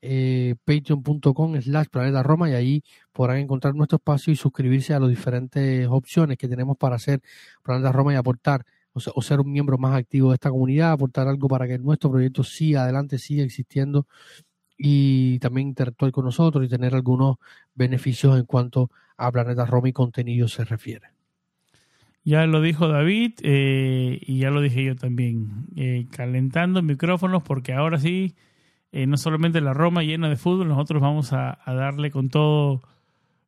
eh, 0.02 0.56
patreon.com 0.66 1.62
slash 1.62 1.88
planeta 1.88 2.24
Roma 2.24 2.50
y 2.50 2.54
ahí 2.54 2.84
podrán 3.12 3.38
encontrar 3.38 3.76
nuestro 3.76 3.98
espacio 3.98 4.34
y 4.34 4.36
suscribirse 4.36 4.94
a 4.94 5.00
las 5.00 5.10
diferentes 5.10 5.88
opciones 5.88 6.38
que 6.38 6.48
tenemos 6.48 6.78
para 6.78 6.96
hacer 6.96 7.22
Planeta 7.64 7.92
Roma 7.92 8.14
y 8.14 8.16
aportar 8.16 8.66
o, 8.94 9.22
ser 9.22 9.40
un 9.40 9.52
miembro 9.52 9.78
más 9.78 9.96
activo 9.96 10.30
de 10.30 10.36
esta 10.36 10.50
comunidad, 10.50 10.92
aportar 10.92 11.28
algo 11.28 11.48
para 11.48 11.68
que 11.68 11.78
nuestro 11.78 12.12
proyecto 12.12 12.44
siga 12.44 12.84
adelante, 12.84 13.18
siga 13.18 13.44
existiendo 13.44 14.08
y 14.78 15.40
también 15.40 15.70
interactuar 15.70 16.12
con 16.12 16.26
nosotros 16.26 16.66
y 16.66 16.70
tener 16.70 16.96
algunos 16.96 17.38
beneficios 17.76 18.38
en 18.38 18.46
cuanto 18.46 18.90
a 19.18 19.32
Planeta 19.32 19.66
Roma 19.66 19.90
y 19.90 19.94
contenido 19.94 20.48
se 20.48 20.66
refiere. 20.66 21.10
Ya 22.24 22.46
lo 22.46 22.62
dijo 22.62 22.88
David 22.88 23.34
eh, 23.44 24.20
y 24.22 24.40
ya 24.40 24.52
lo 24.52 24.62
dije 24.62 24.84
yo 24.84 24.96
también, 24.96 25.66
eh, 25.76 26.06
calentando 26.12 26.82
micrófonos 26.82 27.42
porque 27.44 27.74
ahora 27.74 28.00
sí, 28.00 28.36
eh, 28.92 29.08
no 29.08 29.18
solamente 29.18 29.62
la 29.62 29.74
Roma 29.74 30.04
llena 30.04 30.30
de 30.30 30.36
fútbol, 30.36 30.68
nosotros 30.68 31.02
vamos 31.02 31.34
a 31.34 31.60
darle 31.66 32.12
con 32.12 32.30
todo 32.30 32.82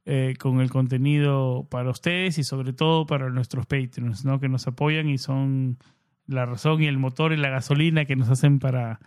eh, 0.05 0.33
con 0.37 0.59
el 0.59 0.69
contenido 0.69 1.65
para 1.69 1.89
ustedes 1.89 2.37
y 2.37 2.43
sobre 2.43 2.73
todo 2.73 3.05
para 3.05 3.29
nuestros 3.29 3.65
Patreons, 3.65 4.25
¿no? 4.25 4.37
Que 4.41 4.49
nos 4.49 4.67
apoyan 4.67 5.07
y 5.07 5.17
son 5.17 5.77
la 6.27 6.45
razón 6.45 6.83
y 6.83 6.87
el 6.87 6.97
motor 6.97 7.31
y 7.31 7.37
la 7.37 7.49
gasolina 7.49 8.03
que 8.03 8.17
nos 8.17 8.27
hacen 8.27 8.59
para 8.59 8.99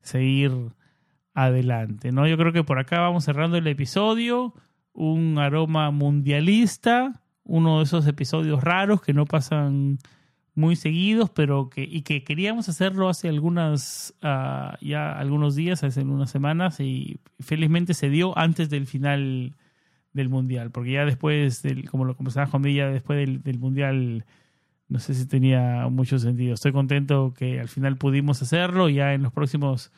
seguir 0.00 0.52
adelante, 1.34 2.12
¿no? 2.12 2.28
Yo 2.28 2.36
creo 2.36 2.52
que 2.52 2.62
por 2.62 2.78
acá 2.78 3.00
vamos 3.00 3.24
cerrando 3.24 3.56
el 3.56 3.66
episodio, 3.66 4.54
un 4.92 5.38
aroma 5.40 5.90
mundialista, 5.90 7.20
uno 7.42 7.78
de 7.78 7.84
esos 7.84 8.06
episodios 8.06 8.62
raros 8.62 9.02
que 9.02 9.12
no 9.12 9.24
pasan 9.24 9.98
muy 10.54 10.76
seguidos, 10.76 11.30
pero 11.30 11.68
que 11.68 11.82
y 11.82 12.02
que 12.02 12.22
queríamos 12.22 12.68
hacerlo 12.68 13.08
hace 13.08 13.28
algunas 13.28 14.14
uh, 14.22 14.76
ya 14.80 15.12
algunos 15.18 15.56
días, 15.56 15.82
hace 15.82 16.02
unas 16.02 16.30
semanas 16.30 16.80
y 16.80 17.18
felizmente 17.40 17.94
se 17.94 18.08
dio 18.08 18.36
antes 18.38 18.70
del 18.70 18.86
final 18.86 19.54
del 20.14 20.28
Mundial, 20.28 20.70
porque 20.70 20.92
ya 20.92 21.04
después, 21.04 21.62
del, 21.62 21.90
como 21.90 22.04
lo 22.04 22.16
conversaba 22.16 22.46
Juan 22.46 22.62
Villa, 22.62 22.88
después 22.88 23.18
del, 23.18 23.58
Mundial, 23.58 24.24
no 24.88 25.00
sé 25.00 25.12
si 25.14 25.26
tenía 25.26 25.88
mucho 25.88 26.18
sentido. 26.18 26.54
Estoy 26.54 26.72
contento 26.72 27.34
que 27.36 27.60
al 27.60 27.68
final 27.68 27.96
pudimos 27.96 28.40
hacerlo, 28.40 28.88
ya 28.88 29.12
en 29.12 29.22
los 29.24 29.32
próximos 29.32 29.92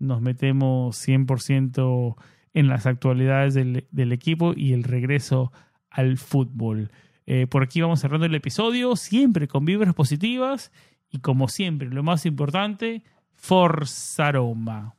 nos 0.00 0.20
metemos 0.20 0.96
100% 1.06 2.16
en 2.52 2.68
las 2.68 2.86
actualidades 2.86 3.54
del, 3.54 3.86
del, 3.92 4.12
equipo 4.12 4.54
y 4.56 4.72
el 4.72 4.82
regreso 4.82 5.52
al 5.88 6.18
fútbol. 6.18 6.90
Eh, 7.32 7.46
por 7.46 7.62
aquí 7.62 7.80
vamos 7.80 8.00
cerrando 8.00 8.26
el 8.26 8.34
episodio, 8.34 8.96
siempre 8.96 9.46
con 9.46 9.64
vibras 9.64 9.94
positivas 9.94 10.72
y 11.12 11.20
como 11.20 11.46
siempre, 11.46 11.88
lo 11.88 12.02
más 12.02 12.26
importante, 12.26 13.04
Forza 13.36 14.32
Roma. 14.32 14.96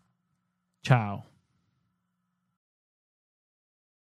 Chao. 0.81 1.30